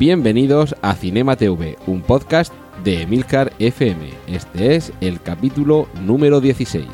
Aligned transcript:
Bienvenidos 0.00 0.74
a 0.80 0.94
Cinema 0.94 1.36
TV, 1.36 1.76
un 1.86 2.00
podcast 2.00 2.54
de 2.82 3.02
Emilcar 3.02 3.52
FM. 3.58 4.08
Este 4.28 4.74
es 4.74 4.94
el 5.02 5.20
capítulo 5.20 5.88
número 6.00 6.40
16. 6.40 6.86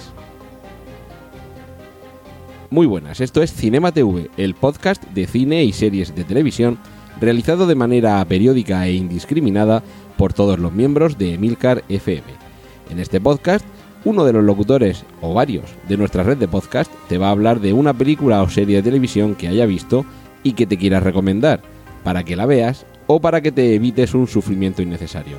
Muy 2.69 2.85
buenas, 2.85 3.21
esto 3.21 3.45
es 3.45 3.53
Cinema 3.53 3.93
TV, 3.93 4.29
el 4.37 4.57
podcast 4.57 5.05
de 5.05 5.29
cine 5.29 5.63
y 5.63 5.73
series 5.73 6.17
de 6.17 6.25
televisión 6.25 6.79
realizado 7.21 7.69
de 7.69 7.77
manera 7.77 8.25
periódica 8.25 8.85
e 8.89 8.95
indiscriminada 8.95 9.85
por 10.17 10.33
todos 10.33 10.59
los 10.59 10.73
miembros 10.73 11.17
de 11.17 11.35
Emilcar 11.35 11.85
FM. 11.89 12.27
En 12.91 12.99
este 12.99 13.21
podcast, 13.21 13.65
uno 14.05 14.25
de 14.25 14.33
los 14.33 14.43
locutores, 14.43 15.05
o 15.21 15.33
varios, 15.33 15.71
de 15.89 15.97
nuestra 15.97 16.25
red 16.25 16.39
de 16.39 16.49
podcast 16.49 16.93
te 17.09 17.19
va 17.19 17.29
a 17.29 17.31
hablar 17.31 17.61
de 17.61 17.73
una 17.73 17.95
película 17.95 18.43
o 18.43 18.51
serie 18.51 18.79
de 18.79 18.83
televisión 18.83 19.37
que 19.37 19.47
haya 19.47 19.65
visto 19.65 20.05
y 20.43 20.55
que 20.55 20.67
te 20.67 20.77
quieras 20.77 21.05
recomendar, 21.05 21.63
para 22.03 22.25
que 22.25 22.35
la 22.35 22.47
veas 22.47 22.85
o 23.07 23.21
para 23.21 23.41
que 23.41 23.53
te 23.53 23.75
evites 23.75 24.15
un 24.15 24.27
sufrimiento 24.27 24.83
innecesario. 24.83 25.39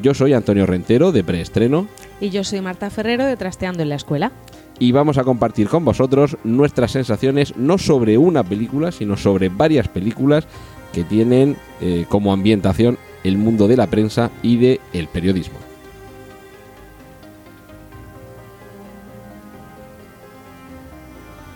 Yo 0.00 0.12
soy 0.14 0.34
Antonio 0.34 0.66
Rentero, 0.66 1.12
de 1.12 1.24
Preestreno, 1.24 1.86
Y 2.20 2.30
yo 2.30 2.44
soy 2.44 2.60
Marta 2.60 2.90
Ferrero 2.90 3.24
de 3.24 3.36
Trasteando 3.36 3.82
en 3.82 3.88
la 3.88 3.94
Escuela. 3.96 4.32
y 4.78 4.92
vamos 4.92 5.16
a 5.16 5.24
compartir 5.24 5.68
con 5.68 5.84
vosotros 5.84 6.36
nuestras 6.44 6.92
sensaciones 6.92 7.56
no 7.56 7.78
sobre 7.78 8.18
una 8.18 8.44
película, 8.44 8.92
sino 8.92 9.16
sobre 9.16 9.48
varias 9.48 9.88
películas 9.88 10.46
que 10.92 11.04
tienen 11.04 11.56
eh, 11.80 12.04
como 12.08 12.32
ambientación 12.32 12.98
el 13.24 13.38
mundo 13.38 13.68
de 13.68 13.76
la 13.76 13.86
prensa 13.86 14.30
y 14.42 14.56
del 14.56 14.80
el 14.92 15.08
periodismo. 15.08 15.58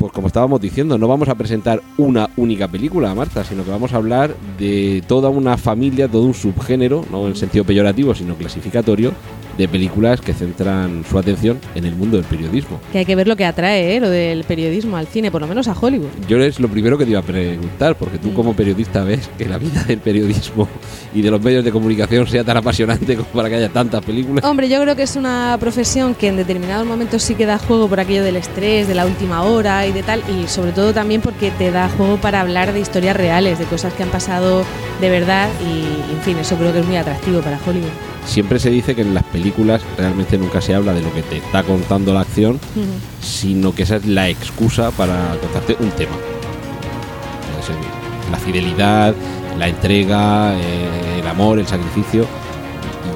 Pues 0.01 0.13
como 0.15 0.29
estábamos 0.29 0.63
diciendo, 0.63 0.97
no 0.97 1.07
vamos 1.09 1.29
a 1.29 1.35
presentar 1.35 1.83
una 1.99 2.31
única 2.39 2.67
película, 2.67 3.15
Marta, 3.15 3.45
sino 3.45 3.65
que 3.65 3.71
vamos 3.71 3.93
a 3.93 3.97
hablar 3.97 4.35
de 4.59 5.05
toda 5.07 5.29
una 5.29 5.59
familia, 5.59 6.09
todo 6.09 6.23
un 6.23 6.33
subgénero, 6.33 7.05
no 7.11 7.29
en 7.29 7.37
sentido 7.37 7.65
peyorativo, 7.65 8.15
sino 8.15 8.35
clasificatorio, 8.35 9.13
de 9.61 9.69
películas 9.69 10.21
que 10.21 10.33
centran 10.33 11.05
su 11.09 11.19
atención 11.19 11.59
en 11.75 11.85
el 11.85 11.95
mundo 11.95 12.17
del 12.17 12.27
periodismo. 12.27 12.81
Que 12.93 12.99
hay 12.99 13.05
que 13.05 13.15
ver 13.17 13.29
lo 13.29 13.37
que 13.37 13.45
atrae 13.45 13.97
¿eh? 13.97 14.01
lo 14.01 14.09
del 14.11 14.45
periodismo 14.45 14.97
al 14.97 15.07
cine, 15.07 15.31
por 15.31 15.41
lo 15.41 15.47
menos 15.47 15.69
a 15.69 15.75
Hollywood. 15.79 16.09
Yo 16.29 16.39
es 16.43 16.59
lo 16.61 16.69
primero 16.69 16.97
que 16.99 17.05
te 17.05 17.11
iba 17.11 17.21
a 17.21 17.23
preguntar, 17.25 17.97
porque 17.97 18.19
tú 18.19 18.31
Mm. 18.31 18.35
como 18.35 18.55
periodista 18.55 19.03
ves 19.05 19.29
que 19.37 19.47
la 19.47 19.59
vida 19.59 19.83
del 19.85 19.99
periodismo 19.99 20.69
y 21.15 21.23
de 21.23 21.31
los 21.31 21.43
medios 21.43 21.65
de 21.65 21.73
comunicación 21.73 22.27
sea 22.27 22.45
tan 22.45 22.57
apasionante 22.57 23.17
como 23.17 23.29
para 23.31 23.49
que 23.49 23.57
haya 23.57 23.69
tantas 23.69 24.05
películas. 24.05 24.45
Hombre, 24.45 24.69
yo 24.69 24.81
creo 24.81 24.97
que 24.97 25.03
es 25.03 25.17
una 25.17 25.57
profesión 25.61 26.15
que 26.15 26.29
en 26.29 26.37
determinados 26.37 26.87
momentos 26.87 27.23
sí 27.23 27.35
que 27.35 27.47
da 27.47 27.59
juego 27.59 27.89
por 27.89 28.01
aquello 28.01 28.23
del 28.25 28.37
estrés, 28.37 28.89
de 28.89 28.95
la 28.95 29.05
última 29.07 29.43
hora 29.43 29.87
y 29.87 29.93
de 29.93 30.03
tal, 30.03 30.23
y 30.29 30.47
sobre 30.49 30.73
todo 30.73 30.93
también 30.95 31.21
porque 31.21 31.51
te 31.51 31.71
da 31.71 31.89
juego 31.89 32.17
para 32.17 32.41
hablar 32.41 32.73
de 32.73 32.81
historias 32.81 33.17
reales, 33.17 33.59
de 33.59 33.65
cosas 33.67 33.93
que 33.95 34.03
han 34.03 34.11
pasado 34.11 34.65
de 35.01 35.11
verdad 35.11 35.49
y, 35.63 36.13
en 36.13 36.21
fin, 36.23 36.37
eso 36.39 36.57
creo 36.57 36.73
que 36.73 36.81
es 36.81 36.87
muy 36.87 36.97
atractivo 36.97 37.41
para 37.41 37.59
Hollywood. 37.67 37.89
Siempre 38.25 38.59
se 38.59 38.71
dice 38.71 38.95
que 38.95 39.03
en 39.03 39.15
las 39.15 39.25
películas 39.25 39.83
realmente 39.97 40.39
nunca 40.39 40.61
se 40.61 40.75
habla 40.75 40.93
de 40.93 41.03
lo 41.03 41.13
que 41.13 41.23
te 41.23 41.39
está 41.39 41.63
contando 41.63 42.15
la 42.15 42.21
acción, 42.21 42.61
sino 43.21 43.75
que 43.75 43.83
esa 43.83 43.97
es 43.97 44.07
la 44.07 44.29
excusa 44.29 44.91
para 44.93 45.37
contarte 45.41 45.77
un 45.81 45.91
tema. 45.91 46.17
La 48.31 48.39
fidelidad, 48.39 49.15
la 49.59 49.69
entrega, 49.69 50.55
eh, 50.55 51.21
el 51.21 51.27
amor, 51.27 51.59
el 51.59 51.67
sacrificio. 51.67 52.27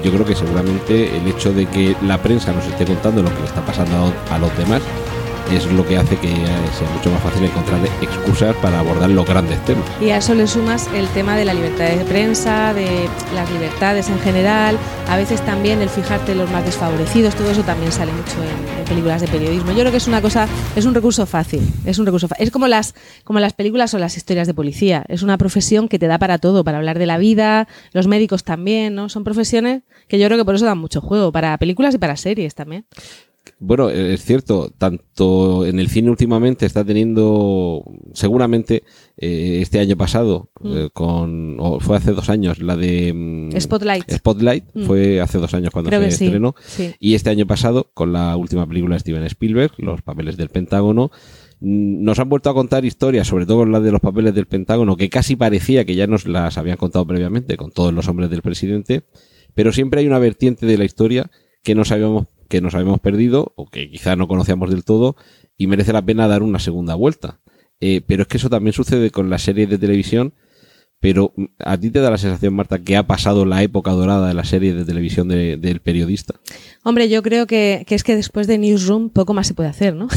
Yo 0.03 0.11
creo 0.11 0.25
que 0.25 0.35
seguramente 0.35 1.17
el 1.17 1.27
hecho 1.29 1.53
de 1.53 1.67
que 1.67 1.97
la 2.03 2.21
prensa 2.21 2.53
nos 2.53 2.67
esté 2.67 2.85
contando 2.85 3.23
lo 3.23 3.33
que 3.33 3.41
le 3.41 3.47
está 3.47 3.65
pasando 3.65 4.13
a 4.31 4.39
los 4.39 4.57
demás 4.59 4.83
es 5.53 5.67
lo 5.67 5.87
que 5.87 5.97
hace 5.97 6.17
que 6.17 6.29
sea 6.29 6.91
mucho 6.95 7.11
más 7.11 7.23
fácil 7.23 7.45
encontrar 7.45 7.81
excusas 8.01 8.57
para 8.57 8.81
abordar 8.81 9.11
los 9.11 9.27
grandes 9.27 9.63
temas. 9.65 9.85
Y 10.01 10.11
a 10.11 10.19
eso 10.19 10.35
le 10.35 10.47
sumas 10.47 10.89
el 10.95 11.09
tema 11.09 11.37
de 11.37 11.45
la 11.45 11.55
libertad 11.55 11.87
de 11.87 12.05
prensa, 12.05 12.75
de 12.75 13.09
las 13.35 13.51
libertades 13.51 14.09
en 14.09 14.19
general, 14.21 14.79
a 15.09 15.17
veces 15.17 15.45
también 15.45 15.83
el 15.83 15.89
fijarte 15.89 16.33
en 16.33 16.39
los 16.39 16.51
más 16.51 16.65
desfavorecidos, 16.65 17.35
todo 17.35 17.51
eso 17.51 17.63
también 17.63 17.93
sale 17.93 18.13
mucho 18.13 18.43
en, 18.43 18.85
películas 18.85 19.21
de 19.21 19.29
periodismo. 19.29 19.73
Yo 19.73 19.81
creo 19.81 19.91
que 19.91 19.97
es 19.97 20.09
una 20.09 20.21
cosa, 20.21 20.47
es 20.77 20.85
un 20.85 20.95
recurso 20.95 21.25
fácil, 21.27 21.63
es 21.87 21.99
un 21.99 22.07
recurso 22.07 22.29
Es 22.39 22.51
como 22.51 22.69
las, 22.69 22.95
como 23.25 23.41
las 23.41 23.55
películas 23.55 23.95
o 23.95 23.99
las 23.99 24.17
historias 24.17 24.47
de 24.47 24.55
policía, 24.55 25.05
es 25.09 25.23
una 25.23 25.39
profesión 25.39 25.89
que 25.89 25.99
te 25.99 26.07
da 26.07 26.19
para 26.19 26.39
todo, 26.39 26.65
para 26.65 26.79
hablar 26.79 26.99
de 26.99 27.07
la 27.07 27.19
vida, 27.19 27.67
los 27.93 28.07
médicos 28.07 28.45
también, 28.45 28.95
¿no? 28.95 29.09
Son 29.09 29.25
profesiones 29.25 29.83
que 30.09 30.19
yo 30.19 30.27
creo 30.27 30.39
que 30.39 30.45
por 30.45 30.55
eso 30.55 30.67
dan 30.67 30.79
mucho 30.79 31.01
juego, 31.01 31.33
para 31.33 31.57
películas 31.59 31.95
y 31.95 31.99
para 31.99 32.17
series 32.17 32.55
también. 32.55 32.85
Bueno, 33.59 33.91
eh, 33.91 34.15
es 34.15 34.25
cierto, 34.25 34.71
tanto 34.77 35.67
en 35.67 35.79
el 35.79 35.89
cine 35.89 36.11
últimamente 36.11 36.67
está 36.67 36.85
teniendo, 36.85 37.85
seguramente 38.13 38.83
eh, 39.17 39.59
este 39.61 39.79
año 39.79 39.97
pasado, 39.97 40.51
eh, 40.65 40.89
con, 40.93 41.57
o 41.61 41.79
fue 41.81 41.97
hace 41.97 42.13
dos 42.13 42.29
años, 42.31 42.61
la 42.61 42.77
de 42.77 43.13
mm, 43.15 43.61
Spotlight. 43.61 44.11
Spotlight, 44.11 44.65
Mm. 44.75 44.85
fue 44.85 45.21
hace 45.21 45.39
dos 45.39 45.53
años 45.55 45.71
cuando 45.73 45.91
Creo 45.91 46.01
se 46.01 46.07
que 46.07 46.13
sí, 46.13 46.25
estrenó. 46.27 46.55
sí. 46.65 46.95
Y 46.99 47.15
este 47.15 47.31
año 47.31 47.47
pasado, 47.47 47.91
con 47.95 48.13
la 48.13 48.37
última 48.37 48.67
película 48.67 48.95
de 48.97 49.01
Steven 49.01 49.25
Spielberg, 49.25 49.73
Los 49.79 50.03
papeles 50.03 50.37
del 50.37 50.49
Pentágono, 50.49 51.11
mm, 51.61 52.03
nos 52.05 52.19
han 52.19 52.29
vuelto 52.29 52.51
a 52.51 52.55
contar 52.55 52.85
historias, 52.85 53.27
sobre 53.29 53.47
todo 53.47 53.65
la 53.67 53.81
de 53.81 53.93
los 53.93 54.01
papeles 54.01 54.35
del 54.35 54.47
Pentágono, 54.47 54.97
que 54.97 55.09
casi 55.11 55.37
parecía 55.37 55.85
que 55.85 55.95
ya 55.95 56.07
nos 56.07 56.27
las 56.27 56.59
habían 56.59 56.77
contado 56.77 57.07
previamente 57.07 57.57
con 57.57 57.71
todos 57.71 57.93
los 57.93 58.09
hombres 58.09 58.31
del 58.31 58.43
presidente, 58.43 59.05
pero 59.55 59.73
siempre 59.73 60.01
hay 60.01 60.07
una 60.07 60.19
vertiente 60.19 60.67
de 60.67 60.79
la 60.79 60.85
historia 60.85 61.31
que 61.63 61.75
no 61.75 61.85
sabíamos 61.85 62.27
que 62.49 62.61
nos 62.61 62.75
habíamos 62.75 63.01
perdido 63.01 63.53
o 63.57 63.67
que 63.67 63.91
quizá 63.91 64.17
no 64.17 64.29
conocíamos 64.29 64.71
del 64.71 64.85
todo 64.85 65.17
y 65.57 65.67
merece 65.67 65.93
la 65.93 66.05
pena 66.05 66.29
dar 66.29 66.43
una 66.43 66.59
segunda 66.59 66.95
vuelta. 66.95 67.41
Eh, 67.81 68.03
pero 68.07 68.23
es 68.23 68.29
que 68.29 68.37
eso 68.37 68.51
también 68.51 68.73
sucede 68.73 69.11
con 69.11 69.31
las 69.31 69.43
series 69.43 69.69
de 69.69 69.79
televisión. 69.79 70.35
Pero 71.05 71.35
mm, 71.37 71.45
a 71.59 71.77
ti 71.77 71.91
te 71.91 72.01
da 72.01 72.11
la 72.11 72.17
sensación, 72.17 72.55
Marta, 72.55 72.79
que 72.79 72.97
ha 72.97 73.07
pasado 73.07 73.45
la 73.45 73.63
época 73.63 73.91
dorada 73.91 74.27
de 74.27 74.33
la 74.33 74.45
serie 74.45 74.73
de 74.73 74.87
televisión 74.87 75.29
de- 75.29 75.59
del 75.59 75.81
periodista. 75.81 76.35
Hombre, 76.83 77.11
yo 77.11 77.23
creo 77.23 77.47
que, 77.47 77.85
que 77.87 77.95
es 77.95 78.03
que 78.03 78.17
después 78.17 78.47
de 78.47 78.57
Newsroom 78.57 79.11
poco 79.11 79.35
más 79.35 79.47
se 79.47 79.53
puede 79.53 79.69
hacer, 79.69 79.95
¿no? 79.95 80.09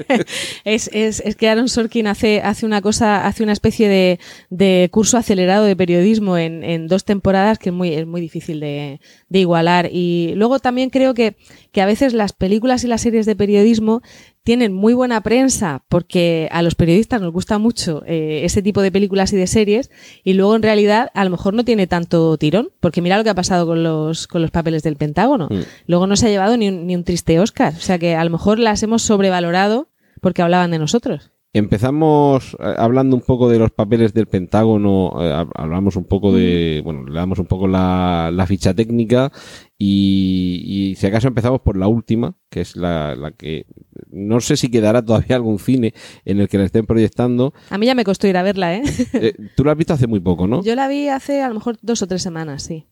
es, 0.64 0.90
es, 0.92 1.20
es 1.24 1.36
que 1.36 1.48
Aaron 1.48 1.70
Sorkin 1.70 2.06
hace, 2.06 2.42
hace 2.42 2.66
una 2.66 2.82
cosa, 2.82 3.26
hace 3.26 3.42
una 3.44 3.52
especie 3.52 3.88
de, 3.88 4.18
de 4.50 4.88
curso 4.92 5.16
acelerado 5.16 5.64
de 5.64 5.74
periodismo 5.74 6.36
en, 6.36 6.64
en 6.64 6.86
dos 6.86 7.04
temporadas 7.06 7.58
que 7.58 7.70
es 7.70 7.74
muy, 7.74 7.94
es 7.94 8.06
muy 8.06 8.20
difícil 8.20 8.60
de, 8.60 9.00
de 9.30 9.38
igualar. 9.38 9.88
Y 9.90 10.32
luego 10.36 10.58
también 10.58 10.90
creo 10.90 11.14
que, 11.14 11.36
que 11.72 11.80
a 11.80 11.86
veces 11.86 12.12
las 12.12 12.34
películas 12.34 12.84
y 12.84 12.88
las 12.88 13.00
series 13.00 13.24
de 13.24 13.36
periodismo 13.36 14.02
tienen 14.46 14.72
muy 14.72 14.94
buena 14.94 15.20
prensa 15.22 15.82
porque 15.88 16.48
a 16.52 16.62
los 16.62 16.76
periodistas 16.76 17.20
nos 17.20 17.32
gusta 17.32 17.58
mucho 17.58 18.04
eh, 18.06 18.42
ese 18.44 18.62
tipo 18.62 18.80
de 18.80 18.92
películas 18.92 19.32
y 19.32 19.36
de 19.36 19.48
series 19.48 19.90
y 20.22 20.34
luego 20.34 20.54
en 20.54 20.62
realidad 20.62 21.10
a 21.14 21.24
lo 21.24 21.30
mejor 21.30 21.52
no 21.52 21.64
tiene 21.64 21.88
tanto 21.88 22.36
tirón 22.38 22.68
porque 22.78 23.02
mira 23.02 23.18
lo 23.18 23.24
que 23.24 23.30
ha 23.30 23.34
pasado 23.34 23.66
con 23.66 23.82
los, 23.82 24.28
con 24.28 24.42
los 24.42 24.52
papeles 24.52 24.84
del 24.84 24.94
Pentágono. 24.94 25.48
Mm. 25.50 25.62
Luego 25.88 26.06
no 26.06 26.14
se 26.14 26.26
ha 26.28 26.30
llevado 26.30 26.56
ni 26.56 26.68
un, 26.68 26.86
ni 26.86 26.94
un 26.94 27.02
triste 27.02 27.40
Oscar. 27.40 27.74
O 27.76 27.80
sea 27.80 27.98
que 27.98 28.14
a 28.14 28.22
lo 28.24 28.30
mejor 28.30 28.60
las 28.60 28.82
hemos 28.84 29.02
sobrevalorado 29.02 29.88
porque 30.20 30.42
hablaban 30.42 30.70
de 30.70 30.78
nosotros. 30.78 31.32
Empezamos 31.52 32.54
eh, 32.60 32.74
hablando 32.76 33.16
un 33.16 33.22
poco 33.22 33.48
de 33.48 33.58
los 33.58 33.70
papeles 33.70 34.12
del 34.14 34.26
Pentágono, 34.26 35.12
eh, 35.20 35.32
hab- 35.32 35.50
hablamos 35.54 35.96
un 35.96 36.04
poco 36.04 36.32
de, 36.32 36.82
bueno, 36.84 37.04
le 37.06 37.14
damos 37.18 37.38
un 37.38 37.46
poco 37.46 37.66
la, 37.66 38.30
la 38.32 38.46
ficha 38.46 38.74
técnica 38.74 39.32
y, 39.78 40.62
y 40.64 40.94
si 40.96 41.06
acaso 41.06 41.28
empezamos 41.28 41.60
por 41.60 41.76
la 41.76 41.86
última, 41.88 42.36
que 42.50 42.60
es 42.62 42.76
la, 42.76 43.14
la 43.14 43.32
que 43.32 43.66
no 44.10 44.40
sé 44.40 44.56
si 44.56 44.70
quedará 44.70 45.04
todavía 45.04 45.36
algún 45.36 45.58
cine 45.58 45.92
en 46.24 46.40
el 46.40 46.48
que 46.48 46.58
la 46.58 46.64
estén 46.64 46.86
proyectando. 46.86 47.52
A 47.70 47.78
mí 47.78 47.86
ya 47.86 47.94
me 47.94 48.04
costó 48.04 48.26
ir 48.26 48.36
a 48.36 48.42
verla, 48.42 48.74
¿eh? 48.76 48.82
Eh, 49.14 49.34
Tú 49.56 49.64
la 49.64 49.72
has 49.72 49.78
visto 49.78 49.92
hace 49.94 50.06
muy 50.06 50.20
poco, 50.20 50.46
¿no? 50.46 50.62
Yo 50.62 50.74
la 50.74 50.88
vi 50.88 51.08
hace 51.08 51.42
a 51.42 51.48
lo 51.48 51.54
mejor 51.54 51.76
dos 51.82 52.00
o 52.02 52.06
tres 52.06 52.22
semanas, 52.22 52.62
sí. 52.62 52.86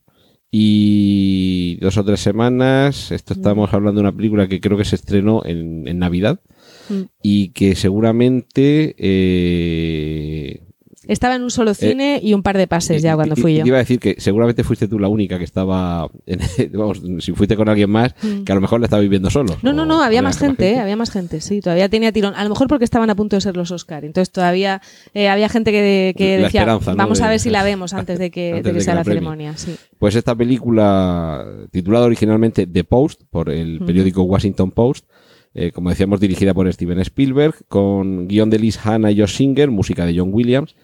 Y 0.56 1.76
dos 1.80 1.96
o 1.98 2.04
tres 2.04 2.20
semanas, 2.20 3.10
esto 3.10 3.32
estamos 3.34 3.72
hablando 3.74 4.00
de 4.00 4.08
una 4.08 4.16
película 4.16 4.46
que 4.46 4.60
creo 4.60 4.78
que 4.78 4.84
se 4.84 4.94
estrenó 4.94 5.42
en, 5.44 5.88
en 5.88 5.98
Navidad 5.98 6.40
Mm. 6.90 7.02
y 7.22 7.48
que 7.52 7.76
seguramente 7.76 8.94
eh, 8.98 10.60
Estaba 11.08 11.36
en 11.36 11.42
un 11.42 11.50
solo 11.50 11.74
cine 11.74 12.20
y 12.22 12.34
un 12.34 12.42
par 12.42 12.56
de 12.56 12.66
pases 12.66 13.02
ya 13.02 13.14
cuando 13.14 13.36
fui 13.36 13.56
yo. 13.56 13.66
Iba 13.66 13.76
a 13.76 13.80
decir 13.80 13.98
que 13.98 14.16
seguramente 14.18 14.64
fuiste 14.64 14.88
tú 14.88 14.98
la 14.98 15.08
única 15.08 15.38
que 15.38 15.44
estaba. 15.44 16.08
En, 16.26 16.40
vamos, 16.72 17.02
si 17.20 17.32
fuiste 17.32 17.56
con 17.56 17.68
alguien 17.68 17.90
más, 17.90 18.14
que 18.44 18.52
a 18.52 18.54
lo 18.54 18.60
mejor 18.60 18.80
le 18.80 18.86
estaba 18.86 19.00
viviendo 19.02 19.30
solo. 19.30 19.54
Mm. 19.54 19.58
No, 19.62 19.72
no, 19.72 19.84
no, 19.84 20.02
había 20.02 20.22
más 20.22 20.38
gente, 20.38 20.72
¿eh? 20.72 20.78
había 20.78 20.96
más 20.96 21.10
gente, 21.10 21.40
sí, 21.40 21.60
todavía 21.60 21.88
tenía 21.88 22.12
tirón. 22.12 22.34
A 22.34 22.44
lo 22.44 22.50
mejor 22.50 22.68
porque 22.68 22.84
estaban 22.84 23.10
a 23.10 23.14
punto 23.14 23.36
de 23.36 23.40
ser 23.40 23.56
los 23.56 23.70
Oscar, 23.70 24.04
entonces 24.04 24.32
todavía 24.32 24.80
eh, 25.12 25.28
había 25.28 25.48
gente 25.48 25.72
que, 25.72 26.14
que 26.16 26.38
La 26.38 26.44
decía, 26.44 26.66
¿no? 26.66 26.80
vamos 26.80 27.20
a 27.20 27.28
ver 27.28 27.40
si 27.40 27.50
la 27.50 27.62
vemos 27.64 27.92
antes 27.92 28.18
de 28.18 28.30
que, 28.30 28.52
antes 28.52 28.64
de 28.64 28.70
que 28.70 28.72
de 28.72 28.78
que 28.78 28.84
sea 28.84 28.94
la 28.94 29.00
la 29.00 29.04
ceremonia. 29.04 29.56
Sí. 29.56 29.76
Pues 29.98 30.14
esta 30.14 30.34
película, 30.34 31.44
titulada 31.70 32.06
originalmente 32.06 32.66
The 32.66 32.84
Post, 32.84 33.22
por 33.30 33.50
el 33.50 33.80
periódico 33.80 34.22
Washington 34.22 34.70
Post, 34.70 35.06
eh, 35.54 35.70
como 35.70 35.90
decíamos, 35.90 36.18
dirigida 36.18 36.52
por 36.52 36.70
Steven 36.72 36.98
Spielberg, 36.98 37.54
con 37.68 38.26
guion 38.26 38.50
de 38.50 38.58
Liz 38.58 38.78
Hanna 38.84 39.12
y 39.12 39.20
Josh 39.20 39.36
Singer, 39.36 39.70
música 39.70 40.04
de 40.04 40.18
John 40.18 40.30
Williams, 40.32 40.74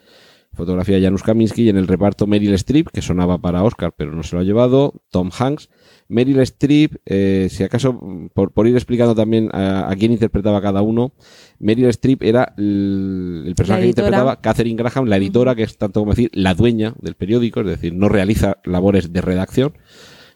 fotografía 0.52 0.96
de 0.96 1.02
Janusz 1.02 1.22
Kaminski 1.22 1.62
y 1.62 1.68
en 1.68 1.76
el 1.76 1.86
reparto 1.86 2.26
Meryl 2.26 2.54
Streep, 2.54 2.88
que 2.88 3.02
sonaba 3.02 3.38
para 3.38 3.62
Oscar, 3.62 3.92
pero 3.96 4.12
no 4.12 4.22
se 4.22 4.36
lo 4.36 4.42
ha 4.42 4.44
llevado, 4.44 5.02
Tom 5.10 5.30
Hanks. 5.36 5.70
Meryl 6.08 6.40
Streep, 6.40 6.96
eh, 7.06 7.48
si 7.50 7.62
acaso, 7.62 8.00
por, 8.34 8.52
por 8.52 8.66
ir 8.66 8.74
explicando 8.74 9.14
también 9.14 9.48
a, 9.52 9.90
a 9.90 9.96
quién 9.96 10.12
interpretaba 10.12 10.60
cada 10.60 10.82
uno, 10.82 11.12
Meryl 11.58 11.88
Streep 11.88 12.22
era 12.22 12.54
el, 12.58 13.44
el 13.46 13.54
personaje 13.54 13.82
que 13.84 13.88
interpretaba 13.90 14.40
Catherine 14.40 14.76
Graham, 14.76 15.06
la 15.06 15.16
editora, 15.16 15.54
que 15.54 15.62
es 15.62 15.78
tanto 15.78 16.00
como 16.00 16.12
decir 16.12 16.30
la 16.34 16.54
dueña 16.54 16.94
del 17.00 17.14
periódico, 17.14 17.60
es 17.60 17.66
decir, 17.66 17.94
no 17.94 18.08
realiza 18.08 18.58
labores 18.64 19.12
de 19.12 19.20
redacción 19.20 19.72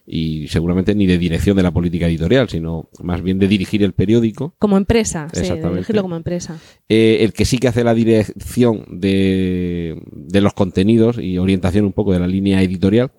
y 0.05 0.47
seguramente 0.47 0.93
ni 0.93 1.07
de 1.07 1.17
dirección 1.17 1.57
de 1.57 1.63
la 1.63 1.71
política 1.71 2.07
editorial, 2.07 2.49
sino 2.49 2.89
más 3.01 3.21
bien 3.21 3.39
de 3.39 3.47
dirigir 3.47 3.83
el 3.83 3.93
periódico. 3.93 4.55
Como 4.59 4.77
empresa, 4.77 5.27
sí, 5.33 5.41
de 5.41 5.69
dirigirlo 5.69 6.03
como 6.03 6.15
empresa. 6.15 6.59
Eh, 6.87 7.17
el 7.21 7.33
que 7.33 7.45
sí 7.45 7.57
que 7.57 7.67
hace 7.67 7.83
la 7.83 7.93
dirección 7.93 8.85
de, 8.89 9.99
de 10.11 10.41
los 10.41 10.53
contenidos 10.53 11.17
y 11.17 11.37
orientación 11.37 11.85
un 11.85 11.93
poco 11.93 12.13
de 12.13 12.19
la 12.19 12.27
línea 12.27 12.61
editorial. 12.61 13.11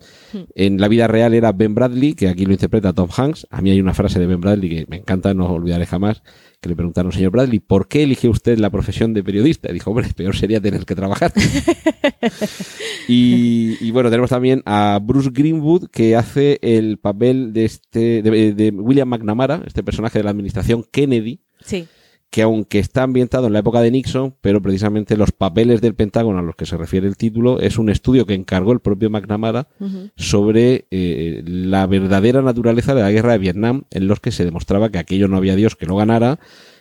En 0.54 0.80
la 0.80 0.88
vida 0.88 1.06
real 1.06 1.34
era 1.34 1.52
Ben 1.52 1.74
Bradley, 1.74 2.14
que 2.14 2.28
aquí 2.28 2.46
lo 2.46 2.52
interpreta 2.52 2.92
Tom 2.92 3.08
Hanks. 3.14 3.46
A 3.50 3.60
mí 3.62 3.70
hay 3.70 3.80
una 3.80 3.94
frase 3.94 4.18
de 4.18 4.26
Ben 4.26 4.40
Bradley 4.40 4.68
que 4.68 4.86
me 4.88 4.96
encanta, 4.96 5.34
no 5.34 5.48
olvidaré 5.48 5.86
jamás, 5.86 6.22
que 6.60 6.68
le 6.68 6.76
preguntaron, 6.76 7.12
señor 7.12 7.32
Bradley, 7.32 7.60
¿por 7.60 7.88
qué 7.88 8.02
eligió 8.02 8.30
usted 8.30 8.58
la 8.58 8.70
profesión 8.70 9.14
de 9.14 9.22
periodista? 9.22 9.70
Y 9.70 9.74
dijo, 9.74 9.90
hombre, 9.90 10.08
peor 10.14 10.36
sería 10.36 10.60
tener 10.60 10.84
que 10.84 10.94
trabajar. 10.94 11.32
y, 13.08 13.76
y 13.80 13.90
bueno, 13.90 14.10
tenemos 14.10 14.30
también 14.30 14.62
a 14.66 14.98
Bruce 15.02 15.30
Greenwood, 15.32 15.88
que 15.90 16.16
hace 16.16 16.58
el 16.62 16.98
papel 16.98 17.52
de 17.52 17.64
este 17.64 18.22
de, 18.22 18.52
de 18.52 18.70
William 18.70 19.08
McNamara, 19.08 19.62
este 19.66 19.82
personaje 19.82 20.18
de 20.18 20.24
la 20.24 20.30
administración 20.30 20.84
Kennedy, 20.90 21.40
Sí. 21.64 21.88
Que 22.30 22.42
aunque 22.42 22.78
está 22.78 23.02
ambientado 23.02 23.46
en 23.46 23.52
la 23.52 23.60
época 23.60 23.80
de 23.80 23.90
Nixon, 23.90 24.34
pero 24.40 24.60
precisamente 24.60 25.16
los 25.16 25.32
papeles 25.32 25.80
del 25.80 25.94
Pentágono 25.94 26.38
a 26.38 26.42
los 26.42 26.56
que 26.56 26.66
se 26.66 26.76
refiere 26.76 27.06
el 27.06 27.16
título 27.16 27.60
es 27.60 27.78
un 27.78 27.88
estudio 27.88 28.26
que 28.26 28.34
encargó 28.34 28.72
el 28.72 28.80
propio 28.80 29.10
McNamara 29.10 29.68
sobre 30.16 30.86
eh, 30.90 31.42
la 31.46 31.86
verdadera 31.86 32.42
naturaleza 32.42 32.94
de 32.94 33.02
la 33.02 33.10
guerra 33.10 33.32
de 33.32 33.38
Vietnam, 33.38 33.84
en 33.90 34.06
los 34.06 34.20
que 34.20 34.32
se 34.32 34.44
demostraba 34.44 34.90
que 34.90 34.98
aquello 34.98 35.28
no 35.28 35.36
había 35.36 35.56
Dios 35.56 35.76
que 35.76 35.86
lo 35.86 35.96
ganara, 35.96 36.38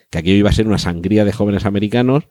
que 0.10 0.18
aquello 0.18 0.38
iba 0.38 0.50
a 0.50 0.54
ser 0.54 0.68
una 0.68 0.78
sangría 0.78 1.26
de 1.26 1.32
jóvenes 1.32 1.66
americanos. 1.66 2.28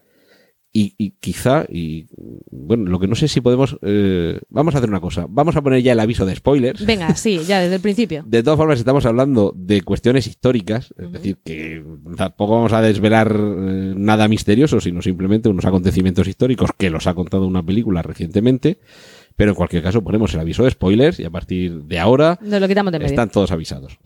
Y, 0.76 0.94
y 0.98 1.10
quizá, 1.20 1.64
y 1.68 2.06
bueno, 2.50 2.90
lo 2.90 2.98
que 2.98 3.06
no 3.06 3.14
sé 3.14 3.28
si 3.28 3.40
podemos. 3.40 3.78
eh, 3.82 4.40
vamos 4.48 4.74
a 4.74 4.78
hacer 4.78 4.90
una 4.90 5.00
cosa. 5.00 5.24
Vamos 5.28 5.54
a 5.54 5.62
poner 5.62 5.80
ya 5.84 5.92
el 5.92 6.00
aviso 6.00 6.26
de 6.26 6.34
spoilers. 6.34 6.84
Venga, 6.84 7.14
sí, 7.14 7.38
ya 7.46 7.60
desde 7.60 7.76
el 7.76 7.80
principio. 7.80 8.24
De 8.26 8.42
todas 8.42 8.56
formas, 8.56 8.80
estamos 8.80 9.06
hablando 9.06 9.52
de 9.54 9.82
cuestiones 9.82 10.26
históricas, 10.26 10.92
es 10.98 11.12
decir, 11.12 11.38
que 11.44 11.80
tampoco 12.16 12.54
vamos 12.56 12.72
a 12.72 12.82
desvelar 12.82 13.36
eh, 13.38 13.94
nada 13.96 14.26
misterioso, 14.26 14.80
sino 14.80 15.00
simplemente 15.00 15.48
unos 15.48 15.64
acontecimientos 15.64 16.26
históricos 16.26 16.70
que 16.76 16.90
los 16.90 17.06
ha 17.06 17.14
contado 17.14 17.46
una 17.46 17.62
película 17.64 18.02
recientemente. 18.02 18.80
Pero 19.36 19.52
en 19.52 19.54
cualquier 19.54 19.84
caso, 19.84 20.02
ponemos 20.02 20.34
el 20.34 20.40
aviso 20.40 20.64
de 20.64 20.72
spoilers 20.72 21.20
y 21.20 21.24
a 21.24 21.30
partir 21.30 21.84
de 21.84 22.00
ahora 22.00 22.36
Nos 22.42 22.60
lo 22.60 22.66
quitamos 22.66 22.92
de 22.92 22.98
medio. 22.98 23.10
están 23.10 23.30
todos 23.30 23.52
avisados. 23.52 23.96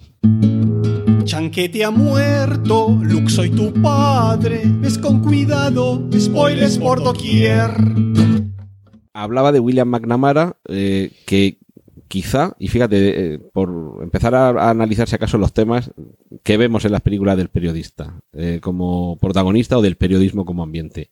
Chanquete 1.29 1.85
ha 1.85 1.91
muerto, 1.91 2.99
Luke 3.03 3.29
soy 3.29 3.51
tu 3.51 3.71
padre. 3.83 4.63
Ves 4.81 4.97
con 4.97 5.21
cuidado, 5.21 6.09
spoilers 6.19 6.79
por 6.79 7.03
doquier. 7.05 7.71
Hablaba 9.13 9.53
de 9.53 9.61
William 9.61 9.89
McNamara, 9.89 10.57
eh, 10.71 11.13
que 11.27 11.59
quizá, 12.09 12.57
y 12.59 12.69
fíjate, 12.69 13.35
eh, 13.35 13.39
por 13.53 13.99
empezar 14.03 14.35
a, 14.35 14.49
a 14.49 14.71
analizar 14.71 15.07
si 15.07 15.17
acaso 15.17 15.37
los 15.37 15.53
temas 15.53 15.91
que 16.43 16.57
vemos 16.57 16.87
en 16.87 16.93
las 16.93 17.03
películas 17.03 17.37
del 17.37 17.51
periodista, 17.51 18.23
eh, 18.33 18.61
como 18.63 19.19
protagonista 19.19 19.77
o 19.77 19.83
del 19.83 19.97
periodismo 19.97 20.47
como 20.47 20.63
ambiente. 20.63 21.11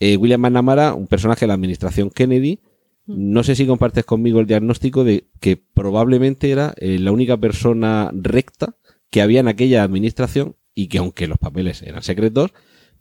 Eh, 0.00 0.18
William 0.18 0.42
McNamara, 0.42 0.92
un 0.92 1.06
personaje 1.06 1.46
de 1.46 1.48
la 1.48 1.54
administración 1.54 2.10
Kennedy, 2.10 2.60
no 3.06 3.42
sé 3.42 3.54
si 3.54 3.66
compartes 3.66 4.04
conmigo 4.04 4.40
el 4.40 4.46
diagnóstico 4.46 5.02
de 5.02 5.28
que 5.40 5.56
probablemente 5.56 6.50
era 6.50 6.74
eh, 6.76 6.98
la 6.98 7.10
única 7.10 7.38
persona 7.38 8.10
recta 8.12 8.76
que 9.10 9.22
había 9.22 9.40
en 9.40 9.48
aquella 9.48 9.82
administración 9.82 10.56
y 10.74 10.88
que 10.88 10.98
aunque 10.98 11.26
los 11.26 11.38
papeles 11.38 11.82
eran 11.82 12.02
secretos, 12.02 12.52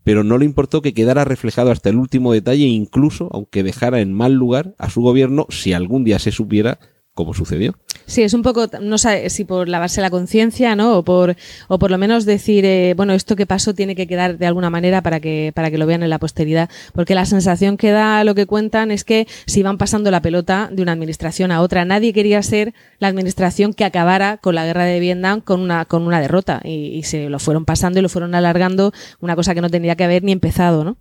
pero 0.03 0.23
no 0.23 0.37
le 0.37 0.45
importó 0.45 0.81
que 0.81 0.93
quedara 0.93 1.25
reflejado 1.25 1.71
hasta 1.71 1.89
el 1.89 1.95
último 1.95 2.33
detalle, 2.33 2.65
incluso 2.65 3.29
aunque 3.31 3.63
dejara 3.63 4.01
en 4.01 4.13
mal 4.13 4.33
lugar 4.33 4.75
a 4.77 4.89
su 4.89 5.01
gobierno 5.01 5.47
si 5.49 5.73
algún 5.73 6.03
día 6.03 6.19
se 6.19 6.31
supiera 6.31 6.79
cómo 7.13 7.33
sucedió. 7.33 7.75
Sí, 8.05 8.21
es 8.21 8.33
un 8.33 8.41
poco, 8.41 8.67
no 8.81 8.97
sé 8.97 9.29
si 9.29 9.45
por 9.45 9.69
lavarse 9.69 10.01
la 10.01 10.09
conciencia, 10.09 10.75
¿no? 10.75 10.97
O 10.97 11.03
por, 11.03 11.35
o 11.67 11.79
por 11.79 11.89
lo 11.89 11.97
menos 11.97 12.25
decir, 12.25 12.65
eh, 12.65 12.93
bueno, 12.97 13.13
esto 13.13 13.35
que 13.35 13.45
pasó 13.45 13.73
tiene 13.73 13.95
que 13.95 14.07
quedar 14.07 14.37
de 14.37 14.45
alguna 14.45 14.69
manera 14.69 15.01
para 15.01 15.19
que, 15.19 15.51
para 15.55 15.71
que 15.71 15.77
lo 15.77 15.85
vean 15.85 16.03
en 16.03 16.09
la 16.09 16.19
posteridad. 16.19 16.69
Porque 16.93 17.15
la 17.15 17.25
sensación 17.25 17.77
que 17.77 17.91
da 17.91 18.23
lo 18.23 18.35
que 18.35 18.45
cuentan 18.45 18.91
es 18.91 19.03
que 19.03 19.27
si 19.45 19.63
van 19.63 19.77
pasando 19.77 20.11
la 20.11 20.21
pelota 20.21 20.69
de 20.71 20.81
una 20.81 20.91
administración 20.91 21.51
a 21.51 21.61
otra, 21.61 21.85
nadie 21.85 22.13
quería 22.13 22.41
ser 22.43 22.73
la 22.99 23.07
administración 23.07 23.73
que 23.73 23.85
acabara 23.85 24.37
con 24.37 24.55
la 24.55 24.65
guerra 24.65 24.85
de 24.85 24.99
Vietnam 24.99 25.39
con 25.39 25.61
una, 25.61 25.85
con 25.85 26.03
una 26.03 26.19
derrota. 26.19 26.61
Y, 26.63 26.87
y 26.97 27.03
se 27.03 27.29
lo 27.29 27.39
fueron 27.39 27.63
pasando 27.63 27.99
y 27.99 28.01
lo 28.01 28.09
fueron 28.09 28.35
alargando, 28.35 28.91
una 29.21 29.35
cosa 29.35 29.53
que 29.53 29.61
no 29.61 29.69
tendría 29.69 29.95
que 29.95 30.03
haber 30.03 30.23
ni 30.23 30.31
empezado, 30.31 30.83
¿no? 30.83 30.97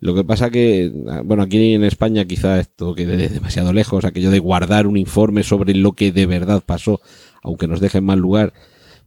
Lo 0.00 0.14
que 0.14 0.24
pasa 0.24 0.50
que, 0.50 0.92
bueno, 1.24 1.42
aquí 1.42 1.74
en 1.74 1.84
España 1.84 2.24
quizá 2.24 2.58
esto 2.60 2.94
quede 2.94 3.28
demasiado 3.28 3.72
lejos, 3.72 4.04
aquello 4.04 4.30
de 4.30 4.38
guardar 4.38 4.86
un 4.86 4.96
informe 4.96 5.42
sobre 5.42 5.74
lo 5.74 5.92
que 5.92 6.12
de 6.12 6.26
verdad 6.26 6.62
pasó, 6.64 7.00
aunque 7.42 7.66
nos 7.66 7.80
deje 7.80 7.98
en 7.98 8.04
mal 8.04 8.18
lugar, 8.18 8.52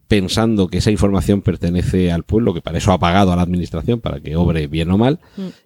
pensando 0.08 0.68
que 0.68 0.78
esa 0.80 0.92
información 0.92 1.42
pertenece 1.42 2.12
al 2.12 2.24
pueblo, 2.24 2.54
que 2.54 2.62
para 2.62 2.78
eso 2.78 2.92
ha 2.92 3.00
pagado 3.00 3.32
a 3.32 3.36
la 3.36 3.42
administración, 3.42 4.00
para 4.02 4.20
que 4.20 4.36
obre 4.36 4.68
bien 4.68 4.92
o 4.92 4.98
mal. 4.98 5.20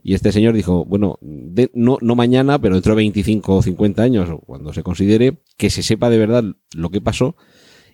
Y 0.03 0.13
este 0.13 0.31
señor 0.31 0.53
dijo, 0.53 0.85
bueno, 0.85 1.17
de- 1.21 1.71
no, 1.73 1.97
no 2.01 2.15
mañana, 2.15 2.59
pero 2.59 2.75
dentro 2.75 2.93
de 2.93 2.97
25 2.97 3.55
o 3.57 3.61
50 3.61 4.03
años, 4.03 4.29
cuando 4.45 4.71
se 4.73 4.83
considere, 4.83 5.39
que 5.57 5.69
se 5.69 5.83
sepa 5.83 6.09
de 6.09 6.17
verdad 6.19 6.43
lo 6.75 6.89
que 6.91 7.01
pasó. 7.01 7.35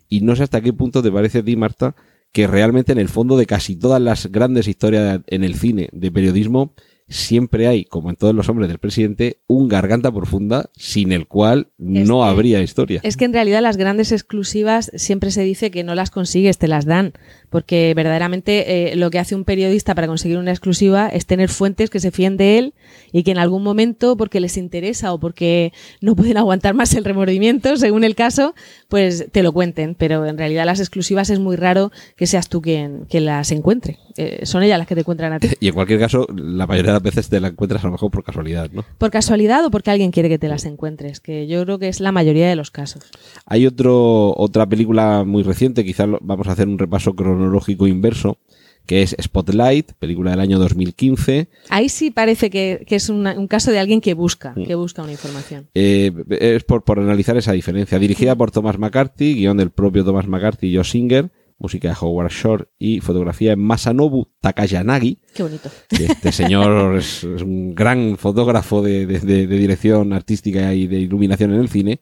Y 0.10 0.22
no 0.22 0.36
sé 0.36 0.44
hasta 0.44 0.62
qué 0.62 0.74
punto 0.74 1.02
te 1.02 1.12
parece 1.12 1.40
a 1.40 1.44
ti, 1.44 1.56
Marta, 1.56 1.96
que 2.32 2.46
realmente 2.46 2.92
en 2.92 3.00
el 3.00 3.10
fondo 3.10 3.38
de 3.38 3.46
casi 3.48 3.76
todas 3.76 4.02
las 4.02 4.32
grandes 4.32 4.68
historias 4.68 5.22
en 5.28 5.44
el 5.44 5.56
cine 5.56 5.90
de 5.92 6.12
periodismo, 6.12 6.74
siempre 7.08 7.68
hay, 7.68 7.86
como 7.86 8.10
en 8.10 8.16
todos 8.16 8.34
los 8.34 8.50
hombres 8.50 8.70
del 8.70 8.80
presidente, 8.80 9.40
un 9.48 9.68
garganta 9.68 10.12
profunda 10.12 10.70
sin 10.76 11.12
el 11.12 11.28
cual 11.28 11.70
no 11.78 12.22
que- 12.22 12.26
habría 12.30 12.62
historia. 12.62 13.02
Es 13.04 13.18
que 13.18 13.26
en 13.26 13.34
realidad 13.34 13.62
las 13.62 13.78
grandes 13.78 14.12
exclusivas 14.12 14.92
siempre 14.96 15.32
se 15.32 15.44
dice 15.44 15.72
que 15.72 15.84
no 15.84 15.96
las 15.96 16.10
consigues, 16.12 16.58
te 16.58 16.68
las 16.68 16.86
dan. 16.86 17.14
Porque 17.50 17.94
verdaderamente 17.96 18.92
eh, 18.92 18.96
lo 18.96 19.12
que 19.12 19.20
hace 19.20 19.36
un 19.36 19.44
periodista 19.46 19.94
para 19.94 20.08
conseguir 20.08 20.38
una 20.40 20.50
exclusiva 20.52 21.08
es 21.08 21.26
tener 21.28 21.50
fuentes 21.50 21.90
que 21.92 22.00
se 22.00 22.10
fíen 22.10 22.36
de 22.36 22.58
él 22.58 22.74
y 23.12 23.22
que 23.24 23.32
en 23.32 23.38
algún 23.38 23.62
momento, 23.64 24.18
porque 24.18 24.40
les 24.40 24.58
interesa 24.58 25.14
o 25.14 25.20
porque 25.20 25.72
no 26.02 26.16
pueden 26.16 26.38
aguantar 26.38 26.74
más 26.74 26.94
el 26.96 27.04
remordimiento, 27.06 27.78
según 27.78 28.04
el 28.04 28.16
caso, 28.16 28.56
pues 28.88 29.28
te 29.32 29.44
lo 29.44 29.52
cuenten. 29.52 29.94
Pero 29.96 30.26
en 30.26 30.38
realidad 30.38 30.66
las 30.66 30.80
exclusivas 30.80 31.30
es 31.30 31.40
muy 31.40 31.56
raro 31.58 31.92
que 32.16 32.26
seas 32.26 32.50
tú 32.50 32.62
quien, 32.62 33.06
quien 33.10 33.26
las 33.26 33.52
encuentre. 33.52 34.00
Eh, 34.18 34.46
son 34.46 34.64
ellas 34.64 34.80
las 34.80 34.88
que 34.88 34.96
te 34.96 35.02
encuentran 35.02 35.34
a 35.34 35.40
ti. 35.40 35.50
Y 35.60 35.68
en 35.68 35.74
cualquier 35.76 36.00
caso, 36.00 36.26
la 36.36 36.66
mayoría 36.66 36.93
las 36.94 37.02
veces 37.04 37.28
te 37.30 37.40
la 37.40 37.50
encuentras 37.50 37.84
a 37.84 37.88
lo 37.88 37.92
mejor 37.94 38.10
por 38.12 38.24
casualidad, 38.24 38.72
¿no? 38.72 38.84
Por 38.98 39.12
casualidad 39.12 39.66
o 39.66 39.72
porque 39.72 39.92
alguien 39.92 40.12
quiere 40.12 40.30
que 40.30 40.40
te 40.40 40.48
las 40.48 40.66
encuentres, 40.66 41.20
que 41.20 41.48
yo 41.48 41.64
creo 41.64 41.80
que 41.80 41.88
es 41.90 42.00
la 42.00 42.12
mayoría 42.12 42.48
de 42.48 42.56
los 42.56 42.72
casos. 42.72 43.04
Hay 43.46 43.66
otro, 43.68 44.34
otra 44.38 44.66
película 44.68 45.24
muy 45.26 45.44
reciente, 45.44 45.84
quizás 45.84 46.08
vamos 46.22 46.48
a 46.48 46.54
hacer 46.54 46.68
un 46.68 46.80
repaso 46.80 47.14
cronológico 47.16 47.88
inverso, 47.88 48.38
que 48.86 49.02
es 49.02 49.16
Spotlight, 49.22 49.94
película 49.94 50.32
del 50.32 50.42
año 50.42 50.60
2015. 50.60 51.48
Ahí 51.70 51.88
sí 51.88 52.12
parece 52.12 52.50
que, 52.50 52.84
que 52.86 52.96
es 52.98 53.08
una- 53.10 53.34
un 53.40 53.48
caso 53.48 53.72
de 53.72 53.80
alguien 53.80 54.02
que 54.02 54.14
busca, 54.14 54.54
que 54.56 54.76
busca 54.76 55.02
una 55.04 55.14
información. 55.14 55.68
Eh, 55.74 56.12
es 56.30 56.64
por, 56.66 56.84
por 56.84 57.00
analizar 57.00 57.38
esa 57.38 57.54
diferencia. 57.54 57.98
Dirigida 57.98 58.36
por 58.36 58.52
Thomas 58.52 58.78
McCarthy, 58.78 59.36
guion 59.36 59.56
del 59.56 59.70
propio 59.72 60.04
Thomas 60.04 60.28
McCarthy 60.28 60.68
y 60.68 60.76
Joe 60.76 60.84
Singer, 60.84 61.32
música 61.64 61.88
de 61.90 61.96
Howard 62.00 62.30
Shore 62.32 62.66
y 62.78 63.00
fotografía 63.00 63.52
de 63.52 63.56
Masanobu 63.56 64.28
Takayanagi. 64.42 65.20
Qué 65.34 65.42
bonito. 65.44 65.70
Este 65.90 66.32
señor 66.32 66.98
es, 67.00 67.24
es 67.24 67.42
un 67.42 67.74
gran 67.74 68.18
fotógrafo 68.18 68.82
de, 68.84 69.06
de- 69.08 69.20
de- 69.22 69.48
de 69.48 69.58
dirección 69.58 70.14
artística 70.14 70.74
y 70.76 70.86
de 70.88 71.00
iluminación 71.00 71.54
en 71.54 71.62
el 71.62 71.70
cine, 71.70 72.02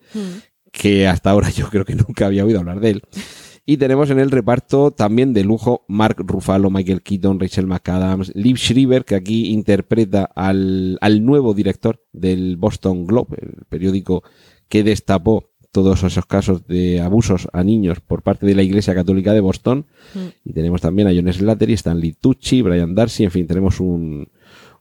que 0.72 1.08
hasta 1.08 1.30
ahora 1.30 1.50
yo 1.52 1.70
creo 1.70 1.86
que 1.86 1.96
nunca 1.96 2.26
había 2.26 2.44
oído 2.44 2.60
hablar 2.60 2.80
de 2.82 2.90
él. 2.90 3.02
Y 3.64 3.78
tenemos 3.78 4.10
en 4.10 4.20
el 4.20 4.32
reparto 4.32 4.90
también 4.90 5.34
de 5.34 5.44
lujo 5.44 5.86
Mark 5.88 6.16
Ruffalo, 6.18 6.72
Michael 6.72 7.04
Keaton, 7.04 7.40
Rachel 7.40 7.68
McAdams, 7.68 8.32
Liv 8.36 8.58
Schreiber, 8.58 9.06
que 9.06 9.14
aquí 9.14 9.52
interpreta 9.52 10.24
al, 10.36 10.98
al 11.00 11.24
nuevo 11.24 11.54
director 11.54 12.04
del 12.12 12.58
Boston 12.58 13.06
Globe, 13.06 13.38
el 13.40 13.66
periódico 13.70 14.24
que 14.68 14.84
destapó 14.84 15.51
todos 15.72 16.04
esos 16.04 16.26
casos 16.26 16.68
de 16.68 17.00
abusos 17.02 17.48
a 17.54 17.64
niños 17.64 18.00
por 18.02 18.24
parte 18.24 18.46
de 18.46 18.56
la 18.56 18.64
Iglesia 18.64 18.94
Católica 18.94 19.34
de 19.34 19.40
Boston. 19.40 19.86
Mm. 20.14 20.50
Y 20.50 20.54
tenemos 20.54 20.82
también 20.82 21.08
a 21.08 21.12
John 21.14 21.32
Slattery, 21.32 21.74
Stanley 21.74 22.14
Tucci, 22.20 22.62
Brian 22.62 22.96
Darcy, 22.96 23.24
en 23.24 23.32
fin, 23.32 23.48
tenemos 23.48 23.80
un, 23.80 24.30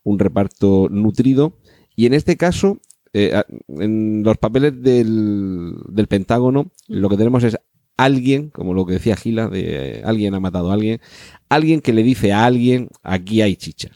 un 0.02 0.18
reparto 0.18 0.88
nutrido. 0.90 1.58
Y 1.96 2.06
en 2.06 2.14
este 2.14 2.36
caso, 2.36 2.78
eh, 3.12 3.42
en 3.68 4.22
los 4.22 4.38
papeles 4.38 4.82
del, 4.82 5.74
del 5.88 6.06
Pentágono, 6.06 6.70
lo 6.88 7.08
que 7.08 7.16
tenemos 7.16 7.44
es 7.44 7.58
alguien, 7.96 8.48
como 8.50 8.74
lo 8.74 8.86
que 8.86 8.94
decía 8.94 9.16
Gila, 9.16 9.48
de 9.48 9.98
eh, 9.98 10.02
alguien 10.04 10.34
ha 10.34 10.40
matado 10.40 10.70
a 10.70 10.74
alguien, 10.74 11.00
alguien 11.48 11.80
que 11.80 11.92
le 11.92 12.02
dice 12.02 12.32
a 12.32 12.46
alguien, 12.46 12.88
aquí 13.02 13.42
hay 13.42 13.56
chicha. 13.56 13.90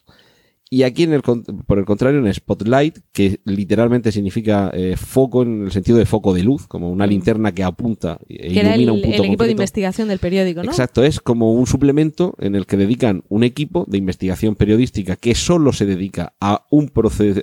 Y 0.71 0.83
aquí, 0.83 1.05
en 1.05 1.13
el, 1.13 1.23
por 1.23 1.79
el 1.79 1.85
contrario, 1.85 2.25
en 2.25 2.33
Spotlight, 2.35 2.99
que 3.13 3.39
literalmente 3.45 4.11
significa 4.11 4.71
eh, 4.75 4.97
foco 4.97 5.43
en 5.43 5.65
el 5.67 5.71
sentido 5.71 5.99
de 5.99 6.07
foco 6.07 6.35
de 6.35 6.43
luz, 6.43 6.67
como 6.67 6.91
una 6.91 7.07
Mm. 7.07 7.11
linterna 7.11 7.53
que 7.53 7.63
apunta 7.63 8.19
e 8.29 8.49
Que 8.53 8.61
era 8.61 8.75
el, 8.75 8.81
ilumina 8.81 8.93
un 8.93 9.03
punto 9.03 9.23
el 9.23 9.29
equipo 9.29 9.45
de 9.45 9.51
investigación 9.53 10.09
del 10.09 10.19
periódico, 10.19 10.63
¿no? 10.65 10.71
Exacto, 10.71 11.05
es 11.05 11.21
como 11.21 11.53
un 11.53 11.67
suplemento 11.67 12.35
en 12.41 12.57
el 12.57 12.67
que 12.67 12.77
dedican 12.77 13.23
un 13.29 13.45
equipo 13.45 13.85
de 13.87 13.99
investigación 13.99 14.57
periodística 14.57 15.17
que 15.17 15.35
solo 15.35 15.73
se 15.73 15.87
dedica 15.87 16.35
a 16.41 16.67
un, 16.71 16.91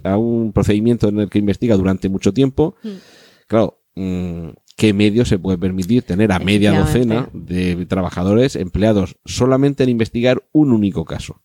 a 0.03 0.17
un 0.17 0.51
procedimiento 0.51 1.07
en 1.07 1.19
el 1.19 1.29
que 1.29 1.39
investiga 1.39 1.77
durante 1.77 2.09
mucho 2.09 2.33
tiempo. 2.33 2.75
Mm. 2.83 2.89
Claro, 3.47 3.81
mm, 3.95 4.49
¿qué 4.75 4.93
medio 4.93 5.25
se 5.25 5.37
puede 5.37 5.57
permitir 5.57 6.03
tener 6.03 6.31
a 6.31 6.39
media 6.39 6.77
docena 6.77 7.29
de 7.33 7.85
trabajadores 7.85 8.55
empleados 8.55 9.17
solamente 9.25 9.83
en 9.83 9.89
investigar 9.89 10.43
un 10.51 10.71
único 10.73 11.05
caso? 11.05 11.41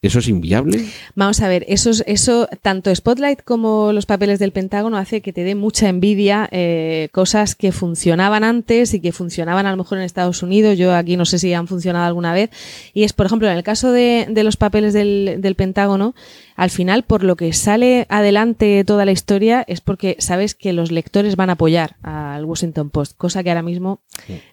¿Eso 0.00 0.20
es 0.20 0.28
inviable? 0.28 0.84
Vamos 1.16 1.40
a 1.40 1.48
ver, 1.48 1.64
eso, 1.66 1.90
es- 1.90 2.04
eso 2.06 2.48
tanto 2.62 2.94
Spotlight 2.94 3.42
como 3.42 3.92
los 3.92 4.06
papeles 4.06 4.38
del 4.38 4.52
Pentágono 4.52 4.96
hace 4.96 5.20
que 5.20 5.32
te 5.32 5.42
dé 5.42 5.56
mucha 5.56 5.88
envidia 5.88 6.48
eh, 6.52 7.08
cosas 7.10 7.56
que 7.56 7.72
funcionaban 7.72 8.44
antes 8.44 8.94
y 8.94 9.00
que 9.00 9.10
funcionaban 9.10 9.66
a 9.66 9.72
lo 9.72 9.76
mejor 9.76 9.98
en 9.98 10.04
Estados 10.04 10.44
Unidos. 10.44 10.78
Yo 10.78 10.94
aquí 10.94 11.16
no 11.16 11.24
sé 11.24 11.40
si 11.40 11.52
han 11.52 11.66
funcionado 11.66 12.06
alguna 12.06 12.32
vez. 12.32 12.50
Y 12.94 13.02
es, 13.02 13.12
por 13.12 13.26
ejemplo, 13.26 13.48
en 13.50 13.56
el 13.56 13.64
caso 13.64 13.90
de, 13.90 14.28
los 14.44 14.56
papeles 14.56 14.92
del 14.92 15.54
Pentágono, 15.56 16.14
al 16.58 16.70
final, 16.70 17.04
por 17.04 17.22
lo 17.22 17.36
que 17.36 17.52
sale 17.52 18.04
adelante 18.08 18.82
toda 18.84 19.04
la 19.04 19.12
historia, 19.12 19.64
es 19.68 19.80
porque 19.80 20.16
sabes 20.18 20.56
que 20.56 20.72
los 20.72 20.90
lectores 20.90 21.36
van 21.36 21.50
a 21.50 21.52
apoyar 21.52 21.94
al 22.02 22.44
Washington 22.44 22.90
Post, 22.90 23.16
cosa 23.16 23.44
que 23.44 23.50
ahora 23.50 23.62
mismo 23.62 24.00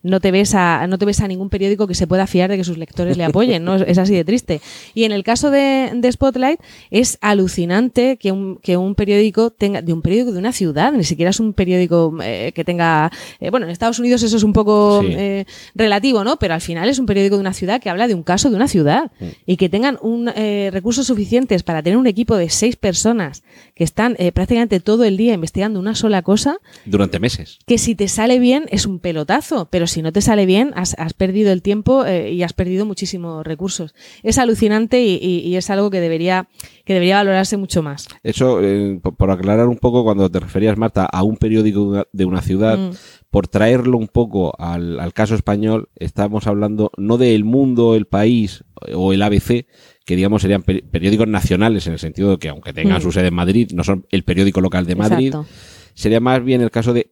no 0.03 0.19
te 0.19 0.29
ves 0.29 0.53
a, 0.53 0.85
no 0.87 0.99
te 0.99 1.05
ves 1.05 1.19
a 1.21 1.27
ningún 1.27 1.49
periódico 1.49 1.87
que 1.87 1.95
se 1.95 2.05
pueda 2.05 2.27
fiar 2.27 2.51
de 2.51 2.57
que 2.57 2.63
sus 2.63 2.77
lectores 2.77 3.17
le 3.17 3.23
apoyen, 3.25 3.65
¿no? 3.65 3.75
Es 3.75 3.97
así 3.97 4.13
de 4.13 4.23
triste. 4.23 4.61
Y 4.93 5.05
en 5.05 5.11
el 5.11 5.23
caso 5.23 5.49
de, 5.49 5.91
de 5.95 6.11
Spotlight, 6.11 6.59
es 6.91 7.17
alucinante 7.21 8.17
que 8.17 8.31
un, 8.31 8.57
que 8.61 8.77
un 8.77 8.93
periódico 8.93 9.49
tenga, 9.49 9.81
de 9.81 9.91
un 9.91 10.01
periódico 10.03 10.31
de 10.31 10.37
una 10.39 10.51
ciudad, 10.51 10.93
ni 10.93 11.03
siquiera 11.03 11.31
es 11.31 11.39
un 11.39 11.53
periódico 11.53 12.15
eh, 12.23 12.51
que 12.53 12.63
tenga, 12.63 13.11
eh, 13.39 13.49
bueno, 13.49 13.65
en 13.65 13.71
Estados 13.71 13.97
Unidos 13.97 14.21
eso 14.21 14.37
es 14.37 14.43
un 14.43 14.53
poco 14.53 15.01
Sí. 15.01 15.07
eh, 15.17 15.45
relativo, 15.73 16.23
¿no? 16.23 16.37
Pero 16.37 16.53
al 16.53 16.61
final 16.61 16.87
es 16.87 16.99
un 16.99 17.07
periódico 17.07 17.35
de 17.35 17.41
una 17.41 17.53
ciudad 17.53 17.81
que 17.81 17.89
habla 17.89 18.07
de 18.07 18.13
un 18.13 18.21
caso 18.23 18.49
de 18.51 18.55
una 18.55 18.67
ciudad 18.67 19.11
y 19.47 19.57
que 19.57 19.69
tengan 19.69 19.97
un, 20.01 20.29
eh, 20.35 20.69
recursos 20.71 21.07
suficientes 21.07 21.63
para 21.63 21.81
tener 21.81 21.94
un 21.95 22.07
equipo 22.07 22.37
de 22.37 22.49
seis 22.49 22.75
personas 22.75 23.43
que 23.75 23.83
están 23.83 24.15
eh, 24.19 24.31
prácticamente 24.31 24.79
todo 24.79 25.03
el 25.03 25.17
día 25.17 25.33
investigando 25.33 25.79
una 25.79 25.95
sola 25.95 26.21
cosa, 26.21 26.57
Durante 26.85 27.19
meses. 27.19 27.59
que 27.67 27.77
si 27.77 27.93
te 27.93 28.07
sale 28.07 28.39
bien 28.39 28.65
es 28.69 28.85
un 28.85 28.99
pelotazo, 28.99 29.67
pero 29.69 29.85
si 29.85 30.01
no 30.01 30.13
te 30.13 30.21
sale 30.21 30.45
bien 30.45 30.71
has, 30.75 30.95
has 30.97 31.13
perdido 31.13 31.51
el 31.51 31.61
tiempo 31.61 32.05
eh, 32.05 32.31
y 32.31 32.41
has 32.43 32.53
perdido 32.53 32.85
muchísimos 32.85 33.45
recursos. 33.45 33.93
Es 34.23 34.37
alucinante 34.37 35.03
y, 35.03 35.19
y- 35.21 35.39
y 35.47 35.57
es 35.57 35.69
algo 35.69 35.89
que 35.89 35.99
debería, 35.99 36.47
que 36.85 36.93
debería 36.93 37.17
valorarse 37.17 37.57
mucho 37.57 37.83
más. 37.83 38.07
Eso, 38.23 38.61
eh, 38.63 38.97
por, 39.03 39.15
por 39.17 39.29
aclarar 39.29 39.67
un 39.67 39.77
poco, 39.77 40.03
cuando 40.05 40.29
te 40.31 40.39
referías, 40.39 40.77
Marta, 40.77 41.05
a 41.05 41.23
un 41.23 41.35
periódico 41.37 42.07
de 42.11 42.25
una, 42.25 42.41
ciudad, 42.41 42.77
Mm. 42.77 42.91
por 43.29 43.47
traerlo 43.49 43.97
un 43.97 44.07
poco 44.07 44.53
al, 44.57 44.99
al 45.01 45.11
caso 45.13 45.35
español, 45.35 45.89
estamos 45.97 46.47
hablando 46.47 46.91
no 46.97 47.17
de 47.17 47.35
El 47.35 47.43
Mundo, 47.43 47.95
El 47.95 48.05
País 48.05 48.63
o 48.93 49.11
el 49.11 49.21
ABC, 49.21 49.65
que 50.05 50.15
digamos 50.15 50.41
serían 50.43 50.63
peri- 50.63 50.83
periódicos 50.89 51.27
nacionales 51.27 51.87
en 51.87 51.93
el 51.93 51.99
sentido 51.99 52.29
de 52.31 52.37
que 52.37 52.49
aunque 52.49 52.71
tengan 52.73 52.99
Mm. 52.99 53.01
su 53.01 53.11
sede 53.11 53.27
en 53.29 53.33
Madrid, 53.33 53.64
no 53.73 53.83
son 53.83 54.05
el 54.11 54.23
periódico 54.23 54.61
local 54.61 54.85
de 54.85 54.95
Madrid. 54.95 55.27
Exacto. 55.27 55.47
Sería 55.93 56.19
más 56.19 56.43
bien 56.43 56.61
el 56.61 56.71
caso 56.71 56.93
de 56.93 57.09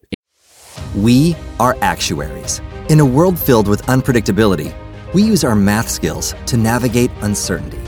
We 0.95 1.35
are 1.59 1.75
actuaries. 1.81 2.61
In 2.89 2.99
a 2.99 3.05
world 3.05 3.39
filled 3.39 3.67
with 3.67 3.81
unpredictability, 3.87 4.73
we 5.13 5.23
use 5.23 5.43
our 5.43 5.55
math 5.55 5.89
skills 5.89 6.35
to 6.47 6.57
navigate 6.57 7.11
uncertainty. 7.21 7.79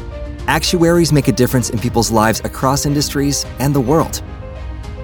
Actuaries 0.47 1.11
make 1.11 1.27
a 1.27 1.31
difference 1.31 1.69
in 1.71 1.79
people's 1.79 2.11
lives 2.11 2.39
across 2.45 2.85
industries 2.85 3.45
and 3.59 3.73
the 3.73 3.81
world. 3.81 4.21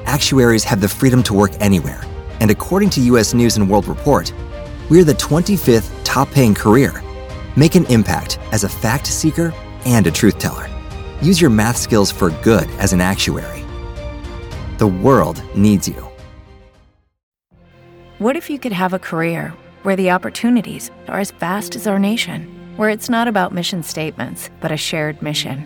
Actuaries 0.05 0.63
have 0.63 0.81
the 0.81 0.87
freedom 0.87 1.21
to 1.23 1.33
work 1.33 1.51
anywhere, 1.59 2.01
and 2.39 2.51
according 2.51 2.89
to 2.91 3.01
US 3.01 3.33
News 3.33 3.57
and 3.57 3.69
World 3.69 3.87
Report, 3.87 4.31
we're 4.89 5.03
the 5.03 5.13
25th 5.13 5.91
top 6.03 6.29
paying 6.31 6.53
career. 6.53 7.03
Make 7.55 7.75
an 7.75 7.85
impact 7.85 8.39
as 8.51 8.63
a 8.63 8.69
fact 8.69 9.07
seeker 9.07 9.53
and 9.85 10.05
a 10.07 10.11
truth 10.11 10.37
teller. 10.37 10.70
Use 11.21 11.39
your 11.39 11.51
math 11.51 11.77
skills 11.77 12.11
for 12.11 12.31
good 12.41 12.69
as 12.79 12.93
an 12.93 13.01
actuary. 13.01 13.63
The 14.77 14.87
world 14.87 15.43
needs 15.55 15.87
you. 15.87 16.07
What 18.17 18.35
if 18.35 18.49
you 18.49 18.57
could 18.57 18.71
have 18.71 18.93
a 18.93 18.99
career 18.99 19.53
where 19.83 19.95
the 19.95 20.11
opportunities 20.11 20.89
are 21.07 21.19
as 21.19 21.31
vast 21.31 21.75
as 21.75 21.85
our 21.85 21.99
nation, 21.99 22.47
where 22.75 22.89
it's 22.89 23.09
not 23.09 23.27
about 23.27 23.53
mission 23.53 23.83
statements, 23.83 24.49
but 24.59 24.71
a 24.71 24.77
shared 24.77 25.21
mission? 25.21 25.65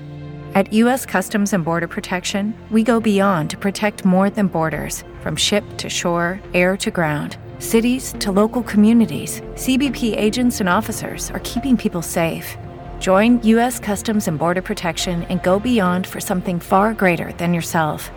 At 0.56 0.72
U.S. 0.74 1.06
Customs 1.06 1.52
and 1.52 1.66
Border 1.66 1.88
Protection, 1.88 2.54
we 2.72 2.82
go 2.84 3.00
beyond 3.00 3.50
to 3.50 3.58
protect 3.58 4.06
more 4.06 4.30
than 4.30 4.48
borders 4.48 5.04
from 5.22 5.36
ship 5.36 5.66
to 5.78 5.90
shore, 5.90 6.40
air 6.54 6.78
to 6.78 6.92
ground, 6.92 7.38
cities 7.60 8.14
to 8.20 8.32
local 8.32 8.64
communities. 8.64 9.42
CBP 9.56 10.18
agents 10.18 10.60
and 10.60 10.70
officers 10.70 11.30
are 11.32 11.42
keeping 11.44 11.76
people 11.76 12.02
safe. 12.02 12.58
Join 13.06 13.40
U.S. 13.44 13.80
Customs 13.86 14.28
and 14.28 14.40
Border 14.40 14.64
Protection 14.64 15.26
and 15.30 15.40
go 15.44 15.60
beyond 15.60 16.08
for 16.08 16.20
something 16.22 16.60
far 16.60 16.96
greater 16.96 17.32
than 17.38 17.54
yourself. 17.54 18.10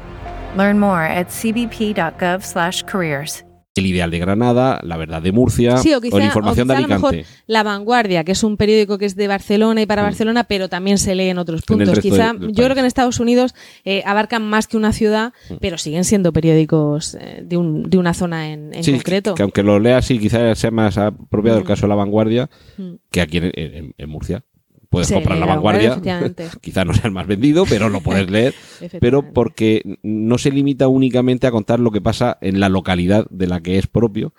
Learn 0.57 0.79
more 0.79 1.03
at 1.05 1.29
cbp.gov/careers. 1.29 3.45
El 3.75 3.85
Ideal 3.87 4.11
de 4.11 4.19
Granada, 4.19 4.81
La 4.83 4.97
Verdad 4.97 5.23
de 5.23 5.31
Murcia 5.31 5.77
Sí, 5.77 5.95
o 5.95 5.99
o, 5.99 6.01
quizá, 6.01 6.19
la 6.19 6.25
Información 6.25 6.69
o 6.69 6.73
de 6.73 6.79
quizá 6.79 6.87
a 6.87 6.89
lo 6.89 6.95
mejor 6.97 7.15
Alicante. 7.15 7.37
La 7.47 7.63
Vanguardia, 7.63 8.25
que 8.25 8.33
es 8.33 8.43
un 8.43 8.57
periódico 8.57 8.99
que 8.99 9.05
es 9.05 9.15
de 9.15 9.29
Barcelona 9.29 9.81
y 9.83 9.87
para 9.87 10.03
Mm. 10.03 10.07
Barcelona, 10.07 10.43
pero 10.45 10.69
también 10.69 10.99
se 10.99 11.15
lee 11.15 11.29
en 11.29 11.39
otros 11.39 11.61
En 11.61 11.63
el 11.63 11.67
puntos. 11.87 11.95
resto 12.03 12.11
Quizá, 12.11 12.33
de- 12.33 12.49
yo 12.53 12.65
creo 12.65 12.75
que 12.75 12.81
en. 12.81 12.87
Estados 12.87 13.21
Unidos 13.21 13.55
eh, 13.85 14.03
abarcan 14.05 14.43
más 14.43 14.67
que 14.67 14.77
una 14.77 14.93
ciudad, 14.93 15.33
Mm. 15.49 15.55
pero 15.61 15.79
siguen 15.79 16.03
siendo 16.03 16.33
periódicos 16.33 17.15
eh, 17.21 17.43
de, 17.45 17.57
un- 17.57 17.89
de 17.89 17.99
una 17.99 18.15
zona 18.15 18.49
en, 18.51 18.75
en 18.75 18.83
Sí, 18.83 18.91
concreto. 18.95 19.37
que 19.37 19.43
aunque 19.45 19.63
lo 19.63 19.79
leas 19.79 20.07
sí 20.07 20.19
quizás 20.19 20.59
sea 20.59 20.73
más 20.73 20.99
apropiado 20.99 21.59
el 21.59 21.65
Mm. 21.65 21.69
caso 21.69 21.83
de 21.83 21.89
La 21.89 21.95
Vanguardia 21.95 22.51
Mm. 22.79 22.95
que 23.13 23.21
aquí 23.21 23.37
en, 23.37 23.53
en- 23.55 23.95
en 23.97 24.09
Murcia. 24.11 24.43
Puedes 24.91 25.09
Sí, 25.09 25.15
comprar 25.15 25.37
La 25.39 25.45
Vanguardia, 25.47 25.91
Vanguardia, 25.91 26.19
efectivamente. 26.19 26.59
quizá 26.63 26.85
no 26.85 26.95
sea 26.95 27.05
el 27.05 27.11
más 27.13 27.27
vendido, 27.27 27.65
pero 27.69 27.89
lo 27.91 28.01
puedes 28.01 28.31
leer. 28.31 28.55
pero 29.01 29.33
porque 29.35 29.83
no 30.03 30.39
se 30.39 30.51
limita 30.51 30.89
únicamente 30.89 31.47
a 31.47 31.51
contar 31.51 31.79
lo 31.79 31.91
que 31.91 32.01
pasa 32.01 32.39
en 32.41 32.59
la 32.59 32.69
localidad 32.71 33.27
de 33.31 33.47
la 33.49 33.61
que 33.61 33.77
es 33.79 33.87
propio, 33.87 34.33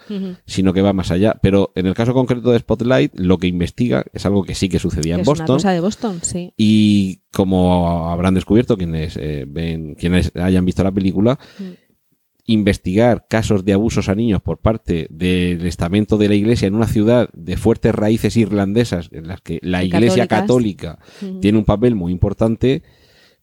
sino 0.46 0.74
que 0.74 0.82
va 0.82 0.92
más 0.94 1.12
allá. 1.12 1.36
Pero 1.42 1.72
en 1.76 1.86
el 1.86 1.94
caso 1.94 2.14
concreto 2.16 2.52
de 2.52 2.60
Spotlight, 2.60 3.14
lo 3.20 3.38
que 3.38 3.48
investiga 3.48 4.04
es 4.12 4.26
algo 4.26 4.44
que 4.44 4.56
sí 4.56 4.70
que 4.70 4.80
sucedía 4.80 5.16
Que 5.16 5.22
en 5.22 5.22
es 5.22 5.28
una 5.28 5.34
Boston. 5.42 5.56
cosa 5.58 5.72
de 5.72 5.80
Boston, 5.82 6.20
sí. 6.24 6.54
Y 6.58 7.22
como 7.32 8.10
habrán 8.10 8.34
descubierto 8.34 8.76
quienes 8.76 9.18
eh, 9.18 9.46
ven, 9.48 9.94
quienes 9.96 10.32
hayan 10.36 10.66
visto 10.66 10.84
la 10.84 10.92
película. 10.92 11.38
Investigar 12.52 13.26
casos 13.30 13.64
de 13.64 13.74
abusos 13.74 14.10
a 14.10 14.16
niños 14.16 14.42
por 14.42 14.58
parte 14.58 15.08
del 15.10 15.66
estamento 15.66 16.18
de 16.18 16.30
la 16.30 16.36
iglesia 16.36 16.68
en 16.68 16.76
una 16.76 16.88
ciudad 16.88 17.30
de 17.34 17.58
fuertes 17.58 17.94
raíces 17.94 18.36
irlandesas 18.38 19.10
en 19.12 19.28
las 19.28 19.42
que 19.42 19.60
la 19.62 19.84
iglesia 19.84 20.28
católicas. 20.28 20.98
católica 20.98 21.40
tiene 21.42 21.58
un 21.60 21.66
papel 21.66 21.96
muy 21.96 22.12
importante, 22.12 22.82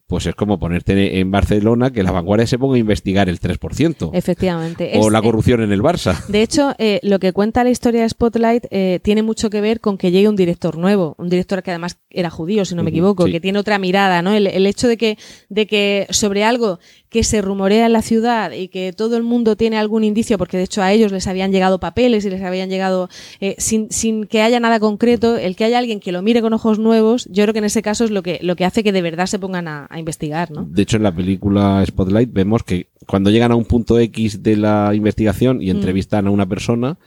pues 0.09 0.25
es 0.27 0.37
como 0.37 0.61
ponerte 0.61 1.19
en 1.19 1.33
Barcelona 1.33 1.91
que 1.93 2.05
la 2.05 2.13
vanguardia 2.13 2.47
se 2.47 2.59
ponga 2.61 2.77
a 2.77 2.79
investigar 2.79 3.29
el 3.29 3.41
3%. 3.41 4.11
Efectivamente. 4.13 4.93
O 5.01 5.07
Es- 5.09 5.13
la 5.13 5.21
corrupción 5.21 5.63
en 5.63 5.73
el 5.73 5.83
Barça. 5.83 6.25
De 6.27 6.43
hecho, 6.43 6.75
eh, 6.79 7.01
lo 7.03 7.19
que 7.19 7.33
cuenta 7.33 7.65
la 7.65 7.71
historia 7.71 8.03
de 8.03 8.09
Spotlight 8.09 8.67
eh, 8.71 9.01
tiene 9.03 9.25
mucho 9.25 9.51
que 9.51 9.61
ver 9.61 9.81
con 9.81 9.99
que 9.99 10.13
llegue 10.13 10.29
un 10.29 10.37
director 10.37 10.79
nuevo, 10.79 11.17
un 11.19 11.29
director 11.29 11.61
que 11.65 11.73
además 11.73 11.99
era 12.09 12.31
judío, 12.31 12.65
si 12.65 12.77
no 12.77 12.85
me 12.85 12.91
equivoco, 12.91 13.27
sí. 13.27 13.33
que 13.33 13.41
tiene 13.41 13.59
otra 13.59 13.81
mirada, 13.81 14.23
¿no? 14.23 14.33
El, 14.33 14.47
el 14.47 14.67
hecho 14.67 14.87
de 14.87 14.97
que, 14.97 15.19
de 15.49 15.67
que 15.67 16.07
sobre 16.11 16.45
algo 16.45 16.79
que 17.09 17.25
se 17.25 17.41
rumorea 17.41 17.87
en 17.87 17.93
la 17.93 18.03
ciudad 18.03 18.53
y 18.53 18.69
que 18.69 18.93
todo 18.93 19.17
el 19.17 19.23
mundo 19.23 19.57
tiene 19.57 19.79
algún 19.79 20.05
indicio, 20.05 20.39
porque 20.39 20.57
de 20.57 20.65
hecho 20.65 20.83
a 20.83 20.93
ellos 20.93 21.13
les 21.13 21.27
habían 21.27 21.53
llegado 21.53 21.79
papeles 21.81 22.25
y 22.25 22.31
les 22.31 22.43
habían 22.43 22.69
llegado 22.69 23.09
eh, 23.41 23.55
sin, 23.59 23.91
sin 23.91 24.27
que 24.27 24.43
haya 24.43 24.61
nada 24.61 24.81
concreto, 24.81 25.37
el 25.37 25.57
que 25.57 25.65
haya 25.65 25.79
alguien 25.79 26.01
que 26.01 26.13
lo 26.13 26.23
mire 26.23 26.43
con 26.43 26.53
ojos 26.53 26.79
nuevos, 26.79 27.27
yo 27.31 27.45
creo 27.45 27.53
que 27.53 27.61
en 27.61 27.65
ese 27.65 27.83
caso 27.83 28.05
es 28.05 28.11
lo 28.11 28.23
que, 28.23 28.39
lo 28.43 28.57
que 28.57 28.65
hace 28.65 28.83
que 28.83 28.93
de 28.93 29.03
verdad 29.03 29.27
se 29.27 29.39
pongan 29.39 29.69
a, 29.69 29.87
a 29.89 29.99
investigar, 29.99 30.51
¿no? 30.51 30.67
De 30.69 30.83
hecho, 30.83 30.97
en 30.97 31.03
la 31.03 31.15
película 31.15 31.85
Spotlight 31.87 32.33
vemos 32.33 32.63
que 32.63 32.89
cuando 33.07 33.31
llegan 33.31 33.53
a 33.53 33.57
un 33.57 33.65
punto 33.65 33.99
X 33.99 34.43
de 34.43 34.57
la 34.57 34.93
investigación 34.95 35.47
Mm. 35.57 35.63
y 35.63 35.71
entrevistan 35.71 36.27
a 36.27 36.31
una 36.31 36.47
persona, 36.47 36.99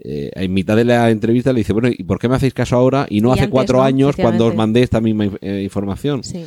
eh, 0.00 0.30
en 0.34 0.52
mitad 0.52 0.76
de 0.76 0.84
la 0.84 1.10
entrevista 1.10 1.52
le 1.52 1.60
dice, 1.60 1.72
bueno, 1.72 1.88
¿y 1.88 2.04
por 2.04 2.18
qué 2.18 2.28
me 2.28 2.36
hacéis 2.36 2.54
caso 2.54 2.76
ahora 2.76 3.06
y 3.08 3.20
no 3.20 3.30
Y 3.30 3.32
hace 3.32 3.40
antes 3.42 3.52
cuatro 3.52 3.78
no, 3.78 3.84
años 3.84 4.16
cuando 4.16 4.46
os 4.46 4.54
mandé 4.54 4.82
esta 4.82 5.00
misma 5.00 5.26
eh, 5.40 5.62
información? 5.62 6.22
Sí. 6.22 6.46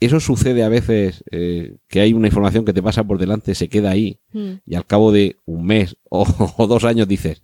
Eso 0.00 0.18
sucede 0.18 0.62
a 0.62 0.68
veces, 0.70 1.22
eh, 1.30 1.76
que 1.88 2.00
hay 2.00 2.14
una 2.14 2.28
información 2.28 2.64
que 2.64 2.72
te 2.72 2.82
pasa 2.82 3.04
por 3.04 3.18
delante, 3.18 3.54
se 3.54 3.68
queda 3.68 3.90
ahí, 3.90 4.18
Mm. 4.32 4.50
y 4.66 4.74
al 4.74 4.86
cabo 4.86 5.12
de 5.12 5.36
un 5.44 5.66
mes 5.66 5.96
o, 6.08 6.24
o 6.56 6.66
dos 6.66 6.84
años 6.84 7.06
dices, 7.06 7.42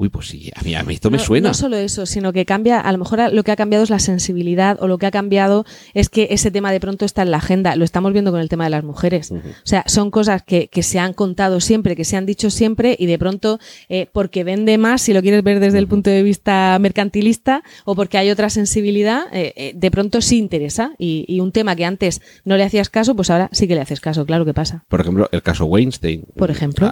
uy, 0.00 0.08
pues 0.08 0.28
sí, 0.28 0.50
a 0.54 0.62
mí, 0.62 0.74
a 0.74 0.82
mí 0.82 0.94
esto 0.94 1.10
me 1.10 1.18
no, 1.18 1.22
suena. 1.22 1.48
No 1.48 1.54
solo 1.54 1.76
eso, 1.76 2.06
sino 2.06 2.32
que 2.32 2.46
cambia, 2.46 2.80
a 2.80 2.90
lo 2.90 2.96
mejor 2.96 3.20
lo 3.34 3.44
que 3.44 3.52
ha 3.52 3.56
cambiado 3.56 3.84
es 3.84 3.90
la 3.90 3.98
sensibilidad 3.98 4.78
o 4.80 4.88
lo 4.88 4.96
que 4.96 5.04
ha 5.04 5.10
cambiado 5.10 5.66
es 5.92 6.08
que 6.08 6.28
ese 6.30 6.50
tema 6.50 6.72
de 6.72 6.80
pronto 6.80 7.04
está 7.04 7.20
en 7.20 7.30
la 7.30 7.36
agenda. 7.36 7.76
Lo 7.76 7.84
estamos 7.84 8.14
viendo 8.14 8.30
con 8.30 8.40
el 8.40 8.48
tema 8.48 8.64
de 8.64 8.70
las 8.70 8.82
mujeres. 8.82 9.30
O 9.30 9.40
sea, 9.64 9.84
son 9.86 10.10
cosas 10.10 10.42
que, 10.42 10.68
que 10.68 10.82
se 10.82 10.98
han 10.98 11.12
contado 11.12 11.60
siempre, 11.60 11.96
que 11.96 12.06
se 12.06 12.16
han 12.16 12.24
dicho 12.24 12.48
siempre 12.48 12.96
y 12.98 13.04
de 13.04 13.18
pronto, 13.18 13.60
eh, 13.90 14.08
porque 14.10 14.42
vende 14.42 14.78
más, 14.78 15.02
si 15.02 15.12
lo 15.12 15.20
quieres 15.20 15.42
ver 15.42 15.60
desde 15.60 15.78
el 15.78 15.86
punto 15.86 16.08
de 16.08 16.22
vista 16.22 16.78
mercantilista, 16.80 17.62
o 17.84 17.94
porque 17.94 18.16
hay 18.16 18.30
otra 18.30 18.48
sensibilidad, 18.48 19.24
eh, 19.32 19.52
eh, 19.56 19.72
de 19.74 19.90
pronto 19.90 20.22
sí 20.22 20.38
interesa. 20.38 20.92
Y, 20.96 21.26
y 21.28 21.40
un 21.40 21.52
tema 21.52 21.76
que 21.76 21.84
antes 21.84 22.22
no 22.46 22.56
le 22.56 22.64
hacías 22.64 22.88
caso, 22.88 23.14
pues 23.14 23.28
ahora 23.28 23.50
sí 23.52 23.68
que 23.68 23.74
le 23.74 23.82
haces 23.82 24.00
caso, 24.00 24.24
claro 24.24 24.46
que 24.46 24.54
pasa. 24.54 24.84
Por 24.88 25.02
ejemplo, 25.02 25.28
el 25.30 25.42
caso 25.42 25.66
Weinstein. 25.66 26.24
Por 26.36 26.50
ejemplo. 26.50 26.90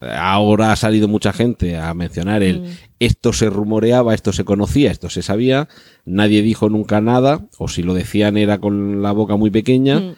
Ahora 0.00 0.72
ha 0.72 0.76
salido 0.76 1.08
mucha 1.08 1.32
gente 1.32 1.78
a 1.78 1.94
mencionar 1.94 2.25
el 2.28 2.62
Mm. 2.62 2.64
esto 3.00 3.32
se 3.32 3.48
rumoreaba, 3.50 4.14
esto 4.14 4.32
se 4.32 4.44
conocía, 4.44 4.90
esto 4.90 5.08
se 5.10 5.22
sabía, 5.22 5.68
nadie 6.04 6.42
dijo 6.42 6.68
nunca 6.68 7.00
nada, 7.00 7.46
o 7.58 7.68
si 7.68 7.82
lo 7.82 7.94
decían 7.94 8.36
era 8.36 8.58
con 8.58 9.02
la 9.02 9.12
boca 9.12 9.36
muy 9.36 9.50
pequeña, 9.50 10.00
Mm. 10.00 10.14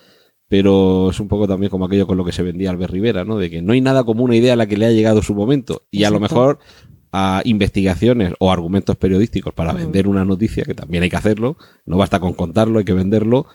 pero 0.49 1.11
es 1.11 1.21
un 1.21 1.29
poco 1.29 1.47
también 1.47 1.71
como 1.71 1.85
aquello 1.85 2.07
con 2.07 2.17
lo 2.17 2.25
que 2.25 2.33
se 2.33 2.43
vendía 2.43 2.71
Albert 2.71 2.93
Rivera, 2.93 3.25
¿no? 3.25 3.37
De 3.37 3.51
que 3.51 3.61
no 3.63 3.73
hay 3.75 3.81
nada 3.81 4.05
como 4.05 4.25
una 4.25 4.35
idea 4.37 4.55
a 4.55 4.57
la 4.57 4.67
que 4.67 4.77
le 4.77 4.87
ha 4.87 4.91
llegado 4.91 5.23
su 5.23 5.35
momento. 5.35 5.83
Y 5.91 6.05
a 6.05 6.11
lo 6.11 6.21
mejor 6.21 6.59
a 7.13 7.41
investigaciones 7.45 8.33
o 8.39 8.51
argumentos 8.53 8.97
periodísticos 8.97 9.53
para 9.55 9.73
Mm. 9.73 9.77
vender 9.77 10.09
una 10.09 10.25
noticia, 10.25 10.65
que 10.65 10.75
también 10.75 11.03
hay 11.03 11.11
que 11.11 11.17
hacerlo, 11.17 11.57
no 11.87 11.97
basta 11.97 12.21
con 12.21 12.33
contarlo, 12.35 12.79
hay 12.79 12.85
que 12.85 12.93
venderlo, 12.95 13.47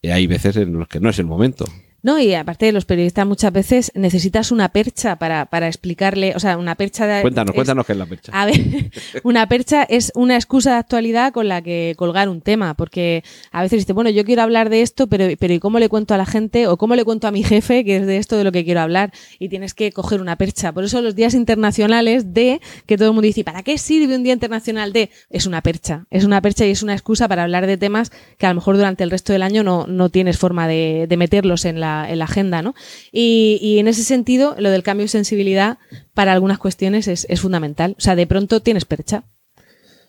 y 0.00 0.08
hay 0.08 0.26
veces 0.26 0.56
en 0.56 0.72
los 0.78 0.88
que 0.88 0.98
no 1.00 1.10
es 1.10 1.18
el 1.18 1.26
momento. 1.26 1.64
No, 2.02 2.18
y 2.18 2.34
aparte 2.34 2.66
de 2.66 2.72
los 2.72 2.84
periodistas 2.84 3.24
muchas 3.26 3.52
veces 3.52 3.92
necesitas 3.94 4.50
una 4.50 4.70
percha 4.70 5.16
para, 5.16 5.46
para 5.46 5.68
explicarle, 5.68 6.32
o 6.34 6.40
sea, 6.40 6.58
una 6.58 6.74
percha 6.74 7.06
de... 7.06 7.22
Cuéntanos, 7.22 7.50
es- 7.50 7.54
cuéntanos 7.54 7.86
qué 7.86 7.92
es 7.92 7.98
la 7.98 8.06
percha. 8.06 8.32
A 8.34 8.44
ver, 8.46 8.60
una 9.22 9.46
percha 9.48 9.84
es 9.84 10.10
una 10.16 10.34
excusa 10.34 10.72
de 10.72 10.76
actualidad 10.78 11.32
con 11.32 11.46
la 11.46 11.62
que 11.62 11.94
colgar 11.96 12.28
un 12.28 12.40
tema, 12.40 12.74
porque 12.74 13.22
a 13.52 13.62
veces 13.62 13.80
dices, 13.80 13.94
bueno, 13.94 14.10
yo 14.10 14.24
quiero 14.24 14.42
hablar 14.42 14.68
de 14.68 14.82
esto, 14.82 15.06
pero, 15.06 15.26
pero 15.38 15.54
¿y 15.54 15.60
cómo 15.60 15.78
le 15.78 15.88
cuento 15.88 16.12
a 16.14 16.16
la 16.18 16.26
gente 16.26 16.66
o 16.66 16.76
cómo 16.76 16.96
le 16.96 17.04
cuento 17.04 17.28
a 17.28 17.30
mi 17.30 17.44
jefe 17.44 17.84
que 17.84 17.98
es 17.98 18.06
de 18.06 18.16
esto 18.16 18.36
de 18.36 18.42
lo 18.42 18.50
que 18.50 18.64
quiero 18.64 18.80
hablar? 18.80 19.12
Y 19.38 19.48
tienes 19.48 19.72
que 19.72 19.92
coger 19.92 20.20
una 20.20 20.34
percha. 20.36 20.72
Por 20.72 20.82
eso 20.82 21.00
los 21.02 21.14
días 21.14 21.34
internacionales 21.34 22.34
de, 22.34 22.60
que 22.86 22.96
todo 22.96 23.08
el 23.10 23.14
mundo 23.14 23.26
dice, 23.26 23.44
¿para 23.44 23.62
qué 23.62 23.78
sirve 23.78 24.16
un 24.16 24.24
día 24.24 24.32
internacional 24.32 24.92
de? 24.92 25.10
Es 25.30 25.46
una 25.46 25.62
percha, 25.62 26.06
es 26.10 26.24
una 26.24 26.40
percha 26.42 26.66
y 26.66 26.70
es 26.72 26.82
una 26.82 26.94
excusa 26.94 27.28
para 27.28 27.44
hablar 27.44 27.68
de 27.68 27.76
temas 27.76 28.10
que 28.38 28.46
a 28.46 28.48
lo 28.48 28.56
mejor 28.56 28.76
durante 28.76 29.04
el 29.04 29.10
resto 29.12 29.32
del 29.32 29.42
año 29.42 29.62
no, 29.62 29.86
no 29.86 30.08
tienes 30.08 30.36
forma 30.36 30.66
de, 30.66 31.06
de 31.08 31.16
meterlos 31.16 31.64
en 31.64 31.78
la, 31.78 31.91
en 32.08 32.18
la 32.18 32.24
agenda, 32.24 32.62
¿no? 32.62 32.74
Y, 33.12 33.58
y 33.62 33.78
en 33.78 33.88
ese 33.88 34.02
sentido, 34.04 34.54
lo 34.58 34.70
del 34.70 34.82
cambio 34.82 35.04
de 35.04 35.08
sensibilidad 35.08 35.78
para 36.14 36.32
algunas 36.32 36.58
cuestiones 36.58 37.08
es, 37.08 37.26
es 37.28 37.40
fundamental. 37.40 37.94
O 37.98 38.00
sea, 38.00 38.16
de 38.16 38.26
pronto 38.26 38.60
tienes 38.60 38.84
percha. 38.84 39.24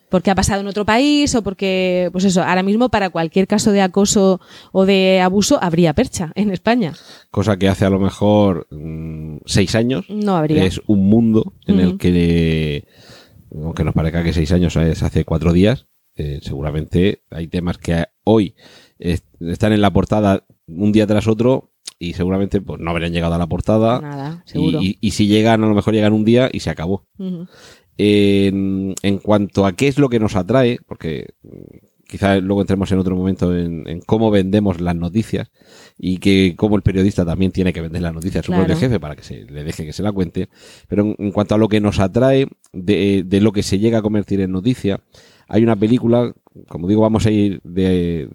Porque 0.09 0.29
ha 0.29 0.35
pasado 0.35 0.61
en 0.61 0.67
otro 0.67 0.85
país 0.85 1.33
o 1.33 1.41
porque, 1.41 2.09
pues 2.11 2.23
eso, 2.25 2.43
ahora 2.43 2.61
mismo 2.61 2.89
para 2.89 3.09
cualquier 3.09 3.47
caso 3.47 3.71
de 3.71 3.81
acoso 3.81 4.39
o 4.71 4.85
de 4.85 5.19
abuso 5.21 5.57
habría 5.59 5.93
percha 5.93 6.31
en 6.35 6.51
España. 6.51 6.93
Cosa 7.31 7.57
que 7.57 7.67
hace 7.67 7.85
a 7.85 7.89
lo 7.89 7.99
mejor 7.99 8.67
mm, 8.69 9.37
seis 9.47 9.73
años 9.73 10.05
No 10.09 10.35
habría. 10.37 10.65
es 10.65 10.79
un 10.85 11.07
mundo 11.09 11.53
en 11.65 11.79
el 11.79 11.97
que, 11.97 12.85
aunque 13.51 13.83
nos 13.83 13.95
parezca 13.95 14.23
que 14.23 14.33
seis 14.33 14.51
años 14.51 14.75
es 14.75 15.01
hace 15.01 15.25
cuatro 15.25 15.51
días, 15.51 15.87
eh, 16.15 16.39
seguramente 16.43 17.23
hay 17.31 17.47
temas 17.47 17.79
que 17.79 18.05
hoy 18.23 18.53
est- 18.99 19.25
están 19.41 19.73
en 19.73 19.81
la 19.81 19.91
portada 19.91 20.45
un 20.67 20.91
día 20.91 21.07
tras 21.07 21.25
otro 21.27 21.72
y 22.09 22.13
seguramente 22.13 22.61
pues, 22.61 22.79
no 22.79 22.91
habrían 22.91 23.11
llegado 23.13 23.33
a 23.35 23.37
la 23.37 23.47
portada. 23.47 23.99
Nada, 24.01 24.43
seguro. 24.45 24.81
Y, 24.81 24.87
y- 24.91 24.97
y 25.01 25.11
si 25.11 25.27
llegan, 25.27 25.63
a 25.63 25.67
lo 25.67 25.75
mejor 25.75 25.93
llegan 25.93 26.13
un 26.13 26.25
día 26.25 26.49
y 26.51 26.59
se 26.61 26.69
acabó. 26.69 27.05
En, 27.97 28.95
en 29.03 29.17
cuanto 29.19 29.65
a 29.65 29.73
qué 29.73 29.87
es 29.87 29.99
lo 29.99 30.09
que 30.09 30.19
nos 30.19 30.35
atrae, 30.35 30.79
porque 30.87 31.35
mm, 31.43 32.07
quizá 32.07 32.37
luego 32.37 32.61
entremos 32.61 32.91
en 32.91 32.97
otro 32.99 33.15
momento 33.15 33.55
en, 33.55 33.87
en 33.87 34.01
cómo 34.01 34.31
vendemos 34.31 34.81
las 34.81 34.95
noticias 34.95 35.51
y 35.97 36.17
que 36.17 36.55
cómo 36.57 36.75
el 36.75 36.81
periodista 36.81 37.23
también 37.25 37.51
tiene 37.51 37.71
que 37.71 37.81
vender 37.81 38.01
las 38.01 38.13
noticias 38.13 38.43
a 38.43 38.45
su 38.45 38.51
Claro. 38.51 38.65
propio 38.65 38.79
jefe 38.79 38.99
para 38.99 39.15
que 39.15 39.23
se 39.23 39.43
le 39.45 39.63
deje 39.63 39.85
que 39.85 39.93
se 39.93 40.01
la 40.03 40.11
cuente. 40.11 40.49
Pero 40.87 41.03
en, 41.03 41.15
en 41.19 41.31
cuanto 41.31 41.53
a 41.55 41.57
lo 41.59 41.67
que 41.69 41.81
nos 41.81 41.99
atrae 41.99 42.47
de, 42.71 43.23
de 43.25 43.41
lo 43.41 43.51
que 43.51 43.61
se 43.63 43.77
llega 43.79 43.99
a 43.99 44.01
convertir 44.01 44.41
en 44.41 44.51
noticia, 44.51 45.01
hay 45.47 45.63
una 45.63 45.75
película, 45.75 46.33
como 46.67 46.87
digo, 46.87 47.01
vamos 47.01 47.25
a 47.25 47.31
ir 47.31 47.61
de, 47.63 48.29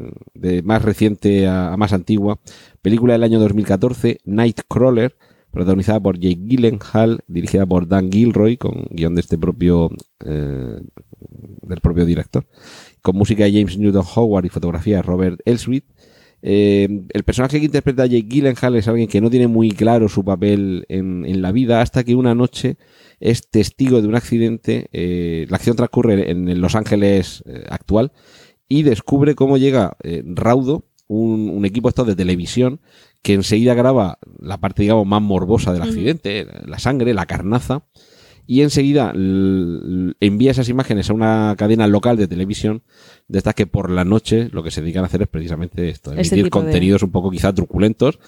más 0.65 0.83
reciente 0.83 1.47
a, 1.47 1.73
a 1.73 1.77
más 1.77 1.93
antigua, 1.93 2.39
película 2.83 3.15
del 3.15 3.25
año 3.25 3.39
2014, 3.39 4.19
Nightcrawler, 4.25 5.17
protagonizada 5.51 6.01
por 6.01 6.19
Jake 6.19 6.41
Gyllenhaal, 6.45 7.21
dirigida 7.27 7.67
por 7.67 7.89
Dan 7.89 8.13
Gilroy, 8.13 8.57
con 8.57 8.87
guion 8.91 9.15
de 9.15 9.21
este 9.21 9.39
propio, 9.39 9.91
eh, 10.25 10.81
del 11.63 11.81
propio 11.81 12.05
director, 12.05 12.47
con 13.03 13.17
música 13.17 13.45
de 13.45 13.53
James 13.53 13.79
Newton 13.79 14.05
Howard 14.15 14.45
y 14.45 14.51
fotografía 14.51 14.97
de 14.97 15.03
Robert 15.03 15.41
Elswit. 15.45 15.85
Eh, 16.43 17.07
el 17.13 17.25
personaje 17.25 17.59
que 17.59 17.67
interpreta 17.67 18.07
Jake 18.07 18.29
Gyllenhaal 18.29 18.77
es 18.77 18.87
alguien 18.87 19.09
que 19.09 19.21
no 19.21 19.31
tiene 19.31 19.49
muy 19.49 19.73
claro 19.73 20.09
su 20.09 20.25
papel 20.25 20.85
en, 20.89 21.25
en 21.25 21.43
la 21.43 21.51
vida 21.51 21.81
hasta 21.81 22.05
que 22.05 22.15
una 22.15 22.35
noche 22.35 22.77
es 23.21 23.49
testigo 23.51 24.01
de 24.03 24.09
un 24.09 24.15
accidente. 24.15 24.89
eh, 24.93 25.47
la 25.49 25.57
acción 25.57 25.77
transcurre 25.77 26.31
en 26.31 26.61
Los 26.61 26.75
Ángeles 26.75 27.43
eh, 27.47 27.65
actual 27.69 28.13
y 28.69 28.83
descubre 28.83 29.35
cómo 29.35 29.57
llega 29.59 29.97
eh, 30.03 30.23
Raudo, 30.27 30.85
un, 31.07 31.49
un 31.51 31.65
equipo 31.65 31.89
esto 31.89 32.05
de 32.05 32.15
televisión, 32.15 32.81
que 33.23 33.33
enseguida 33.35 33.75
graba 33.75 34.19
la 34.41 34.59
parte, 34.59 34.83
digamos, 34.83 35.07
más 35.07 35.23
morbosa 35.23 35.73
del 35.73 35.83
accidente, 35.83 36.47
la 36.67 36.79
sangre, 36.79 37.15
la 37.15 37.25
carnaza, 37.27 37.85
y 38.47 38.63
enseguida 38.63 39.13
envía 40.21 40.51
esas 40.51 40.69
imágenes 40.69 41.11
a 41.11 41.15
una 41.15 41.55
cadena 41.59 41.87
local 41.87 42.17
de 42.17 42.29
televisión 42.29 42.83
de 43.27 43.39
estas 43.39 43.55
que 43.55 43.67
por 43.67 43.91
la 43.91 44.05
noche 44.05 44.49
lo 44.53 44.63
que 44.63 44.71
se 44.71 44.81
dedican 44.81 45.03
a 45.03 45.07
hacer 45.07 45.23
es 45.23 45.29
precisamente 45.29 45.89
esto, 45.89 46.13
Este 46.13 46.35
emitir 46.35 46.45
de- 46.45 46.51
contenidos 46.51 47.03
un 47.03 47.11
poco 47.11 47.31
quizá 47.31 47.53
truculentos. 47.53 48.19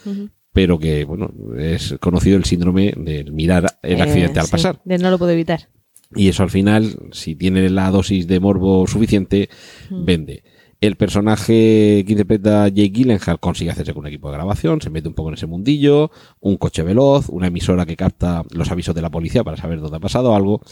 Pero 0.52 0.78
que, 0.78 1.04
bueno, 1.04 1.30
es 1.58 1.96
conocido 2.00 2.36
el 2.36 2.44
síndrome 2.44 2.92
de 2.96 3.24
mirar 3.30 3.66
el 3.82 3.98
Eh, 3.98 4.02
accidente 4.02 4.40
al 4.40 4.46
sí, 4.46 4.52
pasar. 4.52 4.80
de 4.84 4.98
no 4.98 5.10
lo 5.10 5.18
puedo 5.18 5.30
evitar. 5.32 5.68
Y 6.14 6.28
eso 6.28 6.42
al 6.42 6.50
final, 6.50 6.96
si 7.12 7.36
tiene 7.36 7.70
la 7.70 7.90
dosis 7.90 8.26
de 8.26 8.40
morbo 8.40 8.86
suficiente, 8.86 9.48
Mm. 9.90 10.04
vende. 10.04 10.42
El 10.80 10.96
personaje 10.96 12.02
que 12.06 12.12
interpreta 12.12 12.66
Jake 12.68 12.88
Gyllenhaal 12.88 13.38
consigue 13.38 13.70
hacerse 13.70 13.92
con 13.92 14.00
un 14.00 14.06
equipo 14.06 14.28
de 14.30 14.36
grabación, 14.38 14.80
se 14.80 14.88
mete 14.88 15.08
un 15.08 15.14
poco 15.14 15.28
en 15.28 15.34
ese 15.34 15.46
mundillo, 15.46 16.10
un 16.40 16.56
coche 16.56 16.82
veloz, 16.82 17.28
una 17.28 17.48
emisora 17.48 17.84
que 17.84 17.96
capta 17.98 18.44
los 18.50 18.70
avisos 18.70 18.94
de 18.94 19.02
la 19.02 19.10
policía 19.10 19.44
para 19.44 19.58
saber 19.58 19.78
dónde 19.80 19.98
ha 19.98 20.00
pasado 20.00 20.34
algo. 20.34 20.62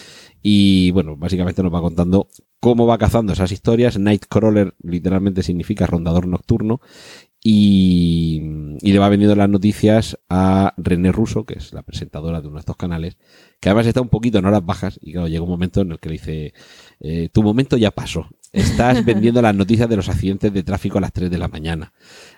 Y 0.43 0.93
bueno, 0.93 1.15
básicamente 1.17 1.63
nos 1.63 1.75
va 1.75 1.83
contando 1.83 2.29
cómo 2.59 2.87
va 2.87 2.97
cazando 2.97 3.35
esas 3.35 3.53
historias. 3.53 3.99
Nightcrawler 3.99 4.75
literalmente 4.83 5.43
significa 5.43 5.85
rondador 5.87 6.27
nocturno. 6.27 6.81
Y, 7.43 8.43
y 8.81 8.93
le 8.93 8.99
va 8.99 9.09
vendiendo 9.09 9.37
las 9.37 9.49
noticias 9.49 10.19
a 10.29 10.75
René 10.77 11.13
Russo, 11.13 11.45
que 11.45 11.55
es 11.55 11.73
la 11.73 11.83
presentadora 11.83 12.41
de 12.41 12.49
uno 12.49 12.57
de 12.57 12.61
estos 12.61 12.77
canales, 12.77 13.17
que 13.61 13.69
además 13.69 13.87
está 13.87 14.01
un 14.01 14.09
poquito 14.09 14.39
en 14.39 14.47
horas 14.47 14.65
bajas 14.67 14.99
y 15.01 15.13
claro, 15.13 15.29
llega 15.29 15.43
un 15.43 15.49
momento 15.49 15.81
en 15.83 15.93
el 15.93 15.99
que 16.01 16.09
le 16.09 16.13
dice, 16.15 16.53
eh, 17.01 17.29
tu 17.33 17.43
momento 17.43 17.77
ya 17.77 17.93
pasó, 17.93 18.29
estás 18.53 19.05
vendiendo 19.05 19.41
las 19.41 19.55
noticias 19.55 19.89
de 19.89 19.97
los 19.97 20.09
accidentes 20.09 20.53
de 20.53 20.63
tráfico 20.65 20.99
a 20.99 21.01
las 21.01 21.13
3 21.13 21.31
de 21.31 21.39
la 21.39 21.49
mañana. 21.49 21.93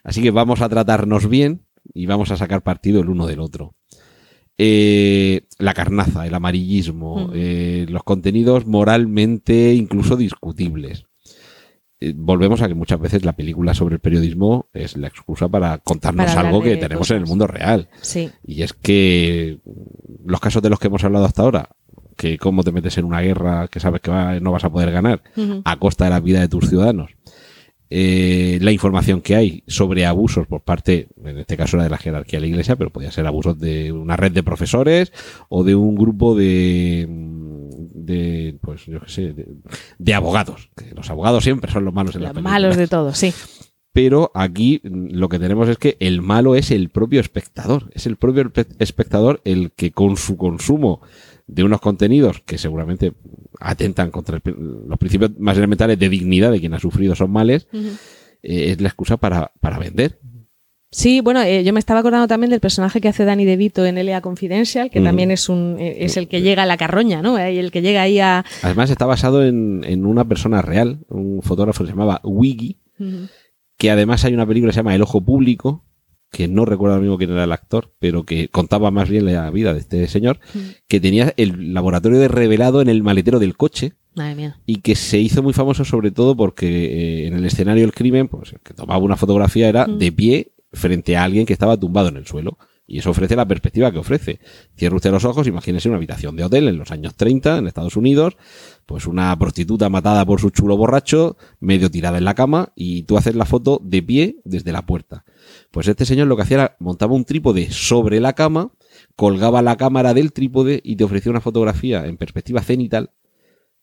Así 0.04 0.22
que 0.22 0.30
vamos 0.30 0.60
a 0.60 0.68
tratarnos 0.68 1.28
bien 1.28 1.62
y 1.94 2.06
vamos 2.06 2.30
a 2.30 2.36
sacar 2.36 2.62
partido 2.62 3.00
el 3.00 3.08
uno 3.08 3.26
del 3.26 3.40
otro. 3.40 3.74
Eh, 4.58 5.46
la 5.58 5.72
carnaza, 5.72 6.26
el 6.26 6.34
amarillismo, 6.34 7.24
Ujú. 7.24 7.32
eh, 7.34 7.86
los 7.88 8.04
contenidos 8.04 8.66
moralmente 8.66 9.72
incluso 9.74 10.16
discutibles. 10.16 11.06
Eh, 12.02 12.14
volvemos 12.16 12.62
a 12.62 12.68
que 12.68 12.74
muchas 12.74 12.98
veces 12.98 13.24
la 13.24 13.32
película 13.34 13.74
sobre 13.74 13.96
el 13.96 14.00
periodismo 14.00 14.68
es 14.72 14.96
la 14.96 15.08
excusa 15.08 15.48
para 15.48 15.78
contarnos 15.78 16.26
Para 16.34 16.48
algo 16.48 16.62
que 16.62 16.76
tenemos 16.78 17.10
en 17.10 17.18
el 17.18 17.26
mundo 17.26 17.46
real. 17.46 17.88
Sí. 18.00 18.30
Y 18.46 18.62
es 18.62 18.72
que 18.72 19.58
los 20.24 20.40
casos 20.40 20.62
de 20.62 20.70
los 20.70 20.78
que 20.78 20.86
hemos 20.86 21.04
hablado 21.04 21.26
hasta 21.26 21.42
ahora, 21.42 21.68
que 22.16 22.38
cómo 22.38 22.62
te 22.64 22.72
metes 22.72 22.96
en 22.98 23.04
una 23.04 23.20
guerra 23.20 23.68
que 23.68 23.80
sabes 23.80 24.00
que 24.00 24.10
va- 24.10 24.40
no 24.40 24.52
vas 24.52 24.64
a 24.64 24.70
poder 24.70 24.90
ganar 24.92 25.22
a 25.64 25.76
costa 25.78 26.04
de 26.04 26.10
la 26.10 26.20
vida 26.20 26.40
de 26.40 26.48
tus 26.48 26.68
ciudadanos, 26.68 27.10
eh, 27.90 28.58
la 28.62 28.70
información 28.72 29.20
que 29.20 29.34
hay 29.34 29.64
sobre 29.66 30.06
abusos 30.06 30.46
por 30.46 30.62
parte, 30.62 31.08
en 31.24 31.38
este 31.38 31.56
caso 31.56 31.76
era 31.76 31.84
de 31.84 31.90
la 31.90 31.98
jerarquía 31.98 32.38
de 32.38 32.42
la 32.42 32.46
iglesia, 32.50 32.76
pero 32.76 32.90
podía 32.90 33.10
ser 33.10 33.26
abusos 33.26 33.58
de 33.58 33.90
una 33.92 34.16
red 34.16 34.30
de 34.32 34.42
profesores 34.44 35.12
o 35.48 35.64
de 35.64 35.74
un 35.74 35.96
grupo 35.96 36.34
de, 36.36 37.06
de 37.08 38.58
pues 38.60 38.86
yo 38.86 39.00
qué 39.00 39.08
sé, 39.10 39.32
de, 39.32 39.46
de 39.98 40.14
abogados. 40.14 40.70
Que 40.76 40.94
los 40.94 41.10
abogados 41.10 41.44
siempre 41.44 41.70
son 41.72 41.84
los 41.84 41.94
malos 41.94 42.14
en 42.16 42.22
la 42.22 42.32
Los 42.32 42.42
malos 42.42 42.76
de 42.76 42.86
todo, 42.88 43.12
sí. 43.14 43.32
pero 43.92 44.30
aquí 44.34 44.80
mm, 44.84 45.08
lo 45.12 45.28
que 45.28 45.38
tenemos 45.38 45.68
es 45.68 45.76
que 45.78 45.96
el 46.00 46.22
malo 46.22 46.54
es 46.54 46.70
el 46.70 46.90
propio 46.90 47.20
espectador. 47.20 47.90
Es 47.94 48.06
el 48.06 48.16
propio 48.16 48.44
espe- 48.44 48.76
espectador 48.78 49.40
el 49.44 49.72
que 49.72 49.90
con 49.92 50.16
su 50.16 50.36
consumo 50.36 51.00
de 51.46 51.64
unos 51.64 51.80
contenidos 51.80 52.40
que 52.46 52.58
seguramente 52.58 53.12
atentan 53.60 54.10
contra 54.10 54.40
el- 54.44 54.88
los 54.88 54.98
principios 54.98 55.32
más 55.38 55.56
elementales 55.56 55.98
de 55.98 56.08
dignidad 56.08 56.50
de 56.50 56.60
quien 56.60 56.74
ha 56.74 56.80
sufrido 56.80 57.12
esos 57.12 57.28
males, 57.28 57.66
eh, 57.72 57.90
es 58.42 58.80
la 58.80 58.88
excusa 58.88 59.16
para, 59.16 59.52
para 59.60 59.78
vender. 59.78 60.18
Sí, 60.92 61.20
bueno, 61.20 61.40
eh, 61.42 61.62
yo 61.62 61.72
me 61.72 61.78
estaba 61.78 62.00
acordando 62.00 62.26
también 62.26 62.50
del 62.50 62.58
personaje 62.58 63.00
que 63.00 63.06
hace 63.08 63.24
Danny 63.24 63.44
DeVito 63.44 63.86
en 63.86 63.96
L.A. 63.96 64.20
Confidential, 64.22 64.90
que 64.90 65.00
también 65.00 65.30
es 65.30 65.48
un 65.48 65.76
eh, 65.78 65.98
es 66.04 66.16
el 66.16 66.26
que 66.26 66.42
llega 66.42 66.64
a 66.64 66.66
la 66.66 66.76
carroña, 66.76 67.22
¿no? 67.22 67.38
El 67.38 67.70
que 67.70 67.80
llega 67.80 68.02
ahí 68.02 68.18
a... 68.18 68.44
Además 68.62 68.90
está 68.90 69.06
basado 69.06 69.44
en, 69.46 69.84
en 69.86 70.04
una 70.04 70.24
persona 70.26 70.62
real, 70.62 70.98
un 71.08 71.42
fotógrafo 71.42 71.84
que 71.84 71.90
se 71.90 71.92
llamaba 71.92 72.20
Wiggy, 72.24 72.78
que 73.78 73.90
además 73.92 74.24
hay 74.24 74.34
una 74.34 74.46
película 74.46 74.70
que 74.70 74.74
se 74.74 74.80
llama 74.80 74.94
El 74.96 75.02
Ojo 75.02 75.20
Público, 75.20 75.84
que 76.30 76.48
no 76.48 76.64
recuerdo 76.64 76.94
ahora 76.94 77.02
mismo 77.02 77.18
quién 77.18 77.30
era 77.30 77.44
el 77.44 77.52
actor, 77.52 77.92
pero 77.98 78.24
que 78.24 78.48
contaba 78.48 78.90
más 78.90 79.08
bien 79.08 79.26
la 79.26 79.50
vida 79.50 79.74
de 79.74 79.80
este 79.80 80.06
señor, 80.08 80.38
que 80.88 81.00
tenía 81.00 81.34
el 81.36 81.74
laboratorio 81.74 82.18
de 82.18 82.28
revelado 82.28 82.80
en 82.80 82.88
el 82.88 83.02
maletero 83.02 83.38
del 83.38 83.56
coche 83.56 83.94
Madre 84.14 84.34
mía. 84.34 84.60
y 84.64 84.76
que 84.76 84.94
se 84.94 85.18
hizo 85.18 85.42
muy 85.42 85.52
famoso 85.52 85.84
sobre 85.84 86.10
todo 86.10 86.36
porque 86.36 86.66
eh, 86.68 87.26
en 87.26 87.34
el 87.34 87.44
escenario 87.44 87.82
del 87.82 87.92
crimen, 87.92 88.28
pues 88.28 88.52
el 88.52 88.60
que 88.60 88.74
tomaba 88.74 89.02
una 89.02 89.16
fotografía 89.16 89.68
era 89.68 89.86
de 89.86 90.12
pie 90.12 90.52
frente 90.72 91.16
a 91.16 91.24
alguien 91.24 91.46
que 91.46 91.52
estaba 91.52 91.76
tumbado 91.76 92.08
en 92.08 92.16
el 92.16 92.26
suelo. 92.26 92.58
Y 92.90 92.98
eso 92.98 93.10
ofrece 93.10 93.36
la 93.36 93.46
perspectiva 93.46 93.92
que 93.92 93.98
ofrece. 93.98 94.40
Cierre 94.74 94.96
usted 94.96 95.12
los 95.12 95.24
ojos, 95.24 95.46
imagínese 95.46 95.88
una 95.88 95.96
habitación 95.96 96.34
de 96.34 96.42
hotel 96.42 96.66
en 96.66 96.76
los 96.76 96.90
años 96.90 97.14
30 97.14 97.58
en 97.58 97.68
Estados 97.68 97.96
Unidos, 97.96 98.36
pues 98.84 99.06
una 99.06 99.38
prostituta 99.38 99.88
matada 99.88 100.26
por 100.26 100.40
su 100.40 100.50
chulo 100.50 100.76
borracho, 100.76 101.36
medio 101.60 101.88
tirada 101.88 102.18
en 102.18 102.24
la 102.24 102.34
cama, 102.34 102.72
y 102.74 103.04
tú 103.04 103.16
haces 103.16 103.36
la 103.36 103.44
foto 103.44 103.80
de 103.84 104.02
pie 104.02 104.40
desde 104.44 104.72
la 104.72 104.86
puerta. 104.86 105.24
Pues 105.70 105.86
este 105.86 106.04
señor 106.04 106.26
lo 106.26 106.34
que 106.34 106.42
hacía 106.42 106.56
era 106.56 106.76
montaba 106.80 107.14
un 107.14 107.24
trípode 107.24 107.70
sobre 107.70 108.18
la 108.18 108.32
cama, 108.32 108.72
colgaba 109.14 109.62
la 109.62 109.76
cámara 109.76 110.12
del 110.12 110.32
trípode 110.32 110.80
y 110.82 110.96
te 110.96 111.04
ofrecía 111.04 111.30
una 111.30 111.40
fotografía 111.40 112.06
en 112.06 112.16
perspectiva 112.16 112.60
cenital 112.60 113.12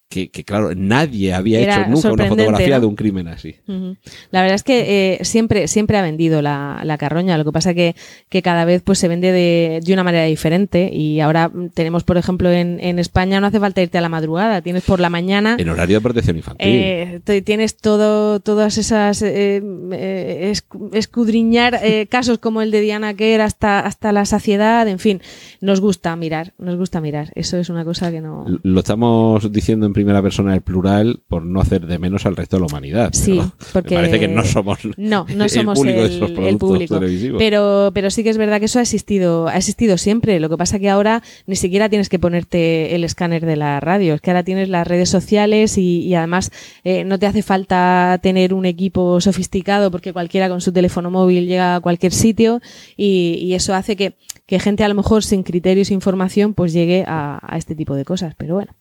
que, 0.10 0.30
que, 0.30 0.46
claro, 0.46 0.74
nadie 0.74 1.34
había 1.34 1.60
Era 1.60 1.82
hecho 1.82 1.90
nunca 1.92 2.12
una 2.14 2.26
fotografía 2.28 2.76
¿no? 2.76 2.80
de 2.82 2.86
un 2.88 2.96
crimen 2.96 3.28
así. 3.28 3.56
La 4.32 4.42
verdad 4.42 4.56
es 4.56 4.64
que 4.64 5.16
eh, 5.20 5.26
siempre, 5.26 5.68
siempre 5.68 5.98
ha 5.98 6.02
vendido 6.02 6.42
la, 6.42 6.80
la 6.86 6.98
carroña, 6.98 7.38
lo 7.38 7.44
que 7.44 7.52
pasa 7.52 7.74
que, 7.74 7.94
que 8.30 8.42
cada 8.42 8.64
vez 8.64 8.82
pues 8.84 9.00
se 9.00 9.10
vende 9.10 9.34
de, 9.34 9.82
de 9.84 9.94
una 9.94 10.06
manera 10.06 10.24
diferente 10.24 10.90
y 10.94 11.20
ahora 11.20 11.50
mm, 11.50 11.70
tenemos, 11.74 12.06
por 12.06 12.18
ejemplo, 12.18 12.50
en, 12.52 12.80
en 12.82 13.00
España 13.00 13.42
no 13.42 13.48
hace 13.48 13.60
falta 13.60 13.82
irte 13.82 13.98
a 13.98 14.02
la 14.02 14.08
madrugada, 14.10 14.62
tienes 14.62 14.84
por 14.84 15.00
la 15.02 15.10
mañana... 15.10 15.58
En 15.60 15.68
horario 15.70 15.98
de 15.98 16.02
protección 16.02 16.38
infantil. 16.38 16.68
Eh, 16.68 17.42
tienes 17.44 17.76
todo, 17.76 18.40
todas 18.40 18.78
esas 18.78 19.22
eh, 19.22 19.62
escu- 20.54 20.90
escudriñar 20.94 21.80
casos 22.10 22.38
como 22.40 22.62
el 22.62 22.72
de 22.72 22.82
Diana 22.82 23.14
Kerr 23.14 23.42
hasta, 23.42 23.80
hasta 23.82 24.12
la 24.12 24.26
saciedad, 24.26 24.88
en 24.88 25.00
fin, 25.00 25.22
nos 25.62 25.82
gusta 25.82 26.16
mirar, 26.16 26.54
nos 26.58 26.78
gusta 26.78 27.02
mirar. 27.02 27.32
Eso 27.36 27.58
es 27.58 27.70
una 27.70 27.84
cosa 27.84 28.12
que 28.12 28.22
no. 28.22 28.46
Lo 28.64 28.80
estamos 28.80 29.52
diciendo 29.52 29.86
en 29.86 29.97
primera 29.98 30.22
persona 30.22 30.52
del 30.52 30.62
plural 30.62 31.22
por 31.28 31.44
no 31.44 31.60
hacer 31.60 31.88
de 31.88 31.98
menos 31.98 32.28
al 32.28 32.36
resto 32.36 32.58
de 32.58 32.62
la 32.62 32.68
humanidad. 32.68 33.10
Sí, 33.14 33.42
porque 33.74 33.96
me 33.96 34.02
parece 34.02 34.20
que 34.20 34.28
no 34.28 34.44
somos, 34.44 34.78
no, 34.96 35.26
no 35.36 35.44
el 35.46 35.50
somos 35.50 35.80
público 35.80 36.00
de 36.02 36.06
el, 36.06 36.12
esos 36.12 36.30
el 36.30 36.36
productos 36.36 36.70
público. 36.70 37.00
televisivos. 37.00 37.40
Pero, 37.40 37.90
pero 37.96 38.12
sí 38.12 38.24
que 38.24 38.30
es 38.30 38.38
verdad 38.38 38.60
que 38.60 38.66
eso 38.66 38.78
ha 38.78 38.84
existido, 38.84 39.48
ha 39.48 39.58
existido 39.58 39.98
siempre. 39.98 40.40
Lo 40.40 40.50
que 40.50 40.58
pasa 40.58 40.78
que 40.78 40.90
ahora 40.90 41.24
ni 41.48 41.56
siquiera 41.56 41.90
tienes 41.90 42.10
que 42.10 42.20
ponerte 42.20 42.94
el 42.94 43.04
escáner 43.04 43.44
de 43.44 43.56
la 43.56 43.80
radio. 43.80 44.14
Es 44.14 44.22
que 44.22 44.30
ahora 44.30 44.44
tienes 44.44 44.70
las 44.70 44.86
redes 44.88 45.10
sociales 45.10 45.80
y, 45.80 46.02
y 46.02 46.14
además 46.14 46.52
eh, 46.84 47.04
no 47.04 47.18
te 47.18 47.26
hace 47.26 47.42
falta 47.42 48.20
tener 48.22 48.54
un 48.54 48.66
equipo 48.66 49.20
sofisticado 49.20 49.90
porque 49.90 50.14
cualquiera 50.14 50.48
con 50.48 50.62
su 50.62 50.72
teléfono 50.72 51.10
móvil 51.10 51.48
llega 51.48 51.76
a 51.76 51.80
cualquier 51.80 52.14
sitio 52.14 52.62
y, 52.96 53.40
y 53.42 53.56
eso 53.56 53.74
hace 53.74 53.96
que, 53.96 54.14
que 54.46 54.60
gente 54.60 54.84
a 54.84 54.88
lo 54.88 54.96
mejor 54.96 55.24
sin 55.24 55.44
criterios 55.44 55.90
e 55.90 55.94
información 55.94 56.54
pues 56.54 56.72
llegue 56.74 57.04
a, 57.08 57.40
a 57.42 57.58
este 57.58 57.74
tipo 57.76 57.96
de 57.96 58.06
cosas. 58.06 58.36
Pero 58.38 58.56
bueno, 58.56 58.76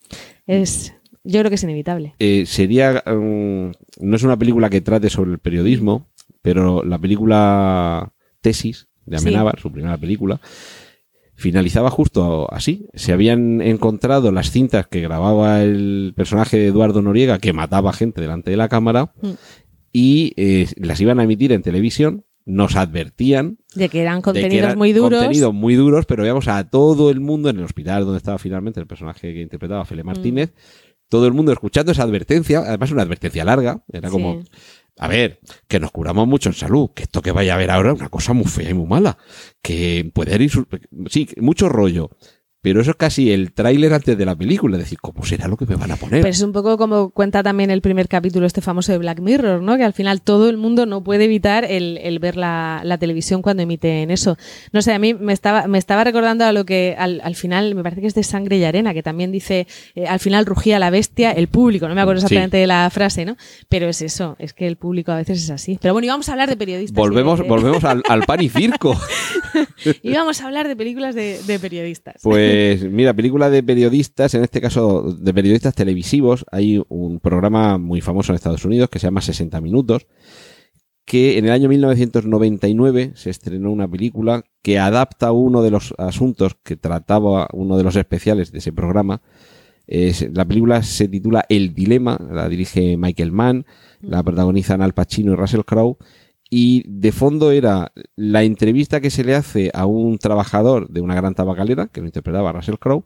es, 0.46 0.92
yo 1.26 1.40
creo 1.40 1.50
que 1.50 1.56
es 1.56 1.62
inevitable. 1.62 2.14
Eh, 2.18 2.44
sería. 2.46 3.02
mm, 3.06 3.70
no 4.00 4.16
es 4.16 4.22
una 4.22 4.38
película 4.38 4.70
que 4.70 4.80
trate 4.80 5.10
sobre 5.10 5.32
el 5.32 5.38
periodismo, 5.38 6.08
pero 6.42 6.82
la 6.84 6.98
película 6.98 8.12
Tesis 8.40 8.88
de 9.04 9.18
Sí. 9.18 9.28
Amenábar, 9.28 9.58
su 9.60 9.70
primera 9.72 9.96
película, 9.98 10.40
finalizaba 11.34 11.90
justo 11.90 12.52
así. 12.52 12.86
Se 12.94 13.12
habían 13.12 13.60
encontrado 13.60 14.32
las 14.32 14.50
cintas 14.50 14.86
que 14.86 15.00
grababa 15.00 15.62
el 15.62 16.12
personaje 16.16 16.56
de 16.56 16.66
Eduardo 16.68 17.02
Noriega, 17.02 17.38
que 17.38 17.52
mataba 17.52 17.92
gente 17.92 18.20
delante 18.20 18.50
de 18.50 18.56
la 18.56 18.68
cámara, 18.68 19.12
Mm. 19.20 19.30
y 19.92 20.32
eh, 20.36 20.66
las 20.78 21.00
iban 21.00 21.20
a 21.20 21.24
emitir 21.24 21.52
en 21.52 21.62
televisión. 21.62 22.24
Nos 22.48 22.76
advertían 22.76 23.58
De 23.74 23.88
que 23.88 24.02
eran 24.02 24.18
que 24.18 24.22
contenidos 24.22 24.54
eran 24.54 24.78
muy 24.78 24.92
duros. 24.92 25.18
Contenidos 25.18 25.52
muy 25.52 25.74
duros, 25.74 26.06
pero 26.06 26.22
veamos 26.22 26.46
a 26.46 26.62
todo 26.70 27.10
el 27.10 27.18
mundo 27.18 27.50
en 27.50 27.56
el 27.58 27.64
hospital 27.64 28.04
donde 28.04 28.18
estaba 28.18 28.38
finalmente 28.38 28.78
el 28.78 28.86
personaje 28.86 29.34
que 29.34 29.40
interpretaba 29.42 29.84
Fele 29.84 30.04
Mm. 30.04 30.06
Todo 31.08 31.26
el 31.26 31.32
mundo 31.32 31.52
escuchando 31.52 31.92
esa 31.92 32.02
advertencia, 32.02 32.60
además 32.60 32.90
una 32.90 33.02
advertencia 33.02 33.44
larga, 33.44 33.82
era 33.92 34.10
como, 34.10 34.42
Sí. 34.42 34.48
a 34.98 35.08
ver, 35.08 35.40
que 35.68 35.78
nos 35.78 35.90
curamos 35.92 36.26
mucho 36.26 36.48
en 36.48 36.54
salud, 36.54 36.90
que 36.94 37.04
esto 37.04 37.22
que 37.22 37.32
vaya 37.32 37.52
a 37.52 37.56
haber 37.56 37.70
ahora 37.70 37.92
es 37.92 38.00
una 38.00 38.08
cosa 38.08 38.32
muy 38.32 38.46
fea 38.46 38.70
y 38.70 38.74
muy 38.74 38.86
mala, 38.86 39.16
que 39.62 40.10
puede 40.12 40.42
ir, 40.42 40.50
sí, 41.10 41.28
mucho 41.36 41.68
rollo, 41.68 42.10
pero 42.66 42.80
eso 42.80 42.90
es 42.90 42.96
casi 42.96 43.30
el 43.30 43.52
tráiler 43.52 43.94
antes 43.94 44.18
de 44.18 44.26
la 44.26 44.34
película, 44.34 44.76
es 44.76 44.82
decir, 44.82 44.98
¿cómo 45.00 45.24
será 45.24 45.46
lo 45.46 45.56
que 45.56 45.66
me 45.66 45.76
van 45.76 45.92
a 45.92 45.96
poner? 45.96 46.20
Pero 46.22 46.30
es 46.32 46.40
un 46.42 46.50
poco 46.52 46.76
como 46.76 47.10
cuenta 47.10 47.40
también 47.44 47.70
el 47.70 47.80
primer 47.80 48.08
capítulo 48.08 48.44
este 48.44 48.60
famoso 48.60 48.90
de 48.90 48.98
Black 48.98 49.20
Mirror, 49.20 49.62
¿no? 49.62 49.76
Que 49.76 49.84
al 49.84 49.92
final 49.92 50.20
todo 50.20 50.48
el 50.48 50.56
mundo 50.56 50.84
no 50.84 51.04
puede 51.04 51.26
evitar 51.26 51.64
el, 51.64 51.96
el 52.02 52.18
ver 52.18 52.36
la, 52.36 52.80
la 52.82 52.98
televisión 52.98 53.40
cuando 53.40 53.62
emiten 53.62 54.10
eso. 54.10 54.36
No 54.72 54.82
sé, 54.82 54.92
a 54.94 54.98
mí 54.98 55.14
me 55.14 55.32
estaba, 55.32 55.68
me 55.68 55.78
estaba 55.78 56.02
recordando 56.02 56.44
a 56.44 56.52
lo 56.52 56.64
que 56.66 56.96
al, 56.98 57.20
al 57.22 57.36
final, 57.36 57.76
me 57.76 57.84
parece 57.84 58.00
que 58.00 58.08
es 58.08 58.14
de 58.16 58.24
Sangre 58.24 58.56
y 58.58 58.64
Arena, 58.64 58.92
que 58.94 59.04
también 59.04 59.30
dice, 59.30 59.68
eh, 59.94 60.08
al 60.08 60.18
final 60.18 60.44
rugía 60.44 60.80
la 60.80 60.90
bestia, 60.90 61.30
el 61.30 61.46
público, 61.46 61.86
no 61.86 61.94
me 61.94 62.00
acuerdo 62.00 62.22
Sí. 62.22 62.24
exactamente 62.26 62.56
de 62.56 62.66
la 62.66 62.90
frase, 62.90 63.24
¿no? 63.24 63.36
Pero 63.68 63.88
es 63.88 64.02
eso, 64.02 64.34
es 64.40 64.54
que 64.54 64.66
el 64.66 64.74
público 64.74 65.12
a 65.12 65.16
veces 65.18 65.40
es 65.40 65.50
así. 65.50 65.78
Pero 65.80 65.94
bueno, 65.94 66.06
íbamos 66.06 66.28
a 66.28 66.32
hablar 66.32 66.48
de 66.48 66.56
periodistas. 66.56 66.96
volvemos, 66.96 67.38
de- 67.38 67.46
volvemos 67.48 67.84
al, 67.84 68.02
al 68.08 68.22
pan 68.24 68.42
y 68.42 68.48
circo. 68.48 68.98
íbamos 70.02 70.40
a 70.40 70.46
hablar 70.46 70.66
de 70.68 70.74
películas 70.76 71.14
de, 71.14 71.38
de 71.46 71.58
periodistas. 71.60 72.16
Pues 72.22 72.55
mira, 72.90 73.14
película 73.14 73.50
de 73.50 73.62
periodistas, 73.62 74.34
en 74.34 74.42
este 74.42 74.60
caso 74.60 75.12
de 75.12 75.34
periodistas 75.34 75.74
televisivos, 75.74 76.44
hay 76.50 76.82
un 76.88 77.20
programa 77.20 77.78
muy 77.78 78.00
famoso 78.00 78.32
en 78.32 78.36
Estados 78.36 78.64
Unidos 78.64 78.88
que 78.90 78.98
se 78.98 79.06
llama 79.06 79.20
60 79.20 79.60
Minutos, 79.60 80.06
que 81.04 81.38
en 81.38 81.44
el 81.44 81.52
año 81.52 81.68
1999 81.68 83.12
se 83.14 83.30
estrenó 83.30 83.70
una 83.70 83.88
película 83.88 84.44
que 84.62 84.78
adapta 84.78 85.30
uno 85.32 85.62
de 85.62 85.70
los 85.70 85.94
asuntos 85.98 86.56
que 86.62 86.76
trataba 86.76 87.48
uno 87.52 87.76
de 87.76 87.84
los 87.84 87.94
especiales 87.96 88.50
de 88.50 88.58
ese 88.58 88.72
programa. 88.72 89.22
La 89.86 90.44
película 90.44 90.82
se 90.82 91.06
titula 91.06 91.44
El 91.48 91.74
Dilema, 91.74 92.18
la 92.32 92.48
dirige 92.48 92.96
Michael 92.96 93.30
Mann, 93.30 93.66
la 94.00 94.22
protagonizan 94.24 94.82
Al 94.82 94.94
Pacino 94.94 95.32
y 95.32 95.36
Russell 95.36 95.60
Crowe. 95.64 95.96
Y 96.48 96.84
de 96.86 97.10
fondo 97.12 97.50
era 97.50 97.92
la 98.14 98.44
entrevista 98.44 99.00
que 99.00 99.10
se 99.10 99.24
le 99.24 99.34
hace 99.34 99.70
a 99.74 99.86
un 99.86 100.18
trabajador 100.18 100.88
de 100.88 101.00
una 101.00 101.14
gran 101.16 101.34
tabacalera, 101.34 101.88
que 101.88 102.00
lo 102.00 102.06
interpretaba 102.06 102.52
Russell 102.52 102.76
Crowe, 102.78 103.04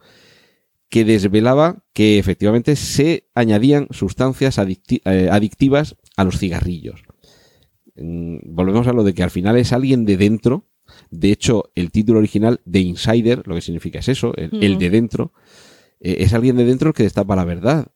que 0.91 1.05
desvelaba 1.05 1.85
que 1.95 2.19
efectivamente 2.19 2.77
se 2.77 3.29
añadían 3.35 3.87
sustancias 3.91 4.59
adicti- 4.59 5.01
eh, 5.05 5.29
adictivas 5.31 5.97
a 6.17 6.25
los 6.25 6.39
cigarrillos. 6.39 7.03
Mm, 7.97 8.39
Volvemos 8.45 8.87
a 8.89 8.93
lo 8.93 9.05
de 9.05 9.15
que 9.15 9.23
al 9.23 9.31
final 9.31 9.57
es 9.57 9.73
alguien 9.73 10.05
de 10.05 10.17
dentro. 10.17 10.67
De 11.11 11.31
hecho, 11.31 11.71
el 11.77 11.93
título 11.93 12.19
original 12.19 12.61
de 12.65 12.81
Insider, 12.81 13.47
lo 13.47 13.55
que 13.55 13.61
significa 13.61 14.01
es 14.01 14.09
eso, 14.09 14.35
el, 14.37 14.51
el 14.63 14.79
de 14.79 14.91
dentro, 14.91 15.33
eh, 16.01 16.17
es 16.21 16.35
alguien 16.35 16.57
de 16.57 16.65
dentro 16.65 16.89
el 16.89 16.95
que 16.95 17.05
destapa 17.05 17.37
la 17.37 17.45
verdad. 17.45 17.87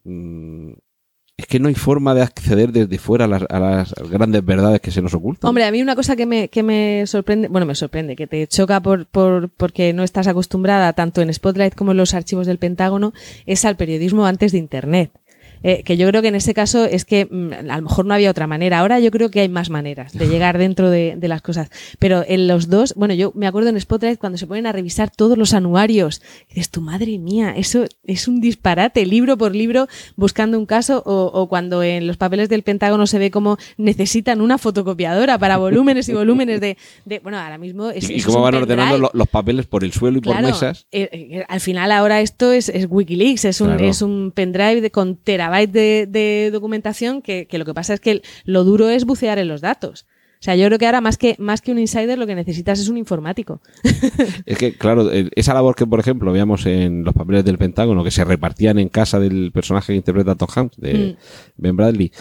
Es 1.36 1.46
que 1.46 1.58
no 1.58 1.66
hay 1.66 1.74
forma 1.74 2.14
de 2.14 2.22
acceder 2.22 2.70
desde 2.70 2.96
fuera 2.98 3.24
a 3.24 3.28
las, 3.28 3.42
a 3.48 3.58
las 3.58 3.92
grandes 4.08 4.44
verdades 4.44 4.80
que 4.80 4.92
se 4.92 5.02
nos 5.02 5.14
ocultan. 5.14 5.48
Hombre, 5.48 5.64
a 5.64 5.72
mí 5.72 5.82
una 5.82 5.96
cosa 5.96 6.14
que 6.14 6.26
me, 6.26 6.48
que 6.48 6.62
me 6.62 7.04
sorprende, 7.08 7.48
bueno, 7.48 7.66
me 7.66 7.74
sorprende, 7.74 8.14
que 8.14 8.28
te 8.28 8.46
choca 8.46 8.80
por, 8.80 9.06
por, 9.06 9.48
porque 9.50 9.92
no 9.92 10.04
estás 10.04 10.28
acostumbrada 10.28 10.92
tanto 10.92 11.22
en 11.22 11.34
Spotlight 11.34 11.74
como 11.74 11.90
en 11.90 11.96
los 11.96 12.14
archivos 12.14 12.46
del 12.46 12.58
Pentágono, 12.58 13.12
es 13.46 13.64
al 13.64 13.76
periodismo 13.76 14.26
antes 14.26 14.52
de 14.52 14.58
Internet. 14.58 15.10
Eh, 15.66 15.82
que 15.82 15.96
yo 15.96 16.06
creo 16.08 16.20
que 16.22 16.28
en 16.28 16.34
ese 16.34 16.52
caso 16.52 16.84
es 16.84 17.04
que 17.06 17.24
mm, 17.24 17.68
a 17.70 17.76
lo 17.76 17.82
mejor 17.82 18.04
no 18.04 18.12
había 18.12 18.30
otra 18.30 18.46
manera. 18.46 18.80
Ahora 18.80 19.00
yo 19.00 19.10
creo 19.10 19.30
que 19.30 19.40
hay 19.40 19.48
más 19.48 19.70
maneras 19.70 20.12
de 20.12 20.28
llegar 20.28 20.58
dentro 20.58 20.90
de, 20.90 21.14
de 21.16 21.26
las 21.26 21.40
cosas. 21.40 21.70
Pero 21.98 22.22
en 22.28 22.46
los 22.48 22.68
dos, 22.68 22.92
bueno, 22.96 23.14
yo 23.14 23.32
me 23.34 23.46
acuerdo 23.46 23.70
en 23.70 23.80
Spotlight 23.80 24.18
cuando 24.18 24.36
se 24.36 24.46
ponen 24.46 24.66
a 24.66 24.72
revisar 24.72 25.10
todos 25.10 25.38
los 25.38 25.54
anuarios. 25.54 26.20
Dices, 26.50 26.68
tu 26.70 26.82
madre 26.82 27.16
mía, 27.18 27.54
eso 27.56 27.86
es 28.04 28.28
un 28.28 28.42
disparate, 28.42 29.06
libro 29.06 29.38
por 29.38 29.54
libro, 29.56 29.88
buscando 30.16 30.58
un 30.58 30.66
caso. 30.66 31.02
O, 31.06 31.30
o 31.32 31.48
cuando 31.48 31.82
en 31.82 32.06
los 32.06 32.18
papeles 32.18 32.50
del 32.50 32.62
Pentágono 32.62 33.06
se 33.06 33.18
ve 33.18 33.30
cómo 33.30 33.56
necesitan 33.78 34.42
una 34.42 34.58
fotocopiadora 34.58 35.38
para 35.38 35.56
volúmenes 35.56 36.10
y 36.10 36.12
volúmenes 36.12 36.60
de. 36.60 36.76
de- 37.06 37.20
bueno, 37.20 37.38
ahora 37.38 37.56
mismo. 37.56 37.88
Es, 37.88 38.04
y, 38.10 38.20
cómo 38.20 38.34
es 38.34 38.36
un 38.36 38.42
van 38.42 38.54
ordenando 38.56 39.10
los 39.14 39.28
papeles 39.28 39.64
por 39.64 39.82
el 39.82 39.92
suelo 39.94 40.18
y 40.18 40.20
por 40.20 40.38
mesas. 40.42 40.86
eh, 40.92 41.08
eh, 41.10 41.44
al 41.48 41.60
final 41.60 41.90
ahora 41.90 42.20
esto 42.20 42.52
es, 42.52 42.68
es 42.68 42.86
Wikileaks, 42.90 43.46
es 43.46 43.62
un, 43.62 43.68
Claro. 43.68 43.84
es 43.88 44.02
un 44.02 44.30
pendrive 44.34 44.82
de, 44.82 44.90
con 44.90 45.16
terabytes 45.16 45.53
de, 45.62 46.06
de 46.08 46.50
documentación 46.52 47.22
que, 47.22 47.46
que 47.46 47.58
lo 47.58 47.64
que 47.64 47.74
pasa 47.74 47.94
es 47.94 48.00
que 48.00 48.22
lo 48.44 48.64
duro 48.64 48.88
es 48.88 49.04
bucear 49.04 49.38
en 49.38 49.48
los 49.48 49.60
datos. 49.60 50.06
O 50.40 50.44
sea, 50.44 50.56
yo 50.56 50.66
creo 50.66 50.78
que 50.78 50.84
ahora 50.84 51.00
más 51.00 51.16
que, 51.16 51.36
más 51.38 51.62
que 51.62 51.72
un 51.72 51.78
insider 51.78 52.18
lo 52.18 52.26
que 52.26 52.34
necesitas 52.34 52.78
es 52.78 52.88
un 52.90 52.98
informático. 52.98 53.62
Es 54.44 54.58
que, 54.58 54.74
claro, 54.76 55.10
el- 55.10 55.30
esa 55.36 55.54
labor 55.54 55.74
que, 55.74 55.86
por 55.86 56.00
ejemplo, 56.00 56.30
veíamos 56.32 56.66
en 56.66 57.02
los 57.02 57.14
papeles 57.14 57.44
del 57.46 57.56
Pentágono, 57.56 58.04
que 58.04 58.10
se 58.10 58.24
repartían 58.24 58.78
en 58.78 58.90
casa 58.90 59.18
del 59.18 59.52
personaje 59.52 59.92
que 59.94 59.96
interpreta 59.96 60.34
Tom 60.34 60.48
Hanks, 60.54 60.76
de 60.76 61.16
Ben 61.56 61.76
Bradley, 61.76 62.12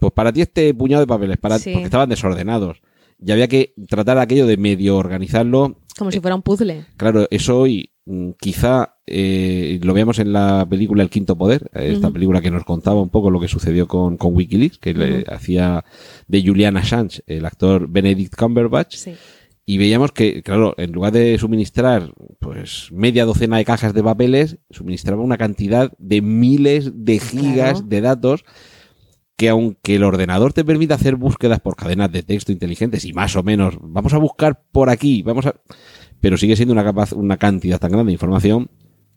pues 0.00 0.12
para 0.14 0.32
ti 0.32 0.40
este 0.40 0.72
puñado 0.72 1.02
de 1.02 1.06
papeles, 1.06 1.36
para, 1.36 1.58
Sí. 1.58 1.70
porque 1.72 1.84
estaban 1.84 2.08
desordenados. 2.08 2.80
Y 3.22 3.32
había 3.32 3.48
que 3.48 3.74
tratar 3.88 4.18
aquello 4.18 4.46
de 4.46 4.56
medio 4.56 4.96
organizarlo. 4.96 5.78
Como 5.98 6.10
si 6.10 6.20
fuera 6.20 6.34
un 6.34 6.42
puzzle. 6.42 6.84
Claro, 6.96 7.26
eso 7.30 7.64
mm, 7.66 7.84
quizá 8.38 8.96
eh, 9.06 9.80
lo 9.82 9.94
veamos 9.94 10.18
en 10.18 10.32
la 10.32 10.66
película 10.68 11.02
El 11.02 11.10
Quinto 11.10 11.36
Poder, 11.36 11.70
eh, 11.74 11.92
esta 11.92 12.10
película 12.10 12.40
que 12.40 12.50
nos 12.50 12.64
contaba 12.64 13.00
un 13.00 13.10
poco 13.10 13.30
lo 13.30 13.40
que 13.40 13.48
sucedió 13.48 13.88
con, 13.88 14.16
con 14.16 14.34
Wikileaks, 14.34 14.78
que 14.78 14.94
le 14.94 15.24
hacía 15.28 15.84
de 16.28 16.42
Julian 16.44 16.76
Assange 16.76 17.22
el 17.26 17.44
actor 17.46 17.88
Benedict 17.88 18.36
Cumberbatch. 18.36 18.96
Sí. 18.96 19.14
Y 19.68 19.78
veíamos 19.78 20.12
que, 20.12 20.44
claro, 20.44 20.74
en 20.78 20.92
lugar 20.92 21.12
de 21.12 21.36
suministrar 21.38 22.12
pues 22.38 22.88
media 22.92 23.24
docena 23.24 23.56
de 23.56 23.64
cajas 23.64 23.92
de 23.94 24.02
papeles, 24.04 24.58
suministraba 24.70 25.22
una 25.22 25.38
cantidad 25.38 25.92
de 25.98 26.22
miles 26.22 26.92
de 27.04 27.18
gigas 27.18 27.72
Claro. 27.72 27.86
de 27.88 28.00
datos 28.00 28.44
que 29.36 29.48
aunque 29.48 29.96
el 29.96 30.04
ordenador 30.04 30.52
te 30.52 30.64
permita 30.64 30.94
hacer 30.94 31.16
búsquedas 31.16 31.60
por 31.60 31.76
cadenas 31.76 32.10
de 32.10 32.22
texto 32.22 32.52
inteligentes 32.52 33.04
y 33.04 33.12
más 33.12 33.36
o 33.36 33.42
menos, 33.42 33.76
vamos 33.80 34.14
a 34.14 34.18
buscar 34.18 34.62
por 34.72 34.88
aquí, 34.88 35.22
vamos 35.22 35.46
a... 35.46 35.56
Pero 36.20 36.36
sigue 36.36 36.56
siendo 36.56 36.72
una, 36.72 36.84
capaz, 36.84 37.12
una 37.12 37.36
cantidad 37.36 37.78
tan 37.78 37.92
grande 37.92 38.10
de 38.10 38.14
información 38.14 38.68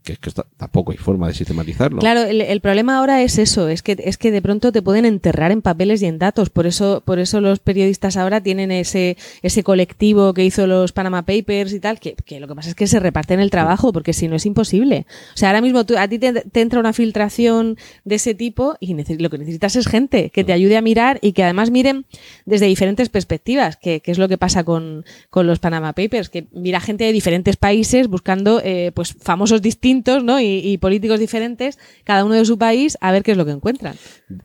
que 0.03 0.13
es 0.13 0.19
que 0.19 0.29
está- 0.29 0.45
tampoco 0.57 0.91
hay 0.91 0.97
forma 0.97 1.27
de 1.27 1.33
sistematizarlo. 1.33 1.99
Claro, 1.99 2.21
el, 2.23 2.41
el 2.41 2.61
problema 2.61 2.97
ahora 2.97 3.21
es 3.21 3.37
eso, 3.37 3.67
es 3.67 3.81
que, 3.83 3.97
es 4.03 4.17
que 4.17 4.31
de 4.31 4.41
pronto 4.41 4.71
te 4.71 4.81
pueden 4.81 5.05
enterrar 5.05 5.51
en 5.51 5.61
papeles 5.61 6.01
y 6.01 6.05
en 6.05 6.17
datos. 6.19 6.49
Por 6.49 6.65
eso, 6.67 7.03
por 7.05 7.19
eso 7.19 7.41
los 7.41 7.59
periodistas 7.59 8.15
ahora 8.17 8.41
tienen 8.41 8.71
ese, 8.71 9.17
ese 9.41 9.63
colectivo 9.63 10.33
que 10.33 10.45
hizo 10.45 10.67
los 10.67 10.93
Panama 10.93 11.23
Papers 11.25 11.73
y 11.73 11.79
tal, 11.79 11.99
que, 11.99 12.15
que 12.15 12.39
lo 12.39 12.47
que 12.47 12.55
pasa 12.55 12.69
es 12.69 12.75
que 12.75 12.87
se 12.87 12.99
reparten 12.99 13.39
el 13.39 13.51
trabajo, 13.51 13.91
porque 13.91 14.13
si 14.13 14.27
no 14.27 14.35
es 14.37 14.45
imposible. 14.45 15.05
O 15.35 15.37
sea, 15.37 15.49
ahora 15.49 15.61
mismo 15.61 15.85
tú- 15.85 15.97
a 15.97 16.07
ti 16.07 16.17
te, 16.17 16.31
te 16.33 16.61
entra 16.61 16.79
una 16.79 16.93
filtración 16.93 17.77
de 18.05 18.15
ese 18.15 18.33
tipo 18.33 18.77
y 18.79 18.95
lo 19.17 19.29
que 19.29 19.37
necesitas 19.37 19.75
es 19.75 19.87
gente 19.87 20.29
que 20.29 20.43
te 20.43 20.53
ayude 20.53 20.77
a 20.77 20.81
mirar 20.81 21.19
y 21.21 21.33
que 21.33 21.43
además 21.43 21.71
miren 21.71 22.05
desde 22.45 22.67
diferentes 22.67 23.09
perspectivas, 23.09 23.75
que, 23.77 23.99
que 23.99 24.11
es 24.11 24.17
lo 24.17 24.27
que 24.29 24.37
pasa 24.37 24.63
con, 24.63 25.03
con 25.29 25.45
los 25.45 25.59
Panama 25.59 25.93
Papers, 25.93 26.29
que 26.29 26.47
mira 26.53 26.79
gente 26.79 27.03
de 27.03 27.11
diferentes 27.11 27.57
países 27.57 28.07
buscando 28.07 28.61
eh, 28.63 28.91
pues 28.95 29.13
famosos 29.19 29.61
distintos 29.61 29.88
¿no? 30.23 30.39
y, 30.39 30.45
y 30.45 30.77
políticos 30.77 31.19
diferentes, 31.19 31.79
cada 32.03 32.25
uno 32.25 32.35
de 32.35 32.45
su 32.45 32.57
país, 32.57 32.97
a 33.01 33.11
ver 33.11 33.23
qué 33.23 33.31
es 33.31 33.37
lo 33.37 33.45
que 33.45 33.51
encuentran. 33.51 33.95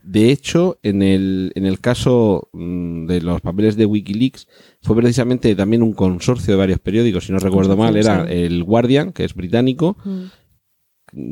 De 0.03 0.31
hecho, 0.31 0.79
en 0.83 1.01
el, 1.01 1.51
en 1.55 1.65
el 1.65 1.79
caso 1.79 2.49
mm, 2.53 3.05
de 3.05 3.21
los 3.21 3.41
papeles 3.41 3.75
de 3.75 3.85
Wikileaks, 3.85 4.47
fue 4.81 4.95
precisamente 4.95 5.55
también 5.55 5.83
un 5.83 5.93
consorcio 5.93 6.53
de 6.53 6.57
varios 6.57 6.79
periódicos, 6.79 7.25
si 7.25 7.31
no 7.31 7.39
recuerdo 7.39 7.77
mal, 7.77 7.95
era 7.95 8.23
el 8.29 8.63
Guardian, 8.63 9.11
que 9.11 9.25
es 9.25 9.33
británico, 9.33 9.97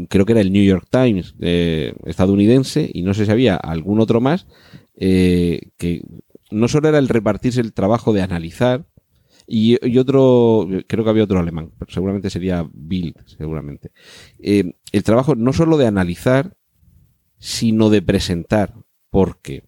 creo 0.09 0.25
que 0.25 0.31
era 0.31 0.41
el 0.41 0.51
New 0.51 0.63
York 0.63 0.87
Times 0.89 1.35
eh, 1.39 1.93
estadounidense, 2.05 2.89
y 2.93 3.01
no 3.01 3.13
sé 3.13 3.25
si 3.25 3.31
había 3.31 3.55
algún 3.55 3.99
otro 3.99 4.21
más, 4.21 4.47
eh, 4.95 5.71
que 5.77 6.01
no 6.51 6.67
solo 6.67 6.89
era 6.89 6.99
el 6.99 7.09
repartirse 7.09 7.61
el 7.61 7.73
trabajo 7.73 8.13
de 8.13 8.21
analizar, 8.21 8.85
y, 9.47 9.77
otro, 9.97 10.67
creo 10.87 11.03
que 11.03 11.09
había 11.09 11.23
otro 11.23 11.39
alemán, 11.39 11.71
pero 11.77 11.91
seguramente 11.91 12.29
sería 12.29 12.67
Bild, 12.73 13.15
seguramente. 13.25 13.91
Eh, 14.39 14.73
el 14.91 15.03
trabajo 15.03 15.35
no 15.35 15.53
solo 15.53 15.77
de 15.77 15.87
analizar, 15.87 16.55
sino 17.39 17.89
de 17.89 18.01
presentar, 18.01 18.73
porque 19.09 19.63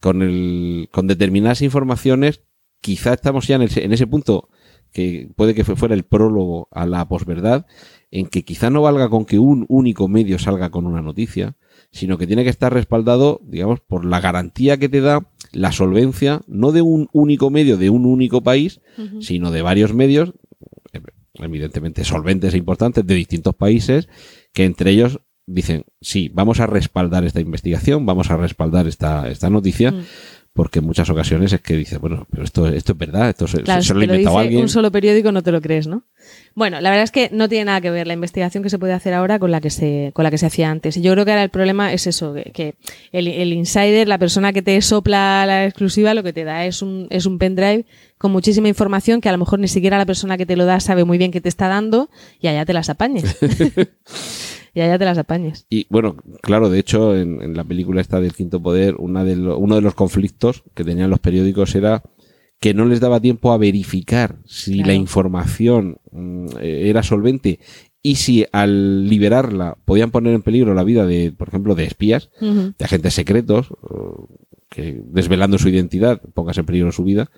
con, 0.00 0.22
el, 0.22 0.88
con 0.92 1.06
determinadas 1.06 1.62
informaciones, 1.62 2.42
quizá 2.80 3.14
estamos 3.14 3.46
ya 3.46 3.56
en 3.56 3.62
ese, 3.62 3.84
en 3.84 3.92
ese 3.92 4.06
punto 4.06 4.48
que 4.92 5.28
puede 5.34 5.54
que 5.54 5.64
fue- 5.64 5.76
fuera 5.76 5.94
el 5.94 6.04
prólogo 6.04 6.68
a 6.70 6.86
la 6.86 7.06
posverdad, 7.08 7.66
en 8.10 8.26
que 8.26 8.44
quizá 8.44 8.70
no 8.70 8.82
valga 8.82 9.08
con 9.08 9.24
que 9.24 9.38
un 9.38 9.66
único 9.68 10.08
medio 10.08 10.38
salga 10.38 10.70
con 10.70 10.86
una 10.86 11.02
noticia, 11.02 11.56
sino 11.90 12.18
que 12.18 12.26
tiene 12.26 12.44
que 12.44 12.50
estar 12.50 12.72
respaldado, 12.72 13.40
digamos, 13.44 13.80
por 13.80 14.04
la 14.04 14.20
garantía 14.20 14.76
que 14.78 14.88
te 14.88 15.00
da 15.00 15.28
la 15.56 15.72
solvencia, 15.72 16.42
no 16.46 16.70
de 16.70 16.82
un 16.82 17.08
único 17.12 17.50
medio 17.50 17.78
de 17.78 17.88
un 17.88 18.04
único 18.04 18.42
país, 18.42 18.80
sino 19.20 19.50
de 19.50 19.62
varios 19.62 19.94
medios, 19.94 20.34
eh, 20.92 21.00
evidentemente 21.34 22.04
solventes 22.04 22.52
e 22.54 22.58
importantes, 22.58 23.06
de 23.06 23.14
distintos 23.14 23.54
países, 23.54 24.08
que 24.52 24.64
entre 24.64 24.90
ellos 24.90 25.20
dicen, 25.46 25.84
sí, 26.00 26.30
vamos 26.32 26.60
a 26.60 26.66
respaldar 26.66 27.24
esta 27.24 27.40
investigación, 27.40 28.04
vamos 28.04 28.30
a 28.30 28.36
respaldar 28.36 28.86
esta, 28.86 29.30
esta 29.30 29.48
noticia, 29.48 29.92
Mm. 29.92 30.00
Porque 30.56 30.78
en 30.80 30.86
muchas 30.86 31.08
ocasiones 31.10 31.52
es 31.52 31.60
que 31.60 31.74
dice, 31.76 31.98
bueno, 31.98 32.26
pero 32.30 32.42
esto, 32.42 32.66
esto 32.66 32.92
es 32.92 32.98
verdad, 32.98 33.28
esto 33.28 33.46
se, 33.46 33.62
Claro, 33.62 33.82
se 33.82 33.88
si 33.88 33.94
lo 33.94 34.00
ha 34.00 34.04
inventado 34.04 34.38
alguien. 34.38 34.62
un 34.62 34.68
solo 34.68 34.90
periódico 34.90 35.30
no 35.30 35.42
te 35.42 35.52
lo 35.52 35.60
crees, 35.60 35.86
¿no? 35.86 36.02
Bueno, 36.54 36.80
la 36.80 36.88
verdad 36.88 37.04
es 37.04 37.10
que 37.10 37.28
no 37.30 37.48
tiene 37.48 37.66
nada 37.66 37.80
que 37.82 37.90
ver 37.90 38.06
la 38.06 38.14
investigación 38.14 38.62
que 38.62 38.70
se 38.70 38.78
puede 38.78 38.94
hacer 38.94 39.12
ahora 39.12 39.38
con 39.38 39.50
la 39.50 39.60
que 39.60 39.68
se, 39.70 40.10
con 40.14 40.24
la 40.24 40.30
que 40.30 40.38
se 40.38 40.46
hacía 40.46 40.70
antes. 40.70 40.96
Y 40.96 41.02
yo 41.02 41.12
creo 41.12 41.24
que 41.26 41.30
ahora 41.32 41.44
el 41.44 41.50
problema 41.50 41.92
es 41.92 42.06
eso, 42.06 42.32
que, 42.32 42.50
que 42.52 42.74
el, 43.12 43.28
el 43.28 43.52
insider, 43.52 44.08
la 44.08 44.18
persona 44.18 44.52
que 44.54 44.62
te 44.62 44.80
sopla 44.80 45.44
la 45.46 45.66
exclusiva, 45.66 46.14
lo 46.14 46.22
que 46.22 46.32
te 46.32 46.44
da 46.44 46.64
es 46.64 46.80
un, 46.80 47.06
es 47.10 47.26
un 47.26 47.38
pendrive 47.38 47.84
con 48.18 48.32
muchísima 48.32 48.68
información 48.68 49.20
que 49.20 49.28
a 49.28 49.32
lo 49.32 49.38
mejor 49.38 49.58
ni 49.58 49.68
siquiera 49.68 49.98
la 49.98 50.06
persona 50.06 50.38
que 50.38 50.46
te 50.46 50.56
lo 50.56 50.64
da 50.64 50.80
sabe 50.80 51.04
muy 51.04 51.18
bien 51.18 51.30
qué 51.30 51.42
te 51.42 51.50
está 51.50 51.68
dando 51.68 52.08
y 52.40 52.48
allá 52.48 52.64
te 52.64 52.72
las 52.72 52.88
apañes. 52.88 53.36
y 54.76 54.80
allá 54.82 54.98
te 54.98 55.04
las 55.06 55.18
apañes. 55.18 55.66
Y 55.70 55.86
bueno, 55.90 56.16
claro, 56.42 56.68
de 56.70 56.78
hecho, 56.78 57.16
en, 57.16 57.42
en 57.42 57.56
la 57.56 57.64
película 57.64 58.00
esta 58.00 58.20
del 58.20 58.34
Quinto 58.34 58.62
Poder, 58.62 58.94
una 58.98 59.24
de 59.24 59.34
lo- 59.34 59.58
uno 59.58 59.74
de 59.74 59.80
los 59.80 59.94
conflictos 59.94 60.62
que 60.74 60.84
tenían 60.84 61.10
los 61.10 61.18
periódicos 61.18 61.74
era 61.74 62.02
que 62.60 62.74
no 62.74 62.84
les 62.84 63.00
daba 63.00 63.20
tiempo 63.20 63.52
a 63.52 63.58
verificar 63.58 64.36
si 64.44 64.74
Claro. 64.74 64.86
la 64.88 64.94
información 64.94 65.98
mm, 66.12 66.46
eh, 66.60 66.82
era 66.90 67.02
solvente 67.02 67.58
y 68.02 68.14
si 68.16 68.46
al 68.52 69.08
liberarla 69.08 69.76
podían 69.84 70.10
poner 70.10 70.34
en 70.34 70.42
peligro 70.42 70.72
la 70.74 70.84
vida 70.84 71.06
de, 71.06 71.32
por 71.32 71.48
ejemplo, 71.48 71.74
de 71.74 71.84
espías, 71.84 72.30
de 72.40 72.84
agentes 72.84 73.14
secretos, 73.14 73.68
que 74.68 75.00
desvelando 75.06 75.58
su 75.58 75.68
identidad 75.70 76.20
pongas 76.34 76.58
en 76.58 76.66
peligro 76.66 76.92
su 76.92 77.02
vida. 77.02 77.30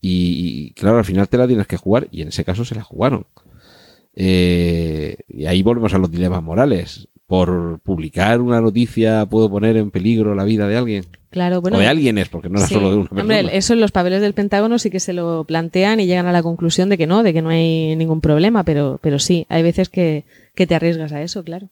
Y, 0.00 0.68
y, 0.68 0.70
claro, 0.74 0.98
al 0.98 1.04
final 1.04 1.28
te 1.28 1.38
la 1.38 1.46
tienes 1.48 1.66
que 1.66 1.76
jugar 1.76 2.06
y 2.12 2.22
en 2.22 2.28
ese 2.28 2.44
caso 2.44 2.64
se 2.64 2.74
la 2.76 2.82
jugaron. 2.84 3.26
Eh, 4.16 5.18
y 5.28 5.46
ahí 5.46 5.62
volvemos 5.62 5.94
a 5.94 5.98
los 5.98 6.10
dilemas 6.10 6.42
morales. 6.42 7.08
Por 7.26 7.80
publicar 7.80 8.40
una 8.40 8.60
noticia 8.60 9.26
puedo 9.26 9.50
poner 9.50 9.76
en 9.76 9.90
peligro 9.90 10.34
la 10.34 10.44
vida 10.44 10.66
de 10.66 10.76
alguien. 10.76 11.04
Claro, 11.36 11.60
bueno. 11.60 11.76
o 11.76 11.80
de 11.80 11.86
alguien 11.86 12.16
es, 12.16 12.30
porque 12.30 12.48
no 12.48 12.56
era 12.58 12.66
Sí. 12.66 12.72
solo 12.72 12.88
de 12.88 12.96
una 12.96 13.08
persona. 13.10 13.22
Hombre, 13.40 13.56
eso 13.58 13.74
en 13.74 13.80
los 13.80 13.92
papeles 13.92 14.22
del 14.22 14.32
Pentágono 14.32 14.78
sí 14.78 14.88
que 14.88 15.00
se 15.00 15.12
lo 15.12 15.44
plantean 15.44 16.00
y 16.00 16.06
llegan 16.06 16.24
a 16.24 16.32
la 16.32 16.42
conclusión 16.42 16.88
de 16.88 16.96
que 16.96 17.06
no, 17.06 17.22
de 17.22 17.34
que 17.34 17.42
no 17.42 17.50
hay 17.50 17.94
ningún 17.94 18.22
problema, 18.22 18.64
pero, 18.64 18.98
pero 19.02 19.18
sí, 19.18 19.44
hay 19.50 19.62
veces 19.62 19.90
que, 19.90 20.24
que 20.54 20.66
te 20.66 20.74
arriesgas 20.74 21.12
a 21.12 21.20
eso, 21.20 21.44
claro. 21.44 21.68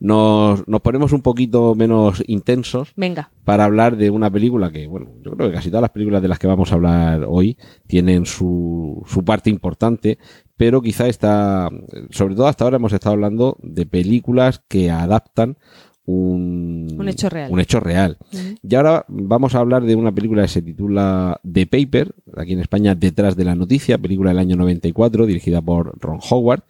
nos, 0.00 0.66
nos 0.66 0.80
ponemos 0.80 1.12
un 1.12 1.20
poquito 1.20 1.74
menos 1.74 2.24
intensos 2.26 2.94
Venga. 2.96 3.28
para 3.44 3.64
hablar 3.66 3.98
de 3.98 4.08
una 4.08 4.30
película 4.30 4.72
que, 4.72 4.86
bueno, 4.86 5.08
yo 5.22 5.32
creo 5.32 5.50
que 5.50 5.56
casi 5.56 5.68
todas 5.68 5.82
las 5.82 5.90
películas 5.90 6.22
de 6.22 6.28
las 6.28 6.38
que 6.38 6.46
vamos 6.46 6.72
a 6.72 6.76
hablar 6.76 7.26
hoy 7.28 7.58
tienen 7.86 8.24
su, 8.24 9.02
su 9.06 9.22
parte 9.26 9.50
importante, 9.50 10.16
pero 10.56 10.80
quizá 10.80 11.06
está, 11.06 11.68
sobre 12.08 12.34
todo 12.34 12.46
hasta 12.46 12.64
ahora 12.64 12.76
hemos 12.76 12.94
estado 12.94 13.12
hablando 13.12 13.58
de 13.62 13.84
películas 13.84 14.62
que 14.68 14.90
adaptan 14.90 15.58
un, 16.04 16.96
Un 16.98 17.08
hecho 17.08 17.28
real. 17.28 17.50
Un 17.52 17.60
hecho 17.60 17.80
real. 17.80 18.18
Y 18.62 18.74
ahora 18.74 19.04
vamos 19.08 19.54
a 19.54 19.60
hablar 19.60 19.84
de 19.84 19.94
una 19.94 20.12
película 20.12 20.42
que 20.42 20.48
se 20.48 20.62
titula 20.62 21.40
The 21.50 21.66
Paper, 21.66 22.14
aquí 22.36 22.54
en 22.54 22.60
España 22.60 22.94
Detrás 22.94 23.36
de 23.36 23.44
la 23.44 23.54
Noticia, 23.54 23.98
película 23.98 24.30
del 24.30 24.38
año 24.38 24.56
94, 24.56 25.26
dirigida 25.26 25.62
por 25.62 25.98
Ron 26.00 26.18
Howard, 26.28 26.64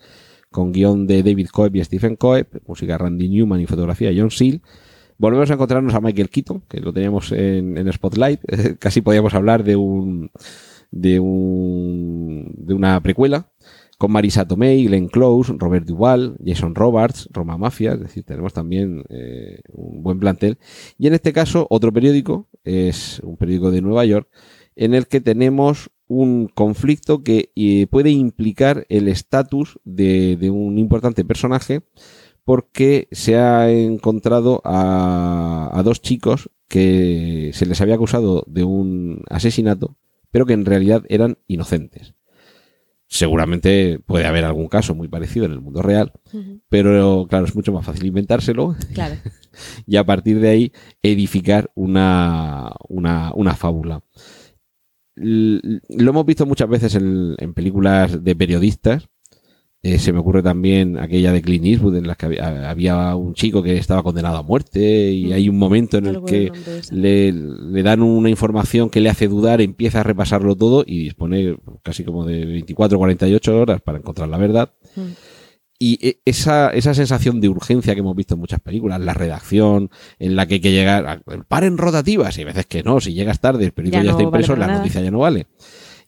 con 0.51 0.73
guion 0.73 1.07
de 1.07 1.23
David 1.23 1.49
Coeb 1.49 1.75
y 1.77 1.85
Stephen 1.85 2.17
Coeb, 2.17 2.47
música 2.67 2.99
Randy 2.99 3.29
Newman 3.29 3.61
y 3.61 3.67
fotografía 3.67 4.13
John 4.15 4.31
Seal. 4.31 4.61
Volvemos 5.17 5.51
a 5.51 5.55
encontrarnos 5.55 5.95
a 5.95 6.01
Michael 6.01 6.29
Keaton, 6.29 6.63
que 6.69 6.81
lo 6.81 6.93
teníamos 6.93 7.33
en, 7.33 7.79
en 7.79 7.93
Spotlight. 7.93 8.41
Casi 8.79 9.01
podíamos 9.01 9.35
hablar 9.35 9.65
de 9.65 9.77
un 9.77 10.31
de 10.91 11.21
un 11.21 12.53
de 12.59 12.75
una 12.75 13.01
precuela 13.01 13.49
con 14.03 14.11
Marisa 14.11 14.49
Tomei, 14.49 14.87
Glenn 14.87 15.07
Close, 15.07 15.55
Robert 15.59 15.87
Duvall, 15.87 16.37
Jason 16.45 16.75
Roberts, 16.75 17.29
Roma 17.31 17.57
Mafia, 17.57 17.93
es 17.93 18.01
decir, 18.01 18.25
tenemos 18.25 18.53
también 18.53 19.05
eh, 19.09 19.61
un 19.69 20.03
buen 20.03 20.19
plantel. 20.19 20.59
Y 20.99 21.07
en 21.07 21.15
este 21.15 21.33
caso, 21.33 21.69
otro 21.71 21.93
periódico, 21.93 22.49
es 22.65 23.21
un 23.23 23.37
periódico 23.37 23.71
de 23.71 23.81
Nueva 23.81 24.05
York, 24.05 24.29
en 24.75 24.95
el 24.95 25.07
que 25.07 25.21
tenemos 25.21 25.93
un 26.09 26.49
conflicto 26.49 27.23
que 27.23 27.53
eh, 27.55 27.87
puede 27.87 28.11
implicar 28.11 28.87
el 28.89 29.07
estatus 29.07 29.79
de, 29.85 30.37
de 30.37 30.51
un 30.51 30.79
importante 30.79 31.25
personaje 31.25 31.83
porque 32.43 33.07
se 33.13 33.37
ha 33.37 33.71
encontrado 33.71 34.63
a, 34.65 35.71
a 35.73 35.83
dos 35.85 36.03
chicos 36.03 36.51
que 36.67 37.53
se 37.55 37.67
les 37.67 37.81
había 37.81 37.95
acusado 37.95 38.43
de 38.49 38.65
un 38.65 39.23
asesinato, 39.31 39.97
pero 40.33 40.45
que 40.45 40.55
en 40.55 40.65
realidad 40.65 41.05
eran 41.09 41.39
inocentes. 41.47 42.15
Seguramente 43.15 43.99
puede 44.07 44.25
haber 44.25 44.43
algún 44.47 44.69
caso 44.69 44.95
muy 44.95 45.07
parecido 45.07 45.45
en 45.45 45.53
el 45.53 45.61
mundo 45.61 45.83
real, 45.83 46.13
pero 46.71 47.27
claro, 47.29 47.45
es 47.45 47.55
mucho 47.55 47.71
más 47.71 47.85
fácil 47.85 48.07
inventárselo 48.07 48.75
Claro. 48.95 49.17
y 49.87 49.97
a 49.97 50.05
partir 50.05 50.41
de 50.41 50.49
ahí 50.49 50.73
edificar 51.03 51.71
una, 51.75 52.73
una, 52.89 53.31
una 53.35 53.55
fábula. 53.55 54.03
l- 55.17 55.61
lo 55.91 56.11
hemos 56.11 56.25
visto 56.25 56.47
muchas 56.47 56.71
veces 56.71 56.95
en, 56.95 57.35
en 57.37 57.53
películas 57.53 58.25
de 58.25 58.35
periodistas. 58.35 59.09
Eh, 59.85 59.99
se 59.99 60.13
me 60.13 60.21
ocurre 60.21 60.45
también 60.45 60.97
aquella 60.97 61.33
de 61.33 61.43
Clint 61.43 61.65
Eastwood 61.67 61.97
en 61.97 62.07
la 62.07 62.15
que 62.15 62.27
había, 62.27 62.71
había 62.71 63.17
un 63.17 63.35
chico 63.35 63.65
que 63.65 63.77
estaba 63.77 64.05
condenado 64.05 64.37
a 64.37 64.43
muerte 64.45 65.11
y 65.11 65.27
Mm. 65.27 65.33
hay 65.33 65.49
un 65.49 65.59
momento 65.59 65.99
en 65.99 66.07
el 66.07 66.23
que 66.25 66.53
le, 66.93 67.33
le 67.33 67.83
dan 67.83 68.01
una 68.01 68.31
información 68.31 68.91
que 68.91 69.01
le 69.01 69.09
hace 69.11 69.27
dudar, 69.27 69.61
empieza 69.61 69.99
a 70.01 70.03
repasarlo 70.05 70.55
todo 70.55 70.85
y 70.87 70.99
dispone 71.03 71.57
casi 71.83 72.05
como 72.05 72.25
de 72.25 72.45
24 72.47 72.97
o 72.97 73.01
48 73.01 73.59
horas 73.61 73.81
para 73.81 73.99
encontrar 73.99 74.29
la 74.29 74.39
verdad. 74.39 74.73
Mm. 74.95 75.01
Y 75.81 75.99
e- 76.07 76.21
esa, 76.27 76.69
esa 76.71 76.95
sensación 76.95 77.41
de 77.41 77.49
urgencia 77.49 77.95
que 77.95 78.01
hemos 78.03 78.15
visto 78.15 78.35
en 78.35 78.41
muchas 78.41 78.61
películas, 78.61 79.01
la 79.01 79.15
redacción, 79.15 79.91
en 80.21 80.37
la 80.37 80.47
que 80.47 80.55
hay 80.55 80.61
que 80.61 80.71
llegar, 80.71 81.07
a- 81.09 81.21
paren 81.49 81.77
rotativas, 81.77 82.39
y 82.39 82.43
a 82.43 82.45
veces 82.45 82.67
que 82.67 82.85
no, 82.85 83.01
si 83.01 83.15
llegas 83.15 83.41
tarde, 83.41 83.65
el 83.65 83.73
periódico 83.73 83.99
Ya 84.01 84.05
ya, 84.05 84.11
está 84.13 84.23
no 84.23 84.31
vale 84.31 84.43
impreso, 84.43 84.55
la 84.57 84.67
nada. 84.69 84.79
noticia 84.79 85.01
ya 85.01 85.11
no 85.11 85.19
vale. 85.19 85.49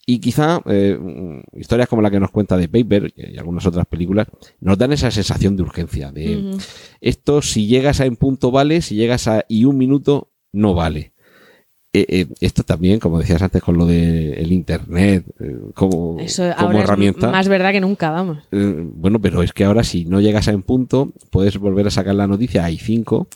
Y 0.06 0.18
quizá 0.18 0.60
eh, 0.66 0.98
mm, 1.00 1.58
historias 1.58 1.88
como 1.88 2.02
la 2.02 2.10
que 2.10 2.20
nos 2.20 2.30
cuenta 2.30 2.56
de 2.56 2.68
Paper 2.68 3.12
y 3.16 3.38
algunas 3.38 3.64
otras 3.66 3.86
películas 3.86 4.26
nos 4.60 4.76
dan 4.76 4.92
esa 4.92 5.10
sensación 5.10 5.56
de 5.56 5.62
urgencia, 5.62 6.12
de 6.12 6.56
esto 7.00 7.40
si 7.40 7.66
llegas 7.66 8.00
a 8.00 8.06
en 8.06 8.16
punto 8.16 8.50
vale, 8.50 8.82
si 8.82 8.96
llegas 8.96 9.28
a 9.28 9.44
y 9.48 9.64
un 9.64 9.78
minuto 9.78 10.32
no 10.52 10.74
vale. 10.74 11.13
Eh, 11.96 12.07
eh, 12.09 12.26
esto 12.40 12.64
también, 12.64 12.98
como 12.98 13.20
decías 13.20 13.40
antes 13.40 13.62
con 13.62 13.78
lo 13.78 13.87
del 13.87 14.50
internet, 14.50 15.24
eh, 15.38 15.57
como, 15.74 16.18
Eso 16.18 16.42
como 16.57 16.70
ahora 16.70 16.80
herramienta. 16.80 17.26
es 17.26 17.33
más 17.33 17.46
verdad 17.46 17.70
que 17.70 17.80
nunca, 17.80 18.11
vamos. 18.11 18.38
Eh, 18.50 18.88
bueno, 18.94 19.20
pero 19.20 19.44
es 19.44 19.52
que 19.52 19.62
ahora 19.62 19.85
si 19.85 20.04
no 20.04 20.20
llegas 20.20 20.48
a 20.48 20.50
en 20.50 20.62
punto, 20.62 21.12
puedes 21.30 21.57
volver 21.57 21.87
a 21.87 21.90
sacar 21.90 22.16
la 22.16 22.26
noticia 22.26 22.64
hay 22.64 22.78
cinco 22.78 23.28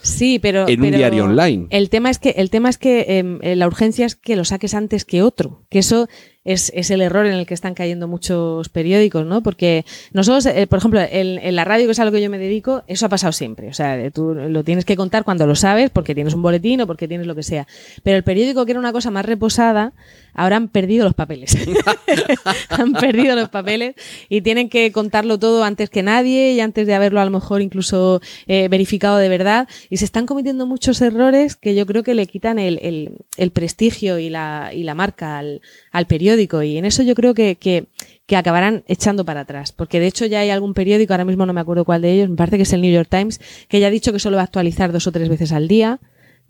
Sí, 0.00 0.38
pero 0.38 0.66
en 0.66 0.80
un 0.80 0.86
pero 0.86 0.96
diario 0.96 1.24
online. 1.24 1.66
El 1.68 1.90
tema 1.90 2.08
es 2.08 2.18
que 2.18 2.30
el 2.30 2.48
tema 2.48 2.70
es 2.70 2.78
que 2.78 3.18
em, 3.18 3.38
la 3.42 3.66
urgencia 3.66 4.06
es 4.06 4.14
que 4.14 4.36
lo 4.36 4.46
saques 4.46 4.72
antes 4.72 5.04
que 5.04 5.22
otro, 5.22 5.64
que 5.68 5.80
eso 5.80 6.08
es, 6.46 6.70
es 6.74 6.90
el 6.90 7.02
error 7.02 7.26
en 7.26 7.34
el 7.34 7.44
que 7.44 7.54
están 7.54 7.74
cayendo 7.74 8.06
muchos 8.06 8.68
periódicos, 8.68 9.26
¿no? 9.26 9.42
Porque 9.42 9.84
nosotros, 10.12 10.46
eh, 10.46 10.66
por 10.68 10.78
ejemplo, 10.78 11.00
en, 11.00 11.38
en 11.38 11.56
la 11.56 11.64
radio, 11.64 11.86
que 11.86 11.92
es 11.92 11.98
a 11.98 12.04
lo 12.04 12.12
que 12.12 12.22
yo 12.22 12.30
me 12.30 12.38
dedico, 12.38 12.84
eso 12.86 13.04
ha 13.04 13.08
pasado 13.08 13.32
siempre. 13.32 13.68
O 13.68 13.74
sea, 13.74 14.10
tú 14.12 14.32
lo 14.34 14.62
tienes 14.62 14.84
que 14.84 14.96
contar 14.96 15.24
cuando 15.24 15.46
lo 15.46 15.56
sabes, 15.56 15.90
porque 15.90 16.14
tienes 16.14 16.34
un 16.34 16.42
boletín 16.42 16.80
o 16.80 16.86
porque 16.86 17.08
tienes 17.08 17.26
lo 17.26 17.34
que 17.34 17.42
sea. 17.42 17.66
Pero 18.04 18.16
el 18.16 18.22
periódico, 18.22 18.64
que 18.64 18.70
era 18.70 18.80
una 18.80 18.92
cosa 18.92 19.10
más 19.10 19.26
reposada, 19.26 19.92
ahora 20.36 20.56
han 20.56 20.68
perdido 20.68 21.04
los 21.04 21.14
papeles. 21.14 21.56
han 22.70 22.92
perdido 22.92 23.34
los 23.34 23.48
papeles 23.48 23.94
y 24.28 24.40
tienen 24.42 24.68
que 24.68 24.92
contarlo 24.92 25.38
todo 25.38 25.64
antes 25.64 25.90
que 25.90 26.02
nadie 26.02 26.52
y 26.52 26.60
antes 26.60 26.86
de 26.86 26.94
haberlo 26.94 27.20
a 27.20 27.24
lo 27.24 27.30
mejor 27.30 27.62
incluso 27.62 28.20
eh, 28.46 28.68
verificado 28.68 29.16
de 29.18 29.28
verdad. 29.28 29.68
Y 29.90 29.96
se 29.96 30.04
están 30.04 30.26
cometiendo 30.26 30.66
muchos 30.66 31.00
errores 31.00 31.56
que 31.56 31.74
yo 31.74 31.86
creo 31.86 32.02
que 32.02 32.14
le 32.14 32.26
quitan 32.26 32.58
el, 32.58 32.78
el- 32.82 33.12
el 33.36 33.50
prestigio 33.50 34.18
y 34.18 34.30
la, 34.30 34.70
y 34.72 34.82
la 34.84 34.94
marca 34.94 35.38
al, 35.38 35.60
al 35.92 36.06
periódico. 36.06 36.62
Y 36.62 36.78
en 36.78 36.84
eso 36.84 37.02
yo 37.02 37.14
creo 37.14 37.34
que, 37.34 37.56
que, 37.56 37.86
que 38.26 38.36
acabarán 38.36 38.84
echando 38.88 39.24
para 39.24 39.40
atrás. 39.40 39.72
Porque 39.72 40.00
de 40.00 40.06
hecho 40.06 40.26
ya 40.26 40.40
hay 40.40 40.50
algún 40.50 40.74
periódico, 40.74 41.12
ahora 41.12 41.24
mismo 41.24 41.46
no 41.46 41.52
me 41.52 41.60
acuerdo 41.60 41.84
cuál 41.84 42.02
de 42.02 42.12
ellos, 42.12 42.28
me 42.30 42.36
parece 42.36 42.56
que 42.56 42.62
es 42.64 42.72
el 42.72 42.80
New 42.82 42.92
York 42.92 43.08
Times, 43.10 43.40
que 43.68 43.80
ya 43.80 43.86
ha 43.88 43.90
dicho 43.90 44.12
que 44.12 44.18
solo 44.18 44.36
va 44.36 44.42
a 44.42 44.44
actualizar 44.44 44.92
dos 44.92 45.06
o 45.06 45.12
tres 45.12 45.28
veces 45.28 45.52
al 45.52 45.68
día 45.68 45.98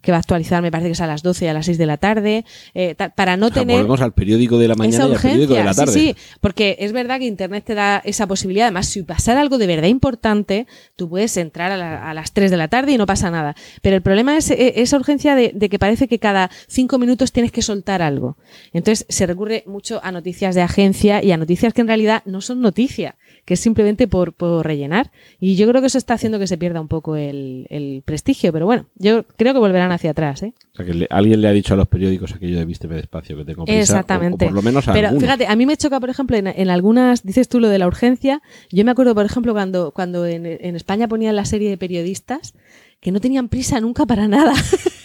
que 0.00 0.12
va 0.12 0.18
a 0.18 0.20
actualizar, 0.20 0.62
me 0.62 0.70
parece 0.70 0.88
que 0.88 0.92
es 0.92 1.00
a 1.00 1.06
las 1.06 1.22
12 1.22 1.44
y 1.46 1.48
a 1.48 1.54
las 1.54 1.66
6 1.66 1.78
de 1.78 1.87
la 1.87 1.96
tarde, 1.96 2.44
eh, 2.74 2.94
para 3.16 3.37
no 3.37 3.46
O 3.46 3.50
sea, 3.50 3.62
tener 3.62 3.76
volvemos 3.78 4.00
al 4.00 4.12
periódico 4.12 4.56
de 4.59 4.68
la 4.68 4.74
mañana 4.76 5.04
y 5.09 5.12
al 5.14 5.20
periódico 5.20 5.54
de 5.54 5.64
la 5.64 5.74
tarde. 5.74 5.92
Sí, 5.92 6.14
sí, 6.16 6.37
porque 6.40 6.76
es 6.78 6.92
verdad 6.92 7.18
que 7.18 7.26
Internet 7.26 7.64
te 7.66 7.74
da 7.74 8.00
esa 8.04 8.26
posibilidad. 8.26 8.66
Además, 8.66 8.87
si 8.87 9.02
pasara 9.02 9.40
algo 9.40 9.59
de 9.59 9.66
verdad 9.66 9.88
importante, 9.88 10.66
tú 10.94 11.09
puedes 11.09 11.37
entrar 11.37 11.72
a, 11.72 11.76
la- 11.76 12.09
a 12.11 12.14
las 12.14 12.32
3 12.32 12.50
de 12.50 12.56
la 12.56 12.68
tarde 12.68 12.92
y 12.92 12.98
no 12.98 13.06
pasa 13.06 13.30
nada. 13.30 13.56
Pero 13.82 13.96
el 13.96 14.02
problema 14.02 14.37
es 14.37 14.50
eh, 14.52 14.74
esa 14.76 14.96
urgencia 14.96 15.35
de, 15.35 15.50
de 15.54 15.68
que 15.68 15.78
parece 15.78 16.06
que 16.09 16.18
cada 16.20 16.50
5 16.68 16.98
minutos 16.98 17.32
tienes 17.32 17.50
que 17.50 17.62
soltar 17.62 18.00
algo. 18.02 18.37
Entonces, 18.72 19.06
se 19.09 19.26
recurre 19.26 19.64
mucho 19.66 20.00
a 20.04 20.12
noticias 20.12 20.54
de 20.54 20.62
agencia 20.62 21.22
y 21.24 21.32
a 21.32 21.37
noticias 21.37 21.72
que 21.74 21.80
en 21.80 21.88
realidad 21.88 22.22
no 22.26 22.40
son 22.40 22.61
noticia, 22.61 23.16
que 23.46 23.54
es 23.54 23.61
simplemente 23.61 24.06
por, 24.09 24.35
por 24.35 24.66
rellenar. 24.66 25.11
Y 25.40 25.56
yo 25.56 25.66
creo 25.66 25.80
que 25.80 25.87
eso 25.87 25.96
está 25.96 26.12
haciendo 26.14 26.38
que 26.38 26.46
se 26.46 26.59
pierda 26.59 26.80
un 26.82 26.88
poco 26.88 27.16
el, 27.16 27.66
el 27.70 28.02
prestigio. 28.04 28.52
Pero 28.52 28.66
bueno, 28.66 28.85
yo 28.96 29.24
creo 29.38 29.54
que 29.54 29.59
volverán 29.61 29.92
hacia 29.92 30.11
atrás. 30.11 30.42
¿eh? 30.42 30.52
O 30.74 30.76
sea, 30.76 30.85
que 30.85 30.92
le- 30.92 31.06
alguien 31.09 31.40
le 31.40 31.48
ha 31.48 31.52
dicho 31.52 31.72
a 31.72 31.76
los 31.78 31.88
periódicos 31.88 32.35
aquello 32.35 32.59
de 32.59 32.64
vísteme 32.66 32.96
despacio, 32.96 33.37
que 33.38 33.44
tengo 33.46 33.64
prisa. 33.64 33.78
o- 33.78 33.80
Exactamente. 33.82 34.44
O, 34.44 34.48
por 34.48 34.56
lo 34.56 34.62
menos 34.62 34.87
a 34.88 34.92
Pero 34.92 35.06
algunos. 35.09 35.22
fíjate, 35.24 35.46
a 35.46 35.56
mí 35.56 35.64
me 35.64 35.76
choca, 35.78 35.98
por 36.00 36.11
ejemplo, 36.11 36.37
en, 36.37 36.48
en 36.48 36.68
algunas, 36.68 37.22
dices 37.24 37.48
tú 37.48 37.61
lo 37.61 37.68
de 37.68 37.78
la 37.78 37.87
urgencia. 37.87 38.42
Yo 38.70 38.85
me 38.85 38.90
acuerdo, 38.90 39.14
por 39.14 39.24
ejemplo, 39.24 39.52
cuando, 39.54 39.92
cuando 39.92 40.26
en, 40.26 40.44
en 40.44 40.76
España 40.76 41.09
ponían 41.09 41.37
la 41.37 41.44
serie 41.44 41.70
de 41.70 41.78
periodistas 41.78 42.52
que 43.00 43.12
no 43.12 43.20
tenían 43.20 43.48
prisa 43.48 43.80
nunca 43.80 44.06
para 44.06 44.26
nada. 44.26 44.54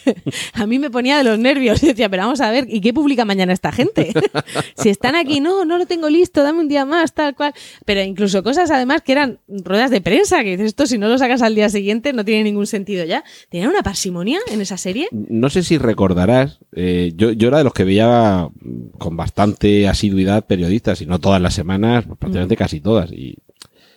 a 0.54 0.66
mí 0.66 0.78
me 0.78 0.90
ponía 0.90 1.18
de 1.18 1.24
los 1.24 1.38
nervios. 1.38 1.80
Yo 1.80 1.88
decía, 1.92 2.08
pero 2.08 2.24
vamos 2.24 2.40
a 2.40 2.50
ver, 2.50 2.66
¿y 2.68 2.80
qué 2.80 2.92
publica 2.92 3.24
mañana 3.24 3.52
esta 3.52 3.72
gente? 3.72 4.12
si 4.76 4.88
están 4.88 5.14
aquí, 5.14 5.40
no, 5.40 5.64
no 5.64 5.78
lo 5.78 5.86
tengo 5.86 6.08
listo, 6.08 6.42
dame 6.42 6.60
un 6.60 6.68
día 6.68 6.84
más, 6.84 7.14
tal 7.14 7.34
cual. 7.34 7.52
Pero 7.84 8.02
incluso 8.02 8.42
cosas 8.42 8.70
además 8.70 9.02
que 9.02 9.12
eran 9.12 9.38
ruedas 9.48 9.90
de 9.90 10.00
prensa, 10.00 10.42
que 10.42 10.52
dices, 10.52 10.66
esto 10.66 10.86
si 10.86 10.98
no 10.98 11.08
lo 11.08 11.18
sacas 11.18 11.42
al 11.42 11.54
día 11.54 11.68
siguiente 11.68 12.12
no 12.12 12.24
tiene 12.24 12.44
ningún 12.44 12.66
sentido 12.66 13.04
ya. 13.04 13.24
Tenían 13.48 13.70
una 13.70 13.82
parsimonia 13.82 14.40
en 14.50 14.60
esa 14.60 14.76
serie. 14.76 15.08
No 15.12 15.50
sé 15.50 15.62
si 15.62 15.78
recordarás, 15.78 16.60
eh, 16.74 17.12
yo, 17.14 17.32
yo 17.32 17.48
era 17.48 17.58
de 17.58 17.64
los 17.64 17.72
que 17.72 17.84
veía 17.84 18.48
mm, 18.48 18.98
con 18.98 19.16
bastante 19.16 19.88
asiduidad 19.88 20.46
periodistas, 20.46 21.00
y 21.00 21.06
no 21.06 21.18
todas 21.18 21.40
las 21.40 21.54
semanas, 21.54 22.04
pues 22.06 22.18
prácticamente 22.18 22.56
casi 22.56 22.80
todas. 22.80 23.12
Y 23.12 23.38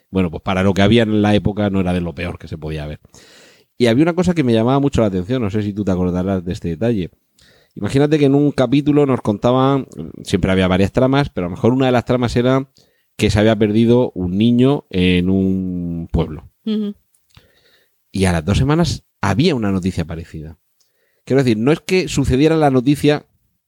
bueno, 0.10 0.32
pues 0.32 0.44
para 0.44 0.64
lo 0.64 0.74
que 0.74 0.82
había 0.82 1.04
en 1.04 1.22
la 1.22 1.36
época 1.36 1.70
no 1.70 1.82
era 1.82 1.94
de 1.94 2.02
lo 2.02 2.14
peor 2.14 2.38
que 2.38 2.48
se 2.48 2.58
podía 2.58 2.88
ver. 2.88 3.00
Y 3.78 3.88
había 3.88 4.04
una 4.04 4.14
cosa 4.14 4.34
que 4.34 4.44
me 4.44 4.54
llamaba 4.54 4.80
mucho 4.80 5.02
la 5.02 5.08
atención, 5.08 5.42
no 5.42 5.50
sé 5.50 5.62
si 5.62 5.74
tú 5.74 5.84
te 5.84 5.92
acordarás 5.92 6.44
de 6.46 6.54
este 6.54 6.70
detalle. 6.70 7.12
Imagínate 7.76 8.18
que 8.18 8.26
en 8.26 8.36
un 8.36 8.52
capítulo 8.52 9.06
nos 9.06 9.22
contaban, 9.22 9.88
siempre 10.24 10.52
había 10.52 10.68
varias 10.68 10.94
tramas, 10.94 11.30
pero 11.30 11.48
a 11.48 11.50
lo 11.50 11.56
mejor 11.56 11.74
una 11.74 11.88
de 11.88 11.92
las 11.92 12.06
tramas 12.06 12.36
era 12.38 12.70
que 13.18 13.30
se 13.30 13.40
había 13.40 13.58
perdido 13.58 14.12
un 14.16 14.38
niño 14.38 14.86
en 14.90 15.30
un 15.30 16.08
pueblo. 16.12 16.50
Y 18.12 18.26
a 18.26 18.32
las 18.32 18.46
dos 18.46 18.58
semanas 18.58 19.04
había 19.20 19.56
una 19.56 19.72
noticia 19.72 20.06
parecida. 20.06 20.58
Quiero 21.26 21.44
decir, 21.44 21.58
no 21.58 21.72
es 21.72 21.82
que 21.82 22.08
sucediera 22.08 22.56
la 22.56 22.72
noticia 22.72 23.26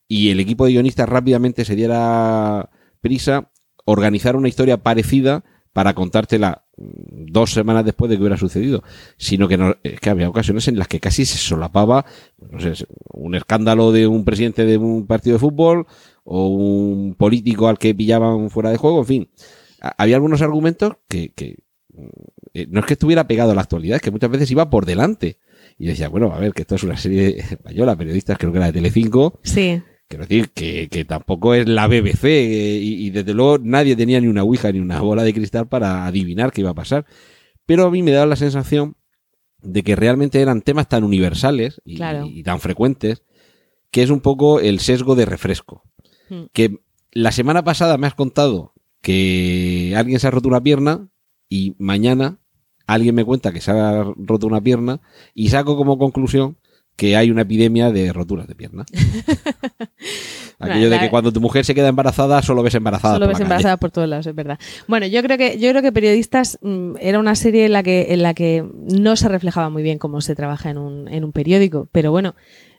y 0.08 0.30
el 0.30 0.40
equipo 0.40 0.66
de 0.66 0.72
guionistas 0.72 1.10
rápidamente 1.10 1.66
se 1.66 1.76
diera 1.76 2.70
prisa, 3.02 3.52
organizar 3.84 4.36
una 4.36 4.48
historia 4.48 4.84
parecida 4.84 5.44
para 5.74 5.94
contártela 5.96 6.67
dos 6.78 7.52
semanas 7.52 7.84
después 7.86 8.10
de 8.10 8.16
que 8.16 8.22
hubiera 8.22 8.38
sucedido, 8.38 8.84
sino 9.18 9.48
que, 9.48 9.58
no, 9.58 9.76
es 9.84 10.00
que 10.00 10.10
había 10.10 10.30
ocasiones 10.30 10.68
en 10.68 10.78
las 10.78 10.88
que 10.88 11.00
casi 11.00 11.26
se 11.26 11.38
solapaba 11.38 12.06
no 12.52 12.60
sé, 12.60 12.86
un 13.12 13.36
escándalo 13.36 13.92
de 13.92 14.08
un 14.08 14.24
presidente 14.24 14.66
de 14.66 14.78
un 14.78 15.08
partido 15.08 15.36
de 15.36 15.40
fútbol 15.40 15.88
o 16.24 16.50
un 16.50 17.16
político 17.16 17.68
al 17.68 17.80
que 17.80 17.96
pillaban 17.96 18.50
fuera 18.50 18.70
de 18.70 18.78
juego, 18.78 19.00
en 19.00 19.06
fin. 19.06 19.30
Había 19.80 20.16
algunos 20.16 20.42
argumentos 20.42 20.94
que, 21.08 21.30
que 21.30 21.58
eh, 22.54 22.68
no 22.70 22.80
es 22.82 22.86
que 22.86 22.94
estuviera 22.94 23.28
pegado 23.28 23.52
a 23.52 23.56
la 23.56 23.62
actualidad, 23.62 23.98
es 23.98 24.02
que 24.02 24.12
muchas 24.12 24.30
veces 24.30 24.52
iba 24.52 24.70
por 24.70 24.86
delante. 24.86 25.38
Y 25.80 25.88
decía, 25.88 26.10
bueno, 26.10 26.34
a 26.34 26.40
ver, 26.40 26.54
que 26.54 26.64
esto 26.64 26.76
es 26.76 26.84
una 26.84 26.98
serie 26.98 27.40
española, 27.40 27.96
periodistas, 27.96 28.38
creo 28.38 28.52
que 28.52 28.58
era 28.58 28.68
de 28.68 28.74
Telecinco, 28.74 29.40
Sí. 29.44 29.82
Quiero 30.08 30.26
decir 30.26 30.50
que, 30.52 30.88
que 30.90 31.06
tampoco 31.06 31.54
es 31.54 31.68
la 31.68 31.88
BBC 31.88 32.24
eh, 32.26 32.80
y, 32.82 33.06
y 33.08 33.10
desde 33.10 33.34
luego 33.34 33.58
nadie 33.62 33.96
tenía 33.96 34.20
ni 34.22 34.28
una 34.28 34.44
ouija 34.44 34.72
ni 34.72 34.80
una 34.80 35.02
bola 35.02 35.24
de 35.24 35.34
cristal 35.34 35.68
para 35.68 36.06
adivinar 36.06 36.52
qué 36.52 36.62
iba 36.62 36.72
a 36.72 36.76
pasar. 36.76 37.06
Pero 37.66 37.86
a 37.86 37.92
mí 37.92 38.02
me 38.04 38.12
daba 38.12 38.26
la 38.26 38.36
sensación 38.36 38.96
de 39.62 39.84
que 39.84 39.96
realmente 39.96 40.40
eran 40.42 40.62
temas 40.62 40.88
tan 40.88 41.04
universales 41.04 41.82
y, 41.84 41.96
Claro. 41.98 42.26
y 42.26 42.44
tan 42.44 42.60
frecuentes 42.60 43.24
que 43.92 44.04
es 44.04 44.10
un 44.10 44.22
poco 44.22 44.60
el 44.60 44.80
sesgo 44.80 45.16
de 45.16 45.26
refresco. 45.26 45.84
Mm. 46.30 46.44
Que 46.54 46.78
la 47.12 47.32
semana 47.32 47.64
pasada 47.64 47.98
me 47.98 48.08
has 48.08 48.14
contado 48.16 48.74
que 49.02 49.94
alguien 49.96 50.20
se 50.20 50.28
ha 50.28 50.32
roto 50.32 50.48
una 50.48 50.62
pierna 50.62 51.10
y 51.50 51.76
mañana 51.80 52.40
alguien 52.86 53.16
me 53.16 53.26
cuenta 53.26 53.52
que 53.52 53.62
se 53.62 53.72
ha 53.72 54.04
roto 54.16 54.48
una 54.48 54.62
pierna 54.62 55.02
y 55.34 55.50
saco 55.50 55.76
como 55.78 55.98
conclusión 55.98 56.58
que 56.98 57.16
hay 57.16 57.30
una 57.30 57.44
epidemia 57.44 57.92
de 57.92 58.12
roturas 58.12 58.48
de 58.48 58.56
pierna. 58.56 58.84
Aquello 60.60 60.90
de 60.90 61.00
que 61.00 61.10
cuando 61.12 61.32
tu 61.32 61.40
mujer 61.40 61.64
se 61.64 61.76
queda 61.76 61.90
embarazada 61.90 62.42
solo 62.42 62.64
ves 62.64 62.74
embarazada. 62.74 63.14
Solo 63.14 63.28
por 63.28 63.30
ves 63.30 63.40
la 63.40 63.46
calle. 63.46 63.46
embarazada 63.46 63.78
por 63.78 63.92
todos 63.92 64.10
lados, 64.10 64.26
es 64.26 64.34
verdad. 64.34 64.58
Bueno, 64.88 65.06
yo 65.06 65.22
creo 65.22 65.38
que 65.38 65.60
yo 65.60 65.70
creo 65.70 65.84
que 65.84 65.92
periodistas 65.92 66.58
mm, 66.64 66.96
era 67.00 67.20
una 67.20 67.36
serie 67.36 67.66
en 67.66 67.74
la 67.74 67.84
que 67.84 68.08
en 68.10 68.24
la 68.24 68.34
que 68.34 68.66
no 68.74 69.16
se 69.16 69.30
reflejaba 69.30 69.70
muy 69.70 69.84
bien 69.84 70.00
cómo 70.00 70.22
se 70.22 70.36
trabaja 70.36 70.72
en 70.72 70.80
un, 70.80 71.08
en 71.08 71.24
un 71.24 71.32
periódico, 71.32 71.88
pero 71.92 72.10
bueno, 72.10 72.34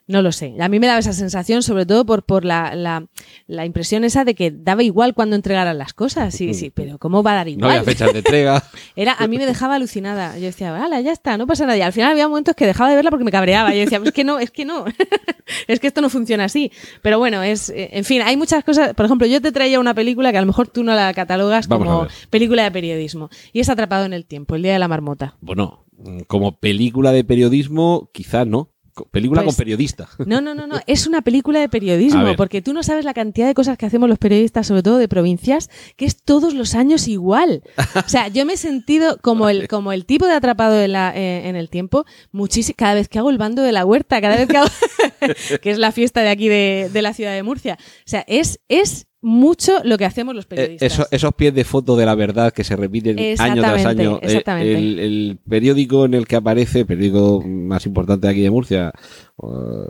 no 0.08 0.22
lo 0.22 0.32
sé. 0.32 0.54
A 0.58 0.68
mí 0.68 0.80
me 0.80 0.86
daba 0.86 0.98
esa 0.98 1.12
sensación, 1.12 1.62
sobre 1.62 1.84
todo 1.84 2.06
por, 2.06 2.24
por 2.24 2.44
la, 2.44 2.74
la, 2.74 3.06
la 3.46 3.66
impresión 3.66 4.04
esa 4.04 4.24
de 4.24 4.34
que 4.34 4.50
daba 4.50 4.82
igual 4.82 5.12
cuando 5.14 5.36
entregaran 5.36 5.76
las 5.76 5.92
cosas. 5.92 6.34
Sí, 6.34 6.54
sí, 6.54 6.70
pero 6.70 6.98
¿cómo 6.98 7.22
va 7.22 7.32
a 7.32 7.34
dar 7.34 7.46
No 7.46 7.52
igual? 7.52 7.70
había 7.70 7.84
fechas 7.84 8.12
de 8.14 8.20
entrega. 8.20 8.64
Era, 8.96 9.12
a 9.12 9.26
mí 9.28 9.36
me 9.36 9.44
dejaba 9.44 9.74
alucinada. 9.74 10.36
Yo 10.38 10.46
decía, 10.46 10.72
vale, 10.72 11.02
ya 11.04 11.12
está, 11.12 11.36
no 11.36 11.46
pasa 11.46 11.66
nada. 11.66 11.76
Y 11.76 11.82
al 11.82 11.92
final 11.92 12.10
había 12.12 12.26
momentos 12.26 12.54
que 12.56 12.66
dejaba 12.66 12.88
de 12.88 12.96
verla 12.96 13.10
porque 13.10 13.24
me 13.24 13.30
cabreaba. 13.30 13.72
Yo 13.74 13.80
decía, 13.80 14.00
es 14.02 14.12
que 14.12 14.24
no, 14.24 14.38
es 14.38 14.50
que 14.50 14.64
no. 14.64 14.86
es 15.68 15.78
que 15.78 15.86
esto 15.86 16.00
no 16.00 16.08
funciona 16.08 16.44
así. 16.44 16.72
Pero 17.02 17.18
bueno, 17.18 17.42
es, 17.42 17.68
eh, 17.68 17.90
en 17.92 18.04
fin, 18.04 18.22
hay 18.22 18.38
muchas 18.38 18.64
cosas. 18.64 18.94
Por 18.94 19.04
ejemplo, 19.04 19.26
yo 19.26 19.42
te 19.42 19.52
traía 19.52 19.78
una 19.78 19.92
película 19.92 20.32
que 20.32 20.38
a 20.38 20.40
lo 20.40 20.46
mejor 20.46 20.68
tú 20.68 20.84
no 20.84 20.94
la 20.94 21.12
catalogas 21.12 21.68
Vamos 21.68 21.86
como 21.86 22.08
película 22.30 22.64
de 22.64 22.70
periodismo. 22.70 23.28
Y 23.52 23.60
es 23.60 23.68
Atrapado 23.68 24.06
en 24.06 24.14
el 24.14 24.24
tiempo, 24.24 24.54
el 24.54 24.62
día 24.62 24.72
de 24.72 24.78
la 24.78 24.88
marmota. 24.88 25.36
Bueno, 25.42 25.84
como 26.26 26.58
película 26.58 27.12
de 27.12 27.24
periodismo, 27.24 28.10
quizá 28.14 28.46
no. 28.46 28.70
Película 29.06 29.42
Pues- 29.42 29.54
con 29.56 29.58
periodista. 29.58 30.08
No, 30.26 30.40
no, 30.40 30.54
no, 30.54 30.66
no. 30.66 30.76
Es 30.86 31.06
una 31.06 31.22
película 31.22 31.60
de 31.60 31.68
periodismo, 31.68 32.22
porque 32.36 32.62
tú 32.62 32.72
no 32.72 32.82
sabes 32.82 33.04
la 33.04 33.14
cantidad 33.14 33.46
de 33.46 33.54
cosas 33.54 33.76
que 33.78 33.86
hacemos 33.86 34.08
los 34.08 34.18
periodistas, 34.18 34.66
sobre 34.66 34.82
todo 34.82 34.98
de 34.98 35.08
provincias, 35.08 35.68
que 35.96 36.04
es 36.04 36.22
todos 36.22 36.54
los 36.54 36.74
años 36.74 37.08
igual. 37.08 37.62
O 37.94 38.08
sea, 38.08 38.28
yo 38.28 38.46
me 38.46 38.52
he 38.54 38.56
sentido 38.56 39.18
como 39.20 39.48
el, 39.48 39.66
como 39.68 39.92
el 39.92 40.06
tipo 40.06 40.26
de 40.26 40.34
atrapado 40.34 40.80
en, 40.80 40.92
la- 40.92 41.12
eh, 41.16 41.48
en 41.48 41.56
el 41.56 41.68
tiempo, 41.68 42.04
muchísimo, 42.32 42.74
cada 42.78 42.94
vez 42.94 43.08
que 43.08 43.18
hago 43.18 43.30
el 43.30 43.38
bando 43.38 43.62
de 43.62 43.72
la 43.72 43.84
huerta, 43.84 44.20
cada 44.20 44.36
vez 44.36 44.46
que 44.48 44.56
hago, 44.58 44.68
que 45.62 45.70
es 45.70 45.78
la 45.78 45.90
fiesta 45.92 46.20
de 46.22 46.28
aquí 46.28 46.48
de, 46.48 46.90
de 46.92 47.02
la 47.02 47.12
ciudad 47.12 47.32
de 47.34 47.42
Murcia. 47.42 47.76
O 47.80 48.02
sea, 48.04 48.24
es, 48.28 48.60
es 48.68 49.07
mucho 49.20 49.72
lo 49.84 49.98
que 49.98 50.04
hacemos 50.04 50.34
los 50.34 50.44
Eh, 50.44 50.48
periodistas. 50.48 50.92
eso- 50.92 51.06
esos 51.10 51.34
pies 51.34 51.52
de 51.52 51.64
foto 51.64 51.96
de 51.96 52.06
la 52.06 52.14
verdad 52.14 52.52
que 52.52 52.62
se 52.62 52.76
repiten 52.76 53.18
año 53.18 53.34
tras 53.36 53.50
Exactamente, 53.74 54.02
año. 54.02 54.16
Eh, 54.16 54.20
exactamente. 54.22 54.78
El, 54.78 54.98
el 55.00 55.38
periódico 55.48 56.04
en 56.04 56.14
el 56.14 56.26
que 56.26 56.36
aparece, 56.36 56.80
el 56.80 56.86
periódico 56.86 57.42
más 57.44 57.84
importante 57.86 58.26
de 58.28 58.32
aquí 58.32 58.42
de 58.42 58.50
Murcia, 58.50 58.92
o, 59.36 59.86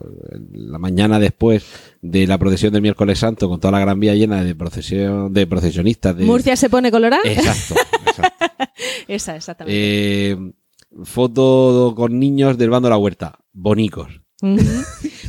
la 0.53 0.79
mañana 0.79 1.19
después 1.19 1.67
de 2.01 2.27
la 2.27 2.39
procesión 2.39 2.73
del 2.73 2.81
miércoles 2.83 3.19
santo, 3.19 3.49
con 3.49 3.61
toda 3.61 3.73
la 3.73 3.81
gran 3.81 4.01
vía 4.01 4.15
llena 4.15 4.43
de 4.43 4.55
procesión, 4.55 5.33
de 5.33 5.47
procesionistas. 5.47 6.17
De, 6.17 6.25
Murcia 6.25 6.57
se 6.57 6.71
pone 6.71 6.91
colorada. 6.91 7.23
Exacto, 7.25 7.75
exacto. 8.07 8.45
Esa, 9.09 9.37
exactamente. 9.37 10.31
Eh, 10.33 10.37
foto 11.05 11.93
con 11.97 12.19
niños 12.19 12.57
del 12.59 12.71
bando 12.71 12.89
de 12.89 12.91
la 12.91 12.99
huerta, 12.99 13.39
bonicos. 13.53 14.21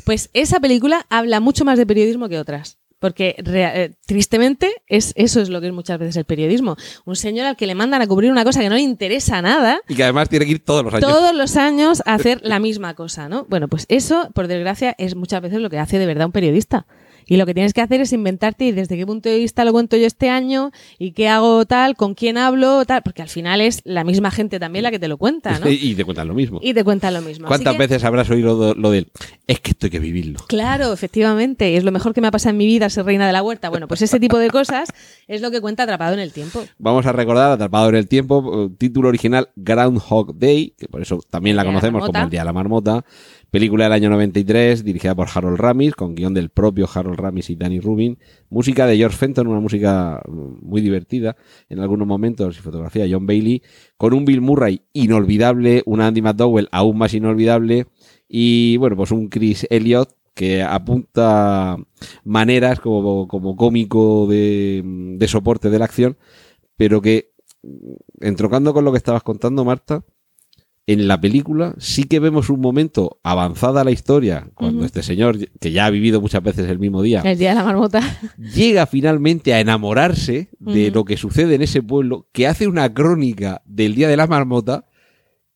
Pues 0.05 0.29
esa 0.33 0.59
película 0.59 1.05
habla 1.09 1.39
mucho 1.39 1.65
más 1.65 1.77
de 1.77 1.85
periodismo 1.85 2.29
que 2.29 2.37
otras. 2.39 2.77
Porque 2.99 3.35
rea- 3.39 3.75
eh, 3.83 3.91
tristemente 4.05 4.71
es, 4.87 5.13
eso 5.15 5.39
es 5.41 5.49
lo 5.49 5.61
que 5.61 5.67
es 5.67 5.73
muchas 5.73 5.97
veces 5.99 6.17
el 6.17 6.25
periodismo. 6.25 6.75
Un 7.05 7.15
señor 7.15 7.45
al 7.45 7.55
que 7.55 7.65
le 7.65 7.73
mandan 7.75 8.01
a 8.01 8.07
cubrir 8.07 8.29
una 8.31 8.43
cosa 8.43 8.59
que 8.59 8.67
no 8.69 8.75
le 8.75 8.81
interesa 8.81 9.41
nada, 9.41 9.79
Y 9.87 9.95
que 9.95 10.03
además 10.03 10.27
tiene 10.29 10.45
que 10.45 10.51
ir 10.51 10.63
todos 10.65 10.83
los 10.83 10.93
años. 10.93 11.09
todos 11.09 11.33
los 11.35 11.55
años 11.55 12.03
a 12.05 12.13
hacer 12.15 12.41
la 12.43 12.59
misma 12.59 12.95
cosa, 12.95 13.29
¿no? 13.29 13.45
Bueno, 13.49 13.67
pues 13.69 13.85
eso, 13.89 14.29
por 14.35 14.47
desgracia, 14.47 14.95
es 14.97 15.15
muchas 15.15 15.41
veces 15.41 15.59
lo 15.61 15.69
que 15.69 15.79
hace 15.79 15.97
de 15.97 16.05
verdad 16.05 16.25
un 16.25 16.31
periodista. 16.33 16.85
Y 17.29 17.37
lo 17.37 17.45
que 17.45 17.53
tienes 17.53 17.73
que 17.73 17.81
hacer 17.81 18.01
es 18.01 18.11
inventarte 18.11 18.65
y 18.65 18.71
desde 18.71 18.97
qué 18.97 19.05
punto 19.05 19.29
de 19.29 19.37
vista 19.37 19.63
lo 19.63 19.71
cuento 19.71 19.95
yo 19.95 20.05
este 20.07 20.29
año 20.29 20.71
y 20.97 21.11
qué 21.11 21.29
hago 21.29 21.65
tal, 21.65 21.95
con 21.95 22.15
quién 22.15 22.37
hablo, 22.37 22.83
tal, 22.85 23.03
porque 23.03 23.21
al 23.21 23.29
final 23.29 23.61
es 23.61 23.81
la 23.85 24.03
misma 24.03 24.31
gente 24.31 24.59
también 24.59 24.83
la 24.83 24.91
que 24.91 24.99
te 24.99 25.07
lo 25.07 25.17
cuenta, 25.17 25.59
¿no? 25.59 25.69
y 25.69 25.95
te 25.95 26.03
cuentan 26.03 26.27
lo 26.27 26.33
mismo. 26.33 26.59
Y 26.61 26.73
te 26.73 26.83
cuenta 26.83 27.11
lo 27.11 27.21
mismo. 27.21 27.47
¿Cuántas 27.47 27.73
que- 27.73 27.79
veces 27.79 28.03
habrás 28.03 28.29
oído 28.29 28.73
lo, 28.73 28.91
del 28.91 29.07
es 29.47 29.59
que 29.59 29.71
esto 29.71 29.85
hay 29.85 29.91
que 29.91 29.99
vivirlo? 29.99 30.39
Claro, 30.47 30.91
efectivamente. 30.91 31.77
Es 31.77 31.83
lo 31.83 31.91
mejor 31.91 32.13
que 32.13 32.21
me 32.21 32.27
ha 32.27 32.31
pasado 32.31 32.51
en 32.51 32.57
mi 32.57 32.65
vida 32.65 32.89
ser 32.89 33.05
reina 33.05 33.27
de 33.27 33.33
la 33.33 33.43
huerta. 33.43 33.69
Bueno, 33.69 33.87
pues 33.87 34.01
ese 34.01 34.19
tipo 34.19 34.37
de 34.39 34.49
cosas 34.49 34.89
es 35.27 35.41
lo 35.41 35.51
que 35.51 35.61
cuenta 35.61 35.83
Atrapado 35.83 36.13
en 36.15 36.19
el 36.19 36.33
Tiempo. 36.33 36.63
Vamos 36.79 37.05
a 37.05 37.11
recordar, 37.11 37.51
Atrapado 37.51 37.89
en 37.89 37.95
el 37.95 38.07
Tiempo, 38.07 38.65
eh, 38.65 38.75
título 38.77 39.09
original 39.09 39.49
Groundhog 39.55 40.35
Day, 40.35 40.73
que 40.77 40.87
por 40.87 41.01
eso 41.01 41.19
también 41.29 41.55
la 41.55 41.63
conocemos 41.63 42.01
Marmota. 42.01 42.19
como 42.19 42.23
El 42.25 42.31
Día 42.31 42.41
de 42.41 42.45
la 42.45 42.53
Marmota. 42.53 43.05
Película 43.51 43.85
del 43.85 43.93
año 43.93 44.11
93, 44.11 44.83
dirigida 44.83 45.15
por 45.15 45.27
Harold 45.33 45.57
Ramis, 45.57 45.95
con 45.95 46.13
guion 46.13 46.35
del 46.35 46.49
propio 46.49 46.87
Harold 46.93 47.19
Ramis 47.19 47.49
y 47.49 47.55
Danny 47.55 47.79
Rubin. 47.79 48.19
Música 48.51 48.85
de 48.85 48.95
George 48.95 49.17
Fenton, 49.17 49.47
una 49.47 49.59
música 49.59 50.21
mm, 50.27 50.67
muy 50.69 50.81
divertida 50.81 51.35
en 51.67 51.79
algunos 51.79 52.07
momentos, 52.07 52.57
y 52.57 52.61
fotografía 52.61 53.05
de 53.05 53.13
John 53.13 53.25
Bailey, 53.25 53.63
con 53.97 54.13
un 54.13 54.23
Bill 54.25 54.41
Murray 54.41 54.83
inolvidable, 54.93 55.81
una 55.87 56.07
Andy 56.07 56.21
McDowell 56.21 56.69
aún 56.71 56.99
más 56.99 57.15
inolvidable, 57.15 57.87
y 58.27 58.77
bueno, 58.77 58.95
pues 58.95 59.09
un 59.09 59.29
Chris 59.29 59.65
Elliott 59.71 60.11
que 60.35 60.61
apunta 60.61 61.75
maneras 62.23 62.79
como, 62.79 63.27
como 63.27 63.55
cómico 63.55 64.27
de, 64.27 64.83
de 64.85 65.27
soporte 65.27 65.71
de 65.71 65.79
la 65.79 65.85
acción, 65.85 66.17
pero 66.77 67.01
que, 67.01 67.31
mm, 67.63 67.93
entrocando 68.21 68.75
con 68.75 68.85
lo 68.85 68.91
que 68.91 68.99
estabas 68.99 69.23
contando, 69.23 69.65
Marta, 69.65 70.03
en 70.91 71.07
la 71.07 71.21
película 71.21 71.75
sí 71.77 72.05
que 72.05 72.19
vemos 72.19 72.49
un 72.49 72.61
momento 72.61 73.19
avanzada 73.21 73.83
la 73.83 73.91
historia, 73.91 74.49
cuando 74.55 74.85
este 74.85 75.03
señor, 75.03 75.37
que 75.59 75.71
ya 75.71 75.85
ha 75.85 75.89
vivido 75.91 76.19
muchas 76.19 76.41
veces 76.41 76.67
el 76.67 76.79
mismo 76.79 77.03
día, 77.03 77.21
El 77.23 77.37
Día 77.37 77.49
de 77.49 77.55
la 77.57 77.63
Marmota. 77.63 78.01
llega 78.55 78.87
finalmente 78.87 79.53
a 79.53 79.59
enamorarse 79.59 80.49
de 80.57 80.89
lo 80.89 81.05
que 81.05 81.15
sucede 81.15 81.53
en 81.53 81.61
ese 81.61 81.83
pueblo, 81.83 82.27
que 82.31 82.47
hace 82.47 82.67
una 82.67 82.91
crónica 82.91 83.61
del 83.65 83.93
Día 83.93 84.07
de 84.07 84.17
la 84.17 84.25
Marmota 84.25 84.87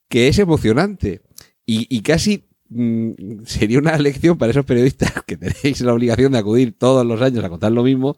que 0.08 0.28
es 0.28 0.38
emocionante. 0.38 1.22
Y, 1.66 1.88
y 1.90 2.02
casi 2.02 2.46
mm, 2.68 3.42
sería 3.44 3.80
una 3.80 3.98
lección 3.98 4.38
para 4.38 4.52
esos 4.52 4.64
periodistas 4.64 5.14
que 5.26 5.36
tenéis 5.36 5.80
la 5.80 5.94
obligación 5.94 6.30
de 6.30 6.38
acudir 6.38 6.78
todos 6.78 7.04
los 7.04 7.20
años 7.20 7.42
a 7.42 7.48
contar 7.48 7.72
lo 7.72 7.82
mismo, 7.82 8.16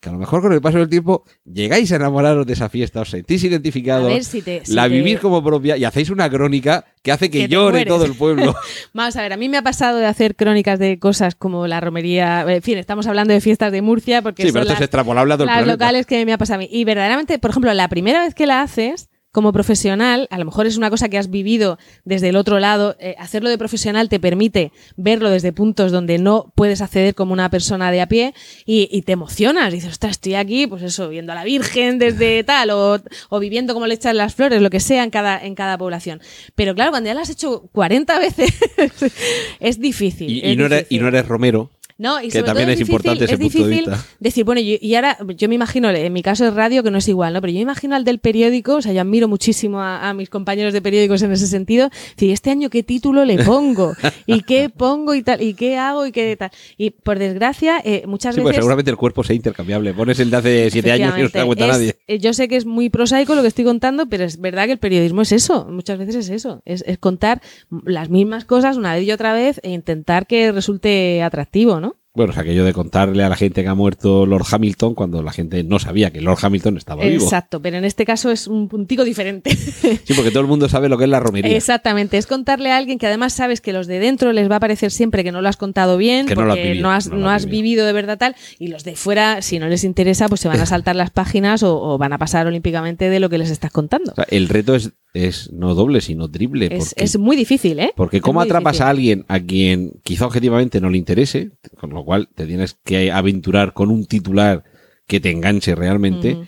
que 0.00 0.08
a 0.08 0.12
lo 0.12 0.18
mejor 0.18 0.42
con 0.42 0.52
el 0.52 0.60
paso 0.60 0.78
del 0.78 0.88
tiempo 0.88 1.24
llegáis 1.44 1.90
a 1.90 1.96
enamoraros 1.96 2.46
de 2.46 2.52
esa 2.52 2.68
fiesta, 2.68 3.00
os 3.00 3.10
sentís 3.10 3.42
identificados, 3.42 4.12
si 4.26 4.42
te. 4.42 4.64
si 4.64 4.74
la 4.74 4.84
te- 4.84 4.90
vivís 4.90 5.18
como 5.18 5.42
propia 5.42 5.76
y 5.76 5.84
hacéis 5.84 6.10
una 6.10 6.30
crónica 6.30 6.84
que 7.02 7.10
hace 7.10 7.30
que, 7.30 7.48
llore 7.48 7.84
todo 7.84 8.04
el 8.04 8.14
pueblo. 8.14 8.54
Vamos 8.92 9.16
a 9.16 9.22
ver, 9.22 9.32
a 9.32 9.36
mí 9.36 9.48
me 9.48 9.56
ha 9.56 9.62
pasado 9.62 9.98
de 9.98 10.06
hacer 10.06 10.36
crónicas 10.36 10.78
de 10.78 10.98
cosas 10.98 11.34
como 11.34 11.66
la 11.66 11.80
romería. 11.80 12.44
En 12.48 12.62
fin, 12.62 12.78
estamos 12.78 13.06
hablando 13.08 13.34
de 13.34 13.40
fiestas 13.40 13.72
de 13.72 13.82
Murcia 13.82 14.22
porque 14.22 14.42
sí, 14.42 14.48
son 14.48 14.54
pero 14.54 14.62
esto 14.62 14.72
las, 14.74 14.80
es 14.80 14.84
extrapolable 14.84 15.34
a 15.34 15.36
todo 15.36 15.48
el 15.48 15.54
las 15.54 15.66
locales 15.66 16.06
que 16.06 16.24
me 16.24 16.32
ha 16.32 16.38
pasado 16.38 16.56
a 16.56 16.58
mí. 16.60 16.68
Y 16.70 16.84
verdaderamente, 16.84 17.38
por 17.38 17.50
ejemplo, 17.50 17.74
la 17.74 17.88
primera 17.88 18.22
vez 18.22 18.34
que 18.34 18.46
la 18.46 18.62
haces 18.62 19.08
como 19.38 19.52
profesional, 19.52 20.26
a 20.32 20.38
lo 20.40 20.44
mejor 20.44 20.66
es 20.66 20.76
una 20.76 20.90
cosa 20.90 21.08
que 21.08 21.16
has 21.16 21.30
vivido 21.30 21.78
desde 22.04 22.30
el 22.30 22.34
otro 22.34 22.58
lado, 22.58 22.96
eh, 22.98 23.14
hacerlo 23.20 23.50
de 23.50 23.56
profesional 23.56 24.08
te 24.08 24.18
permite 24.18 24.72
verlo 24.96 25.30
desde 25.30 25.52
puntos 25.52 25.92
donde 25.92 26.18
no 26.18 26.52
puedes 26.56 26.80
acceder 26.80 27.14
como 27.14 27.34
una 27.34 27.48
persona 27.48 27.92
de 27.92 28.00
a 28.00 28.08
pie 28.08 28.34
y, 28.66 28.88
y 28.90 29.02
te 29.02 29.12
emocionas, 29.12 29.72
dices, 29.72 29.92
ostras, 29.92 30.10
estoy 30.10 30.34
aquí, 30.34 30.66
pues 30.66 30.82
eso, 30.82 31.08
viendo 31.08 31.30
a 31.30 31.36
la 31.36 31.44
Virgen 31.44 32.00
desde 32.00 32.42
tal, 32.52 32.70
o, 32.70 33.00
o 33.28 33.38
viviendo 33.38 33.74
cómo 33.74 33.86
le 33.86 33.94
echan 33.94 34.16
las 34.16 34.34
flores, 34.34 34.60
lo 34.60 34.70
que 34.70 34.80
sea 34.80 35.04
en 35.04 35.10
cada, 35.10 35.38
en 35.40 35.54
cada 35.54 35.78
población. 35.78 36.20
Pero 36.56 36.74
claro, 36.74 36.90
cuando 36.90 37.06
ya 37.06 37.14
lo 37.14 37.20
has 37.20 37.30
hecho 37.30 37.68
40 37.70 38.18
veces, 38.18 38.50
es 39.60 39.78
difícil. 39.78 40.32
Y, 40.32 40.40
es 40.40 40.52
y 40.52 40.56
no 40.56 40.66
eres, 40.66 40.80
y 40.80 40.82
difícil. 40.82 41.02
no 41.02 41.08
eres 41.10 41.28
Romero. 41.28 41.70
No, 41.98 42.20
y 42.20 42.26
que 42.26 42.38
sobre 42.38 42.44
también 42.46 42.66
todo 42.68 42.72
es 42.74 42.78
difícil- 42.78 42.92
importante 42.94 43.24
ese 43.24 43.34
es 43.34 43.40
punto 43.40 43.58
de 43.58 43.68
difícil 43.70 43.90
vista. 43.92 44.06
decir, 44.20 44.44
bueno, 44.44 44.60
yo- 44.60 44.76
y 44.80 44.94
ahora 44.94 45.18
yo 45.36 45.48
me 45.48 45.56
imagino, 45.56 45.90
en 45.90 46.12
mi 46.12 46.22
caso 46.22 46.46
es 46.46 46.54
radio, 46.54 46.84
que 46.84 46.92
no 46.92 46.98
es 46.98 47.08
igual, 47.08 47.32
¿no? 47.34 47.40
Pero 47.40 47.50
yo 47.52 47.56
me 47.56 47.62
imagino 47.62 47.96
al 47.96 48.04
del 48.04 48.20
periódico, 48.20 48.76
o 48.76 48.82
sea, 48.82 48.92
yo 48.92 49.00
admiro 49.00 49.26
muchísimo 49.26 49.80
a, 49.80 50.08
a 50.08 50.14
mis 50.14 50.30
compañeros 50.30 50.72
de 50.72 50.80
periódicos 50.80 51.22
en 51.22 51.32
ese 51.32 51.48
sentido. 51.48 51.90
Decir, 52.16 52.30
¿este 52.30 52.50
año 52.50 52.70
qué 52.70 52.84
título 52.84 53.24
le 53.24 53.42
pongo? 53.42 53.94
¿Y 54.26 54.42
qué 54.46 54.70
pongo 54.70 55.12
y 55.14 55.22
tal? 55.22 55.42
¿Y 55.42 55.54
qué 55.54 55.76
hago 55.76 56.06
y 56.06 56.12
qué 56.12 56.36
tal? 56.36 56.50
Y 56.76 56.90
por 56.90 57.18
desgracia, 57.18 57.80
eh, 57.84 58.04
muchas 58.06 58.34
Sí, 58.36 58.40
pues 58.42 58.52
veces. 58.52 58.62
seguramente 58.62 58.92
el 58.92 58.96
cuerpo 58.96 59.24
sea 59.24 59.34
intercambiable. 59.34 59.92
Pones 59.92 60.20
el 60.20 60.30
de 60.30 60.36
hace 60.36 60.70
siete 60.70 60.92
años 60.92 61.14
y 61.18 61.22
no 61.22 61.28
se 61.28 61.38
da 61.38 61.44
cuenta 61.46 61.64
Efectivamente. 61.64 61.72
nadie. 61.72 61.88
Es- 62.06 62.14
eh, 62.16 62.18
Yo 62.20 62.32
sé 62.32 62.46
que 62.46 62.54
es 62.54 62.64
muy 62.64 62.90
prosaico 62.90 63.34
lo 63.34 63.42
que 63.42 63.48
estoy 63.48 63.64
contando, 63.64 64.08
pero 64.08 64.22
es 64.24 64.40
verdad 64.40 64.66
que 64.66 64.72
el 64.72 64.78
periodismo 64.78 65.22
es 65.22 65.32
eso. 65.32 65.66
Muchas 65.68 65.98
veces 65.98 66.14
es 66.14 66.28
eso. 66.30 66.62
Es, 66.64 66.84
es 66.86 66.96
contar 66.98 67.42
las 67.84 68.08
mismas 68.08 68.44
cosas 68.44 68.76
una 68.76 68.94
vez 68.94 69.04
y 69.04 69.10
otra 69.10 69.32
vez 69.32 69.60
e 69.64 69.70
intentar 69.70 70.28
que 70.28 70.52
resulte 70.52 71.24
atractivo, 71.24 71.80
¿no? 71.80 71.87
Bueno, 72.18 72.32
o 72.32 72.34
sea, 72.34 72.42
aquello 72.42 72.64
de 72.64 72.72
contarle 72.72 73.22
a 73.22 73.28
la 73.28 73.36
gente 73.36 73.62
que 73.62 73.68
ha 73.68 73.74
muerto 73.76 74.26
Lord 74.26 74.44
Hamilton 74.50 74.94
cuando 74.96 75.22
la 75.22 75.30
gente 75.30 75.62
no 75.62 75.78
sabía 75.78 76.10
que 76.10 76.20
Lord 76.20 76.38
Hamilton 76.42 76.76
estaba 76.76 77.04
vivo. 77.04 77.22
Exacto, 77.22 77.62
pero 77.62 77.76
en 77.78 77.84
este 77.84 78.04
caso 78.04 78.32
es 78.32 78.48
un 78.48 78.68
puntico 78.68 79.04
diferente. 79.04 79.56
Sí, 80.04 80.14
porque 80.14 80.30
todo 80.30 80.40
el 80.40 80.48
mundo 80.48 80.68
sabe 80.68 80.88
lo 80.88 80.98
que 80.98 81.04
es 81.04 81.10
la 81.10 81.20
romería. 81.20 81.54
Exactamente, 81.56 82.18
es 82.18 82.26
contarle 82.26 82.70
a 82.72 82.76
alguien 82.76 82.98
que 82.98 83.06
además 83.06 83.32
sabes 83.34 83.60
que 83.60 83.72
los 83.72 83.86
de 83.86 83.98
dentro 84.00 84.32
les 84.32 84.50
va 84.50 84.56
a 84.56 84.60
parecer 84.60 84.90
siempre 84.90 85.22
que 85.22 85.30
no 85.32 85.40
lo 85.42 85.48
has 85.48 85.56
contado 85.56 85.96
bien, 85.96 86.26
Que 86.26 86.34
no 86.34 86.42
lo 86.44 86.52
has 86.52 86.56
porque 86.56 86.68
vivido, 86.70 86.82
no 86.82 86.92
has, 86.92 87.08
no 87.08 87.16
no 87.18 87.30
has 87.30 87.44
vivido. 87.44 87.62
vivido 87.62 87.86
de 87.86 87.92
verdad 87.92 88.18
tal, 88.18 88.34
y 88.58 88.68
los 88.68 88.82
de 88.84 88.96
fuera, 88.96 89.40
si 89.42 89.58
no 89.60 89.68
les 89.68 89.84
interesa, 89.84 90.28
pues 90.28 90.40
se 90.40 90.48
van 90.48 90.60
a 90.60 90.66
saltar 90.66 90.96
las 90.96 91.10
páginas 91.10 91.62
o, 91.62 91.80
o 91.80 91.98
van 91.98 92.12
a 92.12 92.18
pasar 92.18 92.46
olímpicamente 92.46 93.08
de 93.10 93.20
lo 93.20 93.28
que 93.30 93.38
les 93.38 93.50
estás 93.50 93.70
contando. 93.70 94.12
O 94.12 94.14
sea, 94.16 94.26
el 94.30 94.48
reto 94.48 94.74
es, 94.74 94.92
es 95.14 95.52
no 95.52 95.74
doble, 95.74 96.00
sino 96.00 96.28
triple. 96.30 96.66
Es, 96.66 96.90
porque, 96.90 97.04
es 97.04 97.18
muy 97.18 97.36
difícil, 97.36 97.78
¿eh? 97.78 97.92
porque 97.96 98.18
Es 98.18 98.22
¿cómo 98.22 98.40
atrapas 98.40 98.72
difícil. 98.74 98.86
a 98.86 98.90
alguien 98.90 99.24
a 99.28 99.40
quien 99.40 99.92
quizá 100.02 100.26
objetivamente 100.26 100.80
no 100.80 100.90
le 100.90 100.98
interese? 100.98 101.50
Con 101.78 101.90
lo 101.90 102.04
cual 102.08 102.30
te 102.34 102.46
tienes 102.46 102.78
que 102.84 103.12
aventurar 103.12 103.74
con 103.74 103.90
un 103.90 104.06
titular 104.06 104.64
que 105.06 105.20
te 105.20 105.30
enganche 105.30 105.74
realmente. 105.74 106.38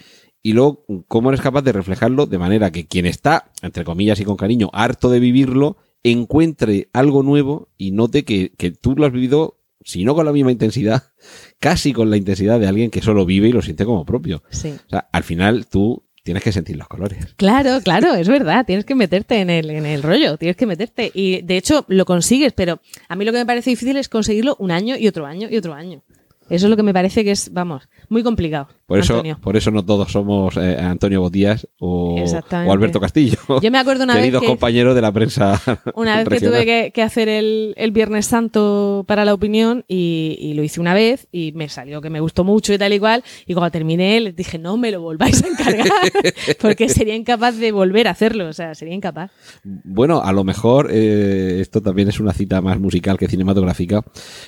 Y 0.42 0.54
luego, 0.54 0.86
¿cómo 1.06 1.28
eres 1.28 1.42
capaz 1.42 1.60
de 1.60 1.72
reflejarlo 1.72 2.24
de 2.24 2.38
manera 2.38 2.70
que 2.70 2.86
quien 2.86 3.04
está, 3.04 3.52
entre 3.60 3.84
comillas 3.84 4.18
y 4.20 4.24
con 4.24 4.38
cariño, 4.38 4.70
harto 4.72 5.10
de 5.10 5.20
vivirlo, 5.20 5.76
encuentre 6.02 6.88
algo 6.94 7.22
nuevo 7.22 7.68
y 7.76 7.90
note 7.90 8.24
que, 8.24 8.52
que 8.56 8.70
tú 8.70 8.94
lo 8.96 9.04
has 9.04 9.12
vivido, 9.12 9.58
si 9.84 10.02
no 10.02 10.14
con 10.14 10.24
la 10.24 10.32
misma 10.32 10.50
intensidad, 10.50 11.12
casi 11.60 11.92
con 11.92 12.08
la 12.08 12.16
intensidad 12.16 12.58
de 12.58 12.66
alguien 12.66 12.90
que 12.90 13.02
solo 13.02 13.26
vive 13.26 13.48
y 13.48 13.52
lo 13.52 13.60
siente 13.60 13.84
como 13.84 14.06
propio? 14.06 14.42
Sí. 14.48 14.72
O 14.86 14.88
sea, 14.88 15.10
al 15.12 15.24
final 15.24 15.66
tú 15.66 16.06
tienes 16.22 16.42
que 16.42 16.52
sentir 16.52 16.76
los 16.76 16.88
colores. 16.88 17.34
Claro, 17.36 17.80
claro, 17.82 18.14
es 18.14 18.28
verdad. 18.28 18.64
Tienes 18.66 18.84
que 18.84 18.94
meterte 18.94 19.40
en 19.40 19.50
el, 19.50 19.70
en 19.70 19.86
el 19.86 20.02
rollo, 20.02 20.36
tienes 20.36 20.56
que 20.56 20.66
meterte. 20.66 21.10
Y 21.14 21.42
de 21.42 21.56
hecho 21.56 21.84
lo 21.88 22.04
consigues, 22.04 22.52
pero 22.52 22.80
a 23.08 23.16
mí 23.16 23.24
lo 23.24 23.32
que 23.32 23.38
me 23.38 23.46
parece 23.46 23.70
difícil 23.70 23.96
es 23.96 24.08
conseguirlo 24.08 24.56
un 24.58 24.70
año 24.70 24.96
y 24.96 25.08
otro 25.08 25.26
año 25.26 25.48
y 25.50 25.56
otro 25.56 25.74
año. 25.74 26.02
Eso 26.50 26.66
es 26.66 26.70
lo 26.70 26.76
que 26.76 26.82
me 26.82 26.92
parece 26.92 27.24
que 27.24 27.30
es, 27.30 27.52
vamos, 27.52 27.88
muy 28.08 28.24
complicado. 28.24 28.68
Por 28.90 28.98
eso, 28.98 29.12
Antonio. 29.14 29.38
por 29.40 29.56
eso 29.56 29.70
no 29.70 29.84
todos 29.84 30.10
somos 30.10 30.56
eh, 30.56 30.76
Antonio 30.80 31.20
Botías 31.20 31.68
o, 31.78 32.16
Alberto 32.50 32.98
Castillo. 33.00 33.38
Yo 33.62 33.70
me 33.70 33.78
acuerdo 33.78 34.02
una 34.02 34.14
vez 34.20 34.36
que- 34.36 34.44
compañeros 34.46 34.96
de 34.96 35.00
la 35.00 35.12
prensa. 35.12 35.60
Una 35.94 36.16
vez 36.16 36.28
que 36.28 36.40
tuve 36.40 36.64
que, 36.64 36.90
que 36.92 37.02
hacer 37.02 37.28
el, 37.28 37.72
el 37.76 37.92
Viernes 37.92 38.26
Santo 38.26 39.04
para 39.06 39.24
la 39.24 39.32
opinión 39.32 39.84
y, 39.86 40.36
y 40.40 40.54
lo 40.54 40.64
hice 40.64 40.80
una 40.80 40.92
vez 40.92 41.28
y 41.30 41.52
me 41.52 41.68
salió 41.68 42.00
que 42.00 42.10
me 42.10 42.18
gustó 42.18 42.42
mucho 42.42 42.72
y 42.74 42.78
tal 42.78 42.92
y 42.92 42.98
cual. 42.98 43.22
Y 43.46 43.54
cuando 43.54 43.70
terminé 43.70 44.18
les 44.20 44.34
dije, 44.34 44.58
no 44.58 44.76
me 44.76 44.90
lo 44.90 45.00
volváis 45.02 45.42
a 45.44 45.48
encargar 45.48 45.86
porque 46.60 46.88
sería 46.88 47.14
incapaz 47.14 47.56
de 47.58 47.70
volver 47.70 48.08
a 48.08 48.10
hacerlo. 48.10 48.48
O 48.48 48.52
sea, 48.52 48.74
sería 48.74 48.94
incapaz. 48.94 49.30
Bueno, 49.62 50.20
a 50.22 50.32
lo 50.32 50.42
mejor 50.42 50.88
eh, 50.90 51.58
esto 51.60 51.80
también 51.80 52.08
es 52.08 52.18
una 52.18 52.32
cita 52.32 52.60
más 52.60 52.80
musical 52.80 53.18
que 53.18 53.28
cinematográfica. 53.28 54.02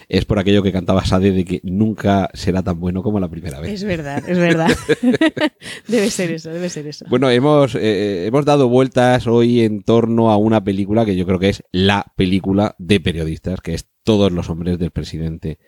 Es 0.09 0.25
por 0.25 0.41
aquello 0.41 0.65
que 0.65 0.73
cantaba 0.73 1.05
Sade 1.05 1.31
de 1.31 1.45
que 1.45 1.61
nunca 1.63 2.29
será 2.35 2.63
tan 2.63 2.81
bueno 2.81 3.03
como 3.05 3.21
la 3.21 3.29
primera 3.29 3.61
vez. 3.61 3.71
Es 3.73 3.85
verdad, 3.85 4.23
es 4.33 4.39
verdad. 4.39 4.71
debe 5.89 6.11
ser 6.11 6.31
eso, 6.33 6.51
debe 6.51 6.69
ser 6.69 6.87
eso. 6.87 7.05
Bueno, 7.09 7.31
hemos, 7.31 7.75
eh, 7.75 8.27
hemos 8.27 8.45
dado 8.45 8.69
vueltas 8.69 9.27
hoy 9.27 9.61
en 9.61 9.83
torno 9.83 10.31
a 10.31 10.37
una 10.37 10.63
película 10.63 11.05
que 11.05 11.17
yo 11.17 11.27
creo 11.27 11.39
que 11.39 11.51
es 11.51 11.65
la 11.73 12.07
película 12.17 12.75
de 12.79 13.01
periodistas, 13.01 13.61
que 13.61 13.75
es 13.75 13.87
Todos 14.05 14.33
los 14.33 14.51
hombres 14.51 14.81
del 14.81 14.91
presidente. 14.91 15.59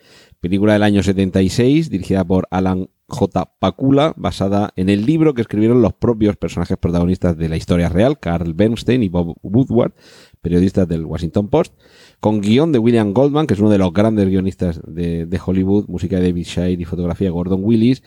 Película 0.40 0.72
del 0.72 0.82
año 0.82 1.02
76, 1.02 1.88
dirigida 1.88 2.24
por 2.24 2.48
Alan 2.50 2.88
J. 3.06 3.52
Pakula, 3.58 4.14
basada 4.16 4.72
en 4.76 4.88
el 4.88 5.04
libro 5.04 5.34
que 5.34 5.42
escribieron 5.42 5.82
los 5.82 5.92
propios 5.92 6.36
personajes 6.36 6.76
protagonistas 6.78 7.36
de 7.36 7.48
la 7.48 7.56
historia 7.56 7.88
real, 7.88 8.18
Carl 8.18 8.54
Bernstein 8.54 9.02
y 9.02 9.08
Bob 9.08 9.36
Woodward, 9.42 9.92
periodistas 10.40 10.88
del 10.88 11.04
Washington 11.04 11.48
Post, 11.48 11.74
con 12.20 12.40
guion 12.40 12.72
de 12.72 12.78
William 12.78 13.12
Goldman, 13.12 13.46
que 13.46 13.54
es 13.54 13.60
uno 13.60 13.70
de 13.70 13.78
los 13.78 13.92
grandes 13.92 14.28
guionistas 14.28 14.80
de, 14.86 15.26
de 15.26 15.40
Hollywood, 15.44 15.86
música 15.88 16.16
de 16.16 16.28
David 16.28 16.44
Shire 16.44 16.82
y 16.82 16.84
fotografía 16.84 17.30
Gordon 17.30 17.60
Willis, 17.62 18.02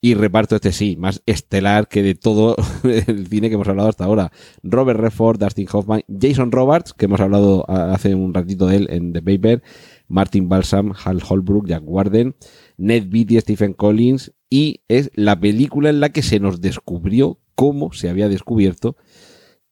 y 0.00 0.14
reparto 0.14 0.56
este 0.56 0.72
sí, 0.72 0.96
más 0.96 1.22
estelar 1.26 1.88
que 1.88 2.02
de 2.02 2.14
todo 2.14 2.56
el 2.84 3.26
cine 3.26 3.48
que 3.48 3.54
hemos 3.54 3.68
hablado 3.68 3.88
hasta 3.88 4.04
ahora. 4.04 4.32
Robert 4.62 4.98
Redford, 4.98 5.38
Dustin 5.38 5.68
Hoffman, 5.70 6.02
Jason 6.08 6.52
Roberts, 6.52 6.94
que 6.94 7.04
hemos 7.04 7.20
hablado 7.20 7.68
hace 7.68 8.14
un 8.14 8.32
ratito 8.32 8.66
de 8.66 8.76
él 8.76 8.86
en 8.90 9.12
The 9.12 9.22
Paper, 9.22 9.62
Martin 10.08 10.48
Balsam, 10.48 10.92
Hal 11.04 11.22
Holbrook, 11.26 11.68
Jack 11.68 11.82
Warden, 11.86 12.34
Ned 12.78 13.08
Beatty, 13.08 13.40
Stephen 13.40 13.74
Collins, 13.74 14.32
y 14.48 14.82
es 14.88 15.10
la 15.14 15.38
película 15.38 15.90
en 15.90 16.00
la 16.00 16.08
que 16.08 16.22
se 16.22 16.40
nos 16.40 16.60
descubrió 16.60 17.38
cómo 17.54 17.92
se 17.92 18.08
había 18.08 18.28
descubierto 18.28 18.96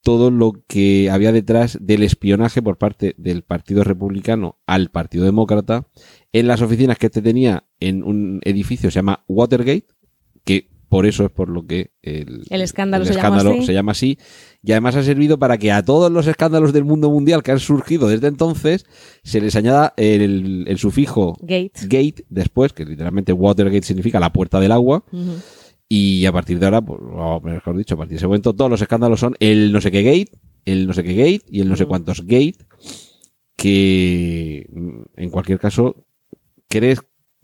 todo 0.02 0.30
lo 0.30 0.52
que 0.66 1.10
había 1.10 1.32
detrás 1.32 1.78
del 1.80 2.02
espionaje 2.02 2.62
por 2.62 2.78
parte 2.78 3.14
del 3.18 3.42
Partido 3.42 3.82
Republicano 3.82 4.58
al 4.66 4.90
Partido 4.90 5.24
Demócrata 5.24 5.88
en 6.32 6.46
las 6.46 6.62
oficinas 6.62 6.98
que 6.98 7.06
este 7.06 7.20
tenía 7.20 7.64
en 7.80 8.04
un 8.04 8.40
edificio 8.44 8.88
que 8.88 8.92
se 8.92 8.98
llama 8.98 9.24
Watergate, 9.26 9.88
que 10.48 10.66
por 10.88 11.04
eso 11.04 11.26
es 11.26 11.30
por 11.30 11.50
lo 11.50 11.66
que 11.66 11.90
el, 12.00 12.44
El 12.48 12.62
escándalo 12.62 13.02
el 13.04 13.08
se 13.08 13.14
llama 13.14 13.36
escándalo 13.36 13.58
así. 13.58 13.66
se 13.66 13.74
llama 13.74 13.92
así. 13.92 14.18
Y 14.62 14.72
además 14.72 14.96
ha 14.96 15.02
servido 15.02 15.38
para 15.38 15.58
que 15.58 15.70
a 15.70 15.82
todos 15.84 16.10
los 16.10 16.26
escándalos 16.26 16.72
del 16.72 16.86
mundo 16.86 17.10
mundial 17.10 17.42
que 17.42 17.50
han 17.50 17.60
surgido 17.60 18.08
desde 18.08 18.28
entonces 18.28 18.86
se 19.22 19.42
les 19.42 19.54
añada 19.56 19.92
el, 19.98 20.64
el 20.66 20.78
sufijo 20.78 21.36
Gate. 21.42 21.72
gate 21.82 22.24
después, 22.30 22.72
que 22.72 22.86
literalmente 22.86 23.34
Watergate 23.34 23.82
significa 23.82 24.18
la 24.18 24.32
puerta 24.32 24.58
del 24.58 24.72
agua. 24.72 25.04
Y 25.86 26.24
a 26.24 26.32
partir 26.32 26.58
de 26.58 26.64
ahora, 26.64 26.80
pues, 26.80 26.98
mejor 27.44 27.76
dicho, 27.76 27.94
a 27.94 27.98
partir 27.98 28.12
de 28.12 28.16
ese 28.16 28.26
momento, 28.26 28.54
todos 28.54 28.70
los 28.70 28.80
escándalos 28.80 29.20
son 29.20 29.34
el 29.40 29.70
no 29.70 29.82
sé 29.82 29.90
qué 29.90 30.02
gate, 30.02 30.32
el 30.64 30.86
no 30.86 30.94
sé 30.94 31.04
qué 31.04 31.12
gate 31.12 31.44
y 31.50 31.60
el 31.60 31.68
no 31.68 31.76
sé 31.76 31.84
cuántos 31.84 32.22
gate, 32.22 32.56
que 33.56 34.66
mm, 34.72 35.00
en 35.16 35.28
cualquier 35.30 35.58
caso, 35.58 36.06
¿crees 36.68 37.00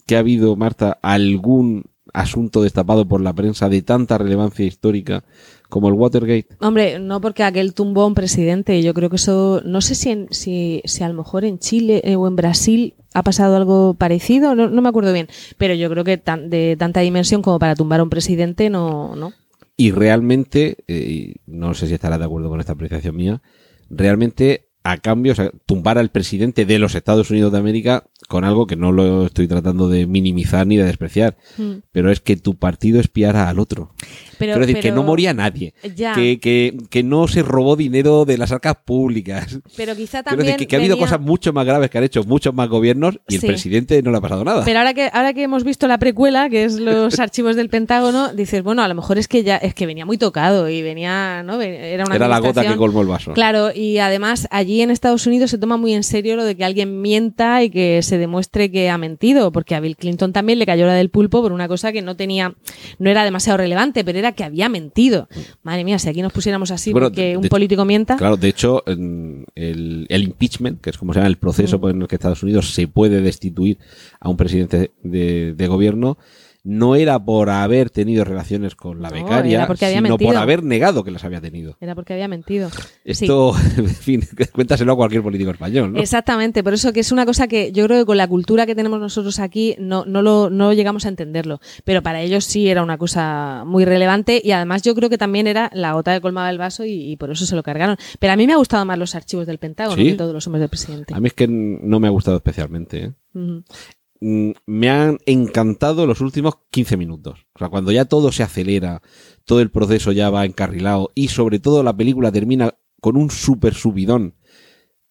que 0.07 0.17
ha 0.17 0.21
habido, 0.21 0.57
Marta, 0.57 0.99
algún 1.03 1.85
asunto 2.15 2.63
destapado 2.63 3.07
por 3.07 3.21
la 3.21 3.35
prensa 3.35 3.69
de 3.69 3.83
tanta 3.83 4.17
relevancia 4.17 4.65
histórica 4.65 5.25
como 5.69 5.89
el 5.89 5.95
Watergate? 5.95 6.47
Hombre, 6.61 6.99
no 7.01 7.21
porque 7.21 7.43
aquel 7.43 7.75
tumbó 7.75 8.03
a 8.03 8.07
un 8.07 8.15
presidente. 8.15 8.81
Yo 8.83 8.95
creo 8.95 9.11
que 9.11 9.17
eso, 9.17 9.61
no 9.67 9.81
sé 9.83 9.95
si, 9.95 10.11
en- 10.11 10.29
si, 10.31 10.81
si 10.87 11.03
a 11.05 11.09
lo 11.09 11.15
mejor 11.15 11.45
en 11.45 11.59
Chile 11.59 12.01
eh, 12.05 12.17
o 12.17 12.27
en 12.27 12.37
Brasil 12.37 12.95
ha 13.13 13.23
pasado 13.23 13.57
algo 13.57 13.95
parecido, 13.95 14.55
no, 14.55 14.71
no 14.71 14.81
me 14.83 14.89
acuerdo 14.89 15.13
bien. 15.13 15.29
Pero 15.59 15.75
yo 15.75 15.91
creo 15.91 16.05
que 16.05 16.17
tan- 16.17 16.49
de 16.49 16.77
tanta 16.79 17.01
dimensión 17.01 17.43
como 17.43 17.59
para 17.59 17.75
tumbar 17.75 18.01
a 18.01 18.05
un 18.05 18.11
presidente, 18.11 18.71
no, 18.71 19.15
no. 19.17 19.33
Y 19.77 19.91
realmente, 19.91 20.77
eh, 20.87 21.35
no 21.47 21.75
sé 21.75 21.89
si 21.89 21.95
estarás 21.95 22.21
de 22.21 22.25
acuerdo 22.25 22.49
con 22.49 22.61
esta 22.61 22.73
apreciación 22.73 23.17
mía, 23.17 23.43
realmente 23.91 24.64
a 24.87 24.99
cambio, 24.99 25.33
o 25.33 25.35
sea, 25.35 25.51
tumbar 25.67 25.97
al 25.99 26.11
presidente 26.11 26.67
de 26.67 26.79
los 26.79 26.95
Estados 26.95 27.31
Unidos 27.31 27.51
de 27.53 27.59
América 27.59 28.05
con 28.29 28.45
algo 28.45 28.67
que 28.67 28.77
no 28.77 28.93
lo 28.93 29.27
estoy 29.27 29.49
tratando 29.49 29.89
de 29.89 30.07
minimizar 30.07 30.67
ni 30.67 30.77
de 30.77 30.85
despreciar, 30.85 31.37
Mm. 31.59 31.73
pero 31.93 32.11
es 32.11 32.21
que 32.21 32.37
tu 32.37 32.55
partido 32.57 33.01
espiara 33.01 33.49
al 33.49 33.59
otro. 33.59 33.93
Pero, 34.39 34.53
Quiero 34.53 34.67
decir, 34.67 34.81
que 34.83 34.91
no 34.93 35.03
moría 35.03 35.33
nadie, 35.33 35.75
que, 36.15 36.39
que, 36.41 36.77
que 36.91 37.03
no 37.03 37.29
se 37.29 37.43
robó 37.43 37.77
dinero 37.77 38.25
de 38.25 38.37
las 38.37 38.51
arcas 38.53 38.77
públicas. 38.85 39.59
Pero 39.77 39.95
quizá 39.95 40.23
también. 40.23 40.47
decir, 40.47 40.59
que, 40.59 40.67
que 40.67 40.77
ha 40.77 40.79
habido 40.81 40.99
cosas 40.99 41.21
mucho 41.21 41.53
más 41.53 41.65
graves 41.65 41.89
que 41.89 41.99
han 41.99 42.05
hecho 42.05 42.25
muchos 42.25 42.53
más 42.55 42.69
gobiernos 42.69 43.19
y 43.29 43.37
el 43.37 43.41
Sí. 43.41 43.47
presidente 43.47 44.03
no 44.03 44.11
le 44.11 44.19
ha 44.19 44.21
pasado 44.21 44.45
nada. 44.45 44.65
Pero 44.65 44.79
ahora 44.81 44.93
que, 44.93 45.09
ahora 45.13 45.33
que 45.35 45.43
hemos 45.45 45.65
visto 45.65 45.87
la 45.87 45.99
precuela, 45.99 46.51
que 46.51 46.65
es 46.65 46.79
los 46.81 47.19
archivos 47.21 47.57
del 47.57 47.69
Pentágono, 47.69 48.33
dices, 48.35 48.63
bueno, 48.63 48.83
a 48.83 48.89
lo 48.89 48.95
mejor 48.95 49.19
es 49.19 49.29
que 49.29 49.45
ya, 49.45 49.57
es 49.57 49.73
que 49.75 49.87
venía 49.87 50.05
muy 50.05 50.19
tocado 50.19 50.69
y 50.69 50.83
venía, 50.83 51.43
¿no? 51.43 51.61
Era 51.63 52.05
una 52.05 52.17
Era 52.17 52.29
la 52.29 52.39
gota 52.41 52.67
que 52.67 52.77
colmó 52.77 53.01
el 53.03 53.07
vaso. 53.09 53.33
Claro, 53.35 53.71
y 53.75 53.99
además 53.99 54.49
allí 54.51 54.74
en 54.83 54.91
Estados 54.91 55.27
Unidos 55.27 55.51
se 55.51 55.59
toma 55.59 55.77
muy 55.77 55.93
en 55.95 56.03
serio 56.03 56.37
lo 56.37 56.45
de 56.45 56.57
que 56.57 56.65
alguien 56.65 57.01
mienta 57.03 57.63
y 57.63 57.71
que 57.71 58.01
se 58.03 58.19
demuestre 58.19 58.71
que 58.71 58.91
ha 58.91 58.99
mentido, 58.99 59.53
porque 59.53 59.75
a 59.75 59.81
Bill 59.81 59.97
Clinton 59.97 60.33
también 60.33 60.59
le 60.59 60.67
cayó 60.67 60.87
la 60.87 60.95
del 60.95 61.11
pulpo 61.11 61.43
por 61.43 61.53
una 61.53 61.69
cosa 61.69 61.93
que 61.93 62.03
no 62.03 62.17
tenía, 62.17 62.55
no 62.99 63.11
era 63.11 63.25
demasiado 63.25 63.57
relevante, 63.57 64.05
pero 64.05 64.19
era 64.19 64.33
que 64.33 64.45
había 64.45 64.69
mentido. 64.69 65.29
Madre 65.63 65.85
mía, 65.85 65.99
si 65.99 66.09
aquí 66.09 66.23
nos 66.23 66.33
pusiéramos 66.33 66.71
así 66.71 66.93
Bueno, 66.93 67.07
porque 67.09 67.31
de- 67.31 67.37
un 67.37 67.43
de- 67.45 67.49
político 67.49 67.85
mienta. 67.85 68.17
Claro, 68.17 68.37
de 68.37 68.49
hecho, 68.49 68.83
el, 68.87 70.07
el 70.09 70.23
impeachment, 70.23 70.81
que 70.81 70.91
es 70.91 70.99
como 70.99 71.13
se 71.13 71.19
llama 71.21 71.29
el 71.29 71.37
proceso 71.39 71.79
Mm. 71.79 71.81
por 71.81 71.91
el 71.91 72.07
que 72.09 72.15
Estados 72.17 72.43
Unidos 72.43 72.73
se 72.75 72.89
puede 72.89 73.21
destituir 73.21 73.79
a 74.21 74.29
un 74.29 74.37
presidente 74.37 74.93
de, 75.03 75.55
de 75.55 75.67
gobierno, 75.67 76.19
no 76.65 76.97
era 76.97 77.23
por 77.23 77.51
haber 77.51 77.91
tenido 77.91 78.25
relaciones 78.25 78.75
con 78.75 79.03
la 79.03 79.11
No, 79.11 79.15
becaria, 79.17 79.65
había 79.65 79.77
sino 79.91 80.03
mentido. 80.03 80.31
por 80.31 80.37
haber 80.37 80.63
negado 80.65 81.05
que 81.05 81.11
las 81.11 81.23
había 81.23 81.41
tenido. 81.41 81.77
Era 81.81 81.95
porque 81.95 82.15
había 82.15 82.27
mentido. 82.27 82.71
Sí. 82.71 82.81
Esto, 83.05 83.55
en 83.77 83.89
fin, 83.89 84.23
cuéntaselo 84.53 84.93
a 84.93 84.97
cualquier 84.97 85.23
político 85.23 85.51
español, 85.51 85.93
¿no? 85.93 86.01
Exactamente, 86.01 86.65
por 86.65 86.73
eso 86.75 86.93
que 86.93 87.01
es 87.01 87.13
una 87.13 87.27
cosa 87.27 87.49
que 87.49 87.71
yo 87.71 87.85
creo 87.87 87.99
que 88.01 88.07
con 88.07 88.17
la 88.17 88.27
cultura 88.27 88.65
que 88.65 88.75
tenemos 88.75 88.99
nosotros 88.99 89.39
aquí 89.41 89.77
no, 89.79 90.05
no, 90.07 90.23
lo, 90.23 90.49
no 90.51 90.73
llegamos 90.73 91.05
a 91.05 91.11
entenderlo, 91.11 91.61
pero 91.85 92.03
para 92.03 92.23
ellos 92.23 92.45
sí 92.45 92.69
era 92.69 92.83
una 92.83 92.97
cosa 92.99 93.65
muy 93.67 93.85
relevante 93.85 94.41
y 94.43 94.53
además 94.53 94.81
yo 94.83 94.95
creo 94.95 95.11
que 95.11 95.19
también 95.19 95.47
era 95.47 95.71
la 95.75 95.93
gota 95.93 96.15
que 96.15 96.21
colmaba 96.23 96.49
el 96.49 96.57
vaso 96.59 96.85
y, 96.87 96.93
y 97.13 97.17
por 97.17 97.31
eso 97.31 97.45
se 97.45 97.57
lo 97.57 97.63
cargaron. 97.63 97.97
Pero 98.19 98.33
a 98.33 98.37
mí 98.37 98.47
me 98.47 98.55
ha 98.55 98.57
gustado 98.57 98.85
más 98.87 98.99
los 98.99 99.15
archivos 99.15 99.47
del 99.47 99.59
Pentágono 99.59 99.97
¿Sí? 99.97 100.11
que 100.13 100.15
todos 100.15 100.33
los 100.33 100.47
hombres 100.47 100.61
del 100.61 100.71
presidente. 100.71 101.13
A 101.15 101.21
mí 101.21 101.27
es 101.27 101.35
que 101.35 101.47
no 101.47 102.01
me 102.01 102.07
ha 102.09 102.11
gustado 102.11 102.39
especialmente. 102.39 103.05
¿eh? 103.05 103.13
Me 104.67 104.89
han 104.89 105.19
encantado 105.27 106.07
los 106.07 106.23
últimos 106.23 106.55
15 106.71 106.97
minutos. 106.97 107.47
O 107.55 107.59
sea, 107.59 107.69
cuando 107.69 107.93
ya 107.93 108.07
todo 108.07 108.33
se 108.33 108.43
acelera, 108.43 109.03
todo 109.45 109.61
el 109.61 109.71
proceso 109.71 110.13
ya 110.13 110.31
va 110.31 110.47
encarrilado 110.47 111.11
y 111.15 111.29
sobre 111.29 111.59
todo 111.59 111.83
la 111.83 111.95
película 111.95 112.33
termina 112.33 112.75
con 113.03 113.19
un 113.19 113.31
super 113.31 113.75
subidón. 113.75 114.37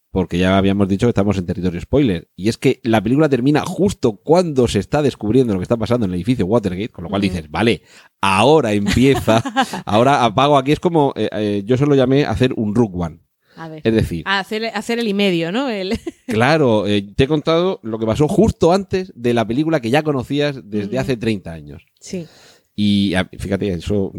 Porque 0.09 0.39
ya 0.39 0.57
habíamos 0.57 0.88
dicho 0.88 1.05
que 1.05 1.11
estamos 1.11 1.38
en 1.38 1.45
territorio 1.45 1.80
spoiler. 1.80 2.30
Y 2.36 2.49
es 2.49 2.57
que 2.57 2.80
la 2.84 3.01
película 3.01 3.30
termina 3.30 3.61
justo 3.66 4.18
cuando 4.18 4.68
se 4.68 4.80
está 4.80 5.03
descubriendo 5.03 5.53
lo 5.53 5.59
que 5.59 5.64
está 5.64 5.78
pasando 5.78 6.05
en 6.05 6.11
el 6.11 6.16
edificio 6.16 6.47
Watergate, 6.47 6.89
con 6.89 7.03
lo 7.03 7.09
cual 7.09 7.22
dices, 7.22 7.49
vale, 7.51 7.84
ahora 8.22 8.74
empieza, 8.74 9.43
ahora 9.86 10.24
apago 10.24 10.57
aquí. 10.57 10.72
Es 10.72 10.80
como, 10.80 11.14
eh, 11.16 11.30
eh, 11.34 11.64
yo 11.66 11.78
se 11.78 11.86
lo 11.86 11.93
llamé 11.93 12.26
hacer 12.26 12.53
un 12.55 12.74
Rook 12.74 12.95
One. 12.95 13.20
A 13.55 13.67
ver. 13.69 13.81
Es 13.83 13.93
decir, 13.93 14.23
A 14.25 14.39
hacer, 14.39 14.65
hacer 14.65 14.99
el 14.99 15.07
y 15.07 15.13
medio, 15.13 15.51
¿no? 15.51 15.69
El- 15.69 15.99
Claro, 16.27 16.87
eh, 16.87 17.01
te 17.15 17.25
he 17.25 17.27
contado 17.27 17.79
lo 17.83 17.99
que 17.99 18.05
pasó 18.05 18.27
justo 18.27 18.71
antes 18.73 19.11
de 19.15 19.33
la 19.33 19.45
película 19.45 19.79
que 19.81 19.89
ya 19.89 20.01
conocías 20.03 20.61
desde 20.69 20.97
hace 20.99 21.17
30 21.17 21.51
años. 21.51 21.85
sí. 21.99 22.25
Y 22.76 23.13
fíjate, 23.38 23.71
eso. 23.74 24.11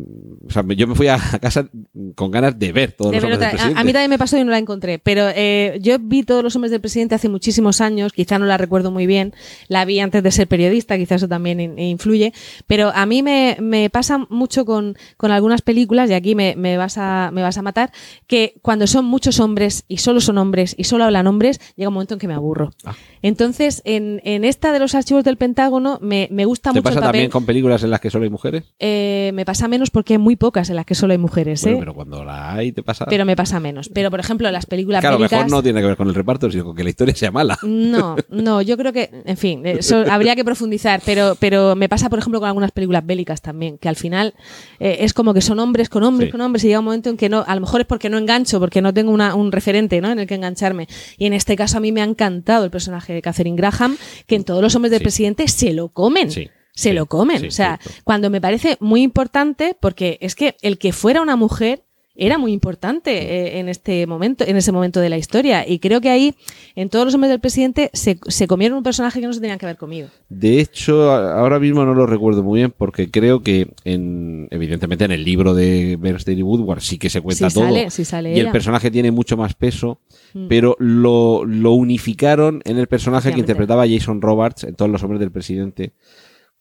O 0.47 0.51
sea, 0.51 0.63
yo 0.77 0.87
me 0.87 0.95
fui 0.95 1.09
a 1.09 1.17
a 1.17 1.39
casa 1.41 1.69
con 2.15 2.31
ganas 2.31 2.57
de 2.57 2.73
ver 2.73 2.93
todos 2.93 3.11
De 3.11 3.17
los 3.17 3.25
hombres 3.25 3.41
del 3.41 3.49
a, 3.49 3.51
presidente. 3.51 3.81
a 3.81 3.85
mí 3.85 3.93
también 3.93 4.11
me 4.11 4.19
pasó 4.19 4.39
y 4.39 4.45
no 4.45 4.51
la 4.53 4.59
encontré, 4.59 5.01
pero 5.01 5.25
eh, 5.35 5.79
yo 5.83 5.97
vi 6.01 6.23
todos 6.23 6.45
los 6.45 6.55
hombres 6.55 6.71
del 6.71 6.81
presidente 6.81 7.17
hace 7.17 7.29
muchísimos 7.29 7.81
años, 7.81 8.13
quizá 8.13 8.39
no 8.39 8.47
la 8.47 8.57
recuerdo 8.57 8.93
muy 8.93 9.07
bien, 9.07 9.35
la 9.67 9.85
vi 9.85 9.99
antes 9.99 10.23
de 10.23 10.31
ser 10.31 10.47
periodista, 10.47 10.97
quizá 10.97 11.17
eso 11.17 11.27
también 11.29 11.59
in- 11.59 11.79
influye, 11.81 12.33
pero 12.69 12.93
a 12.95 13.07
mí 13.07 13.23
me, 13.25 13.57
me 13.61 13.91
pasa 13.91 14.19
mucho 14.31 14.65
con, 14.65 14.97
con 15.17 15.33
algunas 15.33 15.63
películas, 15.63 16.09
y 16.11 16.15
aquí 16.15 16.37
me, 16.37 16.55
me 16.57 16.77
vas 16.77 16.97
a, 16.97 17.31
me 17.33 17.43
vas 17.43 17.59
a 17.59 17.63
matar, 17.63 17.91
que 18.29 18.55
cuando 18.63 18.87
son 18.87 19.05
muchos 19.05 19.41
hombres 19.41 19.85
y 19.89 19.97
solo 19.97 20.21
son 20.21 20.39
hombres 20.39 20.75
y 20.79 20.85
solo 20.85 21.03
hablan 21.05 21.27
hombres, 21.27 21.61
llega 21.75 21.89
un 21.89 21.95
momento 21.95 22.15
en 22.15 22.21
que 22.21 22.29
me 22.29 22.35
aburro. 22.35 22.71
Ah. 22.85 22.95
Entonces, 23.23 23.83
en, 23.85 24.21
en 24.25 24.45
esta 24.45 24.73
de 24.73 24.79
los 24.79 24.95
archivos 24.95 25.25
del 25.25 25.39
Pentágono 25.39 25.99
me, 26.01 26.29
me 26.31 26.45
gusta 26.45 26.71
Te 26.71 26.75
mucho 26.79 26.83
pasa 26.85 26.95
el 26.95 27.01
papel. 27.01 27.13
también 27.13 27.31
con 27.31 27.47
películas 27.47 27.83
en 27.83 27.91
las 27.91 28.01
que 28.01 28.11
solo 28.11 28.25
hay 28.25 28.31
mujeres. 28.31 28.44
Mujeres? 28.45 28.65
Eh, 28.79 29.31
me 29.35 29.45
pasa 29.45 29.69
menos 29.69 29.91
porque 29.91 30.15
hay 30.15 30.19
muy 30.19 30.37
pocas 30.37 30.69
en 30.71 30.77
las 30.77 30.85
que 30.87 30.95
solo 30.95 31.13
hay 31.13 31.19
mujeres, 31.19 31.63
Bueno, 31.63 31.77
¿eh? 31.77 31.81
pero 31.81 31.95
cuando 31.95 32.25
la 32.25 32.55
hay, 32.55 32.73
te 32.73 32.83
pasa. 32.83 33.07
Pero 33.07 33.25
me 33.25 33.37
pasa 33.37 33.59
menos. 33.61 33.89
Pero, 33.89 34.11
por 34.11 34.21
ejemplo, 34.21 34.51
las 34.51 34.67
películas 34.67 35.01
claro, 35.01 35.17
bélicas... 35.19 35.39
mejor 35.45 35.51
no 35.51 35.63
tiene 35.63 35.81
que 35.81 35.87
ver 35.87 35.97
con 35.97 36.09
el 36.09 36.15
reparto, 36.15 36.51
sino 36.51 36.65
con 36.65 36.77
que 36.77 36.85
la 36.85 36.91
historia 36.91 37.15
sea 37.15 37.31
mala. 37.31 37.59
No, 37.63 38.17
no, 38.29 38.61
yo 38.63 38.77
creo 38.77 38.93
que, 38.93 39.11
en 39.25 39.37
fin, 39.37 39.65
eso 39.67 40.05
habría 40.11 40.37
que 40.37 40.45
profundizar, 40.45 41.01
pero, 41.05 41.37
pero 41.41 41.75
me 41.77 41.89
pasa, 41.89 42.09
por 42.11 42.19
ejemplo, 42.19 42.41
con 42.41 42.49
algunas 42.49 42.71
películas 42.73 43.05
bélicas 43.07 43.41
también, 43.43 43.79
que 43.79 43.89
al 43.89 43.97
final 43.97 44.35
eh, 44.79 44.99
es 45.01 45.15
como 45.15 45.33
que 45.35 45.41
son 45.41 45.59
hombres 45.61 45.89
con 45.89 46.03
hombres 46.03 46.29
Sí. 46.29 46.33
con 46.33 46.41
hombres 46.41 46.65
y 46.65 46.69
llega 46.69 46.79
un 46.79 46.85
momento 46.85 47.11
en 47.11 47.17
que 47.17 47.29
no, 47.29 47.45
a 47.47 47.55
lo 47.55 47.61
mejor 47.61 47.81
es 47.81 47.87
porque 47.87 48.09
no 48.09 48.19
engancho, 48.19 48.61
porque 48.61 48.81
no 48.83 48.93
tengo 48.95 49.11
una- 49.11 49.35
un 49.35 49.51
referente 49.53 50.01
¿no? 50.01 50.11
en 50.11 50.19
el 50.19 50.27
que 50.27 50.35
engancharme. 50.37 50.87
Y 51.19 51.27
en 51.27 51.33
este 51.33 51.57
caso 51.57 51.79
a 51.79 51.81
mí 51.81 51.93
me 51.93 52.01
ha 52.01 52.05
encantado 52.05 52.65
el 52.65 52.71
personaje 52.71 53.13
de 53.13 53.23
Catherine 53.23 53.57
Graham, 53.57 53.97
que 54.27 54.37
en 54.37 54.45
todos 54.45 54.63
los 54.63 54.75
hombres 54.75 54.91
del 54.91 55.01
Sí. 55.01 55.05
presidente 55.05 55.49
se 55.49 55.73
lo 55.73 55.89
comen. 55.89 56.31
Sí, 56.31 56.49
Se 56.75 56.91
sí, 56.91 56.95
lo 56.95 57.07
comen. 57.07 57.41
sí, 57.41 57.47
o 57.47 57.51
sea, 57.51 57.79
cierto. 57.83 58.01
cuando 58.05 58.31
me 58.31 58.41
parece 58.41 58.77
muy 58.81 59.03
importante, 59.03 59.77
porque 59.81 60.19
es 60.21 60.35
que 60.35 60.57
el 60.63 60.79
que 60.79 60.93
fuera 60.93 61.23
una 61.23 61.37
mujer 61.37 61.83
era 62.17 62.39
muy 62.39 62.53
importante 62.53 63.11
eh, 63.11 63.59
en 63.59 63.69
este 63.69 64.07
momento, 64.07 64.45
en 64.47 64.57
ese 64.57 64.71
momento 64.71 65.01
de 65.01 65.09
la 65.09 65.17
historia. 65.19 65.67
Y 65.69 65.81
creo 65.81 66.01
que 66.01 66.11
ahí, 66.11 66.37
en 66.77 66.89
todos 66.89 67.05
los 67.05 67.15
hombres 67.15 67.29
del 67.31 67.41
presidente, 67.41 67.91
se, 67.93 68.21
se 68.29 68.47
comieron 68.47 68.79
un 68.79 68.85
personaje 68.85 69.21
que 69.21 69.27
no 69.27 69.33
se 69.33 69.41
tenían 69.41 69.59
que 69.59 69.67
haber 69.67 69.77
comido. 69.79 70.11
De 70.29 70.61
hecho, 70.61 71.11
ahora 71.11 71.59
mismo 71.59 71.85
no 71.85 71.93
lo 71.93 72.07
recuerdo 72.07 72.45
muy 72.45 72.61
bien 72.61 72.73
porque 72.77 73.11
creo 73.11 73.43
que, 73.43 73.67
en, 73.83 74.47
evidentemente, 74.53 75.05
en 75.05 75.11
el 75.11 75.25
libro 75.25 75.55
de 75.55 75.97
Bernstein 75.99 76.39
y 76.39 76.43
Woodward 76.43 76.83
sí 76.83 76.99
que 76.99 77.11
se 77.11 77.21
cuenta 77.21 77.51
Sí 77.51 77.55
todo. 77.57 77.65
sale, 77.65 77.91
sí 77.91 78.05
sale 78.05 78.33
y 78.37 78.39
el 78.39 78.51
personaje 78.53 78.93
tiene 78.93 79.11
mucho 79.11 79.37
más 79.37 79.55
peso, 79.55 79.99
Mm. 80.35 80.47
pero 80.49 80.77
lo, 80.81 81.45
lo 81.45 81.73
unificaron 81.73 82.61
en 82.65 82.79
el 82.79 82.87
personaje 82.89 83.33
que 83.33 83.39
interpretaba 83.41 83.87
Jason 83.89 84.21
Roberts 84.21 84.65
en 84.65 84.75
todos 84.75 84.91
los 84.91 85.03
hombres 85.03 85.21
del 85.21 85.31
presidente. 85.31 85.93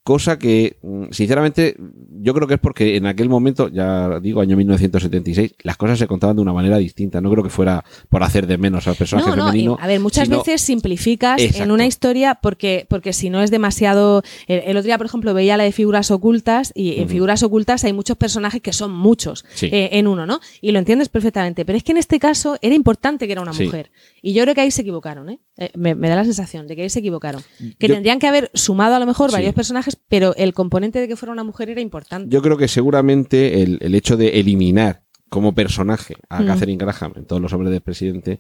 Cosa 0.04 0.38
que, 0.38 0.76
mm, 0.82 1.06
sinceramente, 1.12 1.78
yo 2.22 2.34
creo 2.34 2.46
que 2.46 2.56
es 2.56 2.60
porque 2.60 2.98
en 2.98 3.06
aquel 3.06 3.30
momento, 3.30 3.70
ya 3.70 4.20
digo, 4.20 4.42
año 4.42 4.58
1976, 4.58 5.56
las 5.64 5.78
cosas 5.78 5.98
se 5.98 6.08
contaban 6.08 6.36
de 6.36 6.42
una 6.42 6.52
manera 6.52 6.76
distinta. 6.78 7.22
No 7.22 7.32
creo 7.32 7.42
que 7.42 7.50
fuera 7.50 7.86
por 8.10 8.22
hacer 8.22 8.46
de 8.46 8.58
menos 8.58 8.86
al 8.90 8.96
personaje 8.96 9.30
No, 9.30 9.36
no, 9.38 9.46
femenino. 9.48 9.78
a 9.80 9.88
ver, 9.88 10.02
muchas 10.02 10.26
sino- 10.28 10.40
veces 10.40 10.62
simplificas 10.62 11.42
en 11.42 11.72
una 11.72 11.86
historia 11.86 12.36
porque, 12.42 12.86
porque 12.90 13.14
si 13.14 13.30
no 13.30 13.42
es 13.42 13.50
demasiado. 13.50 14.24
El, 14.48 14.60
el 14.66 14.76
otro 14.76 14.88
día, 14.88 14.98
por 14.98 15.06
ejemplo, 15.08 15.34
veía 15.34 15.56
la 15.56 15.64
de 15.64 15.72
figuras 15.72 16.12
ocultas 16.12 16.74
y 16.76 17.00
en 17.00 17.08
figuras 17.08 17.42
ocultas 17.42 17.86
hay 17.86 17.94
muchos 17.94 18.18
personajes 18.18 18.62
que 18.62 18.74
son 18.74 18.92
muchos 18.92 19.46
Sí. 19.54 19.68
eh, 19.72 19.90
en 19.94 20.08
uno, 20.08 20.26
¿no? 20.26 20.42
Y 20.60 20.74
lo 20.74 20.80
entiendes 20.80 21.08
perfectamente. 21.08 21.64
Pero 21.64 21.78
es 21.78 21.84
que 21.84 21.94
en 21.94 21.98
este 21.98 22.20
caso 22.20 22.58
era 22.62 22.76
importante 22.76 23.26
que 23.26 23.32
era 23.32 23.42
una 23.42 23.54
Sí. 23.54 23.64
mujer. 23.66 23.90
Y 24.22 24.34
yo 24.34 24.44
creo 24.44 24.54
que 24.54 24.62
ahí 24.62 24.72
se 24.72 24.82
equivocaron, 24.82 25.30
¿eh? 25.30 25.40
Eh, 25.58 25.70
me, 25.76 25.94
me 25.94 26.10
da 26.10 26.16
la 26.16 26.24
sensación 26.26 26.66
de 26.68 26.76
que 26.76 26.82
ahí 26.84 26.90
se 26.90 27.00
equivocaron. 27.00 27.42
Que 27.78 27.88
Yo- 27.88 27.94
tendrían 27.94 28.18
que 28.20 28.28
haber 28.28 28.50
sumado 28.56 28.96
a 28.96 29.00
lo 29.00 29.06
mejor 29.06 29.30
Sí. 29.30 29.36
varios 29.36 29.54
personajes, 29.54 29.96
pero 30.08 30.34
el 30.36 30.54
componente 30.54 31.00
de 31.00 31.08
que 31.08 31.16
fuera 31.16 31.32
una 31.32 31.44
mujer 31.44 31.70
era 31.70 31.80
importante. 31.82 32.28
Yo 32.34 32.42
creo 32.42 32.58
que 32.58 32.68
seguramente 32.68 33.62
el, 33.62 33.78
el 33.82 33.94
hecho 33.94 34.18
de 34.18 34.40
eliminar 34.40 35.04
como 35.30 35.54
personaje 35.56 36.16
a 36.30 36.42
Mm. 36.42 36.46
Catherine 36.46 36.78
Graham 36.78 37.14
en 37.16 37.26
todos 37.26 37.42
los 37.42 37.52
hombres 37.54 37.72
del 37.72 37.82
presidente 37.82 38.40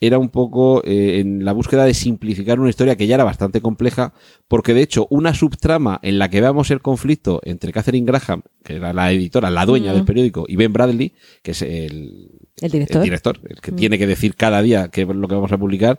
era 0.00 0.18
un 0.18 0.28
poco 0.28 0.82
eh, 0.84 1.18
en 1.18 1.44
la 1.44 1.52
búsqueda 1.52 1.84
de 1.84 1.94
simplificar 1.94 2.60
una 2.60 2.70
historia 2.70 2.94
que 2.96 3.08
ya 3.08 3.16
era 3.16 3.24
bastante 3.24 3.60
compleja, 3.60 4.12
porque 4.46 4.72
de 4.74 4.82
hecho 4.82 5.08
una 5.10 5.34
subtrama 5.34 5.98
en 6.02 6.18
la 6.20 6.28
que 6.30 6.40
veamos 6.40 6.70
el 6.70 6.80
conflicto 6.80 7.40
entre 7.44 7.72
Catherine 7.72 8.06
Graham, 8.06 8.42
que 8.62 8.76
era 8.76 8.92
la 8.92 9.10
editora, 9.12 9.50
la 9.50 9.66
dueña 9.66 9.92
Mm. 9.92 9.94
del 9.96 10.04
periódico, 10.04 10.44
y 10.48 10.54
Ben 10.54 10.72
Bradley, 10.72 11.12
que 11.42 11.50
es 11.52 11.62
el, 11.62 12.30
el 12.60 12.70
director. 12.70 12.96
el 12.98 13.02
director, 13.04 13.40
el 13.48 13.60
que 13.60 13.72
Mm. 13.72 13.76
tiene 13.76 13.98
que 13.98 14.06
decir 14.06 14.36
cada 14.36 14.62
día 14.62 14.88
qué 14.92 15.02
es 15.02 15.08
lo 15.08 15.26
que 15.28 15.34
vamos 15.34 15.50
a 15.52 15.58
publicar. 15.58 15.98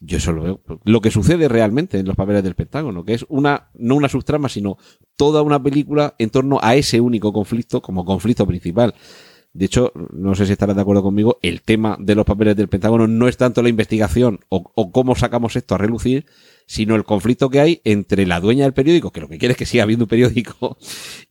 Yo 0.00 0.18
eso 0.18 0.32
lo 0.32 0.42
veo. 0.42 0.60
Lo 0.84 1.00
que 1.00 1.10
sucede 1.10 1.48
realmente 1.48 1.98
en 1.98 2.06
los 2.06 2.16
papeles 2.16 2.42
del 2.42 2.54
Pentágono, 2.54 3.04
que 3.04 3.14
es 3.14 3.24
una, 3.28 3.70
no 3.74 3.94
una 3.94 4.08
subtrama, 4.08 4.48
sino 4.48 4.76
toda 5.16 5.42
una 5.42 5.62
película 5.62 6.14
en 6.18 6.30
torno 6.30 6.58
a 6.62 6.74
ese 6.74 7.00
único 7.00 7.32
conflicto 7.32 7.80
como 7.80 8.04
conflicto 8.04 8.46
principal. 8.46 8.94
De 9.54 9.64
hecho, 9.64 9.92
no 10.12 10.34
sé 10.34 10.44
si 10.44 10.52
estarás 10.52 10.76
de 10.76 10.82
acuerdo 10.82 11.02
conmigo, 11.02 11.38
el 11.40 11.62
tema 11.62 11.96
de 11.98 12.14
los 12.14 12.26
papeles 12.26 12.56
del 12.56 12.68
Pentágono 12.68 13.06
no 13.06 13.26
es 13.26 13.38
tanto 13.38 13.62
la 13.62 13.70
investigación 13.70 14.40
o, 14.50 14.70
o 14.74 14.92
cómo 14.92 15.14
sacamos 15.14 15.56
esto 15.56 15.74
a 15.74 15.78
relucir, 15.78 16.26
sino 16.66 16.94
el 16.94 17.04
conflicto 17.04 17.48
que 17.48 17.60
hay 17.60 17.80
entre 17.84 18.26
la 18.26 18.38
dueña 18.38 18.64
del 18.64 18.74
periódico, 18.74 19.12
que 19.12 19.22
lo 19.22 19.28
que 19.28 19.38
quiere 19.38 19.52
es 19.52 19.58
que 19.58 19.64
siga 19.64 19.84
habiendo 19.84 20.04
un 20.04 20.10
periódico, 20.10 20.76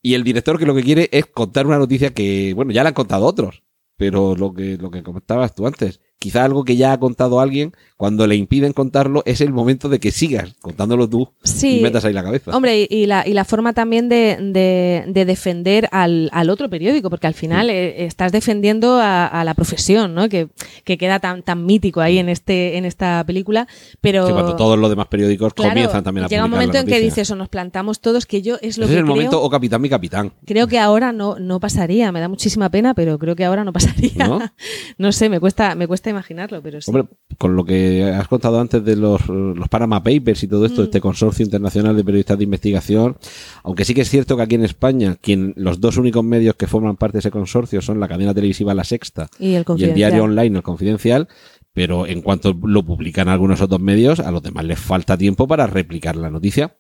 y 0.01 0.15
el 0.15 0.23
director 0.23 0.57
que 0.57 0.65
lo 0.65 0.73
que 0.73 0.81
quiere 0.81 1.07
es 1.11 1.27
contar 1.27 1.67
una 1.67 1.77
noticia 1.77 2.15
que, 2.15 2.53
bueno, 2.55 2.71
ya 2.71 2.81
la 2.81 2.89
han 2.89 2.95
contado 2.95 3.27
otros, 3.27 3.61
pero 3.95 4.35
lo 4.35 4.55
que, 4.55 4.77
lo 4.77 4.89
que 4.89 5.03
comentabas 5.03 5.53
tú 5.53 5.67
antes, 5.67 6.01
quizá 6.25 6.43
algo 6.43 6.63
que 6.63 6.75
ya 6.75 6.91
ha 6.91 6.99
contado 6.99 7.39
alguien, 7.39 7.73
cuando 7.97 8.25
le 8.25 8.35
impiden 8.35 8.73
contarlo, 8.73 9.21
es 9.27 9.41
el 9.41 9.53
momento 9.53 9.89
de 9.89 9.99
que 9.99 10.09
sigas 10.11 10.55
contándolo 10.59 11.07
tú 11.07 11.29
Sí. 11.43 11.79
y 11.79 11.83
metas 11.83 12.03
ahí 12.03 12.13
la 12.13 12.23
cabeza. 12.23 12.49
Hombre, 12.57 12.87
y, 12.89 13.05
la, 13.05 13.27
y 13.27 13.33
la 13.33 13.45
forma 13.45 13.73
también 13.73 14.09
de, 14.09 14.37
de- 14.41 15.03
de 15.07 15.25
defender 15.25 15.87
al, 15.91 16.29
al 16.33 16.49
otro 16.49 16.67
periódico, 16.67 17.11
porque 17.11 17.27
al 17.27 17.35
final 17.35 17.69
eh, 17.69 18.05
estás 18.05 18.31
defendiendo 18.31 18.99
a, 18.99 19.27
a 19.27 19.43
la 19.43 19.53
profesión, 19.53 20.15
¿no? 20.15 20.27
Que, 20.29 20.47
que 20.83 20.97
queda 20.97 21.19
tan, 21.19 21.43
tan 21.43 21.63
mítico 21.63 22.01
ahí 22.01 22.17
en 22.17 22.27
este, 22.29 22.77
en 22.77 22.85
esta 22.85 23.23
película. 23.23 23.67
Pero 24.01 24.25
Que 24.25 24.33
cuando 24.33 24.55
todos 24.55 24.79
los 24.79 24.89
demás 24.89 25.05
periódicos 25.07 25.53
claro, 25.53 25.69
comienzan 25.71 26.03
también 26.03 26.25
a 26.25 26.27
llega 26.27 26.43
un 26.45 26.49
momento 26.51 26.79
en 26.79 26.87
que 26.87 26.99
dices, 26.99 27.29
o 27.29 27.35
nos 27.35 27.49
plantamos 27.49 27.99
todos, 27.99 28.25
que 28.25 28.41
yo 28.41 28.55
es 28.63 28.79
lo 28.79 28.85
Ese 28.85 28.93
que 28.93 28.93
es 28.95 28.99
el 28.99 29.03
creo, 29.05 29.15
momento, 29.15 29.41
o 29.43 29.49
capitán, 29.51 29.81
mi 29.81 29.89
capitán. 29.89 30.33
creo 30.45 30.67
que 30.67 30.79
ahora 30.79 31.11
no, 31.13 31.37
no 31.39 31.59
pasaría. 31.59 32.11
Me 32.11 32.19
da 32.19 32.27
muchísima 32.29 32.69
pena, 32.71 32.93
pero 32.95 33.19
creo 33.19 33.35
que 33.35 33.45
ahora 33.45 33.63
no 33.63 33.71
pasaría. 33.71 34.27
¿No? 34.27 34.39
No 34.97 35.11
sé, 35.11 35.27
me 35.29 35.39
cuesta, 35.41 35.75
me 35.75 35.87
cuesta 35.87 36.09
imaginarlo, 36.15 36.61
pero 36.61 36.81
sí. 36.81 36.89
Hombre, 36.89 37.07
con 37.37 37.55
lo 37.55 37.63
que 37.65 38.03
has 38.03 38.27
contado 38.27 38.59
antes 38.59 38.83
de 38.83 38.95
los, 38.95 39.27
los 39.27 39.69
Panama 39.69 40.01
Papers 40.03 40.43
y 40.43 40.47
todo 40.47 40.65
esto, 40.65 40.81
Mm. 40.81 40.85
este 40.85 41.01
consorcio 41.01 41.43
internacional 41.45 41.95
de 41.95 42.03
periodistas 42.03 42.37
de 42.37 42.43
investigación, 42.45 43.17
aunque 43.63 43.85
sí 43.85 43.93
que 43.93 44.01
es 44.01 44.09
cierto 44.09 44.35
que 44.37 44.43
aquí 44.43 44.55
en 44.55 44.63
España, 44.63 45.17
quien 45.21 45.53
los 45.57 45.79
dos 45.79 45.97
únicos 45.97 46.23
medios 46.23 46.55
que 46.55 46.67
forman 46.67 46.95
parte 46.97 47.17
de 47.17 47.19
ese 47.19 47.31
consorcio 47.31 47.81
son 47.81 47.99
la 47.99 48.07
cadena 48.07 48.33
televisiva 48.33 48.73
La 48.73 48.83
Sexta 48.83 49.27
y 49.39 49.53
el 49.55 49.65
y 49.77 49.83
el 49.83 49.93
diario 49.93 50.23
online 50.23 50.57
El 50.57 50.63
Confidencial, 50.63 51.27
pero 51.73 52.07
en 52.07 52.21
cuanto 52.21 52.53
lo 52.63 52.83
publican 52.85 53.27
algunos 53.27 53.59
otros 53.61 53.81
medios, 53.81 54.19
a 54.21 54.31
los 54.31 54.41
demás 54.41 54.63
les 54.65 54.79
falta 54.79 55.17
tiempo 55.17 55.47
para 55.47 55.67
replicar 55.67 56.15
la 56.15 56.29
noticia. 56.29 56.75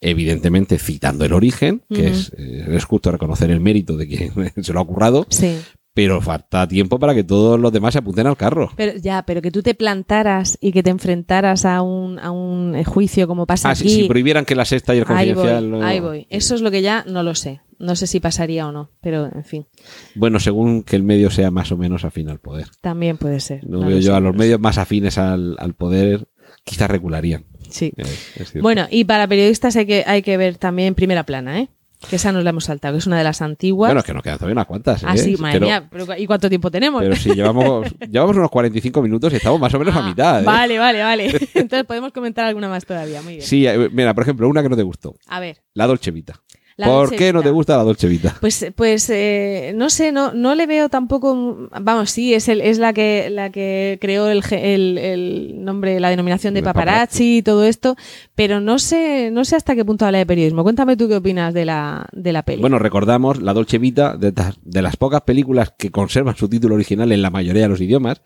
Evidentemente 0.00 0.78
citando 0.78 1.24
el 1.24 1.32
origen, 1.32 1.82
que 1.92 2.06
es, 2.06 2.32
eh, 2.38 2.66
es 2.68 2.84
justo 2.84 3.10
reconocer 3.10 3.50
el 3.50 3.58
mérito 3.58 3.96
de 3.96 4.06
quien 4.06 4.32
se 4.62 4.72
lo 4.72 4.78
ha 4.80 4.86
currado, 4.86 5.26
Sí. 5.28 5.58
Pero 5.98 6.20
falta 6.20 6.68
tiempo 6.68 7.00
para 7.00 7.12
que 7.12 7.24
todos 7.24 7.58
los 7.58 7.72
demás 7.72 7.92
se 7.92 7.98
apunten 7.98 8.28
al 8.28 8.36
carro. 8.36 8.70
Pero 8.76 8.92
ya, 9.00 9.24
pero 9.26 9.42
que 9.42 9.50
tú 9.50 9.62
te 9.62 9.74
plantaras 9.74 10.56
y 10.60 10.70
que 10.70 10.84
te 10.84 10.90
enfrentaras 10.90 11.64
a 11.64 11.82
un, 11.82 12.20
a 12.20 12.30
un 12.30 12.84
juicio 12.84 13.26
como 13.26 13.46
pasa 13.46 13.70
Ah, 13.70 13.72
aquí. 13.72 13.88
si, 13.88 14.02
si 14.02 14.08
prohibieran 14.08 14.44
que 14.44 14.54
la 14.54 14.64
sexta 14.64 14.94
y 14.94 14.98
el 14.98 15.04
ahí 15.08 15.26
voy, 15.28 15.34
confidencial. 15.34 15.70
no- 15.70 15.82
ahí 15.84 15.98
voy. 15.98 16.26
Eso 16.30 16.54
es 16.54 16.60
lo 16.60 16.70
que 16.70 16.82
ya 16.82 17.04
no 17.08 17.24
lo 17.24 17.34
sé. 17.34 17.62
No 17.80 17.96
sé 17.96 18.06
si 18.06 18.20
pasaría 18.20 18.66
o 18.68 18.72
no, 18.72 18.90
pero 19.00 19.26
en 19.26 19.44
fin, 19.44 19.66
Bueno, 20.14 20.38
según 20.38 20.82
que 20.84 20.94
el 20.96 21.02
medio 21.02 21.30
sea 21.30 21.50
más 21.50 21.72
o 21.72 21.76
menos 21.76 22.04
afín 22.04 22.28
al 22.28 22.38
poder. 22.38 22.68
también 22.80 23.18
puede 23.18 23.40
ser. 23.40 23.68
No, 23.68 23.80
No 23.80 23.86
veo 23.88 23.98
yo 23.98 24.14
a 24.14 24.20
los 24.20 24.36
medios 24.36 24.60
más 24.60 24.78
afines 24.78 25.18
al, 25.18 25.56
al 25.58 25.74
poder, 25.74 26.28
quizás 26.64 26.88
regularían. 26.90 27.44
Sí. 27.70 27.92
Eh, 27.96 28.02
es. 28.36 28.54
Bueno, 28.60 28.86
y 28.90 29.04
para 29.04 29.26
periodistas 29.26 29.74
hay 29.76 29.86
que, 29.86 30.04
hay 30.06 30.22
que 30.22 30.36
ver 30.36 30.56
también 30.58 30.94
primera 30.94 31.24
plana, 31.24 31.58
¿eh? 31.60 31.68
Que 32.08 32.16
esa 32.16 32.30
nos 32.30 32.44
la 32.44 32.50
hemos 32.50 32.64
saltado, 32.64 32.94
que 32.94 32.98
es 32.98 33.06
una 33.06 33.18
de 33.18 33.24
las 33.24 33.42
antiguas. 33.42 33.88
Bueno, 33.88 34.00
es 34.00 34.06
que 34.06 34.14
nos 34.14 34.22
quedan 34.22 34.38
todavía 34.38 34.52
unas 34.52 34.66
cuantas. 34.66 35.02
ah, 35.04 35.14
¿eh? 35.14 35.18
sí, 35.18 35.36
madre 35.36 35.54
pero, 35.54 35.66
mía, 35.66 35.88
pero 35.90 36.06
¿y 36.16 36.26
cuánto 36.26 36.48
tiempo 36.48 36.70
tenemos? 36.70 37.02
pero 37.02 37.16
sí, 37.16 37.34
llevamos, 37.34 37.88
llevamos 38.10 38.36
unos 38.36 38.50
45 38.50 39.02
minutos 39.02 39.32
y 39.32 39.36
estamos 39.36 39.58
más 39.58 39.74
o 39.74 39.78
menos 39.80 39.96
a 39.96 39.98
Ah, 39.98 40.08
mitad. 40.08 40.40
¿eh? 40.42 40.44
Vale, 40.44 40.78
vale, 40.78 41.02
vale. 41.02 41.26
Entonces 41.54 41.84
podemos 41.84 42.12
comentar 42.12 42.44
alguna 42.46 42.68
más 42.68 42.84
todavía. 42.86 43.20
Muy 43.22 43.34
bien. 43.34 43.44
Sí, 43.46 43.66
eh, 43.66 43.88
mira, 43.92 44.14
por 44.14 44.22
ejemplo, 44.22 44.48
una 44.48 44.62
que 44.62 44.68
no 44.68 44.76
te 44.76 44.84
gustó. 44.84 45.16
A 45.26 45.40
ver. 45.40 45.58
La 45.74 45.86
Dolce 45.88 46.10
Vita. 46.12 46.40
La 46.78 46.86
¿Por 46.86 47.14
qué 47.14 47.32
no 47.32 47.42
te 47.42 47.50
gusta 47.50 47.76
la 47.76 47.82
Dolce 47.82 48.06
Vita? 48.06 48.36
Pues, 48.40 48.64
pues 48.76 49.10
eh, 49.10 49.72
no 49.74 49.90
sé, 49.90 50.12
no, 50.12 50.32
no 50.32 50.54
le 50.54 50.66
veo 50.66 50.88
tampoco. 50.88 51.68
Vamos, 51.80 52.10
sí, 52.10 52.34
es, 52.34 52.48
el, 52.48 52.60
es 52.60 52.78
la 52.78 52.92
que 52.92 53.28
la 53.30 53.50
que 53.50 53.98
creó 54.00 54.28
el, 54.28 54.42
el, 54.52 54.96
el 54.96 55.64
nombre, 55.64 55.98
la 55.98 56.08
denominación 56.08 56.54
de 56.54 56.62
paparazzi 56.62 57.38
y 57.38 57.42
todo 57.42 57.64
esto, 57.64 57.96
pero 58.36 58.60
no 58.60 58.78
sé, 58.78 59.30
no 59.32 59.44
sé 59.44 59.56
hasta 59.56 59.74
qué 59.74 59.84
punto 59.84 60.06
habla 60.06 60.18
de 60.18 60.26
periodismo. 60.26 60.62
Cuéntame 60.62 60.96
tú 60.96 61.08
qué 61.08 61.16
opinas 61.16 61.52
de 61.52 61.64
la, 61.64 62.06
de 62.12 62.32
la 62.32 62.44
peli. 62.44 62.60
Bueno, 62.60 62.78
recordamos 62.78 63.42
la 63.42 63.52
Dolce 63.52 63.78
Vita, 63.78 64.16
de, 64.16 64.32
de 64.62 64.82
las 64.82 64.96
pocas 64.96 65.22
películas 65.22 65.74
que 65.76 65.90
conservan 65.90 66.36
su 66.36 66.48
título 66.48 66.76
original 66.76 67.10
en 67.10 67.22
la 67.22 67.30
mayoría 67.30 67.62
de 67.62 67.68
los 67.68 67.80
idiomas, 67.80 68.22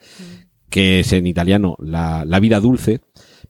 que 0.68 1.00
es 1.00 1.12
en 1.14 1.26
italiano 1.26 1.76
La, 1.78 2.24
La 2.26 2.38
vida 2.38 2.61
dulce, 2.61 3.00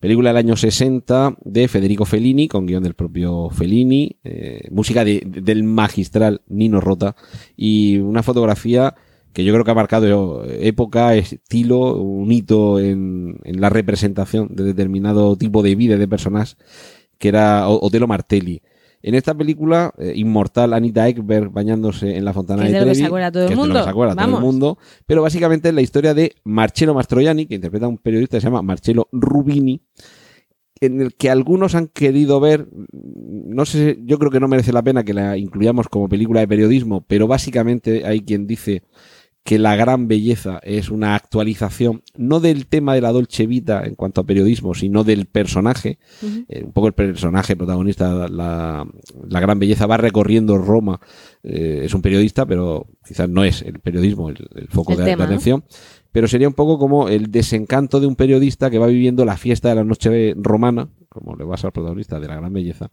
película 0.03 0.31
del 0.31 0.37
año 0.39 0.57
60 0.57 1.37
de 1.45 1.69
Federico 1.69 2.05
Fellini, 2.05 2.49
con 2.49 2.67
guion 2.67 2.83
del 2.83 2.95
propio 2.95 3.51
Fellini, 3.51 4.17
eh, 4.25 4.63
música 4.73 5.05
de- 5.05 5.23
del 5.25 5.63
magistral 5.63 6.43
Nino 6.49 6.81
Rota 6.81 7.15
y 7.57 7.99
una 7.99 8.25
fotografía 8.25 8.97
que 9.33 9.45
yo 9.45 9.53
creo 9.53 9.65
que 9.65 9.71
ha 9.71 9.75
marcado 9.75 10.45
época, 10.45 11.15
estilo, 11.15 11.97
un 12.03 12.33
hito 12.33 12.81
en, 12.81 13.39
en 13.45 13.61
la 13.61 13.71
representación 13.71 14.49
de 14.57 14.65
determinado 14.65 15.37
tipo 15.37 15.63
de 15.63 15.77
vida 15.77 15.97
de 15.97 16.09
personas, 16.09 16.57
que 17.19 17.29
era 17.29 17.69
Otelo 17.69 18.09
Martelli. 18.09 18.61
En 19.03 19.15
esta 19.15 19.35
película, 19.35 19.93
eh, 19.99 20.13
inmortal 20.15 20.73
Anita 20.73 21.09
Ekberg 21.09 21.51
bañándose 21.51 22.17
en 22.17 22.25
la 22.25 22.33
fontana 22.33 22.65
es 22.65 22.73
de 22.73 22.79
de 22.79 22.81
lo 22.81 22.87
que 22.87 22.91
Trevi, 22.93 23.01
se 23.01 23.07
acuerda 23.07 23.33
todo 23.33 23.43
el 23.43 23.49
lo 23.49 23.51
que 23.51 23.57
mundo. 23.57 23.85
se 23.85 23.91
acuerda 23.91 24.15
todo 24.15 24.37
el 24.37 24.43
mundo, 24.43 24.79
pero 25.07 25.23
básicamente 25.23 25.69
es 25.69 25.75
la 25.75 25.83
historia 25.83 26.15
de 26.15 26.35
Marcello 26.45 26.95
Mastroianni, 26.95 27.47
que 27.47 27.57
interpreta 27.57 27.87
a 27.87 27.89
un 27.89 27.99
periodista 27.99 28.37
que 28.37 28.41
se 28.43 28.47
llama 28.47 28.63
Marcello 28.63 29.09
Rubini, 29.11 29.83
en 30.81 31.01
el 31.01 31.15
que 31.15 31.31
algunos 31.31 31.75
han 31.75 31.89
querido 31.89 32.41
ver, 32.41 32.69
no 32.93 33.65
sé, 33.65 33.99
yo 34.05 34.19
creo 34.19 34.31
que 34.31 34.41
no 34.41 34.49
merece 34.49 34.73
la 34.73 34.83
pena 34.83 35.05
que 35.05 35.15
la 35.15 35.37
incluyamos 35.37 35.89
como 35.89 36.09
película 36.09 36.41
de 36.41 36.49
periodismo, 36.49 37.05
pero 37.07 37.27
básicamente 37.29 38.05
hay 38.05 38.21
quien 38.21 38.47
dice 38.47 38.83
que 39.45 39.59
la 39.59 39.75
gran 39.75 40.07
belleza 40.07 40.61
es 40.63 40.89
una 40.89 41.17
actualización, 41.17 42.03
no 42.17 42.39
del 42.39 42.67
tema 42.67 42.95
de 42.95 43.01
la 43.01 43.11
Dolce 43.11 43.47
Vita 43.47 43.83
en 43.85 43.97
cuanto 43.97 44.21
a 44.21 44.25
periodismo, 44.25 44.73
sino 44.75 45.03
del 45.03 45.27
personaje. 45.27 45.99
Eh, 46.49 46.63
un 46.65 46.73
poco 46.73 46.87
el 46.87 46.93
personaje 46.93 47.57
protagonista, 47.57 48.29
la, 48.29 48.87
la 49.29 49.41
gran 49.41 49.59
belleza 49.59 49.87
va 49.87 49.97
recorriendo 49.97 50.59
Roma, 50.59 51.01
eh, 51.43 51.81
es 51.85 51.93
un 51.93 52.03
periodista, 52.03 52.47
pero 52.47 52.87
quizás 53.05 53.29
no 53.29 53.43
es 53.43 53.63
el 53.63 53.81
periodismo 53.81 54.29
el, 54.29 54.49
el 54.55 54.69
foco 54.69 54.93
El 54.93 54.99
de, 54.99 55.05
tema, 55.05 55.25
de 55.25 55.29
¿no? 55.31 55.35
atención. 55.35 55.65
Pero 56.13 56.29
sería 56.29 56.47
un 56.47 56.55
poco 56.55 56.79
como 56.79 57.09
el 57.09 57.31
desencanto 57.33 57.99
de 57.99 58.07
un 58.07 58.17
periodista 58.17 58.71
que 58.71 58.79
va 58.79 58.87
viviendo 58.87 59.25
la 59.25 59.37
fiesta 59.37 59.71
de 59.71 59.77
la 59.77 59.85
noche 59.85 60.35
romana, 60.37 60.89
como 61.09 61.35
le 61.35 61.45
vas 61.45 61.65
al 61.65 61.73
protagonista 61.73 62.21
de 62.21 62.29
la 62.29 62.37
gran 62.37 62.53
belleza, 62.53 62.91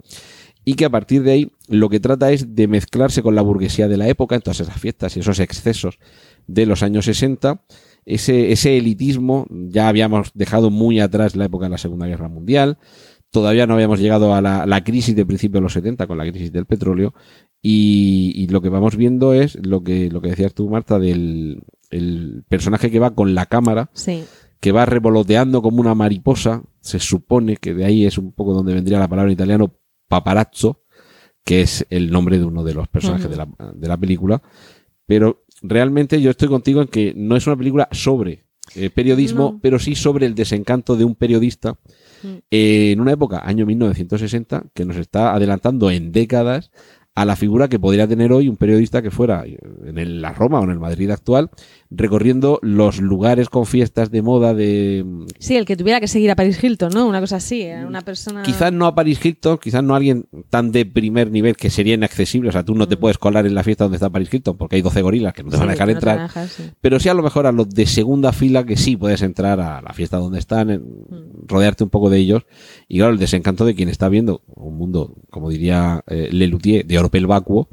y 0.65 0.75
que 0.75 0.85
a 0.85 0.89
partir 0.89 1.23
de 1.23 1.31
ahí 1.31 1.51
lo 1.67 1.89
que 1.89 1.99
trata 1.99 2.31
es 2.31 2.55
de 2.55 2.67
mezclarse 2.67 3.21
con 3.21 3.35
la 3.35 3.41
burguesía 3.41 3.87
de 3.87 3.97
la 3.97 4.07
época, 4.07 4.35
en 4.35 4.41
todas 4.41 4.61
esas 4.61 4.79
fiestas 4.79 5.15
y 5.17 5.19
esos 5.19 5.39
excesos 5.39 5.99
de 6.53 6.65
los 6.65 6.83
años 6.83 7.05
60, 7.05 7.63
ese, 8.05 8.51
ese 8.51 8.77
elitismo, 8.77 9.45
ya 9.49 9.87
habíamos 9.87 10.31
dejado 10.33 10.69
muy 10.69 10.99
atrás 10.99 11.35
la 11.35 11.45
época 11.45 11.65
de 11.65 11.71
la 11.71 11.77
Segunda 11.77 12.07
Guerra 12.07 12.27
Mundial, 12.27 12.77
todavía 13.29 13.67
no 13.67 13.75
habíamos 13.75 13.99
llegado 13.99 14.33
a 14.33 14.41
la, 14.41 14.65
la 14.65 14.83
crisis 14.83 15.15
de 15.15 15.25
principios 15.25 15.59
de 15.59 15.63
los 15.63 15.73
70 15.73 16.07
con 16.07 16.17
la 16.17 16.29
crisis 16.29 16.51
del 16.51 16.65
petróleo, 16.65 17.13
y, 17.61 18.31
y 18.35 18.47
lo 18.47 18.61
que 18.61 18.69
vamos 18.69 18.95
viendo 18.95 19.33
es 19.33 19.57
lo 19.65 19.83
que, 19.83 20.09
lo 20.09 20.21
que 20.21 20.29
decías 20.29 20.53
tú, 20.53 20.69
Marta, 20.69 20.97
del 20.99 21.61
el 21.91 22.43
personaje 22.47 22.91
que 22.91 22.99
va 22.99 23.15
con 23.15 23.33
la 23.35 23.47
cámara, 23.47 23.89
Sí. 23.93 24.23
que 24.59 24.71
va 24.71 24.85
revoloteando 24.85 25.61
como 25.61 25.81
una 25.81 25.95
mariposa, 25.95 26.63
se 26.81 26.99
supone 26.99 27.57
que 27.57 27.73
de 27.73 27.85
ahí 27.85 28.05
es 28.05 28.17
un 28.17 28.31
poco 28.31 28.53
donde 28.53 28.73
vendría 28.75 28.99
la 28.99 29.07
palabra 29.07 29.29
en 29.31 29.33
italiano 29.33 29.75
paparazzo, 30.07 30.83
que 31.43 31.61
es 31.61 31.85
el 31.89 32.11
nombre 32.11 32.37
de 32.37 32.45
uno 32.45 32.63
de 32.63 32.73
los 32.75 32.87
personajes 32.87 33.29
de, 33.29 33.37
la, 33.37 33.47
de 33.73 33.87
la 33.87 33.97
película, 33.97 34.41
pero 35.07 35.45
realmente 35.61 36.21
yo 36.21 36.31
estoy 36.31 36.47
contigo 36.47 36.81
en 36.81 36.87
que 36.87 37.13
no 37.15 37.35
es 37.35 37.47
una 37.47 37.55
película 37.57 37.87
sobre 37.91 38.43
eh, 38.75 38.89
periodismo, 38.91 39.53
No. 39.53 39.59
pero 39.61 39.79
sí 39.79 39.95
sobre 39.95 40.25
el 40.27 40.35
desencanto 40.35 40.95
de 40.95 41.03
un 41.03 41.15
periodista 41.15 41.73
Mm. 42.21 42.27
eh, 42.51 42.91
en 42.91 42.99
una 43.01 43.13
época, 43.13 43.41
año 43.45 43.65
1960, 43.65 44.65
que 44.73 44.85
nos 44.85 44.97
está 44.97 45.33
adelantando 45.33 45.89
en 45.89 46.11
décadas 46.11 46.69
a 47.15 47.25
la 47.25 47.35
figura 47.35 47.67
que 47.67 47.79
podría 47.79 48.07
tener 48.07 48.31
hoy 48.31 48.47
un 48.47 48.57
periodista 48.57 49.01
que 49.01 49.09
fuera 49.09 49.43
eh, 49.45 49.57
en 49.85 49.97
el- 49.97 50.21
la 50.21 50.33
Roma 50.33 50.59
o 50.59 50.63
en 50.65 50.69
el 50.71 50.79
Madrid 50.79 51.09
actual, 51.09 51.49
recorriendo 51.91 52.59
los 52.61 52.99
lugares 53.01 53.49
con 53.49 53.65
fiestas 53.65 54.11
de 54.11 54.21
moda 54.21 54.53
de 54.53 55.03
Sí, 55.39 55.55
el 55.55 55.65
que 55.65 55.75
tuviera 55.75 55.99
que 55.99 56.07
seguir 56.07 56.29
a 56.29 56.35
Paris 56.35 56.63
Hilton, 56.63 56.91
¿no? 56.93 57.07
Una 57.07 57.19
cosa 57.19 57.37
así, 57.37 57.61
era 57.63 57.87
una 57.87 58.01
persona... 58.01 58.43
Quizás 58.43 58.71
no 58.71 58.85
a 58.85 58.93
Paris 58.93 59.23
Hilton, 59.25 59.57
quizás 59.57 59.83
no 59.83 59.93
a 59.95 59.97
alguien 59.97 60.25
tan 60.49 60.71
de 60.71 60.85
primer 60.85 61.31
nivel 61.31 61.55
que 61.57 61.69
sería 61.69 61.95
inaccesible. 61.95 62.49
O 62.49 62.51
sea, 62.51 62.63
tú 62.63 62.75
no 62.75 62.87
te 62.87 62.95
puedes 62.97 63.17
colar 63.17 63.45
en 63.47 63.55
la 63.55 63.63
fiesta 63.63 63.85
donde 63.85 63.95
está 63.97 64.09
Paris 64.09 64.31
Hilton 64.31 64.55
porque 64.57 64.75
hay 64.75 64.81
12 64.83 65.01
gorilas 65.01 65.33
que 65.33 65.43
no 65.43 65.49
te 65.49 65.55
Sí, 65.55 65.59
van 65.61 65.69
a 65.69 65.71
dejar 65.73 65.87
no 65.87 65.93
entrar. 65.93 66.19
dejar, 66.21 66.47
sí. 66.47 66.63
Pero 66.79 66.99
sí 66.99 67.09
a 67.09 67.13
lo 67.15 67.23
mejor 67.23 67.47
a 67.47 67.51
los 67.51 67.69
de 67.69 67.85
segunda 67.87 68.31
fila 68.33 68.65
que 68.65 68.77
sí 68.77 68.95
puedes 68.95 69.21
entrar 69.23 69.59
a 69.59 69.81
la 69.81 69.93
fiesta 69.93 70.17
donde 70.17 70.39
están, 70.39 70.69
Mm. 70.69 71.47
rodearte 71.47 71.83
un 71.83 71.89
poco 71.89 72.09
de 72.11 72.17
ellos. 72.19 72.43
Y 72.87 72.97
claro, 72.97 73.13
el 73.13 73.19
desencanto 73.19 73.65
de 73.65 73.73
quien 73.73 73.89
está 73.89 74.09
viendo 74.09 74.43
un 74.47 74.77
mundo, 74.77 75.15
como 75.31 75.49
diría 75.49 76.03
eh, 76.07 76.29
Lelutier, 76.31 76.85
de 76.85 76.99
oropel 76.99 77.25
vacuo 77.25 77.69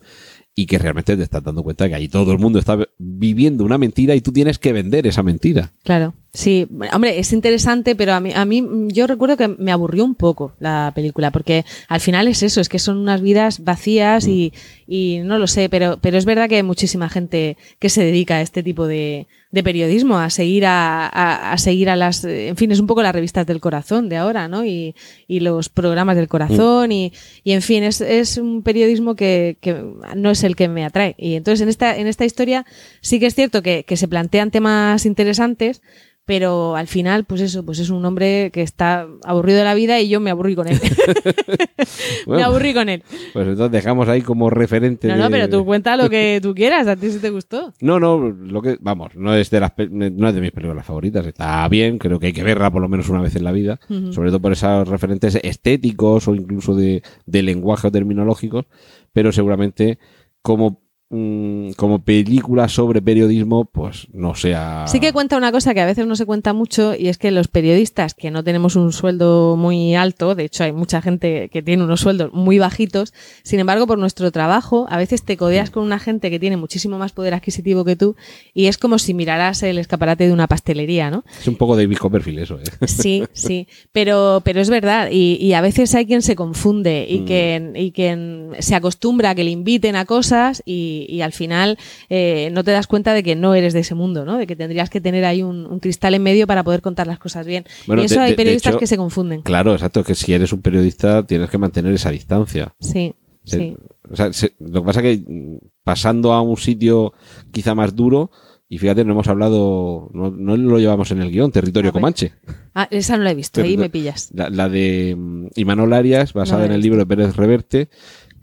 y 0.59 0.67
que 0.67 0.79
realmente 0.79 1.17
te 1.17 1.23
estás 1.23 1.45
dando 1.45 1.63
cuenta 1.63 1.87
que 1.87 1.95
ahí 1.95 2.09
todo 2.09 2.33
el 2.33 2.39
mundo 2.39 2.59
está 2.59 2.79
viviendo 2.99 3.63
una 3.63 3.77
mentira 3.77 4.15
y 4.15 4.23
tú 4.23 4.33
tienes 4.33 4.59
que 4.59 4.73
vender 4.73 5.07
esa 5.07 5.23
mentira. 5.23 5.71
Claro, 5.85 6.15
sí, 6.37 6.69
hombre, 6.93 7.19
es 7.19 7.33
interesante, 7.33 7.97
pero 7.97 8.13
a 8.15 8.21
mí, 8.21 8.31
a 8.35 8.45
mí 8.45 8.63
mm, 8.63 8.89
yo 8.89 9.07
recuerdo 9.07 9.37
que 9.37 9.49
me 9.49 9.73
aburrió 9.73 10.05
un 10.05 10.15
poco 10.15 10.53
la 10.61 10.93
película, 10.95 11.31
porque 11.31 11.65
al 11.89 12.01
final 12.01 12.29
es 12.29 12.43
eso, 12.43 12.61
es 12.61 12.69
que 12.69 12.79
son 12.79 12.99
unas 12.99 13.21
vidas 13.21 13.65
vacías 13.65 14.27
y, 14.29 14.53
y 14.87 15.21
no 15.25 15.39
lo 15.39 15.47
sé, 15.47 15.69
pero, 15.69 15.99
pero 16.01 16.19
es 16.19 16.25
verdad 16.25 16.49
que 16.49 16.57
hay 16.57 16.63
muchísima 16.63 17.09
gente 17.09 17.57
que 17.79 17.89
se 17.89 18.05
dedica 18.05 18.37
a 18.37 18.43
este 18.43 18.63
tipo 18.63 18.87
de, 18.87 19.27
de 19.51 19.63
periodismo, 19.63 20.19
a 20.19 20.29
seguir 20.31 20.67
a, 20.67 21.07
a- 21.07 21.53
a 21.53 21.59
seguir 21.59 21.89
a 21.89 21.97
las, 21.97 22.25
eh, 22.25 22.49
en 22.49 22.57
fin, 22.57 22.71
es 22.71 22.81
un 22.81 22.87
poco 22.87 23.03
las 23.03 23.15
revistas 23.15 23.47
del 23.47 23.61
corazón 23.61 24.09
de 24.09 24.17
ahora, 24.19 24.47
¿no? 24.49 24.65
Y, 24.65 24.95
y 25.27 25.41
los 25.41 25.69
programas 25.71 26.17
del 26.17 26.29
corazón 26.29 26.93
y, 26.93 27.13
y 27.45 27.53
en 27.53 27.63
fin, 27.63 27.83
es, 27.83 28.01
es 28.01 28.37
un 28.37 28.63
periodismo 28.63 29.15
que, 29.17 29.57
que 29.61 29.83
no 30.15 30.31
es 30.31 30.45
el 30.45 30.55
que 30.57 30.69
me 30.69 30.85
atrae. 30.85 31.15
Y 31.19 31.35
entonces 31.35 31.63
en 31.63 31.69
esta, 31.71 31.97
en 31.97 32.07
esta 32.07 32.25
historia 32.27 32.67
sí 33.01 33.19
que 33.19 33.27
es 33.27 33.35
cierto 33.35 33.63
que, 33.63 33.85
que 33.85 33.97
se 33.97 34.09
plantean 34.09 34.51
temas 34.51 35.07
interesantes, 35.07 35.81
pero 36.27 36.75
al 36.75 36.89
final, 36.89 37.25
pues 37.25 37.41
eso, 37.41 37.65
pues 37.65 37.79
es 37.79 37.89
un 37.89 38.05
hombre 38.05 38.51
que 38.53 38.63
está 38.63 39.07
aburrido 39.25 39.59
de 39.59 39.65
la 39.65 39.75
vida 39.75 40.01
y 40.01 40.09
yo 40.09 40.19
me 40.19 40.31
aburrí 40.31 40.57
con 40.57 40.67
él. 40.67 40.79
me 42.27 42.43
aburrí 42.43 42.75
con 42.75 42.89
él. 42.89 43.05
Pues 43.33 43.47
entonces 43.47 43.71
dejamos 43.71 44.09
ahí 44.09 44.23
como 44.23 44.51
referente. 44.51 45.07
No, 45.07 45.17
no, 45.17 45.31
pero 45.31 45.49
tú 45.49 45.65
cuenta 45.65 45.97
lo 45.97 46.11
que 46.11 46.41
tú 46.43 46.53
quieras, 46.53 46.89
a 46.89 46.97
ti 46.97 47.11
si 47.11 47.21
te 47.21 47.31
gustó. 47.31 47.73
No, 47.81 48.01
no, 48.01 48.19
lo 48.19 48.61
que, 48.61 48.77
vamos, 48.81 49.15
no 49.15 49.35
es 49.37 49.51
de 49.51 49.61
las, 49.61 49.73
no 49.89 50.29
es 50.29 50.35
de 50.35 50.41
mis 50.41 50.51
películas 50.51 50.85
favoritas. 50.85 51.25
Está 51.25 51.69
bien, 51.69 51.99
creo 51.99 52.19
que 52.19 52.27
hay 52.27 52.33
que 52.33 52.43
verla 52.43 52.73
por 52.73 52.83
lo 52.83 52.89
menos 52.89 53.09
una 53.09 53.23
vez 53.23 53.37
en 53.37 53.45
la 53.45 53.53
vida, 53.53 53.79
sobre 54.11 54.31
todo 54.31 54.41
por 54.41 54.51
esos 54.51 54.89
referentes 54.89 55.39
estéticos 55.41 56.27
o 56.27 56.35
incluso 56.35 56.75
de, 56.75 57.05
de 57.25 57.43
lenguaje 57.43 57.87
o 57.87 57.93
terminológicos, 57.93 58.67
pero 59.13 59.31
seguramente 59.31 60.01
como, 60.43 60.86
mm, 61.11 61.73
como 61.73 62.01
película 62.01 62.69
sobre 62.69 63.01
periodismo, 63.03 63.65
pues 63.65 64.09
no 64.13 64.35
sea. 64.35 64.85
Sí 64.89 65.01
que 65.01 65.13
cuenta 65.13 65.37
una 65.37 65.53
cosa 65.53 65.75
que 65.75 65.81
a 65.81 65.87
veces 65.87 66.07
no 66.07 66.17
se 66.17 66.27
cuenta 66.27 66.53
mucho 66.53 66.95
y 66.95 67.09
es 67.09 67.19
que 67.19 67.31
los 67.31 67.49
periodistas 67.49 68.15
que 68.15 68.31
no 68.31 68.43
tenemos 68.45 68.77
un 68.77 68.93
sueldo 68.93 69.57
muy 69.57 69.95
alto, 69.95 70.35
de 70.35 70.45
hecho 70.45 70.65
hay 70.65 70.73
mucha 70.73 71.03
gente 71.03 71.49
que 71.49 71.63
tiene 71.63 71.85
unos 71.85 72.01
sueldos 72.01 72.33
muy 72.33 72.59
bajitos, 72.59 73.13
sin 73.43 73.61
embargo 73.61 73.87
por 73.87 73.99
nuestro 73.99 74.31
trabajo 74.33 74.87
a 74.89 74.99
veces 74.99 75.23
te 75.23 75.37
codeas 75.37 75.71
con 75.71 75.83
una 75.85 75.99
gente 75.99 76.31
que 76.31 76.39
tiene 76.39 76.57
muchísimo 76.57 76.99
más 76.99 77.13
poder 77.13 77.35
adquisitivo 77.35 77.85
que 77.85 77.97
tú 77.97 78.17
y 78.55 78.67
es 78.67 78.79
como 78.79 78.99
si 78.99 79.15
miraras 79.15 79.63
el 79.63 79.79
escaparate 79.79 80.27
de 80.27 80.33
una 80.33 80.47
pastelería, 80.49 81.11
¿no? 81.11 81.25
Es 81.41 81.47
un 81.49 81.57
poco 81.57 81.77
David 81.77 81.99
Copperfield 81.99 82.39
eso, 82.41 82.59
¿eh? 82.59 82.65
Sí, 82.87 83.25
sí, 83.33 83.69
pero, 83.93 84.41
pero 84.45 84.61
es 84.61 84.71
verdad 84.71 85.09
y, 85.11 85.39
y 85.41 85.53
a 85.53 85.61
veces 85.61 85.95
hay 85.95 86.07
quien 86.07 86.23
se 86.23 86.37
confunde 86.37 87.07
y, 87.09 87.21
Mm. 87.21 87.25
quien, 87.25 87.77
y 87.77 87.93
quien 87.93 88.51
se 88.59 88.75
acostumbra 88.75 89.31
a 89.31 89.35
que 89.35 89.43
le 89.45 89.51
inviten 89.51 89.97
a 89.97 90.05
cosas 90.05 90.63
y, 90.67 90.96
y 91.09 91.21
al 91.23 91.33
final 91.33 91.77
eh, 92.09 92.49
no 92.53 92.65
te 92.65 92.71
das 92.71 92.87
cuenta 92.87 93.13
de 93.13 93.23
que 93.23 93.35
no 93.37 93.55
eres 93.55 93.73
de 93.75 93.81
ese 93.81 93.95
mundo, 93.95 94.25
¿no? 94.25 94.39
De 94.39 94.47
que 94.47 94.57
tendrías 94.57 94.89
que 94.89 95.01
tener 95.01 95.25
ahí 95.25 95.43
un, 95.43 95.67
un 95.67 95.81
cristal 95.81 96.15
en 96.15 96.23
medio 96.23 96.47
para 96.47 96.65
poder 96.65 96.81
contar 96.81 97.07
las 97.07 97.19
cosas 97.19 97.45
bien. 97.47 97.65
Bueno, 97.87 98.03
y 98.03 98.07
eso 98.07 98.21
de- 98.21 98.27
hay 98.27 98.35
periodistas 98.35 98.73
hecho- 98.73 98.79
que 98.81 98.87
se 98.87 98.97
confunden. 98.97 99.43
Claro, 99.43 99.73
exacto, 99.73 100.03
que 100.05 100.15
si 100.15 100.33
eres 100.33 100.53
un 100.53 100.63
periodista 100.63 101.27
tienes 101.27 101.51
que 101.51 101.59
mantener 101.59 101.93
esa 101.93 102.11
distancia. 102.11 102.75
Sí, 102.81 103.15
Se- 103.45 103.59
sí. 103.59 103.77
o 104.11 104.17
sea, 104.17 104.33
se- 104.33 104.55
lo 104.61 104.81
que 104.83 104.87
pasa 104.87 105.01
es 105.01 105.19
que 105.19 105.25
mm, 105.31 105.57
pasando 105.85 106.33
a 106.33 106.41
un 106.41 106.57
sitio 106.57 107.13
quizá 107.53 107.75
más 107.75 107.95
duro, 107.95 108.31
y 108.69 108.79
fíjate, 108.79 109.05
no 109.05 109.13
hemos 109.13 109.29
hablado, 109.29 110.11
no, 110.13 110.33
no 110.33 110.57
lo 110.57 110.81
llevamos 110.81 111.13
en 111.13 111.23
el 111.23 111.31
guion, 111.31 111.53
Territorio. 111.53 111.93
Comanche. 111.93 112.33
Ah, 112.75 112.89
esa 112.91 113.17
no 113.17 113.23
la 113.23 113.31
he 113.31 113.35
visto, 113.37 113.63
ahí 113.63 113.77
me 113.77 113.89
pillas. 113.91 114.31
La, 114.35 114.51
la 114.51 114.69
de 114.69 115.15
mm, 115.17 115.47
Imanol 115.55 115.93
Arias, 115.93 116.33
basada 116.33 116.63
No 116.63 116.67
en 116.67 116.73
el 116.73 116.81
libro 116.81 116.99
de 116.99 117.07
Pérez 117.07 117.37
Reverte. 117.37 117.91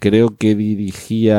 Creo 0.04 0.36
que 0.36 0.54
dirigía. 0.54 1.38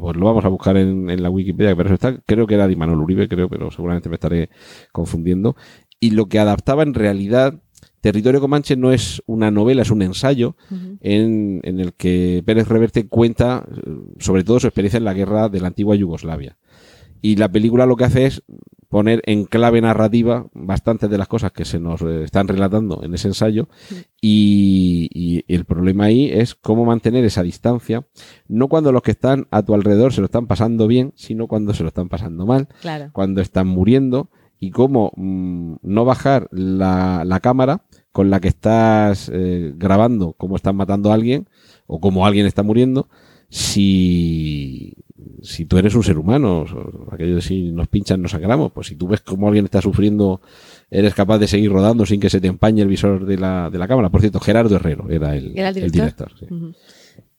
Pues 0.00 0.16
lo 0.16 0.24
vamos 0.24 0.46
a 0.46 0.48
buscar 0.48 0.78
en, 0.78 1.10
en 1.10 1.22
la 1.22 1.28
Wikipedia, 1.28 1.76
pero 1.76 1.88
eso 1.90 1.94
está. 1.96 2.18
Creo 2.24 2.46
que 2.46 2.54
era 2.54 2.66
de 2.66 2.72
Imanol 2.72 3.02
Uribe, 3.02 3.28
creo, 3.28 3.50
pero 3.50 3.70
seguramente 3.70 4.08
me 4.08 4.14
estaré 4.14 4.48
confundiendo. 4.90 5.56
Y 6.00 6.12
lo 6.12 6.24
que 6.24 6.38
adaptaba 6.38 6.82
en 6.82 6.94
realidad. 6.94 7.60
Territorio 8.00 8.40
Comanche 8.40 8.76
no 8.76 8.92
es 8.92 9.22
una 9.26 9.50
novela, 9.50 9.82
es 9.82 9.90
un 9.90 10.00
ensayo 10.00 10.56
en, 11.00 11.60
en 11.64 11.80
el 11.80 11.92
que 11.92 12.42
Pérez 12.44 12.68
Reverte 12.68 13.08
cuenta 13.08 13.66
eh, 13.66 13.80
sobre 14.18 14.44
todo 14.44 14.60
su 14.60 14.66
experiencia 14.66 14.98
en 14.98 15.04
la 15.04 15.14
guerra 15.14 15.50
de 15.50 15.60
la 15.60 15.68
antigua 15.68 15.96
Yugoslavia. 15.96 16.56
Y 17.24 17.36
la 17.36 17.48
película 17.50 17.86
lo 17.86 17.96
que 17.96 18.04
hace 18.04 18.26
es 18.26 18.42
poner 18.90 19.22
en 19.24 19.46
clave 19.46 19.80
narrativa 19.80 20.46
bastantes 20.52 21.08
de 21.08 21.16
las 21.16 21.26
cosas 21.26 21.52
que 21.52 21.64
se 21.64 21.80
nos 21.80 22.02
eh, 22.02 22.22
están 22.22 22.48
relatando 22.48 23.00
en 23.02 23.14
ese 23.14 23.28
ensayo 23.28 23.66
y, 24.20 25.08
y 25.14 25.42
el 25.48 25.64
problema 25.64 26.04
ahí 26.04 26.28
es 26.30 26.54
cómo 26.54 26.84
mantener 26.84 27.24
esa 27.24 27.42
distancia, 27.42 28.06
no 28.46 28.68
cuando 28.68 28.92
los 28.92 29.00
que 29.00 29.12
están 29.12 29.48
a 29.50 29.62
tu 29.62 29.72
alrededor 29.72 30.12
se 30.12 30.20
lo 30.20 30.26
están 30.26 30.46
pasando 30.46 30.86
bien, 30.86 31.12
sino 31.16 31.46
cuando 31.48 31.72
se 31.72 31.82
lo 31.82 31.88
están 31.88 32.10
pasando 32.10 32.44
mal, 32.44 32.68
Claro. 32.82 33.08
cuando 33.12 33.40
están 33.40 33.68
muriendo 33.68 34.28
y 34.60 34.70
cómo 34.70 35.10
mm, 35.16 35.76
no 35.80 36.04
bajar 36.04 36.48
la, 36.52 37.24
la 37.24 37.40
cámara 37.40 37.84
con 38.12 38.28
la 38.28 38.38
que 38.40 38.48
estás 38.48 39.30
eh, 39.32 39.72
grabando 39.76 40.34
cómo 40.34 40.56
están 40.56 40.76
matando 40.76 41.10
a 41.10 41.14
alguien 41.14 41.48
o 41.86 42.00
cómo 42.00 42.26
alguien 42.26 42.44
está 42.46 42.62
muriendo 42.62 43.08
si, 43.48 44.94
si 45.42 45.64
tú 45.64 45.78
eres 45.78 45.94
un 45.94 46.02
ser 46.02 46.18
humano, 46.18 46.64
aquello 47.10 47.36
de 47.36 47.42
si 47.42 47.70
nos 47.72 47.88
pinchan 47.88 48.22
nos 48.22 48.32
sangramos, 48.32 48.72
pues 48.72 48.88
si 48.88 48.96
tú 48.96 49.08
ves 49.08 49.20
cómo 49.20 49.48
alguien 49.48 49.64
está 49.64 49.80
sufriendo, 49.80 50.40
eres 50.90 51.14
capaz 51.14 51.38
de 51.38 51.48
seguir 51.48 51.70
rodando 51.70 52.06
sin 52.06 52.20
que 52.20 52.30
se 52.30 52.40
te 52.40 52.48
empañe 52.48 52.82
el 52.82 52.88
visor 52.88 53.26
de 53.26 53.36
la, 53.38 53.70
de 53.70 53.78
la 53.78 53.88
cámara. 53.88 54.10
Por 54.10 54.20
cierto, 54.20 54.40
Gerardo 54.40 54.76
Herrero 54.76 55.08
era 55.10 55.36
el, 55.36 55.56
¿Era 55.56 55.70
el 55.70 55.78
el 55.78 55.90
director? 55.90 56.32
sí. 56.38 56.46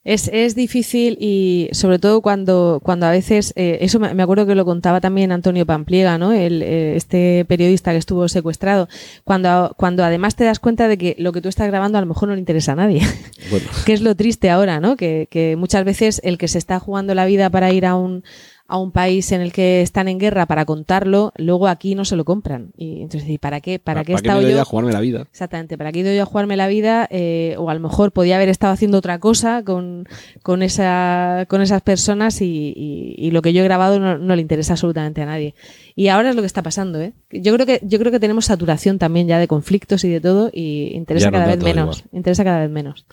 Es, 0.05 0.29
es 0.31 0.53
difícil 0.53 1.17
y 1.19 1.67
sobre 1.71 1.97
todo 1.97 2.21
cuando, 2.21 2.79
cuando 2.83 3.07
a 3.07 3.11
veces, 3.11 3.53
eh, 3.55 3.79
eso 3.81 3.99
me 3.99 4.13
me 4.13 4.21
acuerdo 4.21 4.45
que 4.45 4.53
lo 4.53 4.63
contaba 4.63 5.01
también 5.01 5.31
Antonio 5.31 5.65
Pampliega, 5.65 6.19
¿no? 6.19 6.31
El, 6.31 6.61
eh, 6.61 6.95
este 6.95 7.43
periodista 7.45 7.91
que 7.91 7.97
estuvo 7.97 8.27
secuestrado, 8.29 8.87
cuando, 9.23 9.73
cuando 9.77 10.03
además 10.03 10.35
te 10.35 10.43
das 10.43 10.59
cuenta 10.59 10.87
de 10.87 10.99
que 10.99 11.15
lo 11.17 11.31
que 11.31 11.41
tú 11.41 11.49
estás 11.49 11.67
grabando 11.67 11.97
a 11.97 12.01
lo 12.01 12.07
mejor 12.07 12.29
no 12.29 12.35
le 12.35 12.39
interesa 12.39 12.73
a 12.73 12.75
nadie. 12.75 13.01
Bueno, 13.49 13.67
que 13.85 13.93
es 13.93 14.01
lo 14.01 14.15
triste 14.15 14.51
ahora, 14.51 14.79
¿no? 14.79 14.95
Que, 14.95 15.27
que 15.29 15.55
muchas 15.55 15.83
veces 15.83 16.21
el 16.23 16.37
que 16.37 16.47
se 16.47 16.59
está 16.59 16.79
jugando 16.79 17.15
la 17.15 17.25
vida 17.25 17.49
para 17.49 17.73
ir 17.73 17.87
a 17.87 17.95
un, 17.95 18.23
a 18.67 18.79
un 18.79 18.91
país 18.91 19.31
en 19.31 19.41
el 19.41 19.51
que 19.53 19.81
están 19.83 20.07
en 20.07 20.17
guerra 20.17 20.47
para 20.47 20.65
contarlo, 20.65 21.31
luego 21.37 21.67
aquí 21.67 21.93
no 21.93 22.03
se 22.03 22.15
lo 22.15 22.25
compran. 22.25 22.71
Y 22.75 23.03
entonces, 23.03 23.29
¿y 23.29 23.37
para 23.37 23.61
qué? 23.61 23.77
¿Para, 23.77 24.03
qué 24.03 24.13
he 24.13 24.15
¿Para 24.15 24.21
qué 24.23 24.27
estado 24.27 24.39
me 24.39 24.45
doy 24.45 24.55
yo? 24.55 24.61
a 24.61 24.65
jugarme 24.65 24.91
la 24.91 24.99
vida? 25.01 25.27
Exactamente, 25.29 25.77
¿para 25.77 25.91
qué 25.91 25.99
he 25.99 26.01
ido 26.01 26.13
yo 26.15 26.23
a 26.23 26.25
jugarme 26.25 26.57
la 26.57 26.67
vida? 26.67 27.07
Eh, 27.11 27.55
o 27.59 27.69
a 27.69 27.73
lo 27.75 27.79
mejor 27.79 28.11
podía 28.11 28.37
haber 28.37 28.49
estado 28.49 28.73
haciendo 28.73 28.97
otra 28.97 29.19
cosa 29.19 29.63
con, 29.63 30.07
con, 30.41 30.63
esa, 30.63 31.45
con 31.47 31.61
esas 31.61 31.83
personas 31.83 32.41
y, 32.41 32.73
y- 32.75 33.15
y 33.17 33.31
lo 33.31 33.41
que 33.43 33.53
yo 33.53 33.61
he 33.61 33.63
grabado 33.65 33.99
no, 33.99 34.17
no 34.17 34.35
le 34.35 34.41
interesa 34.41 34.73
absolutamente 34.73 35.21
a 35.21 35.25
nadie. 35.27 35.53
Y 35.95 36.07
ahora 36.07 36.31
es 36.31 36.35
lo 36.35 36.41
que 36.41 36.47
está 36.47 36.63
pasando, 36.63 36.99
¿eh? 36.99 37.13
Yo 37.31 37.53
creo 37.53 37.65
que, 37.67 37.79
yo 37.83 37.99
creo 37.99 38.11
que 38.11 38.19
tenemos 38.19 38.45
saturación 38.45 38.97
también 38.97 39.27
ya 39.27 39.37
de 39.39 39.47
conflictos 39.47 40.03
y 40.03 40.09
de 40.09 40.19
todo 40.21 40.49
y 40.51 40.91
interesa 40.95 41.27
Ya 41.27 41.31
cada 41.31 41.45
da 41.45 41.55
vez 41.55 41.63
menos. 41.63 42.03
Interesa 42.11 42.43
cada 42.43 42.59
vez 42.61 42.69
menos. 42.71 43.05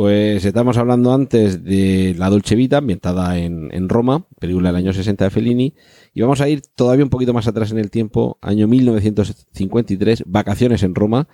Pues 0.00 0.46
estamos 0.46 0.78
hablando 0.78 1.12
antes 1.12 1.62
de 1.62 2.14
La 2.16 2.30
Dolce 2.30 2.54
Vita, 2.54 2.78
ambientada 2.78 3.36
en, 3.36 3.68
en 3.70 3.90
Roma, 3.90 4.24
película 4.38 4.70
del 4.70 4.76
año 4.76 4.94
60 4.94 5.24
de 5.24 5.30
Fellini, 5.30 5.74
y 6.14 6.22
vamos 6.22 6.40
a 6.40 6.48
ir 6.48 6.62
todavía 6.74 7.04
un 7.04 7.10
poquito 7.10 7.34
más 7.34 7.46
atrás 7.46 7.70
en 7.70 7.76
el 7.76 7.90
tiempo, 7.90 8.38
año 8.40 8.66
1953, 8.66 10.22
Vacaciones 10.24 10.84
en 10.84 10.94
Roma, 10.94 11.28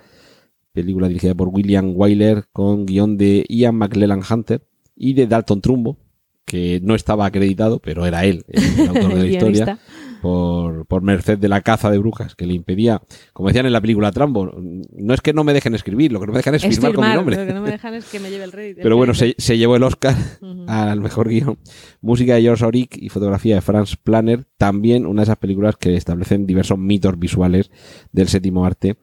película 0.73 1.07
dirigida 1.07 1.33
por 1.33 1.47
William 1.47 1.93
Wyler 1.95 2.43
con 2.51 2.85
guion 2.85 3.15
de 3.15 3.45
Ian 3.47 3.75
McLellan 3.75 4.21
Hunter 4.29 4.67
y 4.97 5.13
de 5.13 5.27
Dalton 5.27 5.61
Trumbo, 5.61 5.97
que 6.43 6.81
no 6.83 6.93
estaba 6.93 7.25
acreditado, 7.25 7.79
pero 7.79 8.05
era 8.05 8.25
él, 8.25 8.43
el 8.49 8.89
autor 8.89 9.13
de 9.13 9.15
la 9.15 9.21
El 9.21 9.31
historia. 9.31 9.79
Por, 10.21 10.85
por 10.85 11.01
merced 11.01 11.37
de 11.37 11.47
la 11.49 11.61
caza 11.61 11.89
de 11.91 11.97
brujas 11.97 12.35
que 12.35 12.45
le 12.45 12.53
impedía, 12.53 13.01
como 13.33 13.49
decían 13.49 13.65
en 13.65 13.73
la 13.73 13.81
película 13.81 14.11
Trambo, 14.11 14.51
no 14.57 15.13
es 15.13 15.21
que 15.21 15.33
no 15.33 15.43
me 15.43 15.53
dejen 15.53 15.75
escribir, 15.75 16.11
lo 16.11 16.19
que 16.19 16.27
no 16.27 16.33
me 16.33 16.39
dejan 16.39 16.55
es, 16.55 16.63
Es 16.63 16.75
firmar, 16.75 16.93
con 16.93 17.07
mi 17.07 17.13
nombre. 17.13 17.35
lo 17.37 17.45
que 17.45 17.53
no 17.53 17.61
me 17.61 17.71
dejan 17.71 17.93
es 17.93 18.05
que 18.05 18.19
me 18.19 18.29
lleve 18.29 18.43
el 18.43 18.51
rey. 18.51 18.73
Pero 18.75 18.97
bueno, 18.97 19.13
se, 19.13 19.35
se 19.37 19.57
llevó 19.57 19.75
el 19.75 19.83
Oscar 19.83 20.15
al 20.67 21.01
mejor 21.01 21.29
guion. 21.29 21.57
Música 22.01 22.35
de 22.35 22.41
George 22.41 22.65
Auric 22.65 22.97
y 22.97 23.09
fotografía 23.09 23.55
de 23.55 23.61
Franz 23.61 23.95
Planner. 23.95 24.45
También 24.57 25.05
una 25.05 25.21
de 25.21 25.25
esas 25.25 25.37
películas 25.37 25.75
que 25.77 25.95
establecen 25.95 26.45
diversos 26.47 26.77
mitos 26.77 27.17
visuales 27.19 27.71
del 28.11 28.27
séptimo 28.27 28.65
arte, 28.65 28.97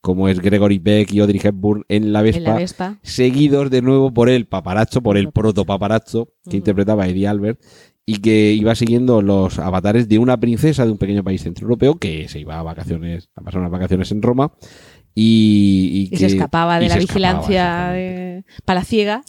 como 0.00 0.28
es 0.28 0.40
Gregory 0.40 0.78
Peck 0.78 1.12
y 1.12 1.20
Audrey 1.20 1.40
Hepburn 1.42 1.84
en 1.88 2.12
La 2.12 2.20
En 2.20 2.24
Vespa, 2.26 2.40
la 2.50 2.54
Vespa. 2.56 2.98
seguidos 3.02 3.68
de 3.70 3.82
nuevo 3.82 4.12
por 4.14 4.28
el 4.28 4.46
paparazzo, 4.46 5.02
por 5.02 5.16
el 5.16 5.32
protopaparazzo 5.32 6.26
que 6.44 6.50
Ujú. 6.50 6.56
interpretaba 6.58 7.08
Eddie 7.08 7.26
Albert 7.26 7.60
y 8.10 8.20
que 8.22 8.52
iba 8.54 8.74
siguiendo 8.74 9.20
los 9.20 9.58
avatares 9.58 10.08
de 10.08 10.18
una 10.18 10.40
princesa 10.40 10.86
de 10.86 10.92
un 10.92 10.96
pequeño 10.96 11.22
país 11.22 11.42
centroeuropeo 11.42 11.98
que 11.98 12.26
se 12.28 12.40
iba 12.40 12.58
a 12.58 12.62
vacaciones, 12.62 13.28
a 13.36 13.42
pasar 13.42 13.60
unas 13.60 13.70
vacaciones 13.70 14.10
en 14.12 14.22
Roma 14.22 14.52
y, 15.14 16.08
Y 16.12 16.16
se 16.16 16.26
que- 16.26 16.32
escapaba 16.32 16.78
de 16.78 16.86
y 16.86 16.88
la 16.88 16.96
vigilancia 16.96 17.88
de 17.90 18.44
palaciega. 18.64 19.22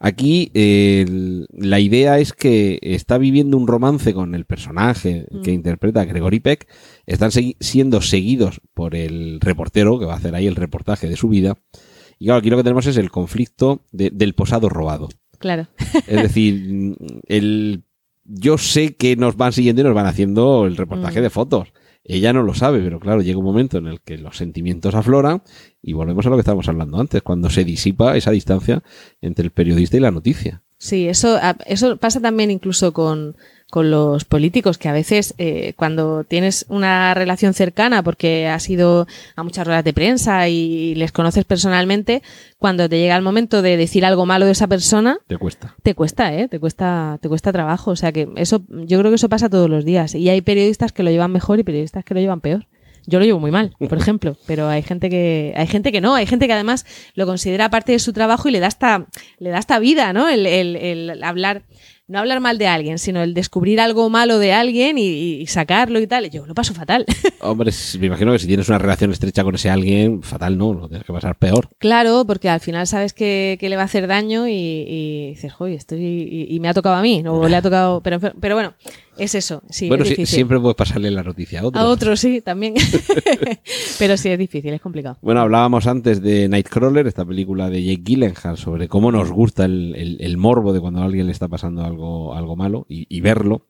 Aquí 0.00 0.50
eh, 0.54 1.06
la 1.52 1.80
idea 1.80 2.18
es 2.18 2.32
que 2.32 2.78
está 2.82 3.18
viviendo 3.18 3.56
un 3.56 3.66
romance 3.66 4.12
con 4.12 4.34
el 4.34 4.44
personaje 4.44 5.26
que 5.42 5.50
Mm. 5.52 5.54
interpreta 5.54 6.04
Gregory 6.04 6.40
Peck. 6.40 6.68
Están 7.06 7.30
segui- 7.30 7.56
siendo 7.60 8.00
seguidos 8.02 8.60
por 8.74 8.94
el 8.94 9.40
reportero 9.40 9.98
que 9.98 10.04
va 10.04 10.12
a 10.14 10.16
hacer 10.18 10.34
ahí 10.34 10.46
el 10.46 10.54
reportaje 10.56 11.08
de 11.08 11.16
su 11.16 11.28
vida. 11.28 11.56
Y 12.18 12.26
claro, 12.26 12.40
aquí 12.40 12.50
lo 12.50 12.56
que 12.58 12.62
tenemos 12.64 12.86
es 12.86 12.96
el 12.98 13.10
conflicto 13.10 13.84
de- 13.90 14.10
del 14.10 14.34
posado 14.34 14.68
robado. 14.68 15.08
Claro. 15.38 15.68
Es 16.08 16.22
decir, 16.22 16.96
el, 17.28 17.84
yo 18.28 18.58
sé 18.58 18.94
que 18.94 19.16
nos 19.16 19.36
van 19.36 19.52
siguiendo 19.52 19.82
y 19.82 19.84
nos 19.84 19.94
van 19.94 20.06
haciendo 20.06 20.66
el 20.66 20.76
reportaje 20.76 21.20
Mm. 21.20 21.22
de 21.22 21.30
fotos. 21.30 21.68
Ella 22.04 22.32
no 22.32 22.42
lo 22.42 22.54
sabe, 22.54 22.80
pero 22.80 23.00
claro, 23.00 23.20
llega 23.20 23.38
un 23.38 23.44
momento 23.44 23.76
en 23.78 23.86
el 23.86 24.00
que 24.00 24.16
los 24.16 24.36
sentimientos 24.36 24.94
afloran 24.94 25.42
y 25.82 25.92
volvemos 25.92 26.24
a 26.26 26.30
lo 26.30 26.36
que 26.36 26.40
estábamos 26.40 26.68
hablando 26.68 26.98
antes, 26.98 27.20
cuando 27.22 27.50
se 27.50 27.64
disipa 27.64 28.16
esa 28.16 28.30
distancia 28.30 28.82
entre 29.20 29.44
el 29.44 29.50
periodista 29.50 29.96
y 29.96 30.00
la 30.00 30.10
noticia. 30.10 30.62
Sí, 30.78 31.08
eso, 31.08 31.38
eso 31.66 31.96
pasa 31.96 32.20
también 32.20 32.50
incluso 32.50 32.92
con, 32.92 33.36
con 33.70 33.90
los 33.90 34.24
políticos, 34.24 34.78
que 34.78 34.88
a 34.88 34.92
veces 34.92 35.34
eh, 35.36 35.74
cuando 35.76 36.24
tienes 36.24 36.64
una 36.70 37.12
relación 37.12 37.52
cercana, 37.52 38.02
porque 38.02 38.46
has 38.48 38.68
ido 38.70 39.06
a 39.36 39.42
muchas 39.42 39.66
ruedas 39.66 39.84
de 39.84 39.92
prensa 39.92 40.48
y 40.48 40.94
les 40.94 41.12
conoces 41.12 41.44
personalmente, 41.44 42.22
cuando 42.58 42.88
te 42.88 42.98
llega 42.98 43.14
el 43.14 43.22
momento 43.22 43.60
de 43.60 43.76
decir 43.76 44.06
algo 44.06 44.24
malo 44.24 44.46
de 44.46 44.52
esa 44.52 44.66
persona, 44.68 45.18
Te 45.26 45.36
cuesta. 45.36 45.74
te 45.82 45.94
cuesta, 45.94 46.34
¿eh? 46.34 46.48
Te 46.48 46.58
cuesta, 46.58 47.18
te 47.20 47.28
cuesta 47.28 47.52
trabajo. 47.52 47.90
O 47.90 47.96
sea 47.96 48.10
que 48.10 48.26
eso, 48.36 48.62
yo 48.70 48.98
creo 48.98 49.10
que 49.10 49.16
eso 49.16 49.28
pasa 49.28 49.50
todos 49.50 49.68
los 49.68 49.84
días. 49.84 50.14
Y 50.14 50.30
hay 50.30 50.40
periodistas 50.40 50.92
que 50.92 51.02
lo 51.02 51.10
llevan 51.10 51.30
mejor 51.32 51.58
y 51.58 51.62
periodistas 51.62 52.04
que 52.04 52.14
lo 52.14 52.20
llevan 52.20 52.40
peor. 52.40 52.66
Yo 53.06 53.18
lo 53.18 53.24
llevo 53.26 53.38
muy 53.40 53.50
mal, 53.50 53.74
por 53.78 53.96
ejemplo, 53.98 54.36
pero 54.46 54.68
hay 54.68 54.82
gente 54.82 55.08
que, 55.10 55.52
hay 55.56 55.66
gente 55.66 55.92
que 55.92 56.00
no, 56.00 56.14
hay 56.14 56.24
gente 56.26 56.46
que 56.46 56.52
además 56.54 56.84
lo 57.14 57.26
considera 57.26 57.68
parte 57.70 57.92
de 57.92 57.98
su 57.98 58.12
trabajo 58.14 58.48
y 58.48 58.52
le 58.52 58.60
da 58.60 58.66
hasta, 58.66 59.06
le 59.38 59.50
da 59.50 59.58
hasta 59.58 59.78
vida, 59.78 60.12
¿no? 60.14 60.28
El, 60.28 60.46
el- 60.46 60.76
el 60.76 61.22
hablar, 61.22 61.62
no 62.08 62.18
hablar 62.18 62.40
mal 62.40 62.58
de 62.58 62.66
alguien, 62.66 62.98
sino 62.98 63.22
el 63.22 63.34
descubrir 63.34 63.80
algo 63.80 64.08
malo 64.08 64.38
de 64.38 64.52
alguien 64.52 64.98
y, 64.98 65.40
y 65.40 65.46
sacarlo 65.46 66.00
y 66.00 66.06
tal. 66.06 66.30
Yo 66.30 66.46
lo 66.46 66.54
paso 66.54 66.74
fatal. 66.74 67.04
Hombre, 67.40 67.70
me 68.00 68.06
imagino 68.06 68.32
que 68.32 68.38
si 68.38 68.46
tienes 68.46 68.68
una 68.68 68.78
relación 68.78 69.12
estrecha 69.12 69.44
con 69.44 69.54
ese 69.54 69.70
alguien, 69.70 70.22
fatal 70.22 70.56
no, 70.56 70.72
lo 70.72 70.88
tienes 70.88 71.06
que 71.06 71.12
pasar 71.12 71.36
peor. 71.36 71.68
Claro, 71.78 72.24
porque 72.26 72.48
al 72.48 72.60
final 72.60 72.86
sabes 72.86 73.12
que, 73.12 73.58
que 73.60 73.68
le 73.68 73.76
va 73.76 73.82
a 73.82 73.84
hacer 73.84 74.06
daño 74.06 74.48
y, 74.48 74.52
y 74.52 75.28
dices, 75.30 75.52
joder, 75.52 75.74
estoy, 75.74 76.00
y, 76.00 76.46
y 76.48 76.60
me 76.60 76.68
ha 76.68 76.74
tocado 76.74 76.96
a 76.96 77.02
mí, 77.02 77.22
o 77.26 77.46
le 77.46 77.56
ha 77.56 77.62
tocado, 77.62 78.00
pero, 78.02 78.18
pero 78.18 78.54
bueno, 78.54 78.74
es 79.18 79.34
eso, 79.34 79.62
sí, 79.70 79.88
bueno, 79.88 80.02
es 80.04 80.08
sí, 80.10 80.14
difícil. 80.16 80.34
siempre 80.36 80.58
puedes 80.60 80.76
pasarle 80.76 81.10
la 81.10 81.22
noticia 81.22 81.60
a 81.60 81.66
otro. 81.66 81.80
A 81.80 81.84
otros 81.86 82.20
sí, 82.20 82.40
también. 82.40 82.74
pero 83.98 84.16
sí, 84.16 84.28
es 84.28 84.38
difícil, 84.38 84.72
es 84.72 84.80
complicado. 84.80 85.18
Bueno, 85.22 85.40
hablábamos 85.40 85.86
antes 85.86 86.22
de 86.22 86.48
Nightcrawler, 86.48 87.06
esta 87.06 87.24
película 87.24 87.70
de 87.70 87.82
Jake 87.82 88.02
Gyllenhaal, 88.04 88.56
sobre 88.56 88.88
cómo 88.88 89.12
nos 89.12 89.30
gusta 89.30 89.64
el, 89.64 89.94
el- 89.96 90.16
el 90.20 90.36
morbo 90.36 90.72
de 90.72 90.80
cuando 90.80 91.00
a 91.00 91.04
alguien 91.04 91.26
le 91.26 91.32
está 91.32 91.48
pasando 91.48 91.84
algo, 91.84 92.34
algo 92.34 92.56
malo 92.56 92.86
y, 92.88 93.06
y 93.14 93.20
verlo. 93.20 93.66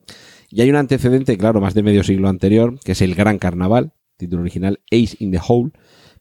Y 0.50 0.60
hay 0.62 0.70
un 0.70 0.76
antecedente, 0.76 1.36
claro, 1.36 1.60
más 1.60 1.74
de 1.74 1.82
medio 1.82 2.02
siglo 2.02 2.28
anterior, 2.28 2.78
que 2.84 2.92
es 2.92 3.02
El 3.02 3.14
Gran 3.14 3.38
Carnaval, 3.38 3.92
título 4.16 4.42
original 4.42 4.80
Ace 4.90 5.16
in 5.18 5.30
the 5.30 5.40
Hole, 5.46 5.70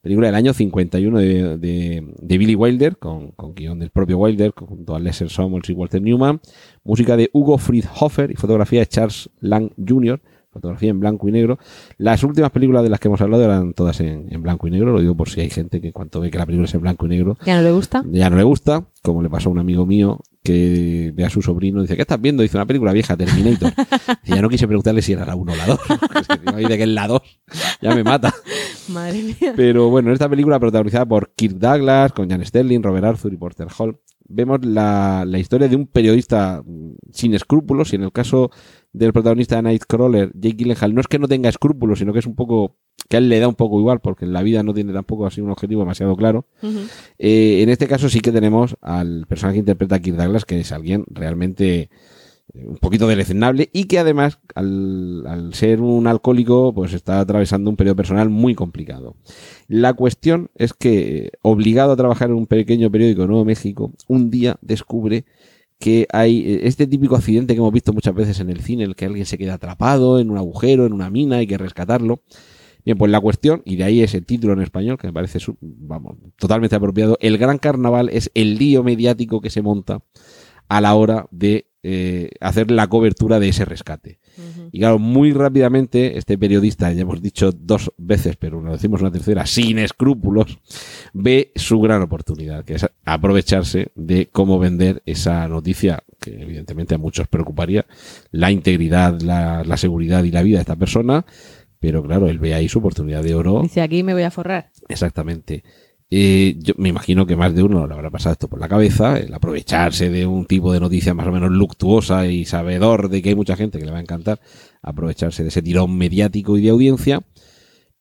película 0.02 0.28
del 0.28 0.36
año 0.36 0.54
51 0.54 1.20
de, 1.20 1.58
de, 1.58 2.14
de 2.22 2.38
Billy 2.38 2.56
Wilder, 2.56 2.98
con, 2.98 3.32
con 3.32 3.54
guion 3.56 3.80
del 3.80 3.90
propio 3.90 4.18
Wilder, 4.18 4.52
junto 4.52 4.96
a 4.96 5.00
Lesser 5.00 5.30
Samuels 5.30 5.70
y 5.70 5.74
Walter 5.74 6.02
Newman, 6.02 6.40
música 6.84 7.18
de 7.18 7.30
Hugo 7.34 7.58
Friedhofer 7.58 8.32
y 8.32 8.36
fotografía 8.36 8.80
de 8.82 8.88
Charles 8.88 9.30
Lang 9.40 9.72
Jr., 9.86 10.20
fotografía 10.50 10.90
en 10.90 11.00
blanco 11.00 11.30
y 11.30 11.32
negro. 11.32 11.60
Las 11.98 12.24
últimas 12.24 12.50
películas 12.50 12.82
de 12.82 12.90
las 12.90 13.00
que 13.00 13.08
hemos 13.10 13.22
hablado 13.22 13.44
eran 13.44 13.74
todas 13.74 14.00
en, 14.00 14.28
en 14.34 14.42
blanco 14.42 14.68
y 14.68 14.72
negro, 14.72 14.92
lo 14.92 15.00
digo 15.00 15.16
por 15.16 15.30
si 15.30 15.42
hay 15.42 15.50
gente 15.52 15.80
que 15.82 15.92
cuando 15.92 16.20
ve 16.20 16.32
que 16.32 16.38
la 16.40 16.46
película 16.48 16.66
es 16.68 16.74
en 16.74 16.82
blanco 16.82 17.06
y 17.06 17.10
negro 17.10 17.38
¿Ya 17.46 17.58
no 17.58 17.62
le 17.62 17.72
gusta? 17.72 18.04
ya 18.10 18.30
no 18.30 18.38
le 18.38 18.44
gusta, 18.44 18.86
como 19.04 19.22
le 19.22 19.30
pasó 19.30 19.50
a 19.50 19.52
un 19.52 19.60
amigo 19.60 19.86
mío 19.86 20.20
que 20.48 21.12
ve 21.14 21.26
a 21.26 21.30
su 21.30 21.42
sobrino 21.42 21.80
y 21.80 21.82
dice, 21.82 21.96
¿qué 21.98 22.04
estás 22.04 22.22
viendo? 22.22 22.42
Dice 22.42 22.56
una 22.56 22.66
película 22.66 22.94
vieja, 22.94 23.18
Terminator. 23.18 23.74
Y 24.24 24.30
ya 24.30 24.42
no 24.42 24.50
quise 24.50 24.66
preguntarle 24.66 25.02
si 25.02 25.14
era 25.14 25.26
la 25.26 25.36
1 25.36 25.52
o 25.52 25.56
la 25.56 25.66
2. 25.66 25.80
Es 26.22 26.28
que 26.28 26.50
si 26.50 26.56
dice 26.56 26.78
que 26.78 26.84
es 26.84 26.90
la 26.90 27.08
2, 27.08 27.22
ya 27.82 27.96
me 27.96 28.04
mata. 28.04 28.34
Madre 28.88 29.24
mía. 29.24 29.54
Pero 29.56 29.90
bueno, 29.90 30.10
en 30.10 30.14
esta 30.14 30.30
película 30.30 30.60
protagonizada 30.60 31.06
por 31.06 31.34
Kirk 31.36 31.56
Douglas, 31.56 32.14
con 32.14 32.30
Jan 32.30 32.46
Sterling, 32.46 32.82
Robert 32.82 33.06
Arthur 33.06 33.34
y 33.34 33.38
Porter 33.38 33.68
Hall, 33.78 34.00
vemos 34.30 34.66
la, 34.66 35.26
la 35.28 35.38
historia 35.38 35.68
de 35.68 35.76
un 35.76 35.88
periodista 35.88 36.64
mm, 36.66 36.94
sin 37.12 37.34
escrúpulos, 37.34 37.92
y 37.92 37.98
en 37.98 38.04
el 38.04 38.12
caso 38.14 38.50
del 38.94 39.12
protagonista 39.12 39.58
de 39.58 39.64
Nightcrawler, 39.64 40.32
Jake 40.34 40.56
Gyllenhaal, 40.56 40.96
no 40.96 41.02
es 41.02 41.08
que 41.08 41.20
no 41.20 41.28
tenga 41.28 41.50
escrúpulos, 41.50 42.00
sino 42.00 42.14
que 42.14 42.20
es 42.20 42.26
un 42.26 42.36
poco, 42.36 42.78
que 43.10 43.18
a 43.18 43.20
él 43.20 43.30
le 43.30 43.40
da 43.40 43.48
un 43.48 43.56
poco 43.56 43.80
igual, 43.80 44.00
porque 44.00 44.26
en 44.26 44.34
la 44.34 44.44
vida 44.44 44.64
no 44.64 44.74
tiene 44.74 44.94
tampoco 44.94 45.26
así 45.26 45.40
un 45.40 45.50
objetivo 45.50 45.82
demasiado 45.82 46.16
claro. 46.16 46.46
Eh, 47.18 47.62
en 47.62 47.70
este 47.70 47.88
caso 47.88 48.10
sí 48.10 48.20
que 48.20 48.32
tenemos 48.32 48.76
al 48.82 49.26
personaje 49.28 49.56
que 49.56 49.60
interpreta 49.60 49.96
a 49.96 50.00
Kirk 50.00 50.18
Douglas, 50.18 50.46
que 50.46 50.60
es 50.60 50.72
alguien 50.72 51.06
realmente 51.08 51.90
eh, 52.54 52.66
un 52.66 52.78
poquito 52.78 53.08
deleznable 53.08 53.70
y 53.72 53.86
que 53.86 54.00
además, 54.00 54.40
al, 54.56 55.26
al 55.26 55.54
ser 55.54 55.80
un 55.80 56.08
alcohólico, 56.08 56.74
pues 56.74 56.94
está 56.94 57.20
atravesando 57.20 57.70
un 57.70 57.78
periodo 57.78 57.96
personal 57.96 58.30
muy 58.30 58.56
complicado. 58.56 59.16
La 59.68 59.94
cuestión 59.94 60.50
es 60.56 60.74
que, 60.74 61.18
eh, 61.18 61.32
obligado 61.42 61.94
a 61.94 61.98
trabajar 61.98 62.30
en 62.30 62.36
un 62.36 62.48
pequeño 62.48 62.92
periódico 62.92 63.22
de 63.22 63.28
Nuevo 63.28 63.46
México, 63.46 63.94
un 64.08 64.30
día 64.30 64.58
descubre 64.62 65.24
que 65.80 66.08
hay 66.12 66.60
este 66.64 66.88
típico 66.88 67.16
accidente 67.16 67.54
que 67.54 67.60
hemos 67.60 67.72
visto 67.72 67.94
muchas 67.94 68.16
veces 68.16 68.40
en 68.40 68.50
el 68.50 68.62
cine, 68.62 68.84
en 68.84 68.90
el 68.90 68.96
que 68.96 69.06
alguien 69.06 69.28
se 69.28 69.38
queda 69.38 69.54
atrapado 69.54 70.20
en 70.20 70.32
un 70.32 70.38
agujero, 70.38 70.88
en 70.88 70.94
una 70.94 71.12
mina, 71.12 71.38
hay 71.38 71.48
que 71.48 71.58
rescatarlo. 71.58 72.22
Bien, 72.88 72.98
pues 72.98 73.12
la 73.12 73.20
cuestión, 73.20 73.64
y 73.66 73.76
de 73.76 73.84
ahí 73.84 74.02
ese 74.02 74.22
título 74.22 74.54
en 74.54 74.62
español, 74.62 74.98
que 74.98 75.08
me 75.08 75.12
parece 75.12 75.40
vamos, 75.60 76.16
totalmente 76.38 76.78
apropiado, 76.78 77.18
el 77.20 77.38
gran 77.38 77.58
carnaval 77.58 78.08
es 78.08 78.32
el 78.34 78.58
lío 78.58 78.82
mediático 78.82 79.42
que 79.42 79.50
se 79.50 79.62
monta 79.62 80.00
a 80.70 80.80
la 80.80 80.96
hora 80.96 81.28
de 81.30 81.68
eh, 81.84 82.30
hacer 82.40 82.72
la 82.72 82.88
cobertura 82.88 83.42
de 83.42 83.50
ese 83.50 83.66
rescate. 83.66 84.20
Y 84.72 84.80
claro, 84.80 85.00
muy 85.00 85.34
rápidamente 85.34 86.18
este 86.18 86.38
periodista, 86.38 86.94
ya 86.94 87.02
hemos 87.02 87.22
dicho 87.22 87.52
dos 87.52 87.92
veces, 87.98 88.38
pero 88.38 88.62
lo 88.62 88.72
decimos 88.72 89.02
una 89.02 89.12
tercera, 89.12 89.46
sin 89.46 89.80
escrúpulos, 89.80 90.58
ve 91.12 91.52
su 91.56 91.82
gran 91.82 92.02
oportunidad, 92.02 92.64
que 92.64 92.76
es 92.76 92.86
aprovecharse 93.04 93.92
de 93.96 94.30
cómo 94.32 94.60
vender 94.60 95.04
esa 95.06 95.46
noticia 95.50 96.04
que 96.22 96.42
evidentemente 96.42 96.96
a 96.96 96.98
muchos 96.98 97.28
preocuparía, 97.28 97.86
la 98.32 98.50
integridad, 98.50 99.20
la, 99.22 99.64
la 99.66 99.78
seguridad 99.78 100.24
y 100.24 100.32
la 100.32 100.42
vida 100.42 100.58
de 100.58 100.62
esta 100.62 100.76
persona, 100.76 101.26
pero 101.80 102.04
claro, 102.04 102.28
él 102.28 102.40
ve 102.40 102.54
ahí 102.54 102.68
su 102.68 102.80
oportunidad 102.80 103.24
de 103.24 103.36
oro. 103.36 103.62
Dice, 103.62 103.82
aquí 103.82 104.04
me 104.04 104.14
voy 104.14 104.24
a 104.24 104.32
forrar. 104.32 104.72
Exactamente. 104.88 105.64
Eh, 106.10 106.56
yo 106.60 106.74
me 106.78 106.88
imagino 106.88 107.26
que 107.26 107.36
más 107.36 107.54
de 107.54 107.64
uno 107.64 107.86
le 107.86 107.94
habrá 107.94 108.10
pasado 108.10 108.34
esto 108.34 108.48
por 108.48 108.62
la 108.62 108.70
cabeza, 108.70 109.18
el 109.20 109.34
aprovecharse 109.34 110.10
de 110.10 110.26
un 110.26 110.46
tipo 110.46 110.72
de 110.72 110.80
noticia 110.80 111.14
más 111.14 111.28
o 111.28 111.32
menos 111.34 111.52
luctuosa 111.52 112.28
y 112.28 112.46
sabedor 112.46 113.10
de 113.10 113.22
que 113.22 113.30
hay 113.30 113.36
mucha 113.36 113.58
gente 113.58 113.78
que 113.78 113.86
le 113.86 113.92
va 113.92 113.98
a 113.98 114.02
encantar, 114.02 114.40
aprovecharse 114.82 115.44
de 115.44 115.50
ese 115.50 115.62
tirón 115.62 115.98
mediático 115.98 116.58
y 116.58 116.62
de 116.62 116.70
audiencia, 116.70 117.24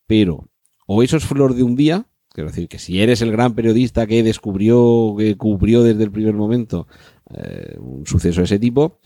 pero 0.06 0.48
o 0.86 1.02
eso 1.02 1.16
es 1.16 1.24
flor 1.24 1.54
de 1.54 1.64
un 1.64 1.74
día, 1.74 2.06
quiero 2.30 2.50
decir 2.50 2.68
que 2.68 2.78
si 2.78 3.02
eres 3.02 3.22
el 3.22 3.32
gran 3.32 3.54
periodista 3.54 4.06
que 4.06 4.22
descubrió, 4.22 5.16
que 5.18 5.36
cubrió 5.36 5.82
desde 5.82 6.04
el 6.04 6.12
primer 6.12 6.34
momento 6.34 6.86
eh, 7.34 7.76
un 7.80 8.06
suceso 8.06 8.40
de 8.40 8.44
ese 8.44 8.60
tipo, 8.60 9.00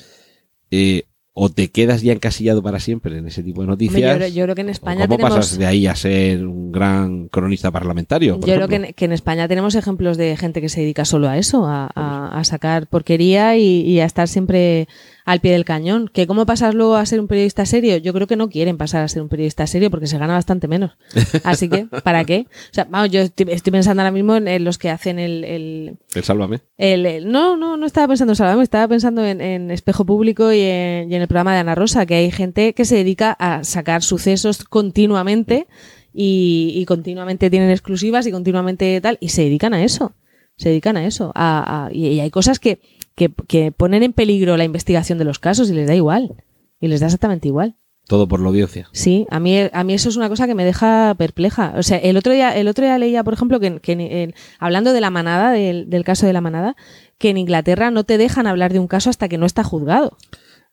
eh, 0.70 1.04
o 1.42 1.48
te 1.48 1.68
quedas 1.70 2.02
ya 2.02 2.12
encasillado 2.12 2.62
para 2.62 2.80
siempre 2.80 3.16
en 3.16 3.26
ese 3.26 3.42
tipo 3.42 3.62
de 3.62 3.66
noticias. 3.68 4.18
Yo, 4.20 4.26
yo 4.26 4.42
creo 4.44 4.54
que 4.54 4.60
en 4.60 4.68
España 4.68 5.06
¿Cómo 5.06 5.16
tenemos... 5.16 5.38
pasas 5.38 5.56
de 5.58 5.64
ahí 5.64 5.86
a 5.86 5.94
ser 5.94 6.46
un 6.46 6.70
gran 6.70 7.28
cronista 7.28 7.70
parlamentario? 7.70 8.38
por 8.38 8.46
Yo 8.46 8.56
creo 8.56 8.68
que 8.68 8.76
en, 8.76 8.92
que 8.92 9.04
en 9.06 9.12
España 9.12 9.48
tenemos 9.48 9.74
ejemplos 9.74 10.18
de 10.18 10.36
gente 10.36 10.60
que 10.60 10.68
se 10.68 10.82
dedica 10.82 11.06
solo 11.06 11.28
a 11.30 11.38
eso, 11.38 11.64
a, 11.64 11.90
a- 11.94 12.38
a 12.38 12.44
sacar 12.44 12.88
porquería 12.88 13.56
y, 13.56 13.80
y 13.80 14.00
a 14.00 14.04
estar 14.04 14.28
siempre 14.28 14.86
al 15.24 15.40
pie 15.40 15.52
del 15.52 15.64
cañón. 15.64 16.08
¿Que 16.12 16.26
cómo 16.26 16.46
pasas 16.46 16.74
luego 16.74 16.96
a 16.96 17.06
ser 17.06 17.20
un 17.20 17.28
periodista 17.28 17.66
serio? 17.66 17.96
Yo 17.98 18.12
creo 18.12 18.26
que 18.26 18.36
no 18.36 18.48
quieren 18.48 18.76
pasar 18.76 19.02
a 19.04 19.08
ser 19.08 19.22
un 19.22 19.28
periodista 19.28 19.66
serio 19.66 19.90
porque 19.90 20.06
se 20.06 20.18
gana 20.18 20.34
bastante 20.34 20.68
menos. 20.68 20.92
Así 21.44 21.68
que, 21.68 21.86
¿para 21.86 22.24
qué? 22.24 22.46
O 22.50 22.74
sea, 22.74 22.84
vamos, 22.90 23.10
yo 23.10 23.20
estoy, 23.20 23.46
estoy 23.50 23.70
pensando 23.72 24.02
ahora 24.02 24.12
mismo 24.12 24.36
en, 24.36 24.48
en 24.48 24.64
los 24.64 24.78
que 24.78 24.90
hacen 24.90 25.18
el, 25.18 25.44
el, 25.44 25.96
El 26.14 26.24
sálvame. 26.24 26.60
el- 26.78 27.06
el- 27.06 27.30
no, 27.30 27.56
no, 27.56 27.76
no 27.76 27.86
estaba 27.86 28.08
pensando 28.08 28.32
en 28.32 28.36
Salvador, 28.36 28.62
estaba 28.62 28.88
pensando 28.88 29.24
en, 29.24 29.40
en 29.40 29.70
Espejo 29.70 30.04
Público 30.04 30.52
y 30.52 30.60
en, 30.62 31.10
y 31.10 31.14
en 31.14 31.22
el 31.22 31.28
programa 31.28 31.54
de 31.54 31.60
Ana 31.60 31.74
Rosa, 31.74 32.06
que 32.06 32.14
hay 32.14 32.30
gente 32.30 32.74
que 32.74 32.84
se 32.84 32.96
dedica 32.96 33.32
a 33.38 33.64
sacar 33.64 34.02
sucesos 34.02 34.64
continuamente 34.64 35.66
y, 36.12 36.72
y 36.74 36.84
continuamente 36.86 37.50
tienen 37.50 37.70
exclusivas 37.70 38.26
y 38.26 38.32
continuamente 38.32 39.00
tal, 39.00 39.16
y 39.20 39.28
se 39.28 39.42
dedican 39.42 39.74
a 39.74 39.82
eso. 39.84 40.12
Se 40.56 40.68
dedican 40.68 40.96
a 40.96 41.06
eso. 41.06 41.32
A, 41.34 41.86
a- 41.86 41.92
y, 41.92 42.08
y 42.08 42.20
hay 42.20 42.30
cosas 42.30 42.58
que, 42.58 42.80
que, 43.14 43.30
que 43.46 43.72
ponen 43.72 44.02
en 44.02 44.12
peligro 44.12 44.56
la 44.56 44.64
investigación 44.64 45.18
de 45.18 45.24
los 45.24 45.38
casos 45.38 45.70
y 45.70 45.74
les 45.74 45.86
da 45.86 45.94
igual. 45.94 46.34
Y 46.80 46.88
les 46.88 47.00
da 47.00 47.06
exactamente 47.06 47.48
igual. 47.48 47.76
Todo 48.06 48.26
por 48.26 48.40
la 48.40 48.48
audiencia. 48.48 48.88
Sí, 48.92 49.26
a 49.30 49.38
mí, 49.38 49.56
a 49.72 49.84
mí 49.84 49.94
eso 49.94 50.08
es 50.08 50.16
una 50.16 50.28
cosa 50.28 50.48
que 50.48 50.56
me 50.56 50.64
deja 50.64 51.14
perpleja. 51.16 51.74
O 51.76 51.82
sea, 51.84 51.98
el 51.98 52.16
otro 52.16 52.32
día, 52.32 52.56
el 52.56 52.66
otro 52.66 52.84
día 52.84 52.98
leía, 52.98 53.22
por 53.22 53.34
ejemplo, 53.34 53.60
que, 53.60 53.78
que 53.78 54.34
hablando 54.58 54.92
de 54.92 55.00
la 55.00 55.10
manada, 55.10 55.52
del, 55.52 55.88
del 55.88 56.02
caso 56.02 56.26
de 56.26 56.32
la 56.32 56.40
manada, 56.40 56.74
que 57.18 57.30
en 57.30 57.36
Inglaterra 57.36 57.92
no 57.92 58.02
te 58.02 58.18
dejan 58.18 58.48
hablar 58.48 58.72
de 58.72 58.80
un 58.80 58.88
caso 58.88 59.10
hasta 59.10 59.28
que 59.28 59.38
no 59.38 59.46
está 59.46 59.62
juzgado. 59.62 60.16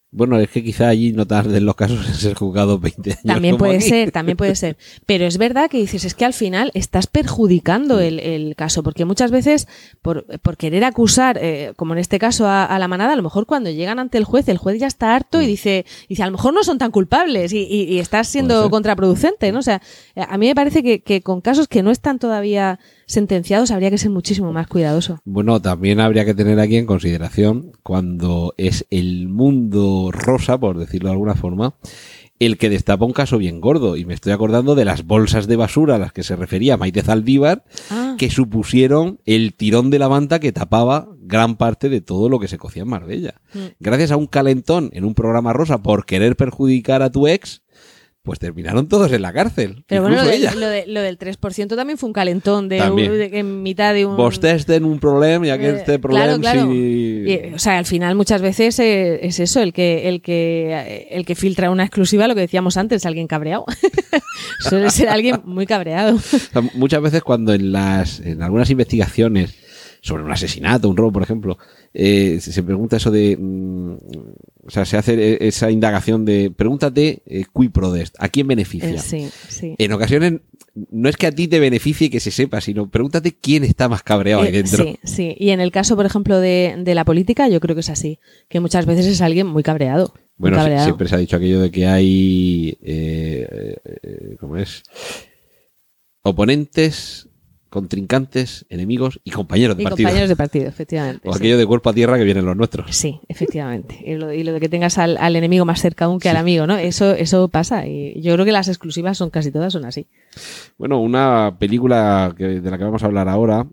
Bueno, 0.10 0.40
es 0.40 0.50
que 0.50 0.64
quizá 0.64 0.88
allí 0.88 1.12
no 1.12 1.28
tarden 1.28 1.66
los 1.66 1.76
casos 1.76 2.08
en 2.08 2.14
ser 2.14 2.34
juzgados 2.34 2.80
20 2.80 3.12
años. 3.12 3.24
También 3.26 3.58
puede 3.58 3.76
aquí. 3.76 3.90
ser, 3.90 4.12
también 4.12 4.38
puede 4.38 4.56
ser. 4.56 4.78
Pero 5.06 5.26
es 5.26 5.38
verdad 5.38 5.70
que 5.70 5.78
dices, 5.80 6.06
es 6.06 6.14
que 6.16 6.24
al 6.24 6.34
final 6.34 6.72
estás 6.74 7.08
perjudicando 7.08 8.00
el, 8.00 8.20
el 8.22 8.56
caso, 8.56 8.84
porque 8.84 9.04
muchas 9.04 9.32
veces, 9.32 9.68
por, 10.02 10.26
por 10.40 10.56
querer 10.56 10.86
acusar, 10.86 11.38
eh, 11.42 11.74
como 11.76 11.92
en 11.94 12.00
este 12.00 12.20
caso 12.20 12.48
a, 12.48 12.64
a 12.64 12.80
la 12.80 12.88
manada, 12.88 13.14
a 13.14 13.16
lo 13.18 13.22
mejor 13.24 13.46
cuando 13.46 13.70
llegan 13.70 14.00
ante 14.00 14.18
el 14.18 14.24
juez, 14.24 14.48
el 14.48 14.58
juez 14.58 14.80
ya 14.80 14.88
está 14.88 15.14
harto 15.14 15.42
y 15.42 15.46
dice, 15.46 15.86
dice 16.08 16.24
a 16.24 16.28
lo 16.28 16.32
mejor 16.32 16.54
no 16.54 16.64
son 16.64 16.78
tan 16.78 16.92
culpables 16.92 17.52
y, 17.52 17.60
y- 17.70 17.84
y 17.84 18.00
estás 18.00 18.30
siendo 18.30 18.70
contraproducente, 18.70 19.52
¿no? 19.52 19.60
O 19.60 19.64
sea, 19.64 19.82
a 20.16 20.38
mí 20.38 20.48
me 20.48 20.56
parece 20.56 20.84
que, 20.84 21.02
que 21.02 21.22
con 21.22 21.42
casos 21.42 21.68
que 21.68 21.84
no 21.84 21.92
están 21.92 22.18
todavía 22.18 22.80
sentenciados 23.08 23.72
habría 23.72 23.90
que 23.90 23.98
ser 23.98 24.12
muchísimo 24.12 24.54
más 24.54 24.68
cuidadoso. 24.68 25.20
Bueno, 25.26 25.60
también 25.62 26.00
habría 26.00 26.26
que 26.26 26.36
tener 26.36 26.60
aquí 26.60 26.76
en 26.78 26.86
consideración 26.86 27.72
cuando 27.82 28.54
es 28.58 28.86
el 28.92 29.28
mundo 29.30 30.10
rosa, 30.12 30.60
por 30.60 30.78
decirlo 30.78 31.10
de 31.10 31.14
alguna 31.14 31.36
forma, 31.36 31.76
el 32.40 32.58
que 32.58 32.70
destapa 32.70 33.06
un 33.06 33.14
caso 33.14 33.40
bien 33.40 33.62
gordo. 33.62 33.98
Y 33.98 34.06
me 34.06 34.14
estoy 34.14 34.32
acordando 34.34 34.76
de 34.76 34.86
las 34.86 35.06
bolsas 35.06 35.48
de 35.48 35.56
basura 35.56 35.96
a 35.96 36.00
las 36.00 36.12
que 36.14 36.22
se 36.24 36.36
refería 36.36 36.78
Maite 36.78 37.02
Zaldívar, 37.02 37.64
Ah. 37.90 38.16
que 38.20 38.30
supusieron 38.30 39.20
el 39.26 39.54
tirón 39.56 39.90
de 39.90 40.00
la 40.00 40.10
manta 40.10 40.40
que 40.40 40.52
tapaba 40.52 41.08
gran 41.20 41.56
parte 41.56 41.90
de 41.90 42.02
todo 42.02 42.30
lo 42.30 42.40
que 42.40 42.48
se 42.48 42.58
cocía 42.58 42.84
en 42.84 42.90
Marbella. 42.90 43.42
Mm. 43.54 43.60
Gracias 43.80 44.12
a 44.12 44.18
un 44.18 44.28
calentón 44.28 44.90
en 44.94 45.04
un 45.06 45.14
programa 45.16 45.52
rosa 45.54 45.82
por 45.82 46.06
querer 46.06 46.36
perjudicar 46.36 47.02
a 47.02 47.12
tu 47.12 47.28
ex, 47.28 47.64
pues 48.28 48.40
terminaron 48.40 48.88
todos 48.90 49.10
en 49.14 49.22
la 49.22 49.32
cárcel. 49.32 49.86
Pero 49.88 50.02
bueno, 50.04 50.22
lo, 50.24 50.30
ella. 50.30 50.54
lo 50.54 50.68
de- 50.68 50.86
lo 50.86 51.02
del 51.02 51.18
3% 51.18 51.76
también 51.78 51.98
fue 51.98 52.08
un 52.08 52.14
calentón 52.14 52.68
de, 52.68 52.82
un- 52.92 52.98
de- 52.98 53.40
en 53.40 53.64
mitad 53.64 53.94
de 53.94 54.06
un... 54.06 54.18
Vostès 54.18 54.66
tenen 54.66 54.84
un 54.84 55.00
problema 55.00 55.48
y 55.48 55.50
aquel 55.50 55.76
Eh, 55.76 55.78
este 55.80 55.98
problema 55.98 56.26
claro, 56.38 56.42
claro. 56.42 56.70
sí- 56.70 57.24
Y, 57.26 57.54
o 57.54 57.58
sea, 57.60 57.78
al 57.78 57.86
final 57.86 58.16
muchas 58.16 58.42
veces 58.42 58.78
eh, 58.80 59.26
es 59.26 59.40
eso, 59.40 59.62
el 59.62 59.72
que, 59.72 60.10
el 60.10 60.22
que, 60.22 60.74
eh, 60.74 61.08
el 61.12 61.26
que 61.26 61.36
filtra 61.36 61.72
una 61.72 61.84
exclusiva, 61.84 62.28
lo 62.28 62.36
que 62.36 62.42
decíamos 62.42 62.76
antes, 62.76 63.06
alguien 63.06 63.28
cabreado. 63.28 63.66
Suele 64.60 64.90
ser 64.90 65.10
alguien 65.10 65.42
muy 65.46 65.66
cabreado. 65.66 66.16
O 66.18 66.20
sea, 66.20 66.62
muchas 66.76 67.02
veces 67.02 67.24
cuando 67.24 67.54
en 67.54 67.72
las 67.72 68.20
en 68.20 68.44
algunas 68.44 68.70
investigaciones 68.70 69.56
sobre 70.02 70.24
un 70.24 70.32
asesinato, 70.32 70.90
un 70.90 70.98
robo, 70.98 71.12
por 71.14 71.24
ejemplo, 71.24 71.58
eh, 72.00 72.38
se, 72.40 72.62
pregunta 72.62 72.98
eso 72.98 73.10
de, 73.10 73.36
mm, 73.36 73.94
o 74.66 74.70
sea, 74.70 74.86
se 74.86 74.98
hace 74.98 75.14
eh, 75.16 75.38
esa 75.48 75.72
indagación 75.72 76.26
de, 76.26 76.52
pregúntate 76.56 77.24
eh, 77.26 77.46
qui 77.52 77.70
prodest, 77.70 78.16
¿a 78.20 78.30
quién 78.30 78.46
beneficia? 78.48 78.90
Eh, 78.92 79.00
sí, 79.00 79.30
sí. 79.50 79.74
En 79.80 79.92
ocasiones 79.94 80.42
no 80.92 81.10
es 81.10 81.18
que 81.18 81.26
a 81.26 81.32
ti 81.32 81.48
te 81.48 81.60
beneficie 81.60 82.12
que 82.12 82.20
se 82.20 82.30
sepa, 82.30 82.62
sino 82.62 82.88
pregúntate 82.88 83.32
quién 83.34 83.64
está 83.64 83.90
más 83.90 84.04
cabreado 84.04 84.44
ahí 84.44 84.50
Eh, 84.50 84.62
dentro. 84.64 84.84
sí, 84.84 85.00
sí. 85.04 85.36
Y 85.40 85.50
en 85.50 85.60
el 85.60 85.72
caso, 85.72 85.96
por 85.96 86.06
ejemplo, 86.06 86.40
de, 86.40 86.76
de 86.78 86.94
la 86.94 87.04
política, 87.04 87.50
yo 87.50 87.60
creo 87.60 87.76
que 87.76 87.80
es 87.82 87.90
así. 87.90 88.20
Que 88.48 88.60
muchas 88.60 88.86
veces 88.86 89.08
es 89.08 89.22
alguien 89.22 89.48
muy 89.48 89.64
cabreado. 89.64 90.14
muy 90.38 90.52
Bueno, 90.52 90.58
cabreado. 90.58 90.84
siempre 90.86 91.08
se 91.08 91.16
ha 91.16 91.18
dicho 91.18 91.38
aquello 91.38 91.62
de 91.62 91.72
que 91.72 91.88
hay, 91.88 92.78
eh, 92.84 93.76
¿cómo 94.40 94.58
es? 94.58 94.84
Oponentes, 96.22 97.28
contrincantes, 97.70 98.66
enemigos 98.70 99.20
y 99.24 99.32
compañeros 99.32 99.78
de 99.78 99.84
Y 99.84 99.86
partido. 99.86 100.08
compañeros 100.08 100.30
de 100.30 100.36
partido, 100.36 100.68
efectivamente. 100.68 101.28
O 101.28 101.34
sí. 101.34 101.40
aquello 101.40 101.58
de 101.58 101.66
cuerpo 101.66 101.90
a 101.90 101.94
tierra 101.94 102.18
que 102.18 102.24
vienen 102.24 102.46
los 102.46 102.56
nuestros. 102.56 102.96
Sí, 102.96 103.20
efectivamente. 103.28 104.00
Y 104.06 104.16
lo, 104.16 104.32
y 104.34 104.44
lo 104.44 104.54
de 104.54 104.60
que 104.60 104.70
tengas 104.70 104.98
al, 104.98 105.18
al 105.18 105.36
enemigo 105.36 105.66
más 105.66 105.82
cerca 105.82 106.06
aún 106.06 106.20
que 106.20 106.30
al 106.30 106.38
amigo, 106.38 106.68
¿no? 106.68 106.78
Eso, 106.78 107.12
eso 107.14 107.48
pasa. 107.48 107.86
Y 107.88 108.22
yo 108.22 108.34
creo 108.34 108.46
que 108.46 108.52
las 108.52 108.68
exclusivas 108.68 109.18
son 109.18 109.30
casi 109.30 109.52
todas 109.52 109.74
son 109.74 109.86
así. 109.86 110.08
Bueno, 110.78 111.00
una 111.02 111.56
película 111.60 112.34
que- 112.38 112.62
de 112.62 112.72
la 112.72 112.78
que 112.78 112.84
vamos 112.84 113.04
a 113.04 113.06
hablar 113.08 113.28
ahora, 113.30 113.66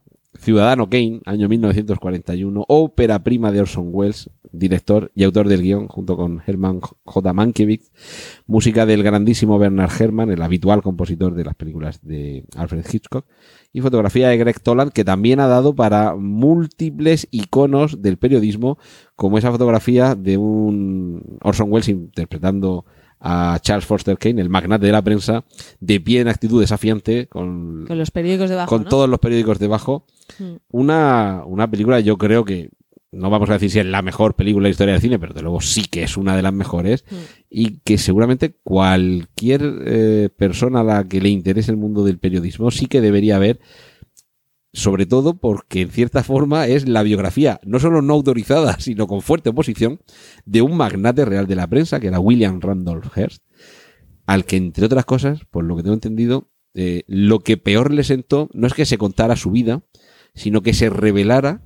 Ciudadano 0.45 0.91
Kane, 0.91 1.23
año 1.25 1.49
1941, 1.49 2.67
ópera 2.69 3.25
prima 3.25 3.51
de 3.51 3.63
Orson 3.63 3.89
Welles, 3.91 4.29
director 4.53 5.11
y 5.15 5.25
autor 5.25 5.49
del 5.49 5.63
guion, 5.63 5.89
junto 5.89 6.19
con 6.19 6.43
Herman 6.47 6.81
J. 6.81 7.33
Mankiewicz, 7.33 7.91
música 8.47 8.85
del 8.85 9.03
grandísimo 9.03 9.59
Bernard 9.59 9.91
Herrmann, 9.99 10.31
el 10.31 10.43
habitual 10.43 10.83
compositor 10.83 11.35
de 11.35 11.45
las 11.45 11.55
películas 11.55 12.01
de 12.03 12.45
Alfred 12.57 12.85
Hitchcock, 12.93 13.25
y 13.73 13.81
fotografía 13.81 14.29
de 14.29 14.37
Greg 14.37 14.61
Toland, 14.61 14.93
que 14.93 15.03
también 15.03 15.41
ha 15.41 15.47
dado 15.47 15.75
para 15.75 16.15
múltiples 16.15 17.27
iconos 17.31 18.03
del 18.03 18.19
periodismo, 18.19 18.77
como 19.17 19.39
esa 19.39 19.51
fotografía 19.51 20.15
de 20.15 20.37
un 20.37 21.39
Orson 21.41 21.73
Welles 21.73 21.89
interpretando 21.89 22.85
a 23.19 23.59
Charles 23.63 23.87
Foster 23.87 24.19
Kane, 24.19 24.43
el 24.43 24.51
magnate 24.51 24.85
de 24.85 24.93
la 24.93 25.01
prensa, 25.01 25.45
de 25.81 25.99
pie 25.99 26.21
en 26.21 26.29
actitud 26.29 26.61
desafiante, 26.61 27.27
con, 27.29 27.87
Con 27.87 27.97
los 27.97 28.11
periódicos 28.11 28.51
debajo. 28.51 28.69
con 28.69 28.83
¿no? 28.85 28.89
todos 28.91 29.09
los 29.09 29.19
periódicos 29.19 29.59
debajo. 29.59 30.05
Mm. 30.39 30.55
Una, 30.71 31.43
una 31.47 31.71
película, 31.71 32.01
yo 32.01 32.17
creo 32.19 32.45
que, 32.45 32.71
no 33.13 33.31
vamos 33.31 33.49
a 33.51 33.55
decir 33.55 33.71
si 33.71 33.79
es 33.79 33.87
la 33.87 34.03
mejor 34.03 34.35
película 34.35 34.65
de 34.65 34.71
la 34.71 34.73
historia 34.73 34.95
del 34.95 35.03
cine, 35.03 35.19
pero 35.19 35.35
de 35.35 35.43
luego 35.43 35.61
sí 35.61 35.85
que 35.85 36.03
es 36.03 36.17
una 36.17 36.37
de 36.37 36.43
las 36.43 36.53
mejores, 36.53 37.05
Mm. 37.11 37.15
y 37.51 37.79
que 37.79 37.99
seguramente 37.99 38.57
cualquier 38.63 39.63
eh, 39.87 40.29
persona 40.37 40.81
a 40.81 40.85
la 40.85 41.05
que 41.05 41.21
le 41.21 41.29
interese 41.29 41.71
el 41.71 41.77
mundo 41.77 42.05
del 42.05 42.19
periodismo 42.19 42.71
sí 42.71 42.87
que 42.87 43.01
debería 43.01 43.39
ver, 43.39 43.61
sobre 44.73 45.07
todo 45.07 45.35
porque 45.39 45.83
en 45.83 45.91
cierta 45.91 46.25
forma 46.25 46.67
es 46.67 46.89
la 46.89 47.05
biografía, 47.05 47.61
no 47.65 47.79
solo 47.79 48.03
no 48.03 48.15
autorizada, 48.15 48.77
sino 48.81 49.07
con 49.07 49.23
fuerte 49.23 49.51
oposición, 49.51 50.01
de 50.45 50.63
un 50.63 50.77
magnate 50.77 51.25
real 51.25 51.47
de 51.47 51.55
la 51.55 51.69
prensa, 51.69 52.01
que 52.01 52.09
era 52.09 52.19
William 52.19 52.61
Randolph 52.61 53.17
Hearst, 53.17 53.43
al 54.27 54.45
que, 54.45 54.57
entre 54.57 54.87
otras 54.87 55.05
cosas, 55.05 55.45
por 55.51 55.65
lo 55.65 55.77
que 55.77 55.83
tengo 55.83 55.95
entendido, 55.95 56.51
eh, 56.75 57.05
lo 57.07 57.39
que 57.39 57.57
peor 57.57 57.93
le 57.93 58.03
sentó 58.03 58.49
no 58.53 58.67
es 58.67 58.75
que 58.75 58.85
se 58.85 58.99
contara 58.99 59.37
su 59.37 59.53
vida, 59.53 59.83
sino 60.35 60.63
que 60.63 60.75
se 60.75 60.91
revelara 60.91 61.63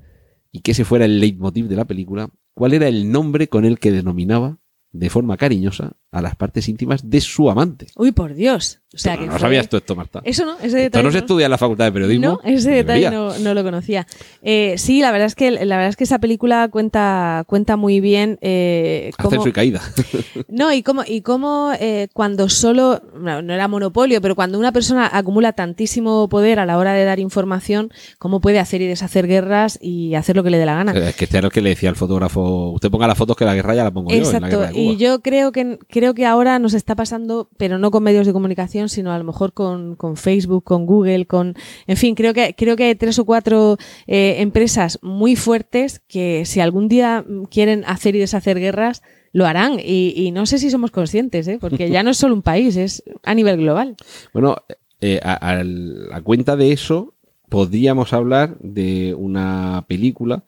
y 0.53 0.61
que 0.61 0.73
ese 0.73 0.85
fuera 0.85 1.05
el 1.05 1.21
leitmotiv 1.21 1.69
de 1.69 1.77
la 1.77 1.87
película, 1.87 2.31
cuál 2.55 2.75
era 2.75 2.89
el 2.89 3.11
nombre 3.11 3.49
con 3.49 3.65
el 3.65 3.79
que 3.79 3.93
denominaba 3.93 4.59
de 4.93 5.11
forma 5.11 5.37
cariñosa 5.37 5.97
a 6.11 6.23
las 6.23 6.37
partes 6.37 6.69
íntimas 6.69 7.09
de 7.09 7.21
su 7.21 7.51
amante. 7.51 7.89
Uy, 7.97 8.13
por 8.13 8.35
Dios. 8.35 8.81
O 8.95 8.97
sea, 8.97 9.15
no, 9.17 9.21
que 9.21 9.27
no 9.27 9.33
fue- 9.33 9.41
sabías 9.41 9.69
tú 9.69 9.77
esto, 9.77 9.95
Marta. 9.95 10.23
Eso 10.25 10.47
no, 10.47 10.53
ese 10.55 10.67
Esto 10.67 10.77
detalle. 10.79 11.05
no 11.05 11.13
se 11.13 11.19
estudia 11.19 11.45
en 11.45 11.51
la 11.51 11.59
Facultad 11.59 11.85
de 11.85 11.93
Periodismo. 11.93 12.27
No, 12.27 12.41
ese 12.43 12.71
detalle 12.71 13.11
no, 13.11 13.39
no 13.39 13.53
lo 13.53 13.63
conocía. 13.63 14.07
Eh, 14.41 14.77
sí, 14.79 15.03
la 15.03 15.11
verdad 15.13 15.27
es 15.27 15.35
que 15.35 15.51
la 15.51 15.77
verdad 15.77 15.91
es 15.91 15.97
que 15.97 16.05
esa 16.05 16.19
película 16.21 16.69
cuenta 16.69 17.45
cuenta 17.47 17.77
muy 17.77 18.01
bien 18.01 18.39
eh, 18.41 19.11
cómo- 19.19 19.29
Ascenso 19.29 19.49
y 19.51 19.53
caída. 19.53 19.83
no 20.49 20.73
y 20.73 20.83
cómo 20.83 21.03
y 21.07 21.21
cómo 21.21 21.73
eh, 21.79 22.09
cuando 22.15 22.49
solo 22.49 23.03
no, 23.15 23.43
no 23.43 23.53
era 23.53 23.69
monopolio, 23.69 24.23
pero 24.23 24.35
cuando 24.35 24.59
una 24.59 24.73
persona 24.73 25.11
acumula 25.13 25.53
tantísimo 25.53 26.31
poder 26.31 26.59
a 26.59 26.65
la 26.65 26.79
hora 26.79 26.95
de 26.95 27.05
dar 27.05 27.19
información, 27.21 27.93
cómo 28.19 28.41
puede 28.41 28.59
hacer 28.59 28.81
y 28.81 28.87
deshacer 28.87 29.27
guerras 29.27 29.79
y 29.83 30.15
hacer 30.15 30.35
lo 30.35 30.43
que 30.43 30.49
le 30.49 30.57
dé 30.59 30.65
la 30.65 30.77
gana. 30.77 30.93
Es 30.93 31.15
que 31.17 31.25
este 31.27 31.37
era 31.37 31.49
el 31.49 31.53
que 31.53 31.61
le 31.61 31.69
decía 31.71 31.91
al 31.91 31.97
fotógrafo, 31.97 32.71
usted 32.71 32.91
ponga 32.91 33.07
las 33.07 33.19
fotos 33.19 33.37
que 33.37 33.45
la 33.45 33.55
guerra 33.55 33.75
ya 33.75 33.85
la 33.85 33.91
pongo 33.91 34.11
yo 34.11 34.17
Exacto, 34.17 34.61
de 34.61 34.69
Cuba. 34.69 34.71
y 34.73 34.97
yo 34.97 35.21
creo 35.21 35.53
que 35.53 35.79
creo 35.99 36.15
que 36.15 36.27
ahora 36.27 36.61
nos 36.61 36.75
está 36.75 36.95
pasando, 36.95 37.51
pero 37.57 37.77
no 37.79 37.91
con 37.91 38.05
medios 38.05 38.25
de 38.25 38.33
comunicación, 38.33 38.89
sino 38.89 39.11
a 39.11 39.19
lo 39.19 39.25
mejor 39.25 39.53
con, 39.53 39.97
con 39.97 40.17
Facebook, 40.17 40.63
con 40.63 40.87
Google, 40.87 41.27
con, 41.27 41.57
en 41.89 41.97
fin, 41.97 42.15
creo 42.15 42.33
que 42.33 42.55
creo 42.57 42.77
que 42.77 42.85
hay 42.85 42.95
tres 42.95 43.19
o 43.19 43.25
cuatro 43.25 43.79
eh, 44.07 44.37
empresas 44.39 45.01
muy 45.03 45.35
fuertes 45.35 46.01
que 46.07 46.45
si 46.45 46.61
algún 46.61 46.87
día 46.89 47.25
mm, 47.27 47.47
quieren 47.47 47.83
hacer 47.85 48.15
y 48.15 48.21
deshacer 48.21 48.61
guerras 48.61 49.03
lo 49.33 49.45
harán 49.45 49.81
y, 49.83 50.15
y 50.15 50.31
no 50.31 50.47
sé 50.47 50.59
si 50.59 50.71
somos 50.71 50.93
conscientes, 50.93 51.49
¿eh? 51.49 51.59
porque 51.61 51.91
ya 51.91 52.05
no 52.05 52.11
es 52.11 52.17
solo 52.17 52.35
un 52.35 52.43
país, 52.43 52.77
es 52.77 53.03
a 53.25 53.35
nivel 53.35 53.57
global. 53.57 53.97
Bueno, 54.33 54.57
eh, 55.01 55.21
a, 55.23 55.35
a 55.35 55.65
la 55.65 56.21
cuenta 56.23 56.57
de 56.57 56.73
eso, 56.73 57.15
podríamos 57.49 58.13
hablar 58.13 58.57
de 58.61 59.15
una 59.15 59.85
película 59.89 60.45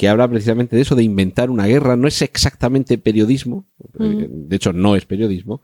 que 0.00 0.08
habla 0.08 0.26
precisamente 0.30 0.76
de 0.76 0.80
eso, 0.80 0.94
de 0.94 1.02
inventar 1.02 1.50
una 1.50 1.66
guerra. 1.66 1.94
No 1.94 2.08
es 2.08 2.22
exactamente 2.22 2.96
periodismo, 2.96 3.66
eh, 3.98 4.28
de 4.30 4.56
hecho 4.56 4.72
no 4.72 4.96
es 4.96 5.04
periodismo, 5.04 5.60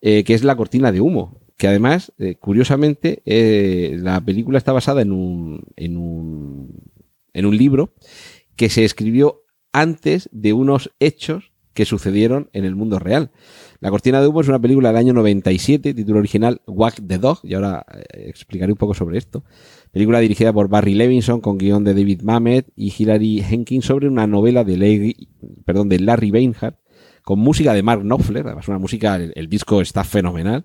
eh, 0.00 0.24
que 0.24 0.34
es 0.34 0.42
La 0.42 0.56
cortina 0.56 0.90
de 0.90 1.00
humo. 1.00 1.40
Que 1.56 1.68
además, 1.68 2.12
eh, 2.18 2.34
curiosamente, 2.34 3.22
eh, 3.26 3.96
la 4.00 4.20
película 4.20 4.58
está 4.58 4.72
basada 4.72 5.02
en 5.02 5.12
un, 5.12 5.62
en 5.76 5.98
un, 5.98 6.82
en 7.32 7.46
un 7.46 7.56
libro 7.56 7.94
que 8.56 8.70
se 8.70 8.84
escribió 8.84 9.44
antes 9.72 10.28
de 10.32 10.52
unos 10.52 10.90
hechos 10.98 11.52
que 11.72 11.84
sucedieron 11.84 12.50
en 12.54 12.64
el 12.64 12.74
mundo 12.74 12.98
real. 12.98 13.30
La 13.78 13.90
cortina 13.90 14.20
de 14.20 14.26
humo 14.26 14.40
es 14.40 14.48
una 14.48 14.58
película 14.58 14.88
del 14.88 14.96
año 14.96 15.12
97, 15.12 15.94
título 15.94 16.18
original 16.18 16.60
Whack 16.66 17.06
the 17.06 17.18
Dog, 17.18 17.38
y 17.44 17.54
ahora 17.54 17.86
explicaré 18.10 18.72
un 18.72 18.78
poco 18.78 18.94
sobre 18.94 19.18
esto. 19.18 19.44
Película 19.92 20.20
dirigida 20.20 20.52
por 20.52 20.68
Barry 20.68 20.94
Levinson 20.94 21.40
con 21.40 21.58
guion 21.58 21.84
de 21.84 21.94
David 21.94 22.22
Mamet 22.22 22.70
y 22.76 22.92
Hilary 22.96 23.42
Henkin 23.42 23.82
sobre 23.82 24.08
una 24.08 24.26
novela 24.26 24.64
de 24.64 24.76
Larry, 24.76 25.28
perdón, 25.64 25.88
de 25.88 26.00
Larry 26.00 26.30
Beinhardt 26.30 26.78
con 27.22 27.40
música 27.40 27.74
de 27.74 27.82
Mark 27.82 28.02
Knopfler, 28.02 28.46
además 28.46 28.68
una 28.68 28.78
música, 28.78 29.16
el, 29.16 29.32
el 29.34 29.48
disco 29.48 29.80
está 29.80 30.04
fenomenal. 30.04 30.64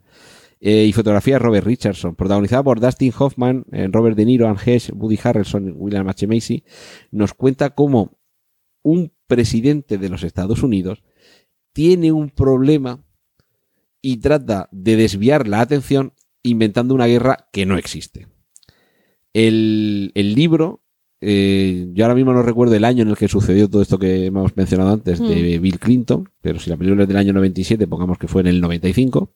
Eh, 0.64 0.86
y 0.86 0.94
fotografía 0.94 1.34
de 1.36 1.40
Robert 1.40 1.66
Richardson, 1.66 2.16
protagonizada 2.16 2.62
por 2.62 2.80
Dustin 2.80 3.12
Hoffman, 3.18 3.66
eh, 3.72 3.88
Robert 3.92 4.16
De 4.16 4.26
Niro, 4.26 4.48
Anne 4.48 4.60
Hesh, 4.64 4.92
Woody 4.94 5.18
Harrelson, 5.24 5.74
William 5.76 6.08
H. 6.08 6.28
Macy, 6.28 6.64
nos 7.10 7.34
cuenta 7.34 7.72
cómo 7.72 8.20
un 8.84 9.12
presidente 9.26 9.98
de 9.98 10.10
los 10.10 10.24
Estados 10.24 10.62
Unidos 10.62 11.04
tiene 11.74 12.12
un 12.12 12.30
problema 12.30 13.04
y 14.04 14.18
trata 14.18 14.70
de 14.72 14.98
desviar 14.98 15.48
la 15.48 15.62
atención 15.62 16.14
inventando 16.44 16.94
una 16.94 17.08
guerra 17.08 17.50
que 17.52 17.66
no 17.66 17.76
existe. 17.76 18.28
El, 19.34 20.12
el 20.16 20.36
libro, 20.36 20.82
eh, 21.22 21.88
yo 21.94 22.04
ahora 22.06 22.16
mismo 22.16 22.34
no 22.34 22.42
recuerdo 22.44 22.76
el 22.76 22.84
año 22.86 23.04
en 23.04 23.10
el 23.10 23.18
que 23.18 23.28
sucedió 23.28 23.70
todo 23.70 23.82
esto 23.82 24.00
que 24.00 24.26
hemos 24.26 24.56
mencionado 24.58 24.92
antes 24.92 25.20
de 25.20 25.60
Bill 25.60 25.80
Clinton, 25.80 26.30
pero 26.42 26.60
si 26.60 26.70
la 26.70 26.78
película 26.78 27.04
es 27.04 27.08
del 27.08 27.18
año 27.18 27.34
97, 27.34 27.88
pongamos 27.88 28.18
que 28.18 28.28
fue 28.28 28.42
en 28.42 28.48
el 28.48 28.62
95. 28.62 29.34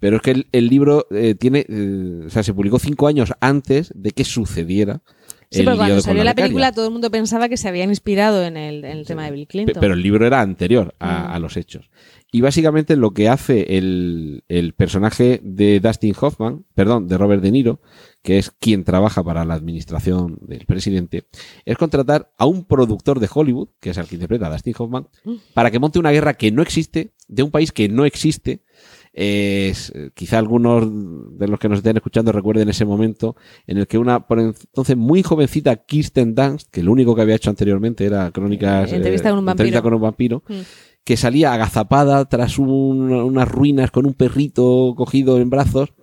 Pero 0.00 0.16
es 0.16 0.22
que 0.22 0.30
el, 0.30 0.46
el 0.52 0.68
libro 0.68 1.08
eh, 1.10 1.34
tiene, 1.34 1.66
eh, 1.68 2.22
o 2.26 2.30
sea, 2.30 2.44
se 2.44 2.54
publicó 2.54 2.78
cinco 2.78 3.08
años 3.08 3.32
antes 3.40 3.92
de 3.96 4.12
que 4.12 4.22
sucediera. 4.24 5.02
Sí, 5.50 5.60
el 5.60 5.64
pero 5.64 5.76
cuando 5.78 6.00
salió 6.02 6.22
la 6.22 6.34
película 6.34 6.70
todo 6.72 6.86
el 6.86 6.92
mundo 6.92 7.10
pensaba 7.10 7.48
que 7.48 7.56
se 7.56 7.66
habían 7.68 7.88
inspirado 7.88 8.44
en 8.44 8.56
el, 8.56 8.84
en 8.84 8.98
el 8.98 9.06
tema 9.06 9.24
de 9.24 9.32
Bill 9.32 9.48
Clinton. 9.48 9.78
Pero 9.80 9.94
el 9.94 10.02
libro 10.02 10.24
era 10.24 10.40
anterior 10.40 10.94
a, 11.00 11.06
Mm. 11.28 11.30
a 11.32 11.38
los 11.40 11.56
hechos. 11.56 11.90
Y 12.30 12.42
básicamente 12.42 12.94
lo 12.94 13.12
que 13.12 13.28
hace 13.28 13.78
el, 13.78 14.44
el 14.48 14.74
personaje 14.74 15.40
de 15.42 15.80
Dustin 15.80 16.14
Hoffman, 16.20 16.64
perdón, 16.74 17.08
de 17.08 17.16
Robert 17.18 17.42
De 17.42 17.50
Niro, 17.50 17.80
que 18.28 18.36
es 18.36 18.50
quien 18.50 18.84
trabaja 18.84 19.24
para 19.24 19.42
la 19.46 19.54
administración 19.54 20.36
del 20.42 20.66
presidente, 20.66 21.24
es 21.64 21.78
contratar 21.78 22.30
a 22.36 22.44
un 22.44 22.64
productor 22.66 23.20
de 23.20 23.28
Hollywood, 23.32 23.68
que 23.80 23.88
es 23.88 23.96
el 23.96 24.06
que 24.06 24.16
interpreta 24.16 24.48
a 24.48 24.50
Dustin 24.50 24.74
Hoffman, 24.76 25.08
Mm. 25.24 25.32
para 25.54 25.70
que 25.70 25.78
monte 25.78 25.98
una 25.98 26.10
guerra 26.10 26.34
que 26.34 26.52
no 26.52 26.60
existe, 26.60 27.14
de 27.26 27.42
un 27.42 27.50
país 27.50 27.72
que 27.72 27.88
no 27.88 28.04
existe. 28.04 28.64
Es, 29.14 29.90
eh, 29.94 30.10
quizá 30.14 30.38
algunos 30.38 30.86
de 31.38 31.48
los 31.48 31.58
que 31.58 31.70
nos 31.70 31.78
estén 31.78 31.96
escuchando 31.96 32.30
recuerden 32.30 32.68
ese 32.68 32.84
momento 32.84 33.34
en 33.66 33.78
el 33.78 33.86
que 33.86 33.96
una, 33.96 34.26
por 34.26 34.40
entonces 34.40 34.94
muy 34.94 35.22
jovencita 35.22 35.76
Kirsten 35.76 36.34
Dunst, 36.34 36.68
que 36.70 36.82
lo 36.82 36.92
único 36.92 37.14
que 37.14 37.22
había 37.22 37.36
hecho 37.36 37.48
anteriormente 37.48 38.04
era 38.04 38.30
crónicas, 38.30 38.92
Eh, 38.92 38.96
entrevista 38.96 39.30
con 39.30 39.38
un 39.38 39.44
vampiro. 39.46 39.64
entrevista 39.64 39.82
con 39.82 39.94
un 39.94 40.00
vampiro, 40.02 40.42
Mm. 40.46 40.60
que 41.02 41.16
salía 41.16 41.54
agazapada 41.54 42.26
tras 42.26 42.58
un- 42.58 43.10
unas 43.10 43.48
ruinas 43.48 43.90
con 43.90 44.04
un 44.04 44.12
perrito 44.12 44.92
cogido 44.96 45.38
en 45.40 45.48
brazos, 45.48 45.94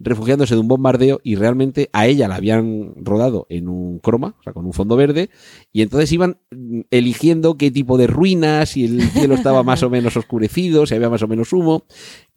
refugiándose 0.00 0.54
de 0.54 0.60
un 0.60 0.68
bombardeo 0.68 1.20
y 1.22 1.36
realmente 1.36 1.90
a 1.92 2.06
ella 2.06 2.26
la 2.26 2.36
habían 2.36 2.94
rodado 2.96 3.46
en 3.50 3.68
un 3.68 3.98
croma, 3.98 4.34
o 4.40 4.42
sea, 4.42 4.54
con 4.54 4.64
un 4.64 4.72
fondo 4.72 4.96
verde, 4.96 5.28
y 5.72 5.82
entonces 5.82 6.10
iban 6.10 6.38
mm, 6.50 6.80
eligiendo 6.90 7.56
qué 7.56 7.70
tipo 7.70 7.98
de 7.98 8.06
ruinas, 8.06 8.70
si 8.70 8.86
el 8.86 9.02
cielo 9.10 9.34
estaba 9.34 9.62
más 9.62 9.82
o 9.82 9.90
menos 9.90 10.16
oscurecido, 10.16 10.86
si 10.86 10.94
había 10.94 11.10
más 11.10 11.22
o 11.22 11.28
menos 11.28 11.52
humo, 11.52 11.84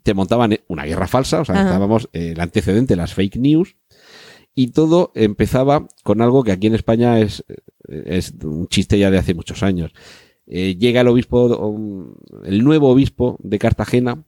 te 0.04 0.14
montaban 0.14 0.60
una 0.68 0.84
guerra 0.84 1.08
falsa, 1.08 1.42
o 1.42 1.46
sea, 1.46 1.56
Ajá. 1.56 1.64
estábamos 1.66 2.10
eh, 2.12 2.34
el 2.34 2.40
antecedente, 2.42 2.98
las 2.98 3.14
fake 3.14 3.38
news, 3.38 3.78
y 4.54 4.68
todo 4.68 5.12
empezaba 5.16 5.88
con 6.04 6.22
algo 6.22 6.44
que 6.44 6.52
aquí 6.52 6.68
en 6.68 6.76
España 6.76 7.20
es, 7.20 7.44
es 7.88 8.34
un 8.44 8.68
chiste 8.68 9.00
ya 9.00 9.10
de 9.10 9.18
hace 9.18 9.34
muchos 9.34 9.64
años. 9.64 9.94
Eh, 10.46 10.76
llega 10.78 11.02
el 11.02 11.08
obispo, 11.08 11.46
um, 11.46 12.14
el 12.44 12.64
nuevo 12.64 12.90
obispo 12.90 13.38
de 13.42 13.60
Cartagena, 13.60 14.26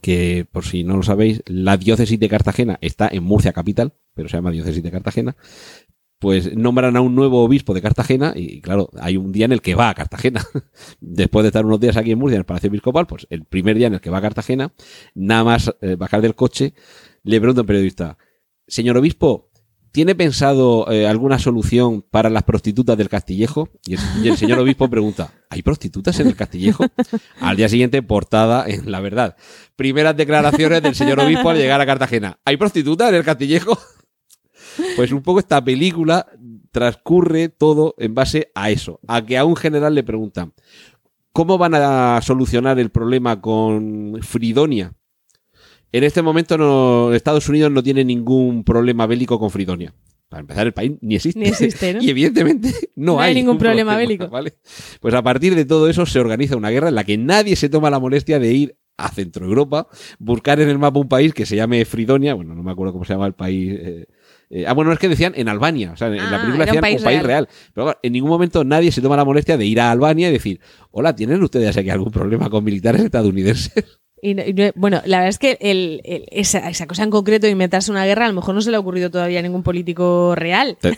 que 0.00 0.46
por 0.50 0.64
si 0.64 0.84
no 0.84 0.96
lo 0.96 1.02
sabéis, 1.02 1.42
la 1.46 1.76
diócesis 1.76 2.18
de 2.18 2.28
Cartagena 2.28 2.78
está 2.80 3.08
en 3.10 3.24
Murcia 3.24 3.52
capital, 3.52 3.94
pero 4.14 4.28
se 4.28 4.36
llama 4.36 4.50
diócesis 4.50 4.82
de 4.82 4.90
Cartagena. 4.90 5.36
Pues 6.18 6.54
nombran 6.54 6.96
a 6.96 7.00
un 7.00 7.14
nuevo 7.14 7.42
obispo 7.42 7.72
de 7.72 7.80
Cartagena 7.80 8.34
y 8.36 8.60
claro, 8.60 8.90
hay 9.00 9.16
un 9.16 9.32
día 9.32 9.46
en 9.46 9.52
el 9.52 9.62
que 9.62 9.74
va 9.74 9.88
a 9.88 9.94
Cartagena. 9.94 10.44
Después 11.00 11.44
de 11.44 11.48
estar 11.48 11.64
unos 11.64 11.80
días 11.80 11.96
aquí 11.96 12.10
en 12.10 12.18
Murcia 12.18 12.36
en 12.36 12.40
el 12.40 12.46
Palacio 12.46 12.68
Episcopal, 12.68 13.06
pues 13.06 13.26
el 13.30 13.44
primer 13.44 13.76
día 13.76 13.86
en 13.86 13.94
el 13.94 14.00
que 14.00 14.10
va 14.10 14.18
a 14.18 14.22
Cartagena, 14.22 14.72
nada 15.14 15.44
más 15.44 15.74
eh, 15.80 15.96
bajar 15.96 16.20
del 16.20 16.34
coche, 16.34 16.74
le 17.22 17.40
pregunta 17.40 17.60
a 17.60 17.62
un 17.62 17.66
periodista, 17.66 18.18
señor 18.66 18.98
obispo, 18.98 19.49
¿tiene 19.92 20.14
pensado 20.14 20.90
eh, 20.90 21.06
alguna 21.06 21.38
solución 21.38 22.02
para 22.02 22.30
las 22.30 22.42
prostitutas 22.44 22.96
del 22.96 23.08
Castillejo? 23.08 23.68
Y 23.86 23.94
el, 23.94 24.00
y 24.22 24.28
el 24.28 24.36
señor 24.36 24.58
obispo 24.60 24.88
pregunta, 24.88 25.32
¿hay 25.48 25.62
prostitutas 25.62 26.18
en 26.20 26.28
el 26.28 26.36
Castillejo? 26.36 26.84
Al 27.40 27.56
día 27.56 27.68
siguiente, 27.68 28.02
portada 28.02 28.66
en 28.66 28.90
La 28.90 29.00
Verdad. 29.00 29.36
Primeras 29.76 30.16
declaraciones 30.16 30.82
del 30.82 30.94
señor 30.94 31.20
obispo 31.20 31.50
al 31.50 31.56
llegar 31.56 31.80
a 31.80 31.86
Cartagena. 31.86 32.38
¿Hay 32.44 32.56
prostitutas 32.56 33.08
en 33.10 33.16
el 33.16 33.24
Castillejo? 33.24 33.78
Pues 34.96 35.12
un 35.12 35.22
poco 35.22 35.40
esta 35.40 35.62
película 35.62 36.26
transcurre 36.70 37.48
todo 37.48 37.94
en 37.98 38.14
base 38.14 38.50
a 38.54 38.70
eso, 38.70 39.00
a 39.06 39.24
que 39.24 39.36
a 39.36 39.44
un 39.44 39.56
general 39.56 39.94
le 39.94 40.04
preguntan, 40.04 40.52
¿cómo 41.32 41.58
van 41.58 41.74
a 41.74 42.20
solucionar 42.22 42.78
el 42.78 42.90
problema 42.90 43.40
con 43.40 44.18
Fridonia? 44.22 44.94
En 45.92 46.04
este 46.04 46.22
momento 46.22 46.56
no, 46.56 47.12
Estados 47.14 47.48
Unidos 47.48 47.70
no 47.72 47.82
tiene 47.82 48.04
ningún 48.04 48.64
problema 48.64 49.06
bélico 49.06 49.38
con 49.38 49.50
Fridonia. 49.50 49.92
Para 50.28 50.42
empezar, 50.42 50.64
el 50.66 50.72
país 50.72 50.92
ni 51.00 51.16
existe. 51.16 51.40
Ni 51.40 51.48
existe, 51.48 51.92
¿no? 51.94 52.00
Y 52.02 52.10
evidentemente 52.10 52.72
no, 52.94 53.14
No 53.14 53.20
hay 53.20 53.34
ningún 53.34 53.58
problema 53.58 53.96
bélico. 53.96 54.28
¿vale? 54.28 54.54
Pues 55.00 55.12
a 55.14 55.22
partir 55.22 55.56
de 55.56 55.64
todo 55.64 55.88
eso 55.88 56.06
se 56.06 56.20
organiza 56.20 56.56
una 56.56 56.70
guerra 56.70 56.88
en 56.88 56.94
la 56.94 57.02
que 57.04 57.18
nadie 57.18 57.56
se 57.56 57.68
toma 57.68 57.90
la 57.90 57.98
molestia 57.98 58.38
de 58.38 58.52
ir 58.52 58.76
a 58.96 59.08
Centro 59.08 59.46
Europa, 59.46 59.88
buscar 60.18 60.60
en 60.60 60.68
el 60.68 60.78
mapa 60.78 61.00
un 61.00 61.08
país 61.08 61.32
que 61.34 61.46
se 61.46 61.56
llame 61.56 61.84
Fridonia, 61.86 62.34
bueno, 62.34 62.54
no 62.54 62.62
me 62.62 62.70
acuerdo 62.70 62.92
cómo 62.92 63.04
se 63.06 63.14
llama 63.14 63.26
el 63.26 63.32
país. 63.32 63.72
eh, 63.80 64.06
eh, 64.50 64.64
ah, 64.66 64.74
bueno, 64.74 64.92
es 64.92 64.98
que 64.98 65.08
decían 65.08 65.32
en 65.36 65.48
Albania, 65.48 65.92
o 65.92 65.96
sea, 65.96 66.08
en 66.08 66.16
la 66.18 66.36
Ah, 66.36 66.40
película 66.42 66.64
era 66.64 66.72
un 66.72 66.76
decían 66.76 66.80
país 66.82 66.98
un 66.98 67.04
país 67.04 67.22
real. 67.22 67.46
real. 67.46 67.48
Pero 67.72 67.86
claro, 67.86 67.98
en 68.02 68.12
ningún 68.12 68.28
momento 68.30 68.62
nadie 68.62 68.92
se 68.92 69.00
toma 69.00 69.16
la 69.16 69.24
molestia 69.24 69.56
de 69.56 69.64
ir 69.64 69.80
a 69.80 69.90
Albania 69.90 70.28
y 70.28 70.32
decir, 70.32 70.60
hola, 70.90 71.14
¿tienen 71.16 71.42
ustedes 71.42 71.76
aquí 71.76 71.88
algún 71.88 72.10
problema 72.12 72.50
con 72.50 72.62
militares 72.62 73.00
estadounidenses? 73.02 73.99
Y 74.22 74.34
no- 74.34 74.42
y 74.46 74.52
no- 74.52 74.70
bueno, 74.74 75.00
la 75.06 75.18
verdad 75.18 75.28
es 75.30 75.38
que 75.38 75.56
el- 75.60 76.00
el- 76.04 76.26
esa, 76.30 76.68
esa 76.68 76.86
cosa 76.86 77.02
en 77.04 77.10
concreto 77.10 77.46
de 77.46 77.52
inventarse 77.52 77.90
una 77.90 78.04
guerra, 78.04 78.26
a 78.26 78.28
lo 78.28 78.34
mejor 78.34 78.54
no 78.54 78.60
se 78.60 78.70
le 78.70 78.76
ha 78.76 78.80
ocurrido 78.80 79.10
todavía 79.10 79.38
a 79.38 79.42
ningún 79.42 79.62
político 79.62 80.34
real. 80.34 80.76
¿Te- 80.80 80.96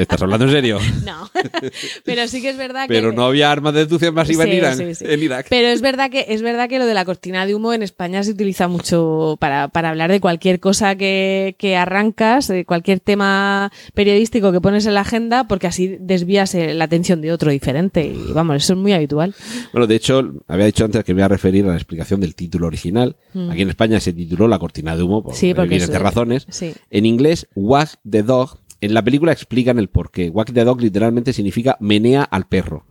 ¿Estás 0.00 0.22
hablando 0.22 0.46
en 0.46 0.50
serio? 0.52 0.78
No. 1.04 1.30
Pero 2.04 2.26
sí 2.28 2.40
que 2.42 2.50
es 2.50 2.56
verdad 2.56 2.82
que. 2.88 2.94
Pero 2.94 3.12
no 3.12 3.24
había 3.26 3.50
armas 3.52 3.74
de 3.74 3.80
destrucción 3.80 4.14
masiva 4.14 4.44
en 4.44 4.50
Sí, 4.50 4.56
Irán, 4.56 4.76
sí, 4.78 4.94
sí. 4.94 5.04
en 5.08 5.22
Irak. 5.22 5.46
Pero 5.50 5.68
es 5.68 5.80
verdad 5.80 6.10
que 6.10 6.26
es 6.28 6.42
verdad 6.42 6.68
que 6.68 6.78
lo 6.78 6.86
de 6.86 6.94
la 6.94 7.04
cortina 7.04 7.46
de 7.46 7.54
humo 7.54 7.72
en 7.72 7.82
España 7.82 8.22
se 8.22 8.30
utiliza 8.32 8.68
mucho 8.68 9.36
para, 9.40 9.68
para 9.68 9.90
hablar 9.90 10.10
de 10.10 10.20
cualquier 10.20 10.60
cosa 10.60 10.96
que, 10.96 11.54
que 11.58 11.76
arrancas, 11.76 12.48
de 12.48 12.64
cualquier 12.64 13.00
tema 13.00 13.70
periodístico 13.94 14.52
que 14.52 14.60
pones 14.60 14.86
en 14.86 14.94
la 14.94 15.00
agenda, 15.02 15.46
porque 15.46 15.66
así 15.66 15.96
desvías 16.00 16.54
eh, 16.54 16.74
la 16.74 16.84
atención 16.84 17.20
de 17.20 17.32
otro 17.32 17.50
diferente. 17.50 18.04
Y 18.06 18.32
vamos, 18.32 18.56
eso 18.56 18.72
es 18.72 18.78
muy 18.78 18.92
habitual. 18.92 19.34
Bueno, 19.72 19.86
de 19.86 19.94
hecho, 19.96 20.32
había 20.48 20.66
dicho 20.66 20.84
antes 20.84 21.04
que 21.04 21.12
me 21.14 21.18
voy 21.20 21.24
a 21.26 21.28
referir 21.28 21.64
a 21.66 21.68
la 21.68 21.74
explicación 21.76 22.20
del 22.20 22.34
título 22.34 22.63
título 22.64 22.68
original. 22.68 23.16
Mm. 23.34 23.50
Aquí 23.50 23.62
en 23.62 23.68
España 23.68 24.00
se 24.00 24.12
tituló 24.12 24.48
La 24.48 24.58
cortina 24.58 24.96
de 24.96 25.02
humo 25.02 25.22
por 25.22 25.34
Sí, 25.34 25.54
porque 25.54 25.74
evidentes 25.74 25.96
es- 25.96 26.02
razones. 26.02 26.46
Sí. 26.50 26.72
En 26.90 27.06
inglés, 27.06 27.48
Wag 27.54 27.88
the 28.08 28.22
Dog. 28.22 28.58
En 28.80 28.92
la 28.94 29.02
película 29.02 29.32
explican 29.32 29.78
el 29.78 29.88
porqué. 29.88 30.28
Wag 30.30 30.52
the 30.52 30.64
Dog 30.64 30.80
literalmente 30.80 31.32
significa 31.32 31.76
menea 31.80 32.22
al 32.22 32.46
perro. 32.48 32.84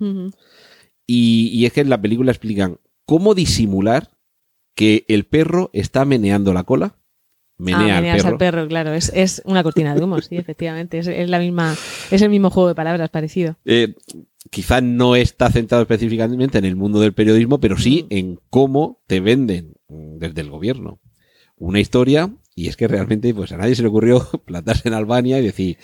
Y, 1.06 1.50
y 1.54 1.66
es 1.66 1.74
que 1.74 1.82
en 1.82 1.90
la 1.90 2.02
película 2.02 2.32
explican 2.32 2.80
cómo 3.06 3.36
disimular 3.36 4.12
que 4.76 5.06
el 5.08 5.26
perro 5.26 5.70
está 5.74 6.06
meneando 6.06 6.54
la 6.54 6.64
cola. 6.64 6.98
Menea 7.60 7.96
ah, 7.96 7.98
al 7.98 8.02
meneas 8.04 8.18
perro. 8.24 8.30
al 8.30 8.38
perro, 8.38 8.68
claro. 8.68 8.94
Es, 8.94 9.12
es 9.14 9.42
una 9.46 9.62
cortina 9.62 9.94
de 9.94 10.04
humo, 10.04 10.20
sí, 10.22 10.36
efectivamente. 10.38 10.98
Es, 10.98 11.08
es 11.08 11.30
la 11.30 11.38
misma, 11.40 11.76
es 12.10 12.22
el 12.22 12.30
mismo 12.30 12.50
juego 12.50 12.70
de 12.70 12.76
palabras 12.76 13.10
parecido. 13.12 13.58
Eh, 13.66 13.94
quizás 14.50 14.84
no 14.84 15.16
está 15.16 15.50
centrado 15.52 15.82
específicamente 15.84 16.58
en 16.58 16.66
el 16.66 16.76
mundo 16.76 17.00
del 17.00 17.14
periodismo, 17.14 17.60
pero 17.60 17.78
sí 17.78 18.04
Mm. 18.04 18.14
en 18.14 18.40
cómo 18.50 19.02
te 19.08 19.20
venden 19.20 19.74
desde 19.90 20.42
el 20.42 20.50
gobierno 20.50 21.00
una 21.58 21.80
historia. 21.80 22.32
Y 22.56 22.68
es 22.68 22.78
que 22.78 22.88
realmente 22.88 23.34
pues 23.34 23.52
a 23.52 23.58
nadie 23.58 23.74
se 23.76 23.82
le 23.82 23.88
ocurrió 23.88 24.20
plantarse 24.46 24.88
en 24.88 24.94
Albania 24.94 25.40
y 25.40 25.44
decir, 25.44 25.78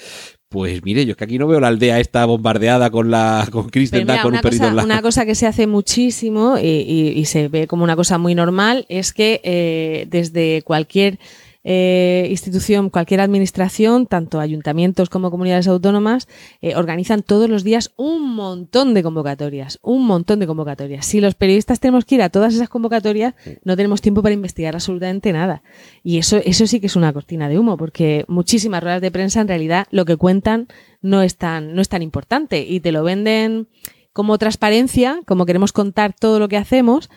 pues 0.49 0.83
mire, 0.83 1.03
yo 1.05 1.11
es 1.11 1.17
que 1.17 1.23
aquí 1.23 1.39
no 1.39 1.47
veo 1.47 1.59
la 1.59 1.67
aldea 1.67 1.99
esta 1.99 2.25
bombardeada 2.25 2.91
con 2.91 3.09
la 3.09 3.47
con 3.51 3.69
mira, 4.13 4.21
con 4.21 4.31
una, 4.33 4.39
un 4.39 4.41
perrito 4.43 4.61
cosa, 4.63 4.69
en 4.69 4.75
la... 4.75 4.83
una 4.83 5.01
cosa 5.03 5.25
que 5.25 5.33
se 5.35 5.47
hace 5.47 5.65
muchísimo 5.65 6.57
y, 6.59 6.65
y- 6.67 7.13
y 7.19 7.25
se 7.25 7.47
ve 7.47 7.65
como 7.65 7.83
una 7.83 7.95
cosa 7.95 8.17
muy 8.19 8.35
normal 8.35 8.85
es 8.89 9.13
que 9.13 9.41
eh, 9.43 10.05
desde 10.11 10.61
cualquier 10.63 11.17
eh, 11.63 12.27
institución, 12.29 12.89
cualquier 12.89 13.21
administración, 13.21 14.07
tanto 14.07 14.39
ayuntamientos 14.39 15.09
como 15.09 15.29
comunidades 15.29 15.67
autónomas, 15.67 16.27
eh, 16.61 16.75
organizan 16.75 17.21
todos 17.21 17.49
los 17.49 17.63
días 17.63 17.91
un 17.97 18.35
montón 18.35 18.93
de 18.93 19.03
convocatorias, 19.03 19.79
un 19.81 20.05
montón 20.05 20.39
de 20.39 20.47
convocatorias. 20.47 21.05
Si 21.05 21.19
los 21.19 21.35
periodistas 21.35 21.79
tenemos 21.79 22.05
que 22.05 22.15
ir 22.15 22.21
a 22.21 22.29
todas 22.29 22.53
esas 22.53 22.69
convocatorias, 22.69 23.33
no 23.63 23.75
tenemos 23.75 24.01
tiempo 24.01 24.23
para 24.23 24.33
investigar 24.33 24.75
absolutamente 24.75 25.33
nada. 25.33 25.63
Y 26.03 26.17
eso, 26.17 26.37
eso 26.37 26.65
sí 26.65 26.79
que 26.79 26.87
es 26.87 26.95
una 26.95 27.11
cortina 27.11 27.49
de 27.49 27.59
humo, 27.59 27.77
porque 27.77 28.25
muchísimas 28.27 28.81
ruedas 28.81 29.01
de 29.01 29.11
prensa 29.11 29.41
en 29.41 29.47
realidad 29.47 29.87
lo 29.91 30.05
que 30.05 30.15
cuentan 30.15 30.67
no 31.01 31.21
es 31.21 31.37
tan, 31.37 31.75
no 31.75 31.81
es 31.81 31.89
tan 31.89 32.01
importante 32.01 32.65
y 32.67 32.79
te 32.79 32.91
lo 32.91 33.03
venden 33.03 33.67
como 34.13 34.37
transparencia, 34.37 35.21
como 35.25 35.45
queremos 35.45 35.71
contar 35.71 36.13
todo 36.13 36.39
lo 36.39 36.49
que 36.49 36.57
hacemos. 36.57 37.09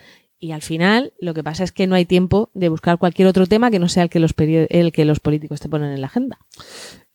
Y 0.43 0.51
al 0.51 0.61
final 0.61 1.13
lo 1.21 1.33
que 1.33 1.41
pasa 1.41 1.63
es 1.63 1.71
que 1.71 1.87
no 1.87 1.95
hay 1.95 2.03
tiempo 2.03 2.49
de 2.53 2.67
buscar 2.67 2.97
cualquier 2.97 3.29
otro 3.29 3.45
tema 3.47 3.71
que 3.71 3.79
no 3.79 3.87
sea 3.87 4.03
el 4.03 4.09
que 4.09 4.19
los, 4.19 4.33
el 4.37 4.91
que 4.91 5.05
los 5.05 5.21
políticos 5.21 5.61
te 5.61 5.69
ponen 5.69 5.93
en 5.93 6.01
la 6.01 6.07
agenda. 6.07 6.37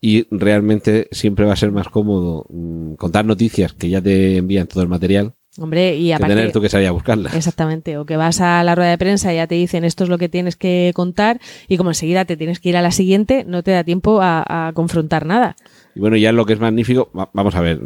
Y 0.01 0.27
realmente 0.31 1.09
siempre 1.13 1.45
va 1.45 1.53
a 1.53 1.57
ser 1.57 1.71
más 1.71 1.91
cómodo 1.91 2.47
mm, 2.49 2.95
contar 2.95 3.27
noticias 3.27 3.75
que 3.75 3.91
ya 3.91 4.01
te 4.01 4.39
envían 4.39 4.67
todo 4.67 4.83
el 4.83 4.89
material 4.89 5.35
Hombre, 5.59 5.95
y 5.97 6.07
que 6.07 6.15
aparte... 6.15 6.37
tener 6.37 6.53
tú 6.53 6.63
que 6.63 6.71
salir 6.71 6.87
a 6.89 6.93
buscarlas. 6.93 7.35
Exactamente, 7.35 7.99
o 7.99 8.07
que 8.07 8.17
vas 8.17 8.41
a 8.41 8.65
la 8.65 8.75
rueda 8.75 8.91
de 8.93 8.99
prensa 8.99 9.31
y 9.31 9.37
ya 9.37 9.47
te 9.47 9.57
dicen 9.57 9.85
esto 9.85 10.05
es 10.05 10.09
lo 10.09 10.17
que 10.17 10.31
tienes 10.31 10.57
que 10.57 10.93
contar 10.95 11.39
y 11.69 11.77
como 11.77 11.91
enseguida 11.91 12.25
te 12.25 12.39
tienes 12.39 12.61
que 12.61 12.71
ir 12.71 12.79
a 12.79 12.83
la 12.83 12.93
siguiente, 12.93 13.45
no 13.47 13.63
te 13.63 13.73
da 13.73 13.85
tiempo 13.85 14.23
a, 14.23 14.69
a 14.69 14.73
confrontar 14.73 15.27
nada. 15.27 15.55
Y 15.95 16.01
bueno, 16.01 16.17
ya 16.17 16.31
lo 16.33 16.47
que 16.47 16.53
es 16.53 16.61
magnífico, 16.61 17.11
va- 17.15 17.29
vamos 17.35 17.57
a 17.57 17.61
ver, 17.61 17.81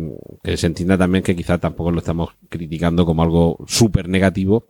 que 0.44 0.56
se 0.58 0.66
entienda 0.68 0.98
también 0.98 1.24
que 1.24 1.34
quizá 1.34 1.58
tampoco 1.58 1.90
lo 1.90 1.98
estamos 1.98 2.28
criticando 2.50 3.06
como 3.06 3.22
algo 3.22 3.56
súper 3.66 4.06
negativo, 4.06 4.66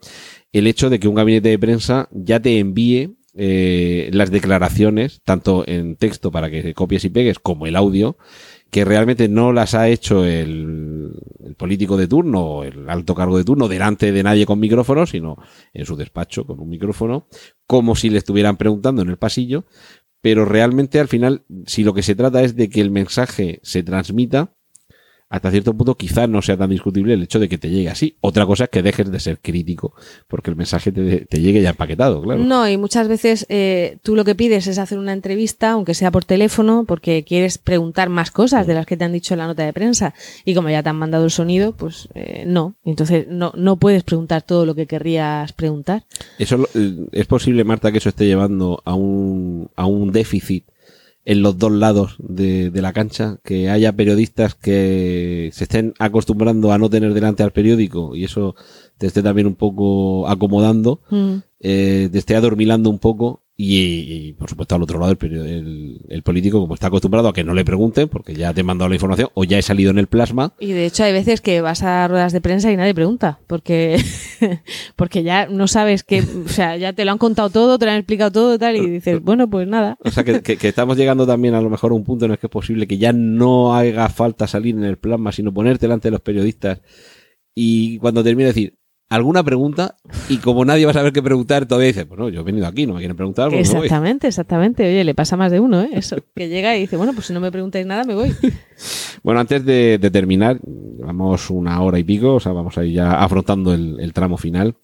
el 0.52 0.66
hecho 0.66 0.90
de 0.90 1.00
que 1.00 1.08
un 1.08 1.14
gabinete 1.14 1.48
de 1.48 1.58
prensa 1.58 2.08
ya 2.12 2.40
te 2.40 2.58
envíe 2.58 3.16
eh, 3.34 4.10
las 4.12 4.30
declaraciones, 4.30 5.22
tanto 5.24 5.64
en 5.66 5.96
texto 5.96 6.30
para 6.30 6.50
que 6.50 6.74
copies 6.74 7.04
y 7.04 7.10
pegues, 7.10 7.38
como 7.38 7.66
el 7.66 7.76
audio, 7.76 8.18
que 8.70 8.84
realmente 8.84 9.28
no 9.28 9.52
las 9.52 9.74
ha 9.74 9.88
hecho 9.88 10.24
el, 10.24 11.12
el 11.44 11.54
político 11.54 11.96
de 11.96 12.08
turno 12.08 12.40
o 12.40 12.64
el 12.64 12.88
alto 12.88 13.14
cargo 13.14 13.38
de 13.38 13.44
turno 13.44 13.68
delante 13.68 14.12
de 14.12 14.22
nadie 14.22 14.46
con 14.46 14.60
micrófono, 14.60 15.06
sino 15.06 15.36
en 15.72 15.86
su 15.86 15.96
despacho 15.96 16.46
con 16.46 16.60
un 16.60 16.68
micrófono, 16.68 17.26
como 17.66 17.96
si 17.96 18.10
le 18.10 18.18
estuvieran 18.18 18.56
preguntando 18.56 19.02
en 19.02 19.08
el 19.08 19.16
pasillo, 19.16 19.64
pero 20.20 20.44
realmente 20.44 21.00
al 21.00 21.08
final, 21.08 21.44
si 21.66 21.84
lo 21.84 21.94
que 21.94 22.02
se 22.02 22.14
trata 22.14 22.42
es 22.42 22.54
de 22.54 22.68
que 22.68 22.80
el 22.80 22.90
mensaje 22.90 23.60
se 23.62 23.82
transmita, 23.82 24.54
hasta 25.32 25.50
cierto 25.50 25.72
punto 25.72 25.94
quizás 25.94 26.28
no 26.28 26.42
sea 26.42 26.58
tan 26.58 26.68
discutible 26.68 27.14
el 27.14 27.22
hecho 27.22 27.38
de 27.38 27.48
que 27.48 27.56
te 27.56 27.70
llegue 27.70 27.88
así. 27.88 28.16
Otra 28.20 28.44
cosa 28.44 28.64
es 28.64 28.70
que 28.70 28.82
dejes 28.82 29.10
de 29.10 29.18
ser 29.18 29.38
crítico, 29.40 29.94
porque 30.28 30.50
el 30.50 30.56
mensaje 30.56 30.92
te, 30.92 31.24
te 31.24 31.40
llegue 31.40 31.62
ya 31.62 31.70
empaquetado, 31.70 32.20
claro. 32.20 32.44
No, 32.44 32.68
y 32.68 32.76
muchas 32.76 33.08
veces 33.08 33.46
eh, 33.48 33.96
tú 34.02 34.14
lo 34.14 34.26
que 34.26 34.34
pides 34.34 34.66
es 34.66 34.76
hacer 34.76 34.98
una 34.98 35.14
entrevista, 35.14 35.70
aunque 35.70 35.94
sea 35.94 36.10
por 36.10 36.26
teléfono, 36.26 36.84
porque 36.86 37.24
quieres 37.24 37.56
preguntar 37.56 38.10
más 38.10 38.30
cosas 38.30 38.66
de 38.66 38.74
las 38.74 38.84
que 38.84 38.98
te 38.98 39.04
han 39.04 39.14
dicho 39.14 39.32
en 39.32 39.38
la 39.38 39.46
nota 39.46 39.64
de 39.64 39.72
prensa. 39.72 40.12
Y 40.44 40.54
como 40.54 40.68
ya 40.68 40.82
te 40.82 40.90
han 40.90 40.96
mandado 40.96 41.24
el 41.24 41.30
sonido, 41.30 41.72
pues 41.72 42.10
eh, 42.14 42.44
no. 42.46 42.74
Entonces 42.84 43.26
no, 43.26 43.54
no 43.56 43.76
puedes 43.76 44.02
preguntar 44.02 44.42
todo 44.42 44.66
lo 44.66 44.74
que 44.74 44.86
querrías 44.86 45.54
preguntar. 45.54 46.04
Eso 46.38 46.68
eh, 46.74 47.06
es 47.10 47.26
posible, 47.26 47.64
Marta, 47.64 47.90
que 47.90 47.98
eso 47.98 48.10
esté 48.10 48.26
llevando 48.26 48.82
a 48.84 48.92
un, 48.92 49.70
a 49.76 49.86
un 49.86 50.12
déficit 50.12 50.66
en 51.24 51.42
los 51.42 51.56
dos 51.56 51.70
lados 51.72 52.16
de, 52.18 52.70
de 52.70 52.82
la 52.82 52.92
cancha, 52.92 53.38
que 53.44 53.70
haya 53.70 53.92
periodistas 53.92 54.54
que 54.56 55.50
se 55.52 55.64
estén 55.64 55.94
acostumbrando 55.98 56.72
a 56.72 56.78
no 56.78 56.90
tener 56.90 57.14
delante 57.14 57.42
al 57.42 57.52
periódico 57.52 58.16
y 58.16 58.24
eso 58.24 58.54
te 58.98 59.06
esté 59.06 59.22
también 59.22 59.46
un 59.46 59.54
poco 59.54 60.28
acomodando, 60.28 61.00
Mm. 61.10 61.34
eh, 61.60 62.08
te 62.10 62.18
esté 62.18 62.34
adormilando 62.34 62.90
un 62.90 62.98
poco 62.98 63.42
y, 63.64 64.28
y, 64.28 64.32
por 64.32 64.48
supuesto 64.50 64.74
al 64.74 64.82
otro 64.82 64.98
lado 64.98 65.12
el, 65.20 65.32
el, 65.36 66.00
el 66.08 66.22
político 66.22 66.60
como 66.60 66.74
está 66.74 66.88
acostumbrado 66.88 67.28
a 67.28 67.32
que 67.32 67.44
no 67.44 67.54
le 67.54 67.64
pregunten 67.64 68.08
porque 68.08 68.34
ya 68.34 68.52
te 68.52 68.62
he 68.62 68.64
mandado 68.64 68.88
la 68.88 68.96
información 68.96 69.28
o 69.34 69.44
ya 69.44 69.58
he 69.58 69.62
salido 69.62 69.90
en 69.90 69.98
el 69.98 70.06
plasma 70.08 70.54
Y 70.58 70.72
de 70.72 70.86
hecho 70.86 71.04
hay 71.04 71.12
veces 71.12 71.40
que 71.40 71.60
vas 71.60 71.82
a 71.82 72.08
ruedas 72.08 72.32
de 72.32 72.40
prensa 72.40 72.72
y 72.72 72.76
nadie 72.76 72.94
pregunta, 72.94 73.38
porque, 73.46 74.02
porque 74.96 75.22
ya 75.22 75.46
no 75.46 75.68
sabes 75.68 76.02
que, 76.02 76.20
o 76.22 76.48
sea, 76.48 76.76
ya 76.76 76.92
te 76.92 77.04
lo 77.04 77.12
han 77.12 77.18
contado 77.18 77.50
todo, 77.50 77.78
te 77.78 77.84
lo 77.86 77.92
han 77.92 77.98
explicado 77.98 78.30
todo 78.32 78.54
y 78.54 78.58
tal, 78.58 78.76
y 78.76 78.88
dices, 78.90 79.20
bueno, 79.22 79.48
pues 79.48 79.68
nada. 79.68 79.96
O 80.04 80.10
sea, 80.10 80.24
que, 80.24 80.42
que- 80.42 80.56
que 80.56 80.68
estamos 80.68 80.96
llegando 80.96 81.26
también 81.26 81.54
a 81.54 81.60
lo 81.60 81.70
mejor 81.70 81.92
a 81.92 81.94
un 81.94 82.04
punto 82.04 82.24
en 82.24 82.32
el 82.32 82.38
que 82.38 82.46
es 82.46 82.50
posible 82.50 82.86
que 82.86 82.98
ya 82.98 83.12
no 83.12 83.74
haga 83.74 84.08
falta 84.08 84.46
salir 84.46 84.74
en 84.74 84.84
el 84.84 84.96
plasma, 84.98 85.32
sino 85.32 85.52
ponerte 85.52 85.86
delante 85.86 86.08
de 86.08 86.12
los 86.12 86.20
periodistas 86.20 86.80
y 87.54 87.98
cuando 87.98 88.24
termine 88.24 88.48
decir 88.48 88.78
alguna 89.14 89.42
pregunta 89.42 89.96
y 90.28 90.38
como 90.38 90.64
nadie 90.64 90.84
va 90.84 90.90
a 90.90 90.94
saber 90.94 91.12
qué 91.12 91.22
preguntar, 91.22 91.66
todavía 91.66 91.88
dices, 91.88 92.08
bueno, 92.08 92.28
yo 92.28 92.40
he 92.40 92.44
venido 92.44 92.66
aquí, 92.66 92.86
no 92.86 92.94
me 92.94 93.00
quieren 93.00 93.16
preguntar, 93.16 93.50
pues 93.50 93.68
me 93.68 93.74
voy. 93.78 93.86
Exactamente, 93.86 94.28
exactamente. 94.28 94.82
Oye, 94.88 95.04
le 95.04 95.14
pasa 95.14 95.36
más 95.36 95.52
de 95.52 95.60
uno, 95.60 95.82
¿eh? 95.82 95.90
Eso, 95.92 96.16
que 96.34 96.48
llega 96.48 96.76
y 96.76 96.80
dice, 96.80 96.96
bueno, 96.96 97.12
pues 97.12 97.26
si 97.26 97.32
no 97.32 97.40
me 97.40 97.52
preguntáis 97.52 97.86
nada, 97.86 98.04
me 98.04 98.14
voy. 98.14 98.34
Bueno, 99.22 99.38
antes 99.38 99.64
de, 99.64 99.98
de 99.98 100.10
terminar, 100.10 100.58
llevamos 100.98 101.48
una 101.50 101.80
hora 101.80 101.96
y 102.00 102.02
pico, 102.02 102.34
o 102.34 102.40
sea, 102.40 102.50
vamos 102.50 102.76
a 102.76 102.84
ir 102.84 102.94
ya 102.94 103.22
afrontando 103.22 103.72
el, 103.72 104.00
el 104.00 104.12
tramo 104.12 104.36
final. 104.36 104.74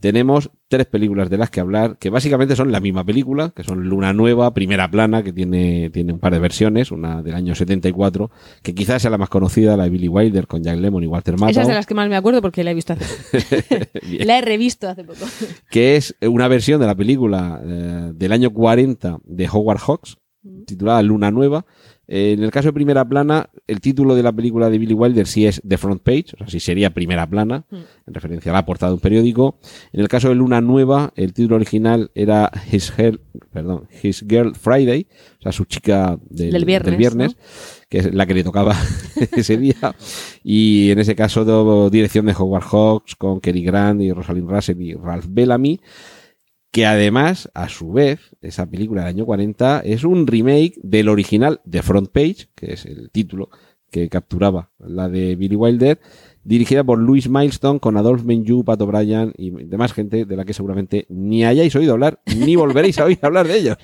Tenemos 0.00 0.50
tres 0.68 0.86
películas 0.86 1.28
de 1.28 1.36
las 1.36 1.50
que 1.50 1.60
hablar, 1.60 1.98
que 1.98 2.08
básicamente 2.08 2.56
son 2.56 2.72
la 2.72 2.80
misma 2.80 3.04
película, 3.04 3.50
que 3.54 3.62
son 3.64 3.88
Luna 3.88 4.12
Nueva, 4.14 4.54
Primera 4.54 4.90
Plana, 4.90 5.22
que 5.22 5.32
tiene, 5.32 5.90
tiene 5.90 6.14
un 6.14 6.18
par 6.18 6.32
de 6.32 6.38
versiones, 6.38 6.90
una 6.90 7.22
del 7.22 7.34
año 7.34 7.54
74, 7.54 8.30
que 8.62 8.74
quizás 8.74 9.02
sea 9.02 9.10
la 9.10 9.18
más 9.18 9.28
conocida, 9.28 9.76
la 9.76 9.84
de 9.84 9.90
Billy 9.90 10.08
Wilder, 10.08 10.46
con 10.46 10.62
Jack 10.62 10.78
Lemmon 10.78 11.04
y 11.04 11.06
Walter 11.06 11.34
Esa 11.34 11.48
es 11.50 11.56
Matthau, 11.56 11.68
de 11.68 11.74
las 11.74 11.86
que 11.86 11.94
más 11.94 12.08
me 12.08 12.16
acuerdo 12.16 12.40
porque 12.40 12.64
la 12.64 12.70
he 12.70 12.74
visto 12.74 12.94
hace 12.94 13.04
poco. 13.62 14.24
La 14.24 14.38
he 14.38 14.40
revisto 14.40 14.88
hace 14.88 15.04
poco. 15.04 15.26
que 15.70 15.96
es 15.96 16.16
una 16.22 16.48
versión 16.48 16.80
de 16.80 16.86
la 16.86 16.94
película 16.94 17.60
eh, 17.62 18.12
del 18.14 18.32
año 18.32 18.52
40 18.52 19.18
de 19.24 19.48
Howard 19.52 19.80
Hawks, 19.80 20.16
titulada 20.66 21.02
Luna 21.02 21.30
Nueva. 21.30 21.66
Eh, 22.12 22.32
en 22.32 22.42
el 22.42 22.50
caso 22.50 22.68
de 22.68 22.72
Primera 22.72 23.08
Plana, 23.08 23.48
el 23.68 23.80
título 23.80 24.16
de 24.16 24.24
la 24.24 24.32
película 24.32 24.68
de 24.68 24.78
Billy 24.78 24.94
Wilder 24.94 25.28
sí 25.28 25.46
es 25.46 25.62
The 25.66 25.78
Front 25.78 26.02
Page, 26.02 26.24
o 26.34 26.38
sea, 26.38 26.48
sí 26.48 26.58
sería 26.58 26.90
Primera 26.92 27.24
Plana, 27.30 27.64
en 27.70 28.12
referencia 28.14 28.50
a 28.50 28.54
la 28.56 28.66
portada 28.66 28.90
de 28.90 28.94
un 28.94 29.00
periódico. 29.00 29.60
En 29.92 30.00
el 30.00 30.08
caso 30.08 30.28
de 30.28 30.34
Luna 30.34 30.60
Nueva, 30.60 31.12
el 31.14 31.32
título 31.32 31.54
original 31.54 32.10
era 32.16 32.50
His, 32.72 32.92
Her- 32.98 33.20
perdón, 33.52 33.86
His 34.02 34.24
Girl 34.28 34.56
Friday, 34.56 35.06
o 35.38 35.42
sea, 35.42 35.52
su 35.52 35.66
chica 35.66 36.18
del, 36.28 36.50
Del 36.90 36.98
viernes, 36.98 37.36
que 37.88 37.98
es 37.98 38.12
la 38.12 38.26
que 38.26 38.34
le 38.34 38.42
tocaba 38.42 38.74
ese 39.36 39.56
día. 39.56 39.94
Y 40.42 40.90
en 40.90 40.98
ese 40.98 41.14
caso, 41.14 41.44
do- 41.44 41.90
dirección 41.90 42.26
de 42.26 42.34
Howard 42.36 42.64
Hawks 42.64 43.14
con 43.14 43.40
Kerry 43.40 43.62
Grant 43.62 44.02
y 44.02 44.10
Rosalind 44.12 44.50
Russell 44.50 44.80
y 44.82 44.94
Ralph 44.94 45.26
Bellamy 45.28 45.80
que 46.70 46.86
además, 46.86 47.50
a 47.54 47.68
su 47.68 47.92
vez, 47.92 48.36
esa 48.42 48.66
película 48.66 49.02
del 49.02 49.16
año 49.16 49.26
40 49.26 49.80
es 49.80 50.04
un 50.04 50.26
remake 50.26 50.74
del 50.82 51.08
original 51.08 51.60
de 51.64 51.82
Front 51.82 52.10
Page, 52.10 52.48
que 52.54 52.74
es 52.74 52.86
el 52.86 53.10
título 53.10 53.50
que 53.90 54.08
capturaba 54.08 54.70
la 54.78 55.08
de 55.08 55.34
Billy 55.34 55.56
Wilder, 55.56 56.00
dirigida 56.44 56.84
por 56.84 56.98
Louis 56.98 57.28
Milestone 57.28 57.80
con 57.80 57.96
Adolphe 57.96 58.24
Menjou, 58.24 58.64
Pat 58.64 58.80
O'Brien 58.80 59.32
y 59.36 59.50
demás 59.50 59.92
gente 59.92 60.24
de 60.24 60.36
la 60.36 60.44
que 60.44 60.54
seguramente 60.54 61.06
ni 61.08 61.44
hayáis 61.44 61.74
oído 61.74 61.92
hablar, 61.92 62.20
ni 62.36 62.56
volveréis 62.56 62.98
a 62.98 63.04
oír 63.04 63.18
hablar 63.22 63.48
de 63.48 63.58
ellos. 63.58 63.76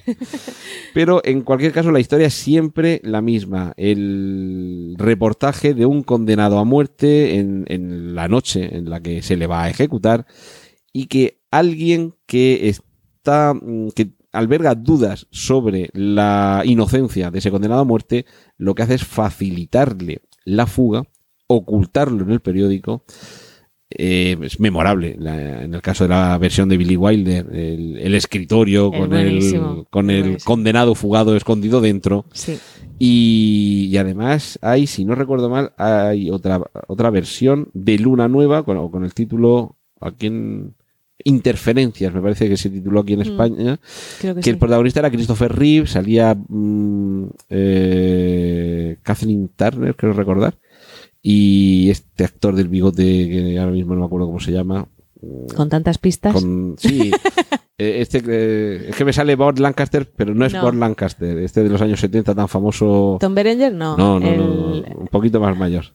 Pero 0.95 1.21
en 1.25 1.43
cualquier 1.43 1.73
caso 1.73 1.91
la 1.91 2.01
historia 2.01 2.29
es 2.29 2.35
siempre 2.35 3.01
la 3.03 3.21
misma. 3.21 3.75
El 3.77 4.95
reportaje 4.97 5.75
de 5.75 5.87
un 5.87 6.03
condenado 6.03 6.59
a 6.59 6.65
muerte 6.65 7.39
en, 7.39 7.65
en 7.69 8.15
la 8.15 8.29
noche 8.29 8.77
en 8.77 8.89
la 8.89 9.01
que 9.01 9.23
se 9.23 9.37
le 9.37 9.47
va 9.47 9.65
a 9.65 9.71
ejecutar 9.71 10.27
y 10.93 11.07
que 11.07 11.41
alguien 11.59 12.15
que 12.27 12.69
está 12.69 13.55
mm, 13.55 13.89
que 13.95 14.11
alberga 14.33 14.75
dudas 14.75 15.27
sobre 15.31 15.89
la 15.95 16.63
inocencia 16.65 17.31
de 17.31 17.39
ese 17.39 17.51
condenado 17.51 17.81
a 17.83 17.85
muerte, 17.85 18.27
lo 18.59 18.75
que 18.75 18.83
hace 18.83 18.95
es 18.95 19.05
facilitarle 19.05 20.21
la 20.45 20.67
fuga, 20.67 21.03
ocultarlo 21.47 22.25
en 22.25 22.33
el 22.33 22.41
periódico 22.41 23.05
eh, 23.89 24.37
es 24.43 24.59
memorable. 24.61 25.17
La- 25.19 25.63
en 25.63 25.73
el 25.75 25.81
caso 25.81 26.05
de 26.05 26.11
la 26.11 26.37
versión 26.39 26.69
de 26.69 26.77
Billy 26.77 26.97
Wilder, 26.97 27.47
el, 27.53 27.97
el 27.99 28.15
escritorio 28.15 28.93
Es 28.93 28.99
con 29.01 29.15
el, 29.15 29.87
con 29.91 30.11
el 30.11 30.39
condenado 30.45 30.95
fugado 30.95 31.37
escondido 31.37 31.81
dentro. 31.81 32.27
Sí. 32.33 32.59
Y, 32.99 33.89
y 33.91 33.97
además 33.97 34.59
hay, 34.61 34.87
si 34.87 35.05
no 35.05 35.15
recuerdo 35.15 35.49
mal, 35.49 35.73
hay 35.79 36.31
otra, 36.31 36.61
otra 36.89 37.11
versión 37.11 37.69
de 37.75 37.99
Luna 37.99 38.27
Nueva 38.29 38.65
con, 38.65 38.91
con 38.91 39.05
el 39.05 39.15
título 39.15 39.77
aquí 40.01 40.27
en 40.27 40.75
Interferencias, 41.25 42.13
me 42.15 42.21
parece 42.21 42.49
que 42.49 42.57
se 42.57 42.71
tituló 42.71 43.01
aquí 43.01 43.15
en 43.15 43.21
Mm, 43.21 43.23
España, 43.23 43.81
Creo 44.21 44.35
que, 44.35 44.41
que 44.41 44.45
sí. 44.45 44.51
el 44.51 44.59
protagonista 44.59 45.01
era 45.01 45.11
Christopher 45.11 45.53
Reeve, 45.55 45.87
salía 45.87 46.35
mm, 46.35 47.25
eh, 47.51 48.97
Kathleen 49.03 49.49
Turner, 49.57 49.95
creo 49.97 50.13
recordar, 50.13 50.57
y 51.23 51.91
este 51.91 52.25
actor 52.25 52.55
del 52.55 52.69
bigote, 52.69 53.03
que 53.03 53.59
ahora 53.59 53.73
mismo 53.73 53.95
no 53.95 54.01
me 54.01 54.07
acuerdo 54.07 54.27
cómo 54.27 54.41
se 54.41 54.53
llama. 54.53 54.87
Con 55.57 55.69
tantas 55.69 55.99
pistas. 55.99 56.35
Con, 56.35 56.77
sí, 56.79 57.11
eh, 57.79 57.97
este, 58.01 58.23
eh, 58.29 58.87
es 58.91 58.97
que 58.97 59.05
me 59.05 59.13
sale 59.13 59.35
Bob 59.35 59.59
Lancaster, 59.59 60.09
pero 60.15 60.35
no 60.35 60.45
es 60.47 60.53
No. 60.53 60.63
Bob 60.63 60.75
Lancaster, 60.75 61.39
este 61.39 61.63
de 61.65 61.71
los 61.71 61.81
años 61.81 61.99
70 62.01 62.35
tan 62.35 62.49
famoso. 62.49 63.17
Tom 63.21 63.35
Berenger, 63.35 63.73
no. 63.73 63.97
No, 63.97 64.21
no, 64.21 64.29
el- 64.29 64.39
no, 64.39 64.83
un 65.01 65.09
poquito 65.09 65.41
más 65.41 65.57
mayor. 65.57 65.87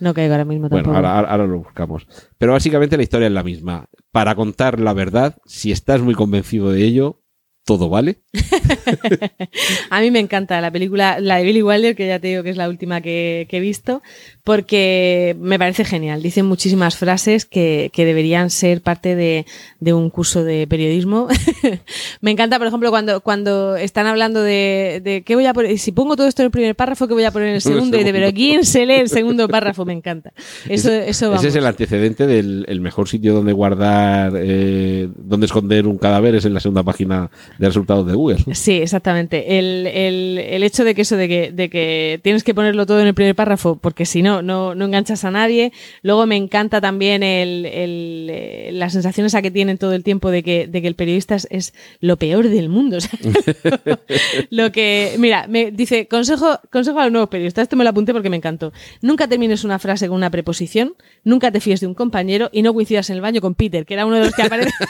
No 0.00 0.12
caigo 0.14 0.32
ahora 0.34 0.44
mismo 0.44 0.68
Bueno, 0.68 0.84
tampoco. 0.84 0.96
ahora, 0.96 1.16
ahora- 1.16 1.30
ahora 1.30 1.46
lo 1.46 1.58
buscamos. 1.58 2.06
Pero 2.38 2.52
básicamente 2.52 2.96
la 2.96 3.02
historia 3.02 3.26
es 3.28 3.32
la 3.32 3.42
misma. 3.42 3.86
Para 4.12 4.34
contar 4.34 4.78
la 4.80 4.92
verdad, 4.92 5.36
si 5.46 5.72
estás 5.72 6.00
muy 6.02 6.14
convencido 6.14 6.70
de 6.70 6.84
ello, 6.84 7.22
todo 7.64 7.88
vale. 7.88 8.22
A 9.90 10.00
mí 10.00 10.10
me 10.10 10.20
encanta 10.20 10.60
la 10.60 10.70
película, 10.70 11.18
la 11.20 11.36
de 11.36 11.44
Billy 11.44 11.62
Wilder, 11.62 11.96
que 11.96 12.06
ya 12.06 12.18
te 12.18 12.28
digo 12.28 12.42
que 12.42 12.50
es 12.50 12.56
la 12.56 12.68
última 12.68 13.00
que, 13.00 13.46
que 13.50 13.56
he 13.58 13.60
visto, 13.60 14.02
porque 14.46 15.36
me 15.40 15.58
parece 15.58 15.84
genial. 15.84 16.22
Dicen 16.22 16.46
muchísimas 16.46 16.96
frases 16.96 17.44
que, 17.46 17.90
que 17.92 18.04
deberían 18.04 18.48
ser 18.48 18.80
parte 18.80 19.16
de, 19.16 19.44
de 19.80 19.92
un 19.92 20.08
curso 20.08 20.44
de 20.44 20.68
periodismo. 20.68 21.26
me 22.20 22.30
encanta, 22.30 22.56
por 22.58 22.68
ejemplo, 22.68 22.90
cuando, 22.90 23.20
cuando 23.22 23.74
están 23.74 24.06
hablando 24.06 24.40
de, 24.40 25.00
de 25.02 25.22
qué 25.22 25.34
voy 25.34 25.46
a 25.46 25.52
poner, 25.52 25.76
si 25.80 25.90
pongo 25.90 26.14
todo 26.14 26.28
esto 26.28 26.42
en 26.42 26.46
el 26.46 26.52
primer 26.52 26.76
párrafo, 26.76 27.08
¿qué 27.08 27.14
voy 27.14 27.24
a 27.24 27.32
poner 27.32 27.48
en 27.48 27.54
el 27.56 27.60
segundo? 27.72 27.98
Y 27.98 28.04
de, 28.04 28.12
pero 28.12 28.32
¿quién 28.32 28.64
se 28.64 28.86
lee 28.86 28.94
el 29.00 29.08
segundo 29.08 29.48
párrafo? 29.48 29.84
Me 29.84 29.92
encanta. 29.92 30.32
Eso, 30.68 30.90
Ese- 30.92 31.10
eso 31.10 31.26
vamos. 31.26 31.40
Ese 31.42 31.48
es 31.48 31.56
el 31.56 31.66
antecedente 31.66 32.28
del 32.28 32.64
el 32.68 32.80
mejor 32.80 33.08
sitio 33.08 33.34
donde 33.34 33.52
guardar, 33.52 34.32
eh, 34.36 35.08
donde 35.16 35.46
esconder 35.46 35.88
un 35.88 35.98
cadáver, 35.98 36.36
es 36.36 36.44
en 36.44 36.54
la 36.54 36.60
segunda 36.60 36.84
página 36.84 37.32
de 37.58 37.66
resultados 37.66 38.06
de 38.06 38.14
Google. 38.14 38.38
Sí, 38.52 38.74
exactamente. 38.74 39.58
El, 39.58 39.88
el- 39.88 40.38
el 40.38 40.62
hecho 40.62 40.84
de 40.84 40.94
que 40.94 41.02
eso, 41.02 41.16
de 41.16 41.26
que, 41.26 41.50
de 41.52 41.68
que 41.68 42.20
tienes 42.22 42.44
que 42.44 42.54
ponerlo 42.54 42.86
todo 42.86 43.00
en 43.00 43.08
el 43.08 43.14
primer 43.14 43.34
párrafo, 43.34 43.76
porque 43.76 44.06
si 44.06 44.22
no, 44.22 44.35
no, 44.42 44.74
no 44.74 44.84
enganchas 44.84 45.24
a 45.24 45.30
nadie. 45.30 45.72
Luego 46.02 46.26
me 46.26 46.36
encanta 46.36 46.80
también 46.80 47.22
el, 47.22 47.66
el, 47.66 48.28
eh, 48.30 48.70
la 48.72 48.90
sensación 48.90 49.26
esa 49.26 49.42
que 49.42 49.50
tienen 49.50 49.78
todo 49.78 49.92
el 49.94 50.02
tiempo 50.04 50.30
de 50.30 50.42
que, 50.42 50.66
de 50.66 50.82
que 50.82 50.88
el 50.88 50.94
periodista 50.94 51.34
es, 51.34 51.46
es 51.50 51.74
lo 52.00 52.16
peor 52.16 52.48
del 52.48 52.68
mundo. 52.68 52.96
O 52.96 53.00
sea, 53.00 53.18
lo 54.50 54.72
que, 54.72 55.14
mira, 55.18 55.46
me 55.48 55.70
dice, 55.70 56.06
consejo, 56.08 56.58
consejo 56.70 56.98
a 57.00 57.04
los 57.04 57.12
nuevos 57.12 57.28
periodistas, 57.30 57.62
esto 57.64 57.76
me 57.76 57.84
lo 57.84 57.90
apunté 57.90 58.12
porque 58.12 58.30
me 58.30 58.36
encantó. 58.36 58.72
Nunca 59.02 59.28
termines 59.28 59.64
una 59.64 59.78
frase 59.78 60.08
con 60.08 60.16
una 60.16 60.30
preposición, 60.30 60.94
nunca 61.24 61.50
te 61.50 61.60
fíes 61.60 61.80
de 61.80 61.86
un 61.86 61.94
compañero 61.94 62.48
y 62.52 62.62
no 62.62 62.72
coincidas 62.74 63.10
en 63.10 63.16
el 63.16 63.22
baño 63.22 63.40
con 63.40 63.54
Peter, 63.54 63.84
que 63.86 63.94
era 63.94 64.06
uno 64.06 64.16
de 64.16 64.24
los 64.26 64.34
que 64.34 64.42
aparece. 64.42 64.70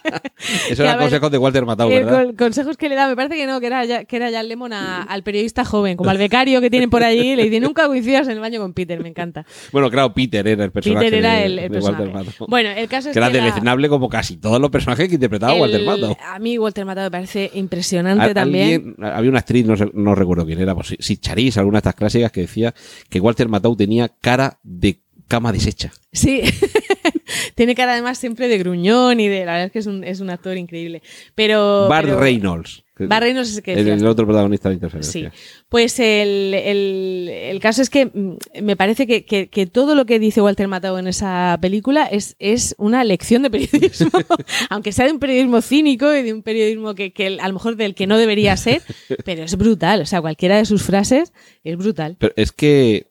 Eso 0.70 0.82
era 0.82 0.96
consejos 0.98 1.30
de 1.30 1.38
Walter 1.38 1.64
Matthau, 1.66 1.90
Eh, 1.90 2.02
¿verdad? 2.02 2.24
con- 2.26 2.36
consejos 2.36 2.76
que 2.76 2.88
le 2.88 2.94
da, 2.94 3.08
me 3.08 3.16
parece 3.16 3.36
que 3.36 3.46
no, 3.46 3.60
que 3.60 3.66
era 3.66 3.84
ya, 3.84 4.04
que 4.04 4.16
era 4.16 4.30
ya 4.30 4.42
Lemon 4.42 4.72
a- 4.72 5.02
al 5.02 5.22
periodista 5.22 5.64
joven, 5.64 5.96
como 5.96 6.10
al 6.10 6.18
becario 6.18 6.60
que 6.60 6.70
tienen 6.70 6.90
por 6.90 7.02
allí, 7.04 7.36
le 7.36 7.44
dice 7.44 7.60
nunca 7.60 7.86
coincidas 7.86 8.26
en 8.26 8.32
el 8.34 8.40
baño 8.40 8.60
con 8.60 8.69
Peter, 8.72 9.00
me 9.02 9.08
encanta. 9.08 9.44
Bueno, 9.72 9.90
claro, 9.90 10.12
Peter 10.12 10.46
era 10.46 10.64
el 10.64 10.70
personaje. 10.72 11.06
Peter 11.06 11.18
era 11.20 11.34
de- 11.34 11.44
el, 11.46 11.58
el 11.58 11.72
de 11.72 11.78
Walter 11.78 11.96
personaje. 12.04 12.26
Matthau. 12.30 12.46
Bueno, 12.48 12.70
el 12.70 12.88
caso 12.88 13.08
es 13.08 13.12
que 13.14 13.18
era 13.18 13.28
la- 13.28 13.34
deleznable 13.34 13.88
como 13.88 14.08
casi 14.08 14.36
todos 14.36 14.60
los 14.60 14.70
personajes 14.70 15.08
que 15.08 15.14
interpretaba 15.14 15.54
el- 15.54 15.60
Walter 15.60 15.84
Matthau. 15.84 16.16
A 16.26 16.38
mí 16.38 16.58
Walter 16.58 16.84
Matthau 16.84 17.04
me 17.04 17.10
parece 17.10 17.50
impresionante 17.54 18.34
también. 18.34 18.96
había 19.02 19.30
una 19.30 19.38
actriz, 19.40 19.64
no, 19.66 19.76
sé- 19.76 19.90
no 19.94 20.14
recuerdo 20.14 20.44
quién 20.46 20.60
era, 20.60 20.74
pues, 20.74 20.88
si- 20.88 20.96
si 21.00 21.16
Charisse, 21.18 21.58
alguna 21.58 21.76
de 21.76 21.80
estas 21.80 21.94
clásicas, 21.94 22.32
que 22.32 22.42
decía 22.42 22.74
que 23.08 23.20
Walter 23.20 23.48
Matthau 23.48 23.76
tenía 23.76 24.08
cara 24.08 24.58
de 24.62 25.00
cama 25.30 25.52
deshecha. 25.52 25.92
Sí. 26.12 26.42
Tiene 27.54 27.74
cara 27.74 27.92
además 27.92 28.18
siempre 28.18 28.48
de 28.48 28.58
gruñón 28.58 29.20
y 29.20 29.28
de. 29.28 29.44
La 29.44 29.52
verdad 29.52 29.66
es 29.66 29.72
que 29.72 29.78
es 29.78 29.86
un, 29.86 30.02
es 30.04 30.20
un 30.20 30.30
actor 30.30 30.56
increíble. 30.56 31.02
Pero. 31.34 31.86
Bart 31.88 32.06
pero- 32.06 32.20
Reynolds. 32.20 32.84
Bart 33.02 33.22
Reynolds 33.22 33.48
es 33.52 33.56
el 33.56 33.62
que 33.62 33.72
el, 33.72 34.06
otro 34.06 34.26
protagonista 34.26 34.68
de 34.68 34.74
Sí, 34.74 34.76
Interferencia. 34.76 35.32
pues 35.70 35.98
el, 36.00 36.52
el- 36.52 37.30
el 37.30 37.58
caso 37.58 37.80
es 37.80 37.88
que 37.88 38.04
mm, 38.12 38.36
me 38.62 38.76
parece 38.76 39.06
que, 39.06 39.24
que- 39.24 39.48
que 39.48 39.64
todo 39.66 39.94
lo 39.94 40.04
que 40.04 40.18
dice 40.18 40.42
Walter 40.42 40.68
Matthau 40.68 40.98
en 40.98 41.06
esa 41.06 41.56
película 41.62 42.04
es, 42.04 42.36
es 42.38 42.74
una 42.76 43.02
lección 43.04 43.40
de 43.42 43.48
periodismo, 43.50 44.10
aunque 44.68 44.92
sea 44.92 45.06
de 45.06 45.12
un 45.12 45.18
periodismo 45.18 45.62
cínico 45.62 46.14
y 46.14 46.22
de 46.22 46.34
un 46.34 46.42
periodismo 46.42 46.94
que, 46.94 47.14
que 47.14 47.38
a 47.40 47.48
lo 47.48 47.54
mejor 47.54 47.76
del 47.76 47.94
que 47.94 48.06
no 48.06 48.18
debería 48.18 48.54
ser, 48.58 48.82
pero 49.24 49.44
es 49.44 49.56
brutal, 49.56 50.02
o 50.02 50.06
sea, 50.06 50.20
cualquiera 50.20 50.58
de 50.58 50.66
sus 50.66 50.82
frases 50.82 51.32
es 51.64 51.76
brutal. 51.78 52.16
Pero 52.18 52.34
es 52.36 52.52
que 52.52 53.06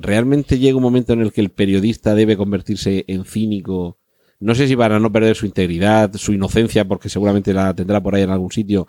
realmente 0.00 0.58
llega 0.58 0.76
un 0.76 0.82
momento 0.82 1.12
en 1.12 1.20
el 1.20 1.32
que 1.32 1.40
el 1.40 1.50
periodista 1.50 2.14
debe 2.14 2.36
convertirse 2.36 3.04
en 3.06 3.24
cínico. 3.24 3.98
No 4.40 4.54
sé 4.54 4.66
si 4.68 4.76
para 4.76 4.98
no 4.98 5.12
perder 5.12 5.36
su 5.36 5.46
integridad, 5.46 6.12
su 6.14 6.32
inocencia, 6.32 6.86
porque 6.86 7.08
seguramente 7.08 7.54
la 7.54 7.74
tendrá 7.74 8.02
por 8.02 8.14
ahí 8.14 8.22
en 8.22 8.30
algún 8.30 8.50
sitio, 8.50 8.86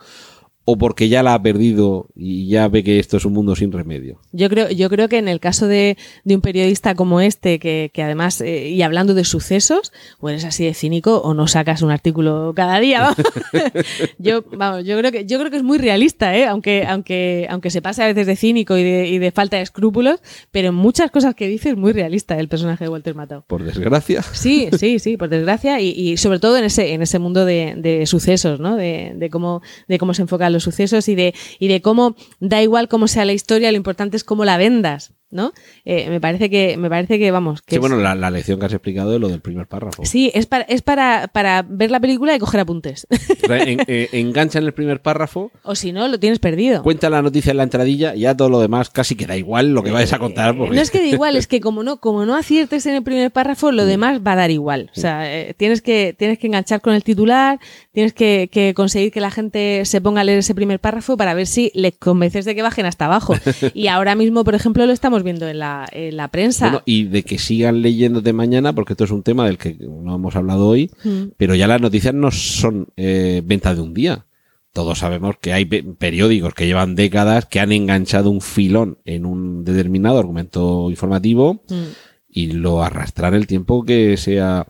o 0.67 0.77
porque 0.77 1.09
ya 1.09 1.21
la 1.21 1.35
ha 1.35 1.41
perdido 1.41 2.07
y 2.15 2.47
ya 2.47 2.67
ve 2.67 2.83
que 2.83 2.97
esto 2.97 3.17
es 3.17 3.25
un 3.25 3.33
mundo 3.33 3.55
sin 3.55 3.71
remedio. 3.71 4.19
Yo 4.31 4.49
creo, 4.49 4.69
yo 4.71 4.89
creo 4.89 5.07
que 5.07 5.19
en 5.19 5.27
el 5.27 5.39
caso 5.39 5.67
de, 5.67 5.95
de 6.23 6.35
un 6.35 6.41
periodista 6.41 6.95
como 6.95 7.21
este, 7.21 7.59
que, 7.59 7.91
que 7.93 8.01
además, 8.01 8.41
eh, 8.41 8.69
y 8.69 8.81
hablando 8.81 9.13
de 9.13 9.23
sucesos, 9.25 9.93
o 10.19 10.27
eres 10.27 10.43
así 10.43 10.65
de 10.65 10.73
cínico 10.73 11.17
o 11.19 11.35
no 11.35 11.47
sacas 11.47 11.83
un 11.83 11.91
artículo 11.91 12.53
cada 12.55 12.79
día, 12.79 13.15
yo, 14.17 14.43
vamos, 14.57 14.85
yo 14.85 14.97
creo 14.97 15.11
que, 15.11 15.25
yo 15.25 15.37
creo 15.37 15.51
que 15.51 15.57
es 15.57 15.63
muy 15.63 15.77
realista, 15.77 16.35
¿eh? 16.35 16.47
aunque, 16.47 16.83
aunque, 16.87 17.45
aunque 17.51 17.69
se 17.69 17.83
pase 17.83 18.01
a 18.01 18.07
veces 18.07 18.25
de 18.25 18.35
cínico 18.35 18.75
y 18.75 18.83
de, 18.83 19.07
y 19.07 19.19
de 19.19 19.31
falta 19.31 19.57
de 19.57 19.63
escrúpulos, 19.63 20.19
pero 20.49 20.69
en 20.69 20.75
muchas 20.75 21.11
cosas 21.11 21.35
que 21.35 21.47
dice 21.47 21.69
es 21.69 21.77
muy 21.77 21.93
realista 21.93 22.39
el 22.39 22.47
personaje 22.47 22.85
de 22.85 22.89
Walter 22.89 23.13
Matthau. 23.13 23.43
Por 23.45 23.63
desgracia. 23.63 24.23
Sí, 24.23 24.69
sí, 24.79 24.97
sí, 24.97 25.15
por 25.15 25.29
desgracia, 25.29 25.79
y, 25.79 25.89
y 25.89 26.17
sobre 26.17 26.39
todo 26.39 26.57
en 26.57 26.63
ese, 26.63 26.93
en 26.93 27.03
ese 27.03 27.19
mundo 27.19 27.45
de, 27.45 27.75
de 27.77 28.07
sucesos, 28.07 28.59
¿no? 28.59 28.75
De, 28.75 29.13
de 29.15 29.29
cómo, 29.29 29.61
de 29.87 29.99
cómo 29.99 30.15
se 30.15 30.23
enfocan 30.23 30.54
los 30.55 30.63
sucesos 30.63 31.07
y 31.07 31.15
de, 31.15 31.35
y 31.59 31.67
de 31.67 31.81
cómo 31.81 32.15
da 32.39 32.63
igual 32.63 32.87
cómo 32.87 33.07
sea 33.07 33.25
la 33.25 33.33
historia, 33.33 33.71
lo 33.71 33.77
importante 33.77 34.17
es 34.17 34.23
cómo 34.23 34.43
la 34.45 34.57
vendas, 34.57 35.13
¿no? 35.31 35.51
Eh, 35.83 36.09
me 36.09 36.21
parece 36.21 36.49
que, 36.49 36.77
me 36.77 36.89
parece 36.89 37.19
que, 37.19 37.29
vamos, 37.31 37.61
que 37.61 37.71
Sí, 37.71 37.75
es- 37.75 37.81
bueno, 37.81 37.97
la, 37.97 38.15
la 38.15 38.29
lección 38.31 38.59
que 38.59 38.65
has 38.67 38.73
explicado 38.73 39.13
es 39.15 39.19
lo 39.19 39.27
del 39.27 39.41
primer 39.41 39.67
párrafo. 39.67 40.05
sí, 40.05 40.31
es 40.33 40.45
para, 40.45 40.63
es 40.65 40.81
para, 40.81 41.27
para 41.27 41.61
ver 41.67 41.91
la 41.91 41.99
película 41.99 42.35
y 42.35 42.39
coger 42.39 42.61
apuntes. 42.61 43.07
O 43.43 43.47
sea, 43.47 43.57
en- 43.63 43.81
eh, 43.87 44.09
engancha 44.13 44.59
en 44.59 44.65
el 44.65 44.73
primer 44.73 45.01
párrafo, 45.01 45.51
o 45.63 45.75
si 45.75 45.91
no, 45.91 46.07
lo 46.07 46.19
tienes 46.19 46.39
perdido. 46.39 46.83
cuenta 46.83 47.09
la 47.09 47.21
noticia 47.21 47.51
en 47.51 47.57
la 47.57 47.63
entradilla 47.63 48.15
y 48.15 48.21
ya 48.21 48.35
todo 48.37 48.49
lo 48.49 48.59
demás 48.59 48.89
casi 48.89 49.15
que 49.15 49.25
da 49.27 49.35
igual 49.35 49.73
lo 49.73 49.83
que 49.83 49.91
vayas 49.91 50.13
a 50.13 50.19
contar. 50.19 50.55
Porque... 50.57 50.75
No 50.75 50.81
es 50.81 50.91
que 50.91 50.99
da 50.99 51.05
igual, 51.07 51.35
es 51.35 51.47
que 51.47 51.59
como 51.59 51.83
no, 51.83 51.97
como 51.99 52.25
no 52.25 52.35
aciertes 52.35 52.85
en 52.85 52.95
el 52.95 53.03
primer 53.03 53.31
párrafo, 53.31 53.71
lo 53.71 53.85
demás 53.85 54.21
va 54.25 54.33
a 54.33 54.35
dar 54.37 54.51
igual. 54.51 54.91
O 54.95 54.99
sea, 54.99 55.31
eh, 55.33 55.53
tienes 55.57 55.81
que, 55.81 56.15
tienes 56.17 56.39
que 56.39 56.47
enganchar 56.47 56.81
con 56.81 56.93
el 56.93 57.03
titular, 57.03 57.59
tienes 57.91 58.13
que, 58.13 58.49
que 58.51 58.73
conseguir 58.73 59.11
que 59.11 59.21
la 59.21 59.31
gente 59.31 59.83
se 59.85 59.99
ponga 60.01 60.21
a 60.21 60.23
leer 60.23 60.39
ese 60.39 60.55
primer 60.55 60.79
párrafo 60.79 61.17
para 61.17 61.33
ver 61.33 61.47
si 61.47 61.71
les 61.73 61.97
convences 61.97 62.45
de 62.45 62.55
que 62.55 62.61
bajen 62.61 62.85
hasta 62.85 63.05
abajo. 63.05 63.35
Y 63.73 63.87
ahora 63.87 64.15
mismo, 64.15 64.43
por 64.43 64.55
ejemplo, 64.55 64.85
lo 64.85 64.93
estamos 64.93 65.14
viendo 65.23 65.47
en 65.47 65.59
la, 65.59 65.87
en 65.91 66.17
la 66.17 66.29
prensa. 66.29 66.65
Bueno, 66.67 66.81
y 66.85 67.03
de 67.05 67.23
que 67.23 67.37
sigan 67.37 67.81
leyéndote 67.81 68.33
mañana, 68.33 68.73
porque 68.73 68.93
esto 68.93 69.03
es 69.05 69.11
un 69.11 69.23
tema 69.23 69.45
del 69.45 69.57
que 69.57 69.75
no 69.79 70.15
hemos 70.15 70.35
hablado 70.35 70.67
hoy, 70.67 70.89
Mm. 71.03 71.31
pero 71.37 71.55
ya 71.55 71.67
las 71.67 71.81
noticias 71.81 72.13
no 72.13 72.31
son 72.31 72.87
eh, 72.97 73.41
venta 73.45 73.73
de 73.75 73.81
un 73.81 73.93
día. 73.93 74.25
Todos 74.73 74.99
sabemos 74.99 75.35
que 75.39 75.53
hay 75.53 75.63
pe- 75.65 75.83
periódicos 75.83 76.53
que 76.53 76.67
llevan 76.67 76.95
décadas 76.95 77.45
que 77.45 77.59
han 77.61 77.71
enganchado 77.71 78.29
un 78.29 78.41
filón 78.41 78.97
en 79.05 79.25
un 79.25 79.63
determinado 79.63 80.19
argumento 80.19 80.89
informativo 80.89 81.63
Mm. 81.69 81.83
y 82.29 82.51
lo 82.51 82.83
arrastran 82.83 83.33
el 83.33 83.47
tiempo 83.47 83.85
que 83.85 84.17
sea. 84.17 84.67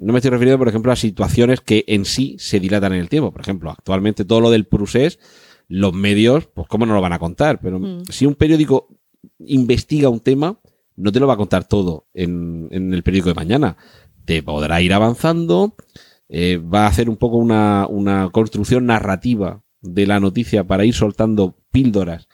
No 0.00 0.12
me 0.12 0.20
estoy 0.20 0.30
refiriendo, 0.30 0.58
por 0.58 0.68
ejemplo, 0.68 0.92
a 0.92 0.96
situaciones 0.96 1.60
que 1.60 1.84
en 1.88 2.04
sí 2.04 2.36
se 2.38 2.60
dilatan 2.60 2.92
en 2.92 3.00
el 3.00 3.08
tiempo. 3.08 3.32
Por 3.32 3.40
ejemplo, 3.40 3.70
actualmente 3.72 4.24
todo 4.24 4.40
lo 4.40 4.50
del 4.52 4.64
procés, 4.66 5.18
los 5.66 5.92
medios, 5.92 6.46
pues 6.54 6.68
cómo 6.68 6.86
no 6.86 6.94
lo 6.94 7.00
van 7.00 7.12
a 7.12 7.18
contar. 7.18 7.58
Pero 7.60 7.80
Mm. 7.80 8.02
si 8.08 8.24
un 8.26 8.36
periódico 8.36 8.86
investiga 9.38 10.08
un 10.08 10.20
tema, 10.20 10.58
no 10.96 11.12
te 11.12 11.20
lo 11.20 11.26
va 11.26 11.34
a 11.34 11.38
contar 11.38 11.64
todo 11.64 12.06
en, 12.14 12.68
el 12.70 13.02
periódico 13.02 13.28
de 13.30 13.34
mañana. 13.34 13.76
Te 14.24 14.42
podrá 14.42 14.80
ir 14.82 14.92
avanzando, 14.92 15.74
eh, 16.28 16.58
va 16.58 16.84
a 16.84 16.88
hacer 16.88 17.08
un 17.08 17.16
poco 17.16 17.36
una, 17.36 17.86
una 17.88 18.30
construcción 18.30 18.86
narrativa 18.86 19.62
de 19.80 20.06
la 20.06 20.20
noticia 20.20 20.64
para 20.64 20.84
ir 20.84 20.94
soltando 20.94 21.56
píldoras 21.70 22.28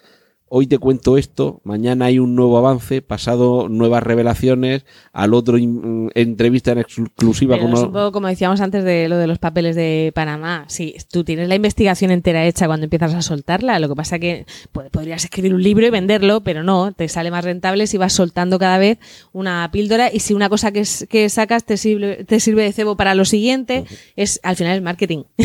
hoy 0.49 0.67
te 0.69 0.79
cuento 0.79 1.17
esto, 1.19 1.61
mañana 1.65 2.05
hay 2.05 2.19
un 2.21 2.37
nuevo 2.37 2.57
avance, 2.59 3.03
pasado 3.03 3.69
nuevas 3.69 4.03
revelaciones, 4.03 4.85
al 5.13 5.35
otro 5.35 5.59
in- 5.59 6.11
entrevista 6.15 6.73
en 6.73 6.79
exclusiva 6.79 7.57
Pero 7.57 7.67
con 7.67 7.73
es 7.75 7.79
uno- 7.81 7.89
un 7.89 7.93
poco 7.93 8.13
como 8.13 8.29
decíamos 8.29 8.61
antes 8.61 8.85
de 8.85 9.09
lo 9.09 9.17
de 9.17 9.27
los 9.27 9.39
papeles 9.39 9.75
de 9.75 10.13
Panamá. 10.15 10.65
Sí, 10.69 10.95
tú 11.11 11.25
tienes 11.25 11.49
la 11.49 11.57
investigación 11.57 12.11
entera 12.13 12.47
hecha 12.47 12.67
cuando 12.67 12.85
empiezas 12.85 13.15
a 13.15 13.23
soltarla. 13.23 13.79
Lo 13.81 13.89
que 13.89 13.95
pasa 13.97 14.19
que 14.21 14.47
pues, 14.71 14.91
podrías 14.91 15.25
escribir 15.25 15.55
un 15.55 15.63
libro 15.63 15.87
y 15.87 15.91
venderlo, 15.91 16.43
pero 16.43 16.63
no, 16.63 16.93
te 16.93 17.09
sale 17.09 17.31
más 17.31 17.45
rentable 17.45 17.87
si 17.87 17.97
vas 17.99 18.13
soltando 18.13 18.59
cada 18.59 18.79
vez 18.79 18.99
una 19.33 19.69
píldora 19.73 20.11
y 20.13 20.21
si 20.21 20.35
una 20.35 20.49
cosa 20.49 20.71
que, 20.73 20.85
sacas 20.85 21.65
te 21.65 21.77
sirve, 21.77 22.25
te 22.25 22.39
sirve 22.39 22.63
de 22.63 22.73
cebo 22.73 22.97
para 22.97 23.15
lo 23.17 23.25
siguiente, 23.25 23.85
es 24.15 24.39
al 24.45 24.55
final 24.57 24.77
es 24.77 24.83
marketing. 24.83 25.25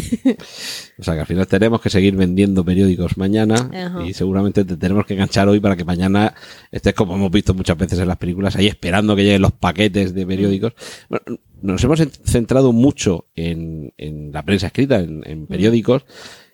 O 0.99 1.03
sea 1.03 1.13
que 1.13 1.21
al 1.21 1.25
final 1.27 1.47
tenemos 1.47 1.79
que 1.81 1.89
seguir 1.89 2.13
vendiendo 2.15 2.65
periódicos 2.65 3.17
mañana 3.17 3.69
Ajá. 3.73 4.05
y 4.05 4.13
seguramente 4.13 4.65
te 4.65 4.75
tenemos 4.89 5.05
que 5.05 5.13
enganchar 5.13 5.47
hoy 5.47 5.59
para 5.59 5.75
que 5.77 5.85
mañana 5.85 6.33
estés 6.71 6.93
como 6.93 7.15
hemos 7.15 7.31
visto 7.31 7.53
muchas 7.53 7.77
veces 7.77 7.99
en 7.99 8.07
las 8.07 8.17
películas 8.17 8.55
ahí 8.55 8.67
esperando 8.67 9.15
que 9.15 9.23
lleguen 9.23 9.41
los 9.41 9.53
paquetes 9.53 10.13
de 10.13 10.25
periódicos. 10.25 10.73
Bueno, 11.09 11.39
nos 11.61 11.83
hemos 11.83 11.99
en- 12.01 12.11
centrado 12.11 12.73
mucho 12.73 13.27
en, 13.35 13.93
en 13.97 14.31
la 14.31 14.43
prensa 14.43 14.67
escrita, 14.67 14.99
en, 14.99 15.21
en 15.25 15.47
periódicos. 15.47 16.05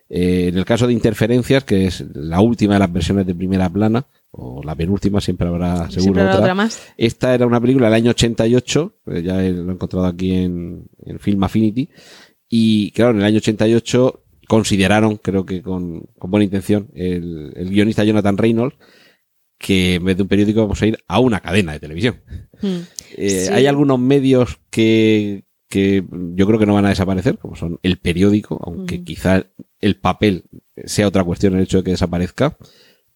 Eh, 0.08 0.50
en 0.50 0.58
el 0.60 0.66
caso 0.66 0.86
de 0.86 0.94
Interferencias, 0.94 1.64
que 1.64 1.86
es 1.88 2.06
la 2.14 2.40
última 2.40 2.74
de 2.76 2.80
las 2.80 2.94
versiones 2.94 3.26
de 3.26 3.34
primera 3.34 3.68
plana, 3.70 4.06
o 4.30 4.62
la 4.64 4.76
penúltima, 4.76 5.20
siempre 5.22 5.48
habrá 5.48 5.78
seguro 5.90 6.02
Siempre 6.02 6.22
habrá 6.22 6.34
otra. 6.34 6.44
otra 6.46 6.54
más. 6.56 6.82
Esta 6.98 7.34
era 7.34 7.48
una 7.48 7.60
película 7.60 7.88
del 7.88 7.96
año 7.96 8.12
88, 8.12 8.94
pues 9.04 9.24
ya 9.24 9.36
lo 9.42 9.72
he 9.72 9.74
encontrado 9.74 10.06
aquí 10.06 10.32
en, 10.34 10.88
en 11.06 11.20
Film 11.20 11.44
Affinity. 11.44 11.90
Y 12.48 12.92
claro, 12.92 13.12
en 13.12 13.18
el 13.20 13.24
año 13.26 13.38
88 13.38 14.25
consideraron, 14.48 15.18
creo 15.18 15.46
que 15.46 15.62
con, 15.62 16.02
con 16.18 16.32
buena 16.32 16.44
intención, 16.46 16.90
el, 16.94 17.54
el 17.56 17.70
guionista 17.70 18.04
Jonathan 18.04 18.38
Reynolds, 18.38 18.76
que 19.58 19.96
en 19.96 20.06
vez 20.06 20.18
de 20.18 20.24
un 20.24 20.28
periódico 20.30 20.62
vamos 20.62 20.82
a 20.82 20.86
ir 20.88 20.98
a 21.08 21.20
una 21.20 21.40
cadena 21.40 21.72
de 21.74 21.80
televisión. 21.80 22.22
Hmm. 22.62 22.80
Eh, 23.18 23.46
Sí. 23.48 23.54
Hay 23.54 23.68
algunos 23.68 24.00
medios 24.00 24.60
que, 24.70 25.46
que 25.70 26.04
yo 26.36 26.46
creo 26.48 26.60
que 26.60 26.66
no 26.66 26.74
van 26.74 26.86
a 26.86 26.90
desaparecer, 26.90 27.38
como 27.38 27.56
son 27.56 27.80
el 27.82 27.98
periódico, 27.98 28.60
aunque 28.64 29.00
Mm. 29.00 29.04
quizá 29.06 29.46
el 29.80 29.96
papel 29.96 30.44
sea 30.86 31.08
otra 31.08 31.24
cuestión 31.24 31.56
el 31.56 31.62
hecho 31.64 31.78
de 31.78 31.84
que 31.84 31.92
desaparezca, 31.92 32.58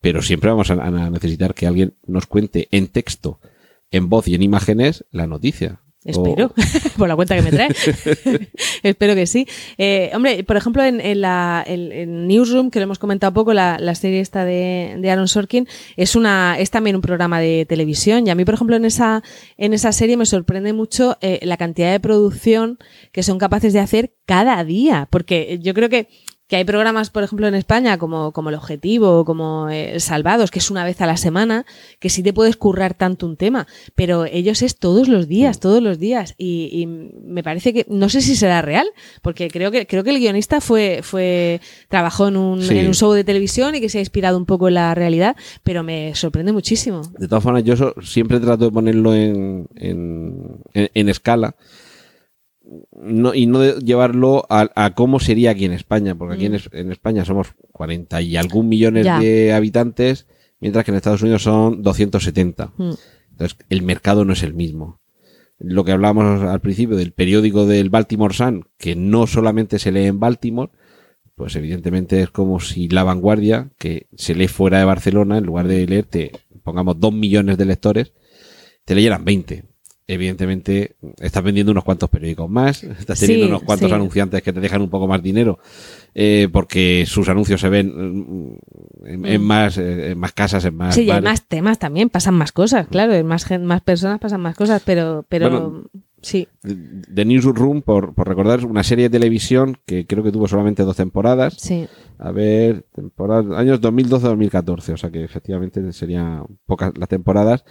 pero 0.02 0.22
siempre 0.22 0.50
vamos 0.50 0.72
a, 0.72 0.76
a 0.76 1.10
necesitar 1.10 1.54
que 1.54 1.68
alguien 1.68 1.96
nos 2.08 2.26
cuente 2.26 2.68
en 2.72 2.88
texto, 2.88 3.40
en 3.92 4.08
voz 4.08 4.28
y 4.30 4.36
en 4.36 4.42
imágenes 4.42 5.06
la 5.12 5.28
noticia. 5.28 5.82
Espero, 6.10 6.54
por 6.98 7.08
la 7.08 7.16
cuenta 7.16 7.36
que 7.36 7.42
me 7.42 7.52
trae. 7.52 7.70
Espero 8.84 9.16
que 9.16 9.26
sí. 9.28 9.48
Eh, 9.78 10.12
hombre, 10.14 10.44
por 10.44 10.58
ejemplo, 10.58 10.84
en, 10.84 11.00
en 11.02 11.22
la 11.22 11.64
en- 11.66 11.92
en 11.92 12.28
Newsroom, 12.28 12.70
que 12.72 12.80
lo 12.80 12.84
hemos 12.84 13.00
comentado 13.00 13.34
poco, 13.34 13.54
la, 13.54 13.78
la 13.80 13.96
serie 13.96 14.20
esta 14.20 14.46
de, 14.46 14.96
de 15.00 15.12
Aaron 15.12 15.28
Sorkin, 15.28 15.68
es 15.98 16.16
una 16.16 16.58
es 16.60 16.72
también 16.72 16.96
un 16.96 17.02
programa 17.02 17.40
de 17.40 17.66
televisión. 17.68 18.26
Y 18.28 18.30
a 18.30 18.36
mí, 18.36 18.46
por 18.46 18.54
ejemplo, 18.56 18.76
en 18.76 18.86
esa, 18.86 19.24
en 19.58 19.74
esa 19.74 19.92
serie 19.92 20.18
me 20.18 20.26
sorprende 20.26 20.74
mucho 20.74 21.18
eh, 21.22 21.40
la 21.44 21.58
cantidad 21.58 21.92
de 21.92 22.00
producción 22.00 22.78
que 23.12 23.24
son 23.24 23.38
capaces 23.38 23.74
de 23.74 23.80
hacer 23.80 24.14
cada 24.26 24.64
día. 24.64 25.08
Porque 25.10 25.60
yo 25.62 25.74
creo 25.74 25.90
que 25.90 26.08
que 26.50 26.56
hay 26.56 26.66
programas, 26.66 27.12
por 27.12 27.24
ejemplo, 27.24 27.48
en 27.48 27.54
España, 27.54 28.00
como, 28.00 28.32
como 28.34 28.50
El 28.50 28.56
Objetivo, 28.56 29.24
como 29.24 29.70
eh, 29.70 30.00
Salvados, 30.00 30.50
que 30.50 30.58
es 30.58 30.72
una 30.72 30.84
vez 30.84 31.00
a 31.00 31.06
la 31.06 31.16
semana, 31.16 31.66
que 32.00 32.10
sí 32.10 32.24
te 32.24 32.34
puedes 32.34 32.58
currar 32.58 32.96
tanto 32.96 33.28
un 33.28 33.38
tema, 33.38 33.68
pero 33.94 34.26
ellos 34.26 34.64
es 34.64 34.76
todos 34.78 35.08
los 35.08 35.28
días, 35.28 35.60
todos 35.60 35.82
los 35.84 36.00
días. 36.00 36.34
Y, 36.40 36.70
y 36.74 36.88
me 36.88 37.44
parece 37.44 37.72
que, 37.72 37.86
no 37.88 38.10
sé 38.10 38.22
si 38.22 38.36
será 38.36 38.64
real, 38.64 38.88
porque 39.22 39.48
creo 39.50 39.70
que, 39.70 39.86
creo 39.86 40.04
que 40.04 40.10
el 40.10 40.18
guionista 40.18 40.60
fue, 40.60 41.02
fue, 41.04 41.62
trabajó 41.88 42.28
en 42.30 42.36
un, 42.36 42.64
Sí. 42.64 42.76
en 42.78 42.88
un 42.88 42.96
show 42.96 43.14
de 43.14 43.24
televisión 43.24 43.76
y 43.76 43.80
que 43.80 43.88
se 43.90 44.00
ha 44.00 44.02
inspirado 44.02 44.36
un 44.36 44.48
poco 44.48 44.68
en 44.70 44.74
la 44.74 44.96
realidad, 44.96 45.36
pero 45.64 45.84
me 45.84 46.16
sorprende 46.16 46.52
muchísimo. 46.52 47.04
De 47.20 47.28
todas 47.28 47.44
formas, 47.44 47.64
yo 47.64 47.76
siempre 48.02 48.40
trato 48.40 48.66
de 48.66 48.72
ponerlo 48.72 49.14
en, 49.14 49.68
en, 49.76 50.58
en- 50.74 50.90
en 50.96 51.10
escala 51.10 51.56
no, 53.02 53.34
y 53.34 53.46
no 53.48 53.78
llevarlo 53.80 54.46
a, 54.50 54.70
a 54.76 54.94
cómo 54.96 55.20
sería 55.20 55.52
aquí 55.52 55.66
en 55.66 55.74
España, 55.74 56.16
porque 56.16 56.36
aquí 56.36 56.46
en, 56.46 56.56
es- 56.56 56.70
en 56.72 56.92
España 56.92 57.26
somos 57.26 57.54
40 57.72 58.22
y 58.22 58.38
algún 58.38 58.70
millones 58.70 59.06
Ya. 59.06 59.20
de 59.20 59.54
habitantes, 59.54 60.28
mientras 60.60 60.86
que 60.86 60.92
en 60.92 60.98
Estados 60.98 61.22
Unidos 61.22 61.44
son 61.44 61.82
270. 61.82 62.74
Mm. 62.78 62.92
Entonces, 63.32 63.58
el 63.70 63.82
mercado 63.84 64.26
no 64.26 64.34
es 64.34 64.44
el 64.44 64.54
mismo. 64.54 65.00
Lo 65.58 65.84
que 65.84 65.92
hablábamos 65.92 66.42
al 66.44 66.62
principio 66.62 66.96
del 66.96 67.12
periódico 67.12 67.66
del 67.66 67.90
Baltimore 67.90 68.34
Sun, 68.34 68.66
que 68.78 68.96
no 68.96 69.28
solamente 69.28 69.80
se 69.80 69.92
lee 69.92 70.06
en 70.06 70.20
Baltimore, 70.20 70.72
pues 71.36 71.56
evidentemente 71.56 72.22
es 72.22 72.30
como 72.30 72.60
si 72.60 72.88
La 72.90 73.04
Vanguardia, 73.04 73.70
que 73.78 74.08
se 74.16 74.36
lee 74.36 74.48
fuera 74.48 74.80
de 74.80 74.86
Barcelona, 74.86 75.38
en 75.38 75.46
lugar 75.46 75.68
de 75.68 75.86
leerte, 75.88 76.32
pongamos, 76.64 77.00
dos 77.00 77.14
millones 77.14 77.58
de 77.58 77.66
lectores, 77.66 78.14
te 78.86 78.94
leyeran 78.96 79.24
20. 79.26 79.64
Evidentemente, 80.12 80.96
estás 81.20 81.44
vendiendo 81.44 81.72
unos 81.72 81.84
cuantos 81.84 82.10
periódicos 82.10 82.50
más, 82.50 82.84
estás 83.00 83.20
teniendo 83.20 83.46
Sí, 83.46 83.50
unos 83.52 83.62
cuantos 83.62 83.90
sí. 83.90 83.94
anunciantes 83.96 84.42
que 84.42 84.52
te 84.52 84.60
dejan 84.60 84.82
un 84.82 84.90
poco 84.90 85.08
más 85.08 85.22
dinero, 85.22 85.60
eh, 86.16 86.50
porque 86.52 87.06
sus 87.06 87.30
anuncios 87.30 87.62
se 87.62 87.70
ven 87.70 87.94
mm, 87.96 88.58
en, 89.06 89.26
en 89.28 89.42
Mm. 89.42 89.46
más, 89.46 89.78
eh, 89.78 90.12
en 90.12 90.18
más 90.18 90.32
casas, 90.34 90.66
en 90.66 90.76
más 90.76 90.96
Sí, 90.96 91.04
y 91.04 91.12
hay 91.12 91.22
más 91.22 91.48
temas 91.48 91.78
también, 91.78 92.10
pasan 92.10 92.34
más 92.34 92.52
cosas, 92.52 92.88
claro, 92.88 93.14
en 93.14 93.28
más, 93.28 93.46
más 93.62 93.82
personas 93.82 94.20
pasan 94.20 94.42
más 94.42 94.56
cosas, 94.56 94.82
pero, 94.84 95.26
pero 95.30 95.50
Bueno, 95.52 95.84
sí. 96.24 96.48
The 97.14 97.26
Newsroom, 97.26 97.84
por, 97.84 98.16
por 98.16 98.28
recordar, 98.28 98.60
es 98.60 98.66
una 98.66 98.84
serie 98.84 99.10
de 99.10 99.20
televisión 99.20 99.78
que 99.86 100.08
creo 100.08 100.24
que 100.24 100.32
tuvo 100.32 100.48
solamente 100.48 100.82
dos 100.84 100.96
temporadas. 100.98 101.54
Sí. 101.60 101.88
A 102.18 102.32
ver, 102.32 102.84
temporada, 102.96 103.60
años 103.60 103.80
2012-2014, 103.80 104.94
o 104.94 104.98
sea 104.98 105.12
que 105.12 105.24
efectivamente 105.24 105.94
serían 105.94 106.46
pocas 106.66 106.98
las 106.98 107.08
temporadas. 107.10 107.64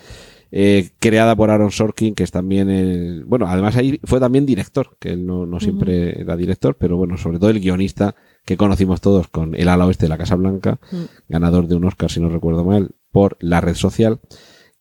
Eh, 0.50 0.90
creada 0.98 1.36
por 1.36 1.50
Aaron 1.50 1.70
Sorkin, 1.70 2.14
que 2.14 2.22
es 2.22 2.30
también 2.30 2.70
el. 2.70 3.24
Bueno, 3.24 3.46
además 3.48 3.76
ahí 3.76 4.00
fue 4.04 4.18
también 4.18 4.46
director, 4.46 4.96
que 4.98 5.10
él 5.10 5.26
no, 5.26 5.46
no 5.46 5.60
siempre 5.60 6.20
era 6.20 6.36
director, 6.36 6.76
pero 6.78 6.96
bueno, 6.96 7.18
sobre 7.18 7.38
todo 7.38 7.50
el 7.50 7.60
guionista 7.60 8.14
que 8.44 8.56
conocimos 8.56 9.02
todos 9.02 9.28
con 9.28 9.54
El 9.54 9.68
ala 9.68 9.86
oeste 9.86 10.06
de 10.06 10.10
la 10.10 10.16
Casa 10.18 10.36
Blanca, 10.36 10.80
ganador 11.28 11.68
de 11.68 11.74
un 11.74 11.84
Oscar, 11.84 12.10
si 12.10 12.20
no 12.20 12.30
recuerdo 12.30 12.64
mal, 12.64 12.92
por 13.12 13.36
la 13.40 13.60
red 13.60 13.74
social. 13.74 14.20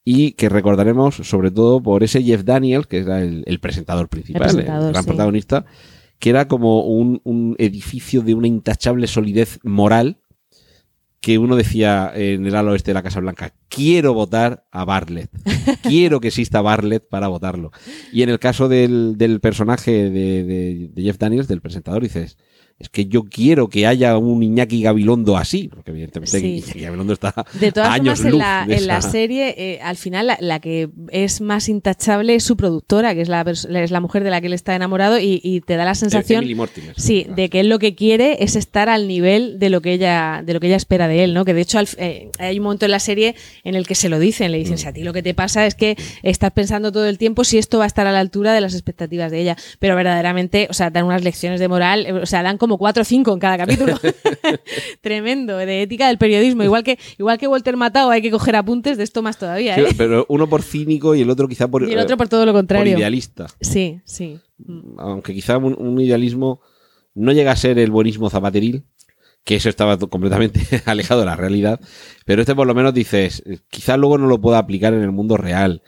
Y 0.06 0.32
que 0.34 0.48
recordaremos 0.48 1.16
sobre 1.16 1.52
todo 1.52 1.84
por 1.84 2.02
ese 2.02 2.24
Jeff 2.24 2.46
Daniels, 2.46 2.88
que 2.88 3.00
era 3.00 3.22
el, 3.22 3.44
el 3.46 3.60
presentador 3.60 4.08
principal, 4.08 4.44
el, 4.44 4.56
presentador, 4.56 4.92
gran 4.94 5.04
sí. 5.04 5.08
protagonista, 5.10 5.66
que 6.18 6.30
era 6.30 6.48
como 6.48 6.86
un, 6.86 7.20
un 7.26 7.58
edificio 7.60 8.22
de 8.22 8.34
una 8.34 8.48
intachable 8.48 9.08
solidez 9.08 9.60
moral, 9.64 10.20
que 11.22 11.38
uno 11.40 11.56
decía 11.56 12.12
en 12.14 12.46
el 12.46 12.56
ala 12.56 12.72
oeste 12.72 12.92
de 12.92 12.96
la 12.96 13.04
Casa 13.04 13.20
Blanca, 13.20 13.54
quiero 13.70 14.14
votar 14.14 14.66
a 14.72 14.86
Bartlett, 14.86 15.30
quiero 15.84 16.20
que 16.20 16.28
exista 16.30 16.62
Bartlett 16.62 17.08
para 17.10 17.28
votarlo. 17.28 17.72
Y 18.14 18.22
en 18.22 18.30
el 18.30 18.40
caso 18.40 18.70
del, 18.70 19.16
del 19.18 19.40
personaje 19.40 20.10
de, 20.10 20.44
de- 20.44 20.90
de 20.94 21.02
Jeff 21.02 21.18
Daniels, 21.18 21.48
del 21.48 21.62
presentador, 21.62 22.04
dices, 22.04 22.38
es 22.80 22.90
que 22.90 23.08
yo 23.08 23.24
quiero 23.24 23.70
que 23.70 23.88
haya 23.88 24.18
un 24.18 24.44
Iñaki 24.44 24.84
Gabilondo 24.84 25.36
así, 25.36 25.68
porque 25.68 25.92
evidentemente 25.92 26.40
Sí. 26.40 26.58
Iñaki 26.64 26.80
Gabilondo 26.82 27.14
está 27.14 27.34
De 27.54 27.72
todas 27.72 27.90
a 27.90 27.94
años 27.94 28.20
formas, 28.22 28.26
en 28.26 28.32
luz 28.32 28.40
la, 28.40 28.66
de 28.68 28.76
en 28.76 28.88
la 28.88 29.02
serie, 29.02 29.56
eh, 29.58 29.80
al 29.82 29.96
final, 29.98 30.28
la, 30.28 30.38
la 30.40 30.60
que 30.60 30.90
es 31.10 31.42
más 31.42 31.70
intachable 31.70 32.36
es 32.36 32.44
su 32.44 32.56
productora, 32.58 33.16
que 33.16 33.22
es 33.22 33.30
la, 33.30 33.42
es 33.42 33.66
la 33.92 34.00
mujer 34.00 34.24
de 34.24 34.30
la 34.30 34.42
que 34.42 34.48
él 34.48 34.54
está 34.54 34.76
enamorado, 34.76 35.18
y, 35.20 35.42
y 35.44 35.62
te 35.62 35.76
da 35.76 35.86
la 35.86 35.96
sensación. 35.96 36.40
Emily 36.44 36.56
Mortimer. 36.56 36.94
Sí, 37.00 37.26
de 37.36 37.50
que 37.50 37.62
él 37.62 37.70
lo 37.70 37.80
que 37.80 37.96
quiere 37.96 38.44
es 38.44 38.56
estar 38.56 38.90
al 38.90 39.08
nivel 39.08 39.58
de 39.60 39.70
lo 39.72 39.82
que 39.82 39.94
ella, 39.94 40.44
de 40.46 40.54
lo 40.54 40.60
que 40.60 40.68
ella 40.68 40.76
espera 40.76 41.08
de 41.08 41.24
él, 41.24 41.34
¿no? 41.34 41.46
Que 41.46 41.54
de 41.56 41.62
hecho 41.62 41.80
al- 41.80 41.88
eh, 41.98 42.30
hay 42.38 42.58
un 42.60 42.64
momento 42.66 42.86
en 42.86 42.92
la 42.92 43.00
serie 43.00 43.36
en 43.64 43.74
el 43.76 43.88
que 43.88 43.96
se 43.96 44.10
lo 44.10 44.20
dicen, 44.20 44.52
le 44.52 44.60
dicen, 44.60 44.76
Mm. 44.76 44.78
si 44.78 44.88
a 44.88 44.94
ti 44.94 45.02
lo 45.04 45.14
que 45.14 45.24
te 45.24 45.34
pasa 45.34 45.66
es 45.66 45.74
que 45.74 45.96
estás 46.22 46.52
pensando 46.52 46.92
todo 46.92 47.08
el 47.08 47.18
tiempo 47.18 47.44
si 47.44 47.58
esto 47.58 47.78
va 47.80 47.86
a 47.86 47.88
estar 47.88 48.06
a 48.06 48.12
la 48.12 48.20
altura 48.20 48.54
de 48.54 48.62
las 48.62 48.74
expectativas 48.74 49.32
de 49.32 49.42
ella. 49.42 49.58
Pero 49.80 49.96
verdaderamente, 49.96 50.68
o 50.70 50.74
sea, 50.74 50.90
dan 50.90 51.06
unas 51.06 51.24
lecciones 51.24 51.60
de 51.60 51.68
moral, 51.68 52.06
eh, 52.06 52.12
o 52.14 52.26
sea, 52.26 52.44
dan 52.44 52.58
como 52.58 52.67
cuatro 52.78 53.02
o 53.02 53.06
cinco 53.06 53.32
en 53.34 53.40
cada 53.40 53.58
capítulo. 53.66 53.94
Tremendo, 55.02 55.58
de 55.58 55.82
ética 55.84 56.08
del 56.08 56.18
periodismo. 56.18 56.64
Igual 56.64 56.84
que, 56.84 56.98
igual 57.18 57.38
que 57.38 57.48
Walter 57.48 57.78
Matao 57.78 58.10
hay 58.10 58.22
que 58.22 58.32
coger 58.32 58.56
apuntes 58.56 58.98
de 58.98 59.04
esto 59.04 59.22
más 59.22 59.38
todavía, 59.38 59.76
Sí, 59.76 59.82
¿eh? 59.82 59.88
pero 59.98 60.26
uno 60.30 60.48
por 60.50 60.64
cínico 60.64 61.16
y 61.16 61.22
el 61.22 61.30
otro 61.30 61.48
quizá 61.48 61.68
por, 61.68 61.84
Y 61.88 61.94
el 61.94 62.00
otro 62.00 62.16
eh, 62.16 62.18
por 62.18 62.28
todo 62.28 62.46
lo 62.46 62.52
por 62.52 62.60
contrario. 62.62 62.98
idealista. 62.98 63.48
Sí, 63.62 64.02
sí. 64.06 64.40
Mm. 64.58 65.00
Aunque 65.00 65.34
quizá 65.34 65.58
un, 65.58 65.76
un 65.78 66.02
idealismo 66.02 66.62
no 67.14 67.32
llega 67.32 67.52
a 67.52 67.56
ser 67.56 67.80
el 67.80 67.92
buenismo 67.92 68.30
zapateril, 68.30 68.84
que 69.44 69.56
eso 69.56 69.70
estaba 69.70 69.98
completamente 69.98 70.60
alejado 70.86 71.22
de 71.22 71.26
la 71.28 71.36
realidad, 71.36 71.80
pero 72.26 72.42
este 72.42 72.54
por 72.56 72.68
lo 72.68 72.76
menos 72.76 72.94
dices, 72.94 73.42
eh, 73.46 73.60
quizá 73.70 73.98
luego 73.98 74.18
no 74.18 74.28
lo 74.28 74.42
pueda 74.42 74.58
aplicar 74.58 74.94
en 74.94 75.02
el 75.02 75.12
mundo 75.12 75.38
real, 75.38 75.82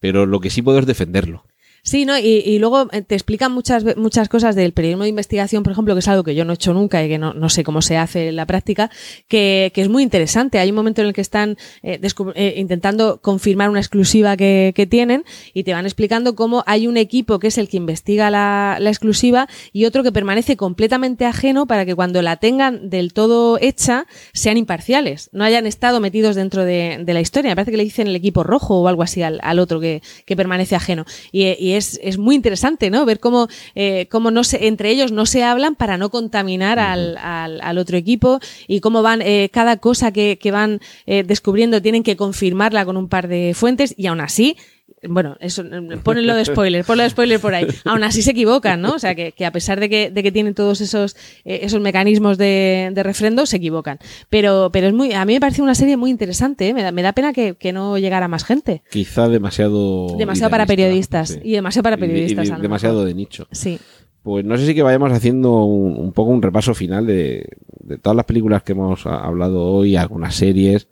pero 0.00 0.26
lo 0.26 0.40
que 0.40 0.50
sí 0.50 0.62
puedo 0.62 0.78
es 0.78 0.86
defenderlo. 0.86 1.44
Sí, 1.84 2.04
¿no? 2.04 2.16
Y, 2.16 2.42
y 2.46 2.60
luego 2.60 2.86
eh, 2.92 3.02
te 3.02 3.16
explican 3.16 3.50
muchas, 3.50 3.96
muchas 3.96 4.28
cosas 4.28 4.54
del 4.54 4.72
periodismo 4.72 5.02
de 5.02 5.08
investigación, 5.08 5.64
por 5.64 5.72
ejemplo, 5.72 5.94
que 5.94 5.98
es 5.98 6.06
algo 6.06 6.22
que 6.22 6.36
yo 6.36 6.44
no 6.44 6.52
he 6.52 6.54
hecho 6.54 6.72
nunca 6.72 7.04
y 7.04 7.08
que 7.08 7.18
no, 7.18 7.34
no 7.34 7.48
sé 7.48 7.64
cómo 7.64 7.82
se 7.82 7.96
hace 7.96 8.28
en 8.28 8.36
la 8.36 8.46
práctica, 8.46 8.88
que, 9.26 9.72
es 9.74 9.88
muy 9.88 10.04
interesante. 10.04 10.60
Hay 10.60 10.68
un 10.68 10.76
momento 10.76 11.00
en 11.00 11.08
el 11.08 11.12
que 11.12 11.20
están 11.20 11.56
eh, 11.82 11.98
eh, 12.36 12.54
intentando 12.56 13.20
confirmar 13.20 13.68
una 13.68 13.80
exclusiva 13.80 14.36
que, 14.36 14.86
tienen 14.88 15.24
y 15.54 15.62
te 15.62 15.72
van 15.72 15.86
explicando 15.86 16.34
cómo 16.34 16.64
hay 16.66 16.86
un 16.86 16.96
equipo 16.96 17.38
que 17.38 17.48
es 17.48 17.58
el 17.58 17.68
que 17.68 17.76
investiga 17.76 18.30
la, 18.30 18.78
exclusiva 18.80 19.48
y 19.72 19.84
otro 19.86 20.02
que 20.02 20.12
permanece 20.12 20.56
completamente 20.56 21.24
ajeno 21.24 21.66
para 21.66 21.86
que 21.86 21.94
cuando 21.94 22.20
la 22.20 22.36
tengan 22.36 22.90
del 22.90 23.12
todo 23.12 23.58
hecha 23.60 24.06
sean 24.32 24.56
imparciales, 24.56 25.30
no 25.32 25.44
hayan 25.44 25.66
estado 25.66 25.98
metidos 26.00 26.36
dentro 26.36 26.64
de, 26.64 27.02
la 27.06 27.20
historia. 27.20 27.50
Me 27.50 27.56
parece 27.56 27.72
que 27.72 27.76
le 27.76 27.84
dicen 27.84 28.06
el 28.06 28.16
equipo 28.16 28.44
rojo 28.44 28.80
o 28.80 28.88
algo 28.88 29.02
así 29.02 29.22
al, 29.22 29.58
otro 29.58 29.80
que, 29.80 30.02
permanece 30.36 30.76
ajeno. 30.76 31.04
Y 31.30 31.71
es, 31.74 31.98
es 32.02 32.18
muy 32.18 32.34
interesante, 32.34 32.90
¿no? 32.90 33.04
Ver 33.04 33.20
cómo, 33.20 33.48
eh, 33.74 34.06
cómo 34.10 34.30
no 34.30 34.44
se, 34.44 34.66
entre 34.66 34.90
ellos 34.90 35.12
no 35.12 35.26
se 35.26 35.44
hablan 35.44 35.74
para 35.74 35.98
no 35.98 36.10
contaminar 36.10 36.78
al, 36.78 37.16
al, 37.18 37.60
al 37.60 37.78
otro 37.78 37.96
equipo 37.96 38.40
y 38.66 38.80
cómo 38.80 39.02
van, 39.02 39.22
eh, 39.22 39.50
cada 39.52 39.76
cosa 39.76 40.12
que, 40.12 40.38
que 40.38 40.50
van 40.50 40.80
eh, 41.06 41.22
descubriendo 41.22 41.82
tienen 41.82 42.02
que 42.02 42.16
confirmarla 42.16 42.84
con 42.84 42.96
un 42.96 43.08
par 43.08 43.28
de 43.28 43.52
fuentes 43.54 43.94
y 43.96 44.06
aún 44.06 44.20
así 44.20 44.56
bueno, 45.08 45.36
eso, 45.40 45.64
ponenlo 46.02 46.34
de 46.34 46.44
spoiler, 46.44 46.84
ponlo 46.84 47.02
de 47.02 47.10
spoiler 47.10 47.40
por 47.40 47.54
ahí. 47.54 47.66
Aún 47.84 48.04
así 48.04 48.22
se 48.22 48.30
equivocan, 48.30 48.80
¿no? 48.80 48.94
O 48.94 48.98
sea, 48.98 49.14
que, 49.14 49.32
que 49.32 49.44
a 49.44 49.50
pesar 49.52 49.80
de 49.80 49.88
que, 49.88 50.10
de 50.10 50.22
que 50.22 50.30
tienen 50.32 50.54
todos 50.54 50.80
esos, 50.80 51.16
eh, 51.44 51.60
esos 51.62 51.80
mecanismos 51.80 52.38
de, 52.38 52.90
de 52.94 53.02
refrendo, 53.02 53.46
se 53.46 53.56
equivocan. 53.56 53.98
Pero, 54.30 54.70
pero 54.72 54.86
es 54.86 54.92
muy, 54.92 55.12
a 55.12 55.24
mí 55.24 55.34
me 55.34 55.40
parece 55.40 55.62
una 55.62 55.74
serie 55.74 55.96
muy 55.96 56.10
interesante, 56.10 56.68
¿eh? 56.68 56.74
me, 56.74 56.82
da, 56.82 56.92
me 56.92 57.02
da 57.02 57.12
pena 57.12 57.32
que, 57.32 57.54
que 57.54 57.72
no 57.72 57.98
llegara 57.98 58.28
más 58.28 58.44
gente. 58.44 58.82
Quizá 58.90 59.28
demasiado. 59.28 60.16
Demasiado 60.16 60.50
para 60.50 60.66
periodistas. 60.66 61.30
sí. 61.30 61.40
Y 61.42 61.52
demasiado 61.52 61.82
para 61.84 61.96
Y 61.96 61.98
y 61.98 62.00
periodistas. 62.00 62.48
lo 62.48 62.58
demasiado 62.58 63.04
de 63.04 63.14
nicho. 63.14 63.48
Sí. 63.50 63.78
Pues 64.22 64.44
no 64.44 64.56
sé 64.56 64.66
si 64.66 64.74
que 64.74 64.82
vayamos 64.84 65.10
haciendo 65.10 65.64
un, 65.64 65.96
un 65.98 66.12
poco 66.12 66.30
un 66.30 66.42
repaso 66.42 66.74
final 66.74 67.06
de, 67.06 67.48
de 67.80 67.98
todas 67.98 68.14
las 68.16 68.24
películas 68.24 68.62
que 68.62 68.70
hemos 68.70 69.04
hablado 69.04 69.64
hoy, 69.64 69.96
algunas 69.96 70.36
series. 70.36 70.86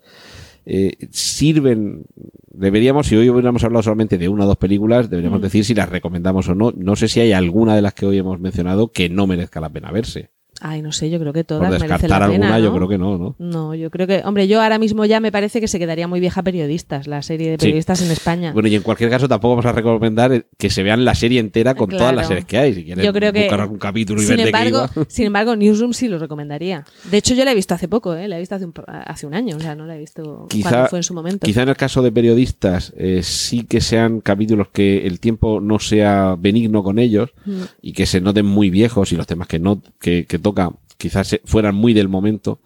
Eh, 0.65 0.93
sirven, 1.09 2.05
deberíamos, 2.51 3.07
si 3.07 3.15
hoy 3.15 3.29
hubiéramos 3.29 3.63
hablado 3.63 3.83
solamente 3.83 4.17
de 4.17 4.29
una 4.29 4.43
o 4.43 4.47
dos 4.47 4.57
películas, 4.57 5.09
deberíamos 5.09 5.39
Mm. 5.39 5.43
decir 5.43 5.65
si 5.65 5.73
las 5.73 5.89
recomendamos 5.89 6.47
o 6.49 6.55
no. 6.55 6.71
No 6.75 6.95
sé 6.95 7.07
si 7.07 7.19
hay 7.19 7.31
alguna 7.31 7.75
de 7.75 7.81
las 7.81 7.93
que 7.93 8.05
hoy 8.05 8.17
hemos 8.17 8.39
mencionado 8.39 8.91
que 8.91 9.09
no 9.09 9.25
merezca 9.27 9.59
la 9.59 9.69
pena 9.69 9.91
verse. 9.91 10.29
Ay, 10.63 10.81
no 10.83 10.91
sé, 10.91 11.09
yo 11.09 11.19
creo 11.19 11.33
que 11.33 11.43
todas 11.43 11.61
Por 11.63 11.69
merecen 11.71 11.87
descartar 11.89 12.19
la 12.21 12.27
pena, 12.27 12.45
alguna, 12.55 12.59
yo 12.59 12.69
¿no? 12.69 12.75
creo 12.75 12.87
que 12.87 12.97
no, 12.99 13.17
¿no? 13.17 13.35
No, 13.39 13.73
yo 13.73 13.89
creo 13.89 14.05
que, 14.05 14.21
hombre, 14.23 14.47
yo 14.47 14.61
ahora 14.61 14.77
mismo 14.77 15.05
ya 15.05 15.19
me 15.19 15.31
parece 15.31 15.59
que 15.59 15.67
se 15.67 15.79
quedaría 15.79 16.07
muy 16.07 16.19
vieja 16.19 16.43
periodistas, 16.43 17.07
la 17.07 17.21
serie 17.23 17.47
de 17.49 17.53
Sí. 17.55 17.65
periodistas 17.65 18.01
en 18.03 18.11
España. 18.11 18.53
Bueno, 18.53 18.67
y 18.69 18.75
en 18.75 18.83
cualquier 18.83 19.09
caso 19.09 19.27
tampoco 19.27 19.55
vamos 19.55 19.65
a 19.65 19.71
recomendar 19.71 20.45
que 20.57 20.69
se 20.69 20.83
vean 20.83 21.03
la 21.03 21.15
serie 21.15 21.39
entera 21.39 21.73
con 21.75 21.89
todas 21.89 22.13
las 22.13 22.27
series 22.27 22.45
que 22.45 22.57
hay. 22.59 22.73
Si 22.75 22.83
quieren 22.85 23.03
Yo 23.03 23.11
creo 23.11 23.33
que, 23.33 23.41
buscar 23.41 23.61
algún 23.61 23.79
capítulo 23.79 24.21
y 24.21 24.25
sin 24.25 24.37
ver 24.37 24.45
de 24.45 24.51
qué 24.51 24.57
embargo, 24.67 24.89
iba. 24.95 25.05
sin 25.09 25.25
embargo, 25.25 25.55
Newsroom 25.55 25.93
sí 25.93 26.07
lo 26.07 26.19
recomendaría. 26.19 26.85
De 27.09 27.17
hecho, 27.17 27.33
yo 27.33 27.43
la 27.43 27.53
he 27.53 27.55
visto 27.55 27.73
hace 27.73 27.87
poco, 27.87 28.13
¿eh? 28.15 28.27
la 28.27 28.37
he 28.37 28.39
visto 28.39 28.53
hace 28.55 28.65
un, 28.65 28.73
hace 28.87 29.25
un 29.25 29.33
año, 29.33 29.57
o 29.57 29.59
sea, 29.59 29.75
no 29.75 29.85
la 29.87 29.95
he 29.95 29.99
visto 29.99 30.45
Quizá- 30.49 30.69
cuando 30.69 30.87
fue 30.89 30.99
en 30.99 31.03
su 31.03 31.13
momento. 31.13 31.45
Quizá 31.47 31.63
en 31.63 31.69
el 31.69 31.75
caso 31.77 32.01
de 32.03 32.11
periodistas 32.11 32.93
eh, 32.97 33.21
sí 33.23 33.63
que 33.63 33.81
sean 33.81 34.21
capítulos 34.21 34.67
que 34.71 35.07
el 35.07 35.19
tiempo 35.19 35.59
no 35.59 35.79
sea 35.79 36.35
benigno 36.37 36.83
con 36.83 36.99
ellos 36.99 37.31
Mm. 37.45 37.61
y 37.81 37.93
que 37.93 38.05
se 38.05 38.21
noten 38.21 38.45
muy 38.45 38.69
viejos 38.69 39.11
y 39.11 39.15
los 39.15 39.25
temas 39.25 39.47
que 39.47 39.57
no 39.57 39.81
que, 39.99 40.25
que 40.27 40.37
toca 40.51 40.71
quizás 40.97 41.27
se- 41.27 41.41
fueran 41.45 41.75
muy 41.75 41.93
del 41.93 42.07
momento. 42.09 42.59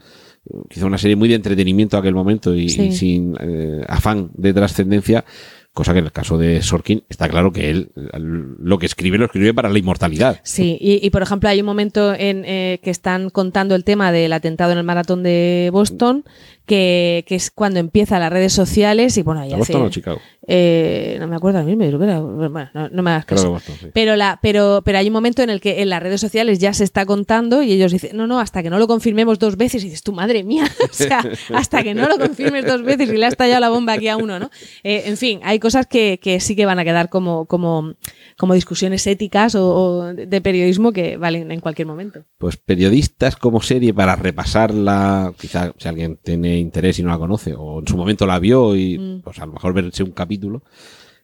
Eh, 0.49 0.57
Quizá 0.70 0.86
una 0.86 0.98
serie 0.98 1.16
muy 1.16 1.30
de 1.30 1.36
entretenimiento 1.36 1.98
aquel 1.98 2.14
momento 2.14 2.53
y, 2.53 2.70
Sí. 2.70 2.82
y 2.88 2.91
sin 2.91 3.36
eh, 3.40 3.82
afán 3.88 4.30
de 4.36 4.53
trascendencia. 4.53 5.26
Cosa 5.74 5.91
que 5.91 5.99
en 5.99 6.06
el 6.06 6.14
caso 6.14 6.38
de 6.38 6.62
Sorkin 6.62 7.03
está 7.10 7.28
claro 7.28 7.52
que 7.52 7.70
él 7.70 7.90
eh, 7.98 8.02
lo 8.18 8.78
que 8.80 8.86
escribe 8.86 9.18
lo 9.18 9.26
escribe 9.26 9.53
para 9.53 9.68
la 9.70 9.78
inmortalidad. 9.78 10.40
Sí, 10.44 10.78
y, 10.80 11.06
y, 11.06 11.10
por 11.10 11.22
ejemplo 11.22 11.49
hay 11.49 11.60
un 11.60 11.66
momento 11.66 12.14
en 12.14 12.44
eh, 12.45 12.80
que 12.82 12.90
están 12.91 13.30
contando 13.30 13.76
el 13.76 13.84
tema 13.84 14.12
del 14.14 14.32
atentado 14.32 14.72
en 14.72 14.78
el 14.78 14.86
maratón 14.86 15.22
de 15.22 15.70
Boston, 15.74 16.24
que, 16.66 17.24
que 17.28 17.36
es 17.36 17.52
cuando 17.52 17.80
empiezan 17.80 18.20
las 18.22 18.32
redes 18.32 18.54
sociales 18.54 19.18
y 19.18 19.22
bueno, 19.22 19.42
ahí 19.42 19.54
¿A 19.54 19.58
Boston 19.58 19.84
o 19.84 19.90
Chicago? 19.90 20.20
eh, 20.48 21.18
no 21.20 21.28
me 21.28 21.36
acuerdo 21.36 21.64
creo 21.64 22.00
que 22.00 22.06
era- 22.06 22.20
bueno, 22.20 22.70
no, 22.74 22.90
no 22.90 23.04
me 23.04 23.12
hagas 23.12 23.26
caso. 23.26 23.44
que 23.44 23.50
Boston, 23.50 23.76
sí. 23.80 23.88
Pero, 23.94 24.16
la, 24.16 24.40
pero, 24.42 24.82
pero 24.84 24.98
hay 24.98 25.08
un 25.08 25.14
momento 25.14 25.42
en 25.42 25.50
el 25.50 25.62
que 25.62 25.82
en 25.82 25.90
las 25.90 26.02
redes 26.02 26.22
sociales 26.22 26.60
ya 26.60 26.74
se 26.74 26.84
está 26.84 27.06
contando 27.06 27.62
y 27.64 27.72
ellos 27.72 27.92
dicen, 27.92 28.16
no, 28.18 28.28
no, 28.28 28.40
hasta 28.40 28.62
que 28.64 28.70
no 28.70 28.78
lo 28.80 28.88
confirmemos 28.88 29.40
dos 29.40 29.58
veces. 29.58 29.84
Y 29.84 29.86
dices, 29.88 30.04
tu 30.04 30.14
madre 30.14 30.44
mía, 30.44 30.66
o 30.90 30.94
sea, 30.94 31.24
hasta 31.54 31.84
que 31.84 31.94
no 31.94 32.08
lo 32.08 32.18
confirmes 32.18 32.66
dos 32.66 32.84
veces 32.84 33.10
y 33.10 33.18
le 33.18 33.26
ha 33.26 33.30
estallado 33.30 33.60
la 33.62 33.70
bomba 33.70 33.94
aquí 33.94 34.08
a 34.08 34.18
uno, 34.18 34.40
¿no? 34.40 34.50
Eh, 34.84 35.04
en 35.06 35.18
fin, 35.18 35.40
hay 35.44 35.60
cosas 35.60 35.88
que, 35.88 36.20
que 36.22 36.40
sí 36.40 36.56
que 36.56 36.66
van 36.66 36.80
a 36.80 36.84
quedar 36.84 37.10
como, 37.10 37.46
como, 37.46 37.94
como 38.38 38.53
discusiones 38.53 39.07
éticas 39.07 39.56
o, 39.56 39.66
o 39.70 40.14
de 40.14 40.41
periodismo 40.41 40.91
que 40.91 41.18
valen 41.18 41.52
en 41.52 41.60
cualquier 41.62 41.88
momento. 41.88 42.26
pues 42.38 42.57
periodistas 42.57 43.36
como 43.38 43.62
serie 43.62 43.94
para 43.94 44.16
repasarla, 44.16 45.34
quizá 45.40 45.74
si 45.78 45.88
alguien 45.88 46.20
tiene 46.22 46.60
interés 46.60 46.99
y 46.99 47.03
no 47.03 47.10
la 47.10 47.18
conoce, 47.18 47.53
o 47.57 47.80
en 47.80 47.88
su 47.88 47.95
momento 47.98 48.26
la 48.28 48.40
vio 48.40 48.76
y 48.76 48.98
Mm. 48.98 49.22
pues 49.22 49.40
a 49.40 49.45
lo 49.45 49.53
mejor 49.53 49.74
verse 49.74 50.03
un 50.03 50.12
capítulo. 50.12 50.64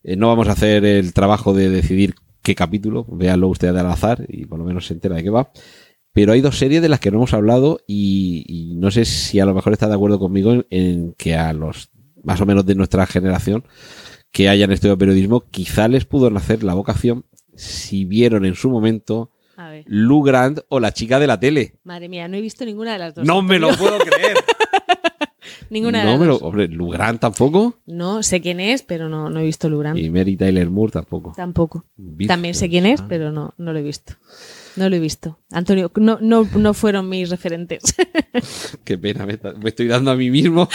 Eh, 0.04 0.16
no 0.16 0.28
vamos 0.30 0.48
a 0.48 0.54
hacer 0.54 0.84
el 0.86 1.14
trabajo 1.14 1.54
de 1.54 1.70
decidir 1.70 2.16
qué 2.42 2.56
capítulo, 2.56 3.06
véanlo 3.10 3.48
ustedes 3.50 3.76
al 3.76 3.86
azar 3.88 4.26
y 4.28 4.46
por 4.46 4.58
lo 4.60 4.66
menos 4.66 4.88
se 4.88 4.94
entera 4.94 5.16
de 5.16 5.24
qué 5.24 5.30
va. 5.30 5.52
Pero 6.14 6.34
hay 6.34 6.42
dos 6.42 6.58
series 6.58 6.82
de 6.82 6.90
las 6.90 7.00
que 7.00 7.12
no 7.12 7.18
hemos 7.18 7.34
hablado 7.34 7.80
y, 7.88 8.44
y 8.48 8.76
no 8.76 8.90
sé 8.92 9.06
si 9.06 9.40
a 9.40 9.46
lo 9.46 9.54
mejor 9.54 9.74
está 9.74 9.88
de 9.88 9.94
acuerdo 9.96 10.18
conmigo 10.20 10.52
en, 10.54 10.66
en 10.70 11.14
que 11.18 11.36
a 11.36 11.54
los 11.54 11.90
más 12.24 12.42
o 12.42 12.46
menos 12.46 12.66
de 12.66 12.76
nuestra 12.76 13.06
generación 13.06 13.64
que 14.32 14.50
hayan 14.50 14.72
estudiado 14.72 14.98
periodismo, 14.98 15.42
quizá 15.52 15.88
les 15.88 16.06
pudo 16.06 16.30
nacer 16.30 16.64
la 16.64 16.74
vocación 16.74 17.26
si 17.56 18.06
vieron 18.06 18.46
en 18.46 18.56
su 18.56 18.70
momento. 18.70 19.32
Lou 19.86 20.24
Grant 20.24 20.60
o 20.70 20.80
la 20.80 20.92
chica 20.92 21.20
de 21.20 21.28
la 21.28 21.40
tele. 21.40 21.76
Madre 21.84 22.10
mía, 22.10 22.28
no 22.28 22.36
he 22.38 22.42
visto 22.42 22.66
ninguna 22.66 22.94
de 22.94 23.00
las 23.00 23.14
dos. 23.16 23.26
No 23.28 23.42
me 23.44 23.60
lo 23.60 23.76
puedo 23.78 24.00
creer. 24.00 24.36
Ninguna 25.70 26.00
de 26.04 26.06
las 26.18 26.28
dos. 26.28 26.42
hombre, 26.42 26.68
Lou 26.68 26.90
Grant 26.90 27.22
tampoco. 27.22 27.76
No, 27.86 28.24
sé 28.24 28.42
quién 28.42 28.60
es, 28.60 28.82
pero 28.84 29.08
no, 29.08 29.30
no 29.30 29.40
he 29.40 29.44
visto 29.44 29.70
Lurán. 29.70 29.98
Y 29.98 30.10
Mary 30.10 30.36
Tyler 30.36 30.70
Moore 30.70 30.92
tampoco. 30.92 31.32
Tampoco. 31.36 31.86
También 32.28 32.54
sé 32.56 32.68
quién 32.70 32.86
es, 32.86 33.00
Santa. 33.00 33.10
pero 33.10 33.32
no, 33.32 33.54
no 33.58 33.72
lo 33.72 33.80
he 33.80 33.82
visto. 33.84 34.14
No 34.76 34.90
lo 34.90 34.96
he 34.96 35.00
visto. 35.00 35.40
Antonio, 35.52 35.92
no, 35.96 36.18
no, 36.22 36.48
no 36.56 36.74
fueron 36.74 37.08
mis 37.08 37.30
referentes. 37.30 37.82
Qué 38.84 38.98
pena, 38.98 39.26
me, 39.26 39.34
está- 39.34 39.54
me 39.54 39.70
estoy 39.70 39.88
dando 39.88 40.12
a 40.12 40.16
mí 40.16 40.30
mismo 40.30 40.68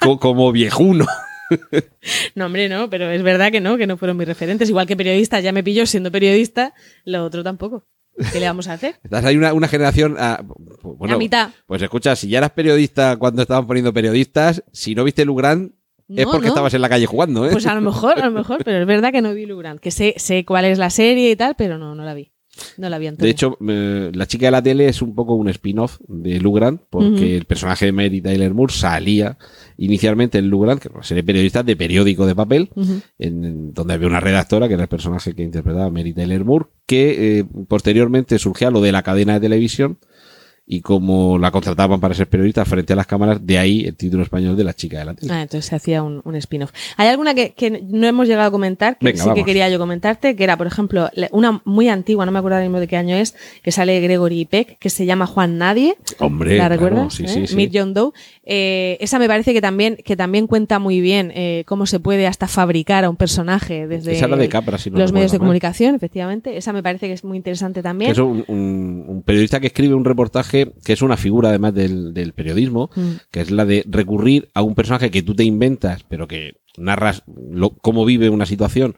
co- 0.00 0.18
como 0.20 0.52
viejuno. 0.52 1.06
no, 2.34 2.46
hombre, 2.46 2.68
no, 2.68 2.88
pero 2.90 3.10
es 3.10 3.22
verdad 3.22 3.50
que 3.52 3.60
no, 3.60 3.76
que 3.76 3.86
no 3.86 3.96
fueron 3.96 4.16
mis 4.16 4.26
referentes. 4.28 4.68
Igual 4.68 4.86
que 4.86 4.96
periodista, 4.96 5.40
ya 5.40 5.52
me 5.52 5.62
pilló 5.62 5.86
siendo 5.86 6.10
periodista, 6.10 6.74
lo 7.04 7.24
otro 7.24 7.42
tampoco. 7.42 7.86
¿Qué 8.32 8.40
le 8.40 8.46
vamos 8.46 8.68
a 8.68 8.74
hacer? 8.74 8.96
Estás 9.04 9.24
ahí 9.24 9.36
una, 9.36 9.52
una 9.54 9.68
generación. 9.68 10.16
ah, 10.18 10.42
bueno, 10.82 11.14
A 11.14 11.18
mitad. 11.18 11.50
Pues 11.66 11.80
escucha, 11.82 12.16
si 12.16 12.28
ya 12.28 12.38
eras 12.38 12.50
periodista 12.50 13.16
cuando 13.16 13.42
estaban 13.42 13.66
poniendo 13.66 13.92
periodistas, 13.92 14.62
si 14.72 14.94
no 14.94 15.04
viste 15.04 15.24
Lou 15.24 15.36
Grant, 15.36 15.72
es 16.08 16.26
No, 16.26 16.32
porque 16.32 16.46
no. 16.46 16.52
estabas 16.52 16.74
en 16.74 16.82
la 16.82 16.88
calle 16.88 17.06
jugando, 17.06 17.46
¿eh? 17.46 17.50
Pues 17.52 17.66
a 17.66 17.74
lo 17.74 17.80
mejor, 17.80 18.20
a 18.20 18.26
lo 18.26 18.32
mejor, 18.32 18.62
pero 18.64 18.78
es 18.80 18.86
verdad 18.86 19.12
que 19.12 19.22
no 19.22 19.32
vi 19.32 19.46
Lurán, 19.46 19.78
que 19.78 19.90
sé, 19.92 20.14
sé 20.16 20.44
cuál 20.44 20.64
es 20.64 20.76
la 20.78 20.90
serie 20.90 21.30
y 21.30 21.36
tal, 21.36 21.54
pero 21.56 21.78
no, 21.78 21.94
no 21.94 22.04
la 22.04 22.14
vi. 22.14 22.32
No 22.76 22.90
la 22.90 22.98
vi 22.98 23.06
Antonio. 23.06 23.26
De 23.26 23.30
hecho, 23.30 23.56
eh, 23.66 24.10
La 24.12 24.26
chica 24.26 24.46
de 24.46 24.50
la 24.50 24.60
tele 24.60 24.88
es 24.88 25.00
un 25.02 25.14
poco 25.14 25.34
un 25.34 25.48
spin-off 25.48 25.98
de 26.08 26.40
Lou 26.40 26.52
Grant, 26.52 26.82
porque 26.90 27.08
Ujú. 27.08 27.24
el 27.24 27.44
personaje 27.46 27.86
de 27.86 27.92
Mary 27.92 28.20
Tyler 28.20 28.52
Moore 28.52 28.72
salía 28.72 29.38
inicialmente 29.80 30.38
en 30.38 30.50
Lou 30.50 30.60
Grant, 30.60 30.80
que 30.80 30.88
era 30.88 30.96
una 30.96 31.04
serie 31.04 31.22
de 31.22 31.26
periodistas 31.26 31.64
de 31.64 31.74
periódico 31.74 32.26
de 32.26 32.34
papel, 32.34 32.70
en 33.18 33.72
donde 33.72 33.94
había 33.94 34.08
una 34.08 34.20
redactora, 34.20 34.68
que 34.68 34.74
era 34.74 34.82
el 34.82 34.88
personaje 34.90 35.34
que 35.34 35.42
interpretaba 35.42 35.90
Mary 35.90 36.12
Tyler 36.12 36.44
Moore, 36.44 36.66
que 36.84 37.38
eh, 37.38 37.44
posteriormente 37.66 38.38
surgía 38.38 38.70
lo 38.70 38.82
de 38.82 38.92
la 38.92 39.02
cadena 39.02 39.34
de 39.34 39.40
televisión, 39.40 39.98
y 40.72 40.82
como 40.82 41.36
la 41.36 41.50
contrataban 41.50 41.98
para 41.98 42.14
ser 42.14 42.28
periodista 42.28 42.64
frente 42.64 42.92
a 42.92 42.96
las 42.96 43.06
cámaras, 43.08 43.44
de 43.44 43.58
ahí 43.58 43.84
el 43.86 43.96
título 43.96 44.22
español 44.22 44.56
de 44.56 44.62
La 44.62 44.72
chica 44.72 45.00
de 45.00 45.04
la 45.04 45.14
tele. 45.14 45.32
Ah, 45.32 45.42
entonces 45.42 45.66
se 45.68 45.74
hacía 45.74 46.02
un, 46.04 46.20
un 46.24 46.36
spin-off. 46.36 46.70
Hay 46.96 47.08
alguna 47.08 47.34
que, 47.34 47.50
que 47.54 47.82
no 47.88 48.06
hemos 48.06 48.28
llegado 48.28 48.46
a 48.46 48.50
comentar, 48.52 48.96
que 48.96 49.06
Venga, 49.06 49.24
sí 49.24 49.30
que 49.34 49.44
quería 49.44 49.68
yo 49.68 49.78
comentarte, 49.80 50.36
que 50.36 50.44
era, 50.44 50.56
por 50.56 50.68
ejemplo, 50.68 51.10
una 51.32 51.60
muy 51.64 51.88
antigua, 51.88 52.24
no 52.24 52.30
me 52.30 52.38
acuerdo 52.38 52.60
mismo 52.60 52.78
de 52.78 52.86
qué 52.86 52.96
año 52.96 53.16
es, 53.16 53.34
que 53.62 53.72
sale 53.72 54.00
Gregory 54.00 54.44
Peck, 54.44 54.78
que 54.78 54.90
se 54.90 55.06
llama 55.06 55.26
Juan 55.26 55.58
Nadie. 55.58 55.96
Hombre, 56.20 56.56
¿La 56.56 56.68
claro, 56.68 56.74
recuerdas? 56.74 57.14
sí, 57.14 57.24
¿Eh? 57.24 57.28
sí, 57.28 57.46
sí. 57.48 57.56
Meet 57.56 57.70
John 57.74 57.92
Doe. 57.92 58.12
Eh, 58.44 58.96
esa 59.00 59.18
me 59.18 59.26
parece 59.26 59.52
que 59.52 59.60
también, 59.60 59.96
que 60.04 60.16
también 60.16 60.46
cuenta 60.46 60.78
muy 60.78 61.00
bien 61.00 61.32
eh, 61.34 61.64
cómo 61.66 61.86
se 61.86 61.98
puede 62.00 62.26
hasta 62.26 62.46
fabricar 62.46 63.04
a 63.04 63.10
un 63.10 63.16
personaje 63.16 63.86
desde 63.88 64.12
Esa 64.12 64.26
era 64.26 64.36
de 64.36 64.48
Capra, 64.48 64.78
si 64.78 64.90
no 64.90 64.98
los 64.98 65.12
medios 65.12 65.32
de 65.32 65.38
mal. 65.38 65.46
comunicación, 65.46 65.94
efectivamente. 65.96 66.56
Esa 66.56 66.72
me 66.72 66.82
parece 66.82 67.06
que 67.08 67.12
es 67.14 67.24
muy 67.24 67.36
interesante 67.36 67.82
también. 67.82 68.12
Es 68.12 68.18
un, 68.18 68.44
un- 68.48 69.04
un 69.08 69.22
periodista 69.22 69.58
que 69.60 69.66
escribe 69.68 69.94
un 69.94 70.04
reportaje 70.04 70.59
que 70.84 70.92
es 70.92 71.02
una 71.02 71.16
figura 71.16 71.48
además 71.50 71.74
del, 71.74 72.12
del 72.14 72.32
periodismo, 72.32 72.90
Mm. 72.94 73.10
que 73.30 73.40
es 73.40 73.50
la 73.50 73.64
de 73.64 73.84
recurrir 73.88 74.48
a 74.54 74.62
un 74.62 74.74
personaje 74.74 75.10
que 75.10 75.22
tú 75.22 75.34
te 75.34 75.44
inventas, 75.44 76.04
pero 76.08 76.26
que 76.28 76.54
narras 76.76 77.22
lo- 77.50 77.70
cómo 77.76 78.04
vive 78.04 78.28
una 78.30 78.46
situación 78.46 78.96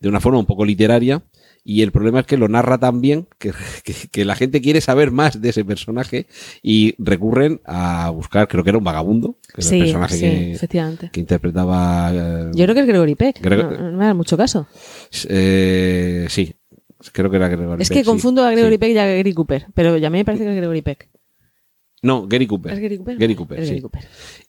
de 0.00 0.08
una 0.08 0.20
forma 0.20 0.38
un 0.38 0.46
poco 0.46 0.64
literaria 0.64 1.22
y 1.64 1.82
el 1.82 1.92
problema 1.92 2.18
es 2.20 2.26
que 2.26 2.36
lo 2.36 2.48
narra 2.48 2.76
tan 2.78 3.00
bien 3.00 3.28
que, 3.38 3.52
que- 3.84 4.08
que 4.10 4.24
la 4.24 4.34
gente 4.34 4.60
quiere 4.60 4.80
saber 4.80 5.12
más 5.12 5.40
de 5.40 5.50
ese 5.50 5.64
personaje 5.64 6.26
y 6.62 6.94
recurren 6.98 7.60
a 7.64 8.10
buscar, 8.10 8.48
creo 8.48 8.64
que 8.64 8.70
era 8.70 8.78
un 8.78 8.84
vagabundo, 8.84 9.36
que 9.54 9.60
era 9.60 9.68
Sí, 9.70 9.76
el 9.76 9.82
personaje 9.82 10.14
sí, 10.16 10.20
que, 10.22 10.52
efectivamente. 10.52 11.10
que 11.12 11.20
interpretaba... 11.20 12.10
eh, 12.12 12.50
Yo 12.54 12.64
creo 12.64 12.74
que 12.74 12.80
es 12.80 12.86
Gregory 12.88 13.14
Peck. 13.14 13.40
No 13.46 13.92
me 13.98 14.06
da 14.06 14.14
mucho 14.14 14.36
caso. 14.36 14.66
eh, 15.28 16.26
sí, 16.28 16.52
creo 17.10 17.30
que 17.30 17.36
era 17.36 17.48
Gregory 17.48 17.82
Es 17.82 17.88
Peck, 17.88 17.98
que 17.98 18.04
sí. 18.04 18.08
confundo 18.10 18.44
a 18.44 18.50
Gregory 18.50 18.74
Sí. 18.74 18.78
Peck 18.78 18.90
y 18.92 18.98
a 18.98 19.06
Gary 19.06 19.34
Cooper, 19.34 19.66
pero 19.74 19.96
ya 19.96 20.08
a 20.08 20.10
mí 20.10 20.18
me 20.18 20.24
parece 20.24 20.44
que 20.44 20.50
es 20.50 20.56
Gregory 20.56 20.82
Peck. 20.82 21.08
No, 22.02 22.26
Gary 22.26 22.46
Cooper. 22.46 22.72
¿Es 22.72 22.80
Gary 22.80 22.98
Cooper? 22.98 23.16
Gary 23.18 23.34
Cooper, 23.36 23.58
Es 23.60 23.66
sí. 23.68 23.74
Gary 23.74 23.82
Cooper. 23.82 24.02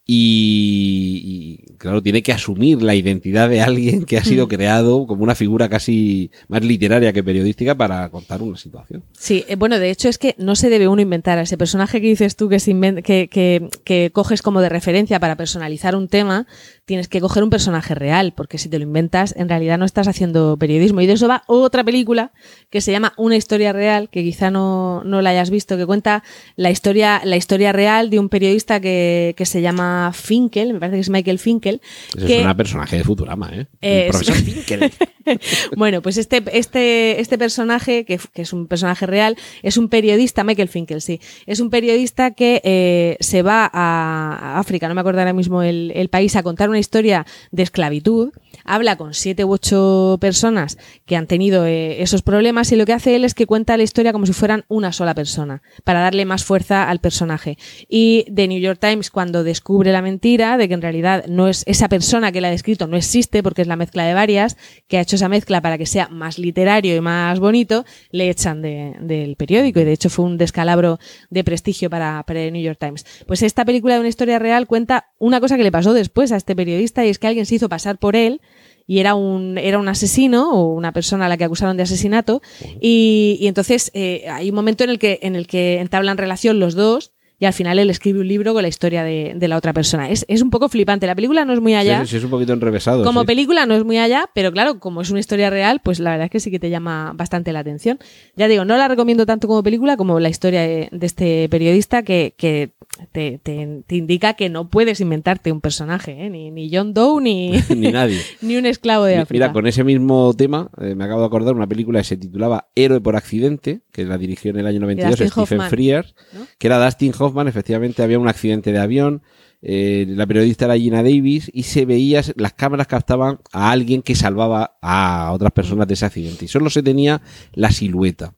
Y, 0.05 1.59
y, 1.65 1.75
claro, 1.77 2.03
tiene 2.03 2.21
que 2.23 2.33
asumir 2.33 2.81
la 2.81 2.93
identidad 2.93 3.47
de 3.47 3.61
alguien 3.61 4.03
que 4.03 4.17
ha 4.17 4.21
Mm. 4.21 4.25
sido 4.25 4.47
creado 4.49 5.07
como 5.07 5.23
una 5.23 5.33
figura 5.33 5.69
casi 5.69 6.29
más 6.49 6.61
literaria 6.63 7.13
que 7.13 7.23
periodística 7.23 7.75
para 7.75 8.09
contar 8.09 8.41
una 8.41 8.57
situación. 8.57 9.03
Sí, 9.13 9.45
eh, 9.47 9.55
bueno, 9.55 9.79
de 9.79 9.89
hecho 9.91 10.09
es 10.09 10.17
que 10.17 10.35
no 10.37 10.55
se 10.57 10.69
debe 10.69 10.89
uno 10.89 11.01
inventar 11.01 11.37
a 11.37 11.43
ese 11.43 11.57
personaje 11.57 12.01
que 12.01 12.07
dices 12.07 12.35
tú 12.35 12.49
que, 12.49 12.59
se 12.59 12.73
que, 13.03 13.29
que, 13.29 13.69
que 13.85 14.11
coges 14.11 14.41
como 14.41 14.59
de 14.59 14.67
referencia 14.69 15.21
para 15.21 15.37
personalizar 15.37 15.95
un 15.95 16.09
tema, 16.09 16.47
tienes 16.83 17.07
que 17.07 17.21
coger 17.21 17.41
un 17.43 17.49
personaje 17.49 17.95
real, 17.95 18.33
porque 18.35 18.57
si 18.57 18.67
te 18.67 18.79
lo 18.79 18.83
inventas, 18.83 19.33
en 19.37 19.47
realidad 19.47 19.77
no 19.77 19.85
estás 19.85 20.09
haciendo 20.09 20.57
periodismo. 20.57 20.99
Y 20.99 21.07
de 21.07 21.13
eso 21.13 21.29
va 21.29 21.43
otra 21.47 21.81
película 21.83 22.33
que 22.69 22.81
se 22.81 22.91
llama 22.91 23.13
Una 23.15 23.37
historia 23.37 23.71
real, 23.71 24.09
que 24.09 24.21
quizá 24.21 24.51
no, 24.51 25.01
no 25.05 25.21
la 25.21 25.29
hayas 25.29 25.49
visto, 25.49 25.77
que 25.77 25.85
cuenta 25.85 26.23
la 26.57 26.71
historia, 26.71 27.21
la 27.23 27.37
historia 27.37 27.71
real 27.71 28.09
de 28.09 28.19
un 28.19 28.27
periodista 28.27 28.81
que, 28.81 29.33
que 29.37 29.45
se 29.45 29.61
llama 29.61 29.92
Finkel, 30.13 30.73
me 30.73 30.79
parece 30.79 30.97
que 30.97 31.01
es 31.01 31.09
Michael 31.09 31.39
Finkel. 31.39 31.81
Que- 32.15 32.39
es 32.41 32.45
un 32.45 32.55
personaje 32.57 32.97
de 32.97 33.03
Futurama, 33.03 33.49
¿eh? 33.53 33.67
Eh, 33.81 34.03
el 34.05 34.11
profesor 34.11 34.35
Finkel. 34.35 34.91
bueno, 35.77 36.01
pues 36.01 36.17
este, 36.17 36.43
este, 36.51 37.19
este 37.21 37.37
personaje, 37.37 38.05
que, 38.05 38.19
que 38.33 38.41
es 38.41 38.53
un 38.53 38.67
personaje 38.67 39.05
real, 39.05 39.37
es 39.61 39.77
un 39.77 39.89
periodista, 39.89 40.43
Michael 40.43 40.67
Finkel, 40.67 41.01
sí, 41.01 41.19
es 41.45 41.59
un 41.59 41.69
periodista 41.69 42.31
que 42.31 42.61
eh, 42.63 43.17
se 43.19 43.41
va 43.41 43.69
a 43.73 44.59
África, 44.59 44.87
no 44.87 44.95
me 44.95 45.01
acuerdo 45.01 45.19
ahora 45.21 45.33
mismo 45.33 45.63
el, 45.63 45.91
el 45.95 46.09
país, 46.09 46.35
a 46.35 46.43
contar 46.43 46.69
una 46.69 46.79
historia 46.79 47.25
de 47.51 47.63
esclavitud, 47.63 48.31
habla 48.65 48.95
con 48.97 49.13
siete 49.13 49.45
u 49.45 49.51
ocho 49.53 50.17
personas 50.19 50.77
que 51.05 51.15
han 51.15 51.27
tenido 51.27 51.65
eh, 51.65 52.01
esos 52.01 52.21
problemas 52.21 52.71
y 52.71 52.75
lo 52.75 52.85
que 52.85 52.93
hace 52.93 53.15
él 53.15 53.25
es 53.25 53.33
que 53.33 53.45
cuenta 53.45 53.77
la 53.77 53.83
historia 53.83 54.11
como 54.13 54.25
si 54.25 54.33
fueran 54.33 54.65
una 54.67 54.91
sola 54.91 55.13
persona, 55.15 55.61
para 55.83 56.01
darle 56.01 56.25
más 56.25 56.43
fuerza 56.43 56.89
al 56.89 56.99
personaje. 56.99 57.57
Y 57.87 58.25
The 58.33 58.47
New 58.47 58.59
York 58.59 58.79
Times, 58.79 59.09
cuando 59.09 59.43
descubre 59.43 59.82
la 59.91 60.01
mentira 60.01 60.57
de 60.57 60.67
que 60.67 60.73
en 60.73 60.81
realidad 60.81 61.25
no 61.27 61.47
es 61.47 61.63
esa 61.65 61.89
persona 61.89 62.31
que 62.31 62.41
la 62.41 62.47
ha 62.47 62.51
descrito, 62.51 62.87
no 62.87 62.95
existe 62.97 63.43
porque 63.43 63.61
es 63.63 63.67
la 63.67 63.75
mezcla 63.75 64.05
de 64.05 64.13
varias, 64.13 64.57
que 64.87 64.97
ha 64.97 65.01
hecho 65.01 65.15
esa 65.15 65.29
mezcla 65.29 65.61
para 65.61 65.77
que 65.77 65.85
sea 65.85 66.07
más 66.09 66.37
literario 66.39 66.95
y 66.95 67.01
más 67.01 67.39
bonito, 67.39 67.85
le 68.11 68.29
echan 68.29 68.61
de- 68.61 68.95
del 69.01 69.35
periódico. 69.35 69.79
Y 69.79 69.83
de 69.83 69.93
hecho 69.93 70.09
fue 70.09 70.25
un 70.25 70.37
descalabro 70.37 70.99
de 71.29 71.43
prestigio 71.43 71.89
para, 71.89 72.23
para 72.25 72.39
The 72.39 72.51
New 72.51 72.61
York 72.63 72.77
Times. 72.79 73.05
Pues 73.27 73.41
esta 73.41 73.65
película 73.65 73.95
de 73.95 73.99
una 73.99 74.09
historia 74.09 74.39
real 74.39 74.67
cuenta 74.67 75.07
una 75.19 75.39
cosa 75.39 75.57
que 75.57 75.63
le 75.63 75.71
pasó 75.71 75.93
después 75.93 76.31
a 76.31 76.37
este 76.37 76.55
periodista 76.55 77.05
y 77.05 77.09
es 77.09 77.19
que 77.19 77.27
alguien 77.27 77.45
se 77.45 77.55
hizo 77.55 77.69
pasar 77.69 77.97
por 77.97 78.15
él 78.15 78.41
y 78.85 78.99
era 78.99 79.15
un, 79.15 79.57
era 79.57 79.79
un 79.79 79.87
asesino 79.87 80.51
o 80.53 80.73
una 80.73 80.91
persona 80.91 81.27
a 81.27 81.29
la 81.29 81.37
que 81.37 81.45
acusaron 81.45 81.77
de 81.77 81.83
asesinato. 81.83 82.41
Y, 82.81 83.37
y 83.39 83.47
entonces 83.47 83.91
eh, 83.93 84.25
hay 84.29 84.49
un 84.49 84.55
momento 84.55 84.83
en 84.83 84.89
el 84.89 84.99
que 84.99 85.19
en 85.21 85.35
el 85.35 85.47
que 85.47 85.79
entablan 85.79 86.17
relación 86.17 86.59
los 86.59 86.75
dos 86.75 87.13
y 87.39 87.45
al 87.45 87.53
final 87.53 87.79
él 87.79 87.89
escribe 87.89 88.19
un 88.19 88.27
libro 88.27 88.53
con 88.53 88.61
la 88.61 88.67
historia 88.67 89.03
de, 89.03 89.33
de 89.35 89.47
la 89.47 89.57
otra 89.57 89.73
persona. 89.73 90.09
Es, 90.09 90.25
es 90.27 90.41
un 90.41 90.49
poco 90.49 90.69
flipante. 90.69 91.07
La 91.07 91.15
película 91.15 91.43
no 91.45 91.53
es 91.53 91.59
muy 91.59 91.75
allá. 91.75 92.01
Sí, 92.01 92.11
sí, 92.11 92.17
es 92.17 92.23
un 92.23 92.29
poquito 92.29 92.53
enrevesado. 92.53 93.03
Como 93.03 93.21
sí. 93.21 93.27
película 93.27 93.65
no 93.65 93.75
es 93.75 93.83
muy 93.83 93.97
allá, 93.97 94.29
pero 94.33 94.51
claro, 94.51 94.79
como 94.79 95.01
es 95.01 95.09
una 95.09 95.19
historia 95.19 95.49
real, 95.49 95.81
pues 95.83 95.99
la 95.99 96.11
verdad 96.11 96.25
es 96.25 96.31
que 96.31 96.39
sí 96.39 96.51
que 96.51 96.59
te 96.59 96.69
llama 96.69 97.11
bastante 97.15 97.51
la 97.51 97.59
atención. 97.59 97.99
Ya 98.35 98.47
digo, 98.47 98.65
no 98.65 98.77
la 98.77 98.87
recomiendo 98.87 99.25
tanto 99.25 99.47
como 99.47 99.63
película 99.63 99.97
como 99.97 100.19
la 100.19 100.29
historia 100.29 100.61
de, 100.61 100.89
de 100.91 101.05
este 101.05 101.49
periodista 101.49 102.03
que, 102.03 102.33
que 102.37 102.71
te, 103.11 103.39
te- 103.41 103.83
te 103.87 103.95
indica 103.95 104.33
que 104.35 104.49
no 104.49 104.69
puedes 104.69 105.01
inventarte 105.01 105.51
un 105.51 105.61
personaje, 105.61 106.25
¿eh? 106.25 106.29
ni, 106.29 106.51
ni 106.51 106.69
John 106.71 106.93
Doe 106.93 107.21
ni, 107.21 107.51
Ni 107.75 107.91
nadie. 107.91 108.19
ni 108.41 108.55
un 108.55 108.65
esclavo 108.65 109.05
de 109.05 109.17
África. 109.17 109.45
Mira, 109.45 109.53
con 109.53 109.65
ese 109.67 109.83
mismo 109.83 110.33
tema, 110.35 110.69
eh, 110.79 110.93
me 110.95 111.03
acabo 111.05 111.21
de 111.21 111.27
acordar 111.27 111.55
una 111.55 111.67
película 111.67 111.99
que 111.99 112.05
se 112.05 112.17
titulaba 112.17 112.69
Héroe 112.75 113.01
por 113.01 113.15
accidente, 113.15 113.81
que 113.91 114.05
la 114.05 114.17
dirigió 114.17 114.51
en 114.51 114.57
el 114.59 114.67
año 114.67 114.79
92 114.81 115.11
Dustin 115.11 115.27
Stephen 115.31 115.57
Hoffman, 115.59 115.69
Frears, 115.69 116.15
¿no? 116.33 116.41
que 116.57 116.67
era 116.67 116.83
Dustin 116.83 117.13
Hoffman, 117.17 117.47
efectivamente 117.47 118.03
había 118.03 118.19
un 118.19 118.27
accidente 118.27 118.71
de 118.71 118.79
avión, 118.79 119.23
eh, 119.65 120.05
la 120.09 120.27
periodista 120.27 120.65
era 120.65 120.75
Gina 120.77 121.01
Davis 121.01 121.49
y 121.53 121.63
se 121.63 121.85
veía, 121.85 122.21
las 122.35 122.53
cámaras 122.53 122.85
captaban 122.87 123.39
a 123.53 123.71
alguien 123.71 124.01
que 124.01 124.13
salvaba 124.13 124.75
a 124.81 125.31
otras 125.33 125.53
personas 125.53 125.87
de 125.87 125.93
ese 125.93 126.05
accidente 126.05 126.45
y 126.45 126.47
solo 126.49 126.69
se 126.69 126.83
tenía 126.83 127.21
la 127.53 127.71
silueta. 127.71 128.33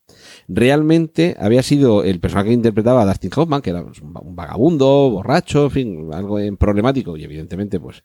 Realmente 0.47 1.35
había 1.39 1.63
sido 1.63 2.03
el 2.03 2.19
personaje 2.19 2.49
que 2.49 2.53
interpretaba 2.55 3.01
a 3.01 3.05
Dustin 3.05 3.31
Hoffman, 3.35 3.61
que 3.61 3.71
era 3.71 3.83
pues, 3.83 3.99
un 4.01 4.13
va- 4.13 4.21
un 4.21 4.35
vagabundo, 4.35 5.09
borracho, 5.09 5.65
en 5.65 5.71
fin, 5.71 6.09
algo 6.13 6.37
problemático 6.57 7.17
y 7.17 7.23
evidentemente 7.23 7.79
pues 7.79 8.03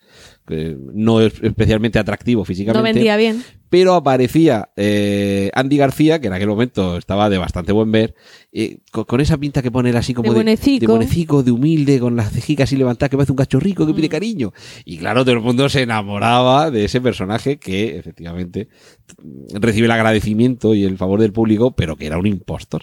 no 0.93 1.21
es 1.21 1.35
especialmente 1.43 1.99
atractivo 1.99 2.45
físicamente 2.45 2.79
no 2.79 2.83
vendía 2.95 3.17
bien. 3.17 3.43
Pero 3.71 3.95
aparecía 3.95 4.71
eh, 4.77 5.51
Andy 5.55 5.77
García, 5.79 6.21
que 6.21 6.27
en 6.27 6.33
aquel 6.35 6.49
momento 6.49 6.99
estaba 6.99 7.31
de 7.31 7.39
bastante 7.39 7.73
buen 7.73 7.91
ver, 7.91 8.15
eh, 8.53 8.79
con, 8.91 9.05
con 9.05 9.21
esa 9.21 9.39
pinta 9.39 9.63
que 9.63 9.71
pone 9.71 9.91
él 9.91 9.97
así 9.97 10.13
como 10.13 10.25
De 10.35 10.39
de, 10.39 10.87
buenecico, 10.87 11.43
de 11.43 11.53
humilde, 11.53 12.01
con 12.01 12.17
las 12.17 12.33
cejicas 12.33 12.69
así 12.69 12.77
levantadas, 12.77 13.11
que 13.11 13.17
parece 13.17 13.33
un 13.33 13.37
cachorrico 13.39 13.87
que 13.87 13.95
pide 13.95 14.09
Mm. 14.09 14.11
cariño. 14.11 14.53
Y 14.85 14.99
claro, 14.99 15.25
todo 15.25 15.35
el 15.37 15.41
mundo 15.41 15.69
se 15.69 15.83
enamoraba 15.83 16.71
de 16.71 16.85
ese 16.85 17.01
personaje 17.01 17.59
que 17.59 17.97
efectivamente 17.97 18.69
recibe 19.55 19.87
el 19.87 19.93
agradecimiento 19.93 20.75
y 20.75 20.85
el 20.85 20.99
favor 20.99 21.21
del 21.21 21.33
público, 21.33 21.71
pero 21.77 21.97
que 21.97 22.07
era 22.07 22.19
un 22.19 22.27
impostor. 22.27 22.83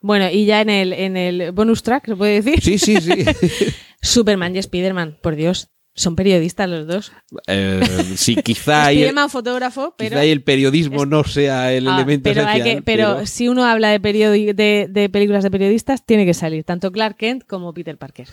Bueno, 0.00 0.30
y 0.30 0.44
ya 0.46 0.60
en 0.60 0.70
el, 0.70 0.92
en 0.92 1.16
el 1.16 1.52
bonus 1.52 1.82
track, 1.82 2.06
¿se 2.06 2.16
puede 2.16 2.42
decir? 2.42 2.60
Sí, 2.62 2.78
sí, 2.78 2.96
sí. 3.00 3.24
Superman 4.02 4.54
y 4.56 4.62
Spiderman, 4.62 5.18
por 5.22 5.34
Dios. 5.36 5.70
Son 5.96 6.16
periodistas 6.16 6.68
los 6.68 6.86
dos. 6.88 7.12
Eh, 7.46 7.80
sí, 8.16 8.34
quizá 8.44 8.86
ahí, 8.86 8.96
Spiderman 8.96 9.30
fotógrafo, 9.30 9.94
pero... 9.96 10.18
el 10.20 10.42
periodismo 10.42 11.06
no 11.06 11.22
sea 11.24 11.72
el 11.72 11.86
Ah, 11.86 11.94
elemento 11.96 12.28
pero, 12.28 12.40
hay 12.46 12.60
esencial, 12.60 12.76
que- 12.78 12.82
pero 12.82 13.26
si 13.26 13.48
uno 13.48 13.64
habla 13.64 13.90
de, 13.90 13.98
de, 14.00 14.86
de 14.90 15.08
películas 15.08 15.44
de 15.44 15.50
periodistas, 15.52 16.04
tiene 16.04 16.26
que 16.26 16.34
salir 16.34 16.64
tanto 16.64 16.90
Clark 16.90 17.16
Kent 17.16 17.44
como 17.46 17.72
Peter 17.72 17.96
Parker. 17.96 18.28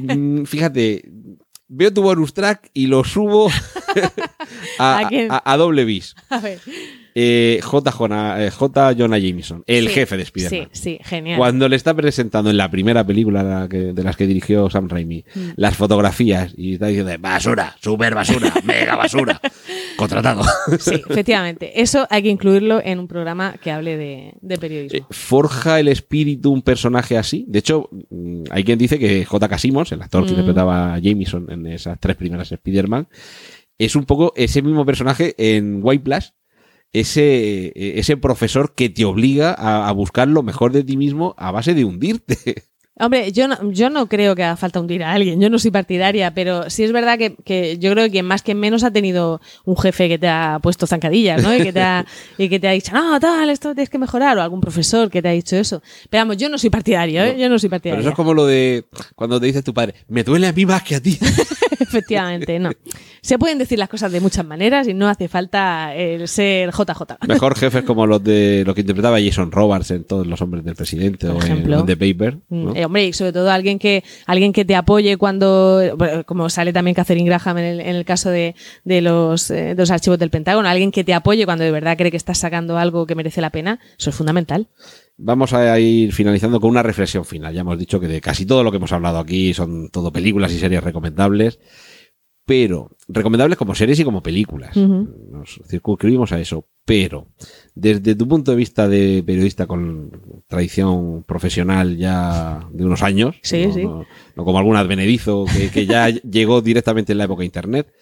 Mm, 0.00 0.42
Fíjate, 0.46 1.04
veo 1.68 1.92
tu 1.92 2.02
bonus 2.02 2.34
track 2.34 2.70
y 2.74 2.86
lo 2.88 3.04
subo 3.04 3.48
a, 4.78 4.98
¿A 4.98 5.08
a- 5.30 5.52
a 5.52 5.56
doble 5.56 5.84
bis. 5.84 6.14
A 6.30 6.38
ver. 6.40 6.60
Eh, 7.14 7.60
J. 7.62 7.90
Jonah, 7.92 8.42
eh, 8.44 8.50
J. 8.50 8.92
Jonah 8.94 9.18
Jameson, 9.18 9.62
el 9.66 9.88
Sí, 9.88 9.94
jefe 9.94 10.16
de 10.16 10.22
Spider-Man. 10.22 10.68
Sí, 10.72 10.80
sí, 10.82 10.98
genial. 11.04 11.38
Cuando 11.38 11.68
le 11.68 11.76
está 11.76 11.94
presentando 11.94 12.50
en 12.50 12.56
la 12.56 12.70
primera 12.70 13.04
película 13.06 13.66
de 13.68 14.02
las 14.02 14.16
que 14.16 14.26
dirigió 14.26 14.70
Sam 14.70 14.88
Raimi 14.88 15.24
Mm. 15.34 15.50
las 15.56 15.76
fotografías 15.76 16.52
y 16.56 16.74
está 16.74 16.86
diciendo 16.86 17.12
basura, 17.20 17.76
super 17.80 18.14
basura, 18.14 18.52
mega 18.64 18.96
basura, 18.96 19.40
contratado. 19.96 20.42
Sí, 20.78 21.02
efectivamente. 21.08 21.80
Eso 21.82 22.06
hay 22.10 22.22
que 22.22 22.28
incluirlo 22.30 22.80
en 22.84 22.98
un 22.98 23.08
programa 23.08 23.54
que 23.62 23.70
hable 23.70 23.96
de, 23.96 24.34
de 24.40 24.54
Eh, 24.54 24.58
periodismo. 24.58 25.06
¿Forja 25.10 25.80
el 25.80 25.88
espíritu 25.88 26.50
un 26.52 26.62
personaje 26.62 27.18
así? 27.18 27.44
De 27.48 27.58
hecho, 27.58 27.88
mm, 28.10 28.44
hay 28.50 28.64
quien 28.64 28.78
dice 28.78 28.98
que 28.98 29.24
J.K. 29.24 29.58
Simmons, 29.58 29.92
el 29.92 30.02
actor 30.02 30.22
que 30.24 30.30
Mm. 30.30 30.34
interpretaba 30.34 30.94
a 30.94 30.98
Jameson 30.98 31.46
en 31.50 31.66
esas 31.66 31.98
tres 32.00 32.16
primeras 32.16 32.50
Spider-Man, 32.50 33.08
es 33.78 33.96
un 33.96 34.04
poco 34.04 34.32
ese 34.36 34.62
mismo 34.62 34.84
personaje 34.86 35.34
en 35.36 35.80
White 35.82 36.04
Plus, 36.04 36.32
ese, 36.92 37.66
eh, 37.68 37.98
ese 37.98 38.16
profesor 38.16 38.74
que 38.74 38.88
te 38.88 39.04
obliga 39.04 39.54
a, 39.56 39.88
a 39.88 39.92
buscar 39.92 40.28
lo 40.28 40.42
mejor 40.42 40.72
de 40.72 40.84
ti 40.84 40.96
mismo 40.96 41.34
a 41.38 41.50
base 41.50 41.74
de 41.74 41.84
hundirte. 41.84 42.36
Hombre, 43.00 43.32
yo 43.32 43.48
no, 43.48 43.72
yo 43.72 43.88
no 43.88 44.06
creo 44.06 44.36
que 44.36 44.42
haga 44.44 44.56
falta 44.56 44.78
hundir 44.78 45.02
a 45.02 45.12
alguien, 45.12 45.40
yo 45.40 45.48
no 45.48 45.58
soy 45.58 45.70
partidaria, 45.70 46.34
pero 46.34 46.68
sí 46.68 46.84
es 46.84 46.92
verdad 46.92 47.16
que, 47.16 47.36
que 47.42 47.78
yo 47.78 47.90
creo 47.92 48.10
que 48.10 48.22
más 48.22 48.42
que 48.42 48.54
menos 48.54 48.84
ha 48.84 48.90
tenido 48.90 49.40
un 49.64 49.78
jefe 49.78 50.08
que 50.10 50.18
te 50.18 50.28
ha 50.28 50.58
puesto 50.62 50.86
zancadillas, 50.86 51.42
¿no? 51.42 51.54
Y 51.56 51.62
que 51.62 51.72
te 51.72 51.80
ha, 51.80 52.04
y 52.38 52.50
que 52.50 52.60
te 52.60 52.68
ha 52.68 52.72
dicho, 52.72 52.92
no, 52.92 53.18
tal, 53.18 53.48
esto 53.48 53.74
tienes 53.74 53.88
que 53.88 53.98
mejorar, 53.98 54.36
o 54.36 54.42
algún 54.42 54.60
profesor 54.60 55.10
que 55.10 55.22
te 55.22 55.28
ha 55.28 55.32
dicho 55.32 55.56
eso. 55.56 55.82
Pero 56.10 56.20
vamos, 56.22 56.36
yo 56.36 56.50
no 56.50 56.58
soy 56.58 56.68
partidario, 56.68 57.22
¿eh? 57.24 57.36
Yo 57.38 57.48
no 57.48 57.58
soy 57.58 57.70
Pero 57.70 57.80
partidaria. 57.80 58.00
eso 58.00 58.10
es 58.10 58.14
como 58.14 58.34
lo 58.34 58.44
de 58.44 58.84
cuando 59.14 59.40
te 59.40 59.46
dice 59.46 59.62
tu 59.62 59.72
padre, 59.72 59.94
me 60.08 60.22
duele 60.22 60.46
a 60.46 60.52
mí 60.52 60.66
más 60.66 60.82
que 60.82 60.96
a 60.96 61.00
ti. 61.00 61.18
Efectivamente, 61.80 62.58
no. 62.58 62.70
Se 63.20 63.38
pueden 63.38 63.58
decir 63.58 63.78
las 63.78 63.88
cosas 63.88 64.10
de 64.12 64.20
muchas 64.20 64.44
maneras 64.44 64.88
y 64.88 64.94
no 64.94 65.08
hace 65.08 65.28
falta 65.28 65.94
el 65.94 66.26
ser 66.28 66.70
JJ. 66.70 67.26
Mejor 67.28 67.56
jefes 67.56 67.84
como 67.84 68.06
los 68.06 68.22
de 68.22 68.64
lo 68.66 68.74
que 68.74 68.80
interpretaba 68.80 69.20
Jason 69.20 69.52
Robards 69.52 69.90
en 69.90 70.04
Todos 70.04 70.26
los 70.26 70.40
hombres 70.42 70.64
del 70.64 70.74
presidente 70.74 71.26
Por 71.26 71.36
o 71.36 71.38
en, 71.40 71.44
ejemplo. 71.44 71.80
en 71.80 71.86
The 71.86 71.96
Paper. 71.96 72.38
¿no? 72.50 72.74
Eh, 72.82 72.84
hombre, 72.84 73.06
y 73.06 73.12
sobre 73.12 73.32
todo 73.32 73.50
alguien 73.50 73.78
que 73.78 74.04
alguien 74.26 74.52
que 74.52 74.64
te 74.64 74.74
apoye 74.74 75.16
cuando, 75.16 75.80
bueno, 75.96 76.24
como 76.24 76.48
sale 76.50 76.72
también 76.72 76.94
Catherine 76.94 77.28
Graham 77.28 77.58
en 77.58 77.64
el, 77.64 77.80
en 77.80 77.96
el 77.96 78.04
caso 78.04 78.30
de, 78.30 78.54
de 78.84 79.00
los, 79.00 79.50
eh, 79.50 79.74
de 79.74 79.76
los 79.76 79.90
archivos 79.90 80.18
del 80.18 80.30
Pentágono, 80.30 80.68
alguien 80.68 80.90
que 80.90 81.04
te 81.04 81.14
apoye 81.14 81.44
cuando 81.44 81.64
de 81.64 81.70
verdad 81.70 81.96
cree 81.96 82.10
que 82.10 82.16
estás 82.16 82.38
sacando 82.38 82.76
algo 82.78 83.06
que 83.06 83.14
merece 83.14 83.40
la 83.40 83.50
pena, 83.50 83.80
eso 83.98 84.10
es 84.10 84.16
fundamental. 84.16 84.68
Vamos 85.16 85.52
a 85.52 85.78
ir 85.78 86.12
finalizando 86.12 86.58
con 86.60 86.70
una 86.70 86.82
reflexión 86.82 87.24
final. 87.24 87.54
Ya 87.54 87.60
hemos 87.60 87.78
dicho 87.78 88.00
que 88.00 88.08
de 88.08 88.20
casi 88.20 88.46
todo 88.46 88.64
lo 88.64 88.70
que 88.70 88.78
hemos 88.78 88.92
hablado 88.92 89.18
aquí 89.18 89.54
son 89.54 89.88
todo 89.90 90.10
películas 90.12 90.52
y 90.52 90.58
series 90.58 90.82
recomendables, 90.82 91.60
pero 92.44 92.96
recomendables 93.08 93.56
como 93.56 93.74
series 93.74 94.00
y 94.00 94.04
como 94.04 94.22
películas. 94.22 94.76
Ujú. 94.76 95.08
Nos 95.30 95.60
circunscribimos 95.68 96.32
a 96.32 96.40
eso. 96.40 96.66
Pero, 96.84 97.28
desde 97.76 98.14
tu 98.16 98.26
punto 98.26 98.50
de 98.50 98.56
vista 98.56 98.88
de 98.88 99.22
periodista 99.24 99.66
con 99.68 100.42
tradición 100.48 101.22
profesional 101.22 101.96
ya 101.96 102.68
de 102.72 102.84
unos 102.84 103.02
años, 103.02 103.36
Sí, 103.42 103.66
no, 103.66 103.72
sí. 103.74 103.82
no- 103.84 104.06
no 104.34 104.44
como 104.44 104.58
algún 104.58 104.76
advenedizo 104.76 105.44
que, 105.56 105.70
que 105.70 105.86
ya 105.86 106.08
llegó 106.30 106.60
directamente 106.60 107.12
en 107.12 107.18
la 107.18 107.24
época 107.24 107.40
de 107.40 107.46
Internet, 107.46 107.92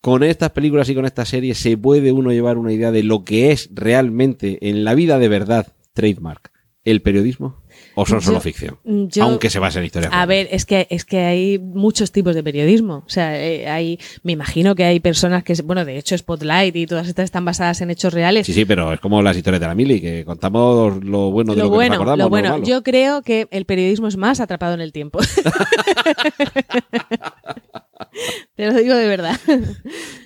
con 0.00 0.22
estas 0.22 0.50
películas 0.50 0.88
y 0.88 0.94
con 0.94 1.04
esta 1.04 1.24
serie 1.24 1.54
se 1.54 1.76
puede 1.76 2.12
uno 2.12 2.32
llevar 2.32 2.56
una 2.56 2.72
idea 2.72 2.92
de 2.92 3.02
lo 3.02 3.24
que 3.24 3.50
es 3.50 3.68
realmente 3.74 4.68
en 4.70 4.84
la 4.84 4.94
vida 4.94 5.18
de 5.18 5.28
verdad, 5.28 5.74
trademark, 5.92 6.50
el 6.84 7.02
periodismo, 7.02 7.62
o 8.00 8.06
son 8.06 8.20
Yo- 8.20 8.26
solo 8.26 8.40
ficción, 8.40 8.78
yo- 8.84 9.24
aunque 9.24 9.50
se 9.50 9.58
base 9.58 9.80
en 9.80 9.86
historias. 9.86 10.12
A 10.14 10.24
ver, 10.24 10.46
es 10.52 10.64
que, 10.64 10.86
es 10.88 11.04
que 11.04 11.18
hay 11.18 11.58
muchos 11.58 12.12
tipos 12.12 12.36
de 12.36 12.44
periodismo. 12.44 13.02
O 13.04 13.08
sea, 13.10 13.36
eh, 13.44 13.68
hay, 13.68 13.98
me 14.22 14.30
imagino 14.30 14.76
que 14.76 14.84
hay 14.84 15.00
personas 15.00 15.42
que, 15.42 15.54
bueno, 15.64 15.84
de 15.84 15.98
hecho 15.98 16.16
Spotlight 16.16 16.76
y 16.76 16.86
todas 16.86 17.08
estas 17.08 17.24
están 17.24 17.44
basadas 17.44 17.80
en 17.80 17.90
hechos 17.90 18.14
reales. 18.14 18.46
Sí, 18.46 18.52
sí, 18.52 18.64
pero 18.64 18.92
es 18.92 19.00
como 19.00 19.20
las 19.20 19.36
historias 19.36 19.60
de 19.60 19.66
la 19.66 19.74
mili, 19.74 20.00
que 20.00 20.24
contamos 20.24 21.02
lo 21.04 21.32
bueno 21.32 21.54
de 21.54 21.58
lo, 21.58 21.64
lo 21.64 21.70
que 21.72 21.74
bueno, 21.74 21.94
nos 21.94 22.02
acordamos. 22.02 22.18
lo 22.18 22.24
no 22.24 22.28
bueno. 22.30 22.50
malo. 22.50 22.64
Yo 22.64 22.84
creo 22.84 23.22
que 23.22 23.48
el 23.50 23.64
periodismo 23.64 24.06
es 24.06 24.16
más 24.16 24.38
atrapado 24.38 24.74
en 24.74 24.80
el 24.80 24.92
tiempo. 24.92 25.18
Te 28.54 28.66
lo 28.66 28.74
digo 28.74 28.94
de 28.94 29.06
verdad. 29.06 29.38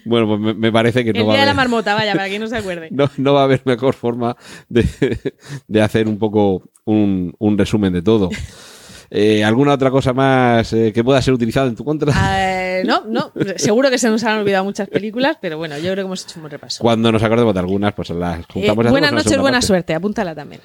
Bueno, 0.05 0.27
pues 0.27 0.41
me, 0.41 0.55
me 0.55 0.73
parece 0.73 1.05
que 1.05 1.11
El 1.11 1.19
no 1.19 1.27
va, 1.27 1.35
día 1.35 1.43
a 1.43 1.47
de 1.47 1.47
la 1.47 1.53
haber, 1.53 1.69
marmota, 1.69 1.95
vaya, 1.95 2.13
para 2.15 2.29
quien 2.29 2.41
no 2.43 2.49
se 2.49 2.57
acuerde. 2.59 2.89
no, 2.91 3.09
no 3.19 3.35
va 3.35 3.43
a 3.43 3.45
haber 3.45 3.63
mejor 3.65 3.95
forma 3.95 4.37
de, 4.69 4.85
de 5.69 5.81
hacer 5.81 6.09
un 6.09 6.19
poco 6.19 6.65
un, 6.85 7.33
un 7.39 7.57
resumen 7.57 7.93
de 7.93 8.03
todo. 8.03 8.29
Eh, 9.11 9.45
¿Alguna 9.45 9.75
otra 9.75 9.91
cosa 9.93 10.13
más 10.13 10.73
eh, 10.73 10.91
que 10.93 11.05
pueda 11.05 11.23
ser 11.23 11.35
utilizada 11.35 11.69
en 11.69 11.77
tu 11.77 11.85
contra? 11.85 12.13
Eh, 12.81 12.83
no, 12.85 13.05
no, 13.07 13.31
seguro 13.57 13.91
que 13.91 13.99
se 13.99 14.09
nos 14.09 14.25
han 14.25 14.39
olvidado 14.41 14.65
muchas 14.65 14.89
películas, 14.89 15.37
pero 15.41 15.57
bueno, 15.59 15.77
yo 15.77 15.85
creo 15.93 15.97
que 15.97 16.01
hemos 16.01 16.25
hecho 16.25 16.35
un 16.37 16.43
buen 16.43 16.51
repaso. 16.51 16.83
Cuando 16.83 17.13
nos 17.13 17.23
acordemos 17.23 17.55
de 17.55 17.61
algunas, 17.61 17.93
pues 17.95 18.11
las 18.11 18.45
juntamos. 18.47 18.91
buenas 18.91 19.13
noches, 19.13 19.37
buena 19.39 19.59
parte. 19.59 19.67
suerte, 19.69 19.95
apúntala 19.95 20.35
también, 20.35 20.61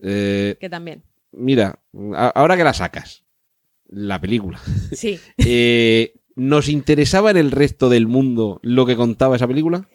que 0.00 0.68
también. 0.70 1.02
mira, 1.32 1.80
ahora 2.34 2.56
que 2.56 2.62
la 2.64 2.72
sacas, 2.74 3.24
la 3.88 4.20
película, 4.20 4.60
Sí. 4.92 5.18
¿Nos 6.36 6.68
interesaba 6.68 7.30
en 7.30 7.38
el 7.38 7.50
resto 7.50 7.88
del 7.88 8.06
mundo 8.06 8.60
lo 8.62 8.86
que 8.86 8.96
contaba 8.96 9.36
esa 9.36 9.48
película? 9.48 9.88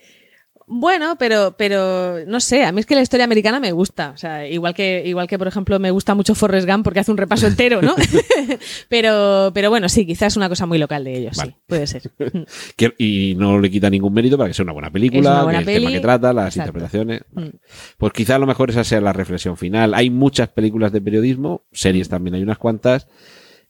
Bueno, 0.74 1.18
pero, 1.20 1.56
pero 1.58 2.26
no 2.28 2.40
sé, 2.40 2.64
a 2.64 2.72
mí 2.72 2.80
es 2.80 2.86
que 2.86 2.96
la 2.96 3.02
historia 3.02 3.26
americana 3.26 3.60
me 3.60 3.74
gusta. 3.74 4.12
O 4.12 4.18
sea, 4.18 4.48
igual 4.48 4.74
que, 4.74 5.04
igual 5.06 5.28
que, 5.28 5.38
por 5.38 5.50
ejemplo, 5.50 5.78
me 5.80 5.92
gusta 5.92 6.16
mucho 6.16 6.34
Forrest 6.34 6.66
Gump 6.66 6.86
porque 6.86 7.02
hace 7.02 7.12
un 7.12 7.18
repaso 7.18 7.46
entero, 7.46 7.82
¿no? 7.82 7.94
pero, 8.88 9.52
pero 9.54 9.70
bueno, 9.70 9.90
sí, 9.90 10.06
quizás 10.06 10.32
es 10.32 10.38
una 10.38 10.48
cosa 10.48 10.66
muy 10.66 10.78
local 10.78 11.04
de 11.04 11.18
ellos, 11.18 11.36
Vale. 11.36 11.52
sí, 11.52 11.58
puede 11.68 11.88
ser. 11.88 12.04
Que- 12.78 12.94
y 12.98 13.36
no 13.36 13.60
le 13.60 13.70
quita 13.70 13.90
ningún 13.90 14.14
mérito 14.14 14.38
para 14.38 14.48
que 14.48 14.54
sea 14.54 14.64
una 14.64 14.72
buena 14.72 14.90
película, 14.90 15.32
una 15.32 15.44
buena 15.44 15.60
el 15.60 15.66
tema 15.66 15.92
que 15.92 16.00
trata, 16.00 16.32
las 16.32 16.56
exacto. 16.56 16.70
interpretaciones. 16.70 17.22
Mm. 17.34 17.58
Pues 17.98 18.14
quizá 18.14 18.36
a 18.36 18.40
lo 18.40 18.48
mejor 18.48 18.70
esa 18.70 18.86
sea 18.86 19.02
la 19.02 19.12
reflexión 19.12 19.58
final. 19.58 19.94
Hay 19.94 20.10
muchas 20.10 20.48
películas 20.48 20.94
de 20.94 21.02
periodismo, 21.02 21.66
series 21.74 22.08
también 22.08 22.36
hay 22.36 22.44
unas 22.44 22.58
cuantas. 22.58 23.08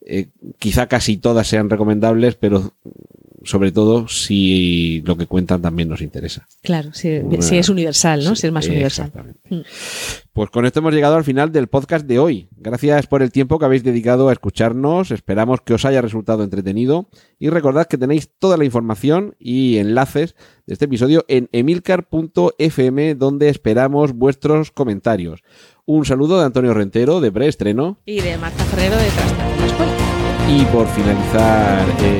Eh, 0.05 0.29
quizá 0.59 0.87
casi 0.87 1.17
todas 1.17 1.47
sean 1.47 1.69
recomendables, 1.69 2.35
pero 2.35 2.73
sobre 3.43 3.71
todo 3.71 4.07
si 4.07 5.01
lo 5.05 5.17
que 5.17 5.25
cuentan 5.25 5.61
también 5.63 5.89
nos 5.89 6.01
interesa. 6.01 6.47
Claro, 6.61 6.93
si, 6.93 7.09
Una- 7.17 7.41
si 7.41 7.57
es 7.57 7.69
universal, 7.69 8.23
¿no? 8.23 8.35
Si 8.35 8.45
es 8.45 8.53
más 8.53 8.67
universal. 8.67 9.11
Mm. 9.49 9.61
Pues 10.33 10.49
con 10.51 10.65
esto 10.65 10.79
hemos 10.79 10.93
llegado 10.93 11.15
al 11.15 11.23
final 11.23 11.51
del 11.51 11.67
podcast 11.67 12.05
de 12.05 12.19
hoy. 12.19 12.49
Gracias 12.55 13.07
por 13.07 13.23
el 13.23 13.31
tiempo 13.31 13.57
que 13.57 13.65
habéis 13.65 13.83
dedicado 13.83 14.29
a 14.29 14.33
escucharnos. 14.33 15.09
Esperamos 15.11 15.61
que 15.61 15.73
os 15.73 15.85
haya 15.85 16.01
resultado 16.01 16.43
entretenido. 16.43 17.09
Y 17.39 17.49
recordad 17.49 17.87
que 17.87 17.97
tenéis 17.97 18.29
toda 18.37 18.57
la 18.57 18.65
información 18.65 19.35
y 19.39 19.77
enlaces 19.77 20.35
de 20.67 20.73
este 20.73 20.85
episodio 20.85 21.25
en 21.27 21.49
emilcar.fm, 21.51 23.15
donde 23.15 23.49
esperamos 23.49 24.13
vuestros 24.13 24.71
comentarios. 24.71 25.41
Un 25.85 26.05
saludo 26.05 26.39
de 26.39 26.45
Antonio 26.45 26.73
Rentero, 26.75 27.21
de 27.21 27.31
preestreno. 27.31 27.97
Y 28.05 28.21
de 28.21 28.37
Marta 28.37 28.63
Ferrero 28.65 28.95
de 28.97 29.07
Escuela. 29.07 29.60
Y 30.53 30.65
por 30.65 30.85
finalizar 30.89 31.87
eh, 32.01 32.19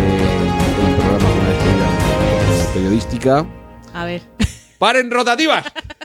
el 0.88 0.96
programa 0.96 1.30
con 1.30 1.38
una 1.38 1.50
despedida 1.50 2.74
periodística. 2.74 3.46
A 3.94 4.06
ver. 4.06 4.22
¡Paren 4.78 5.12
rotativas! 5.12 5.66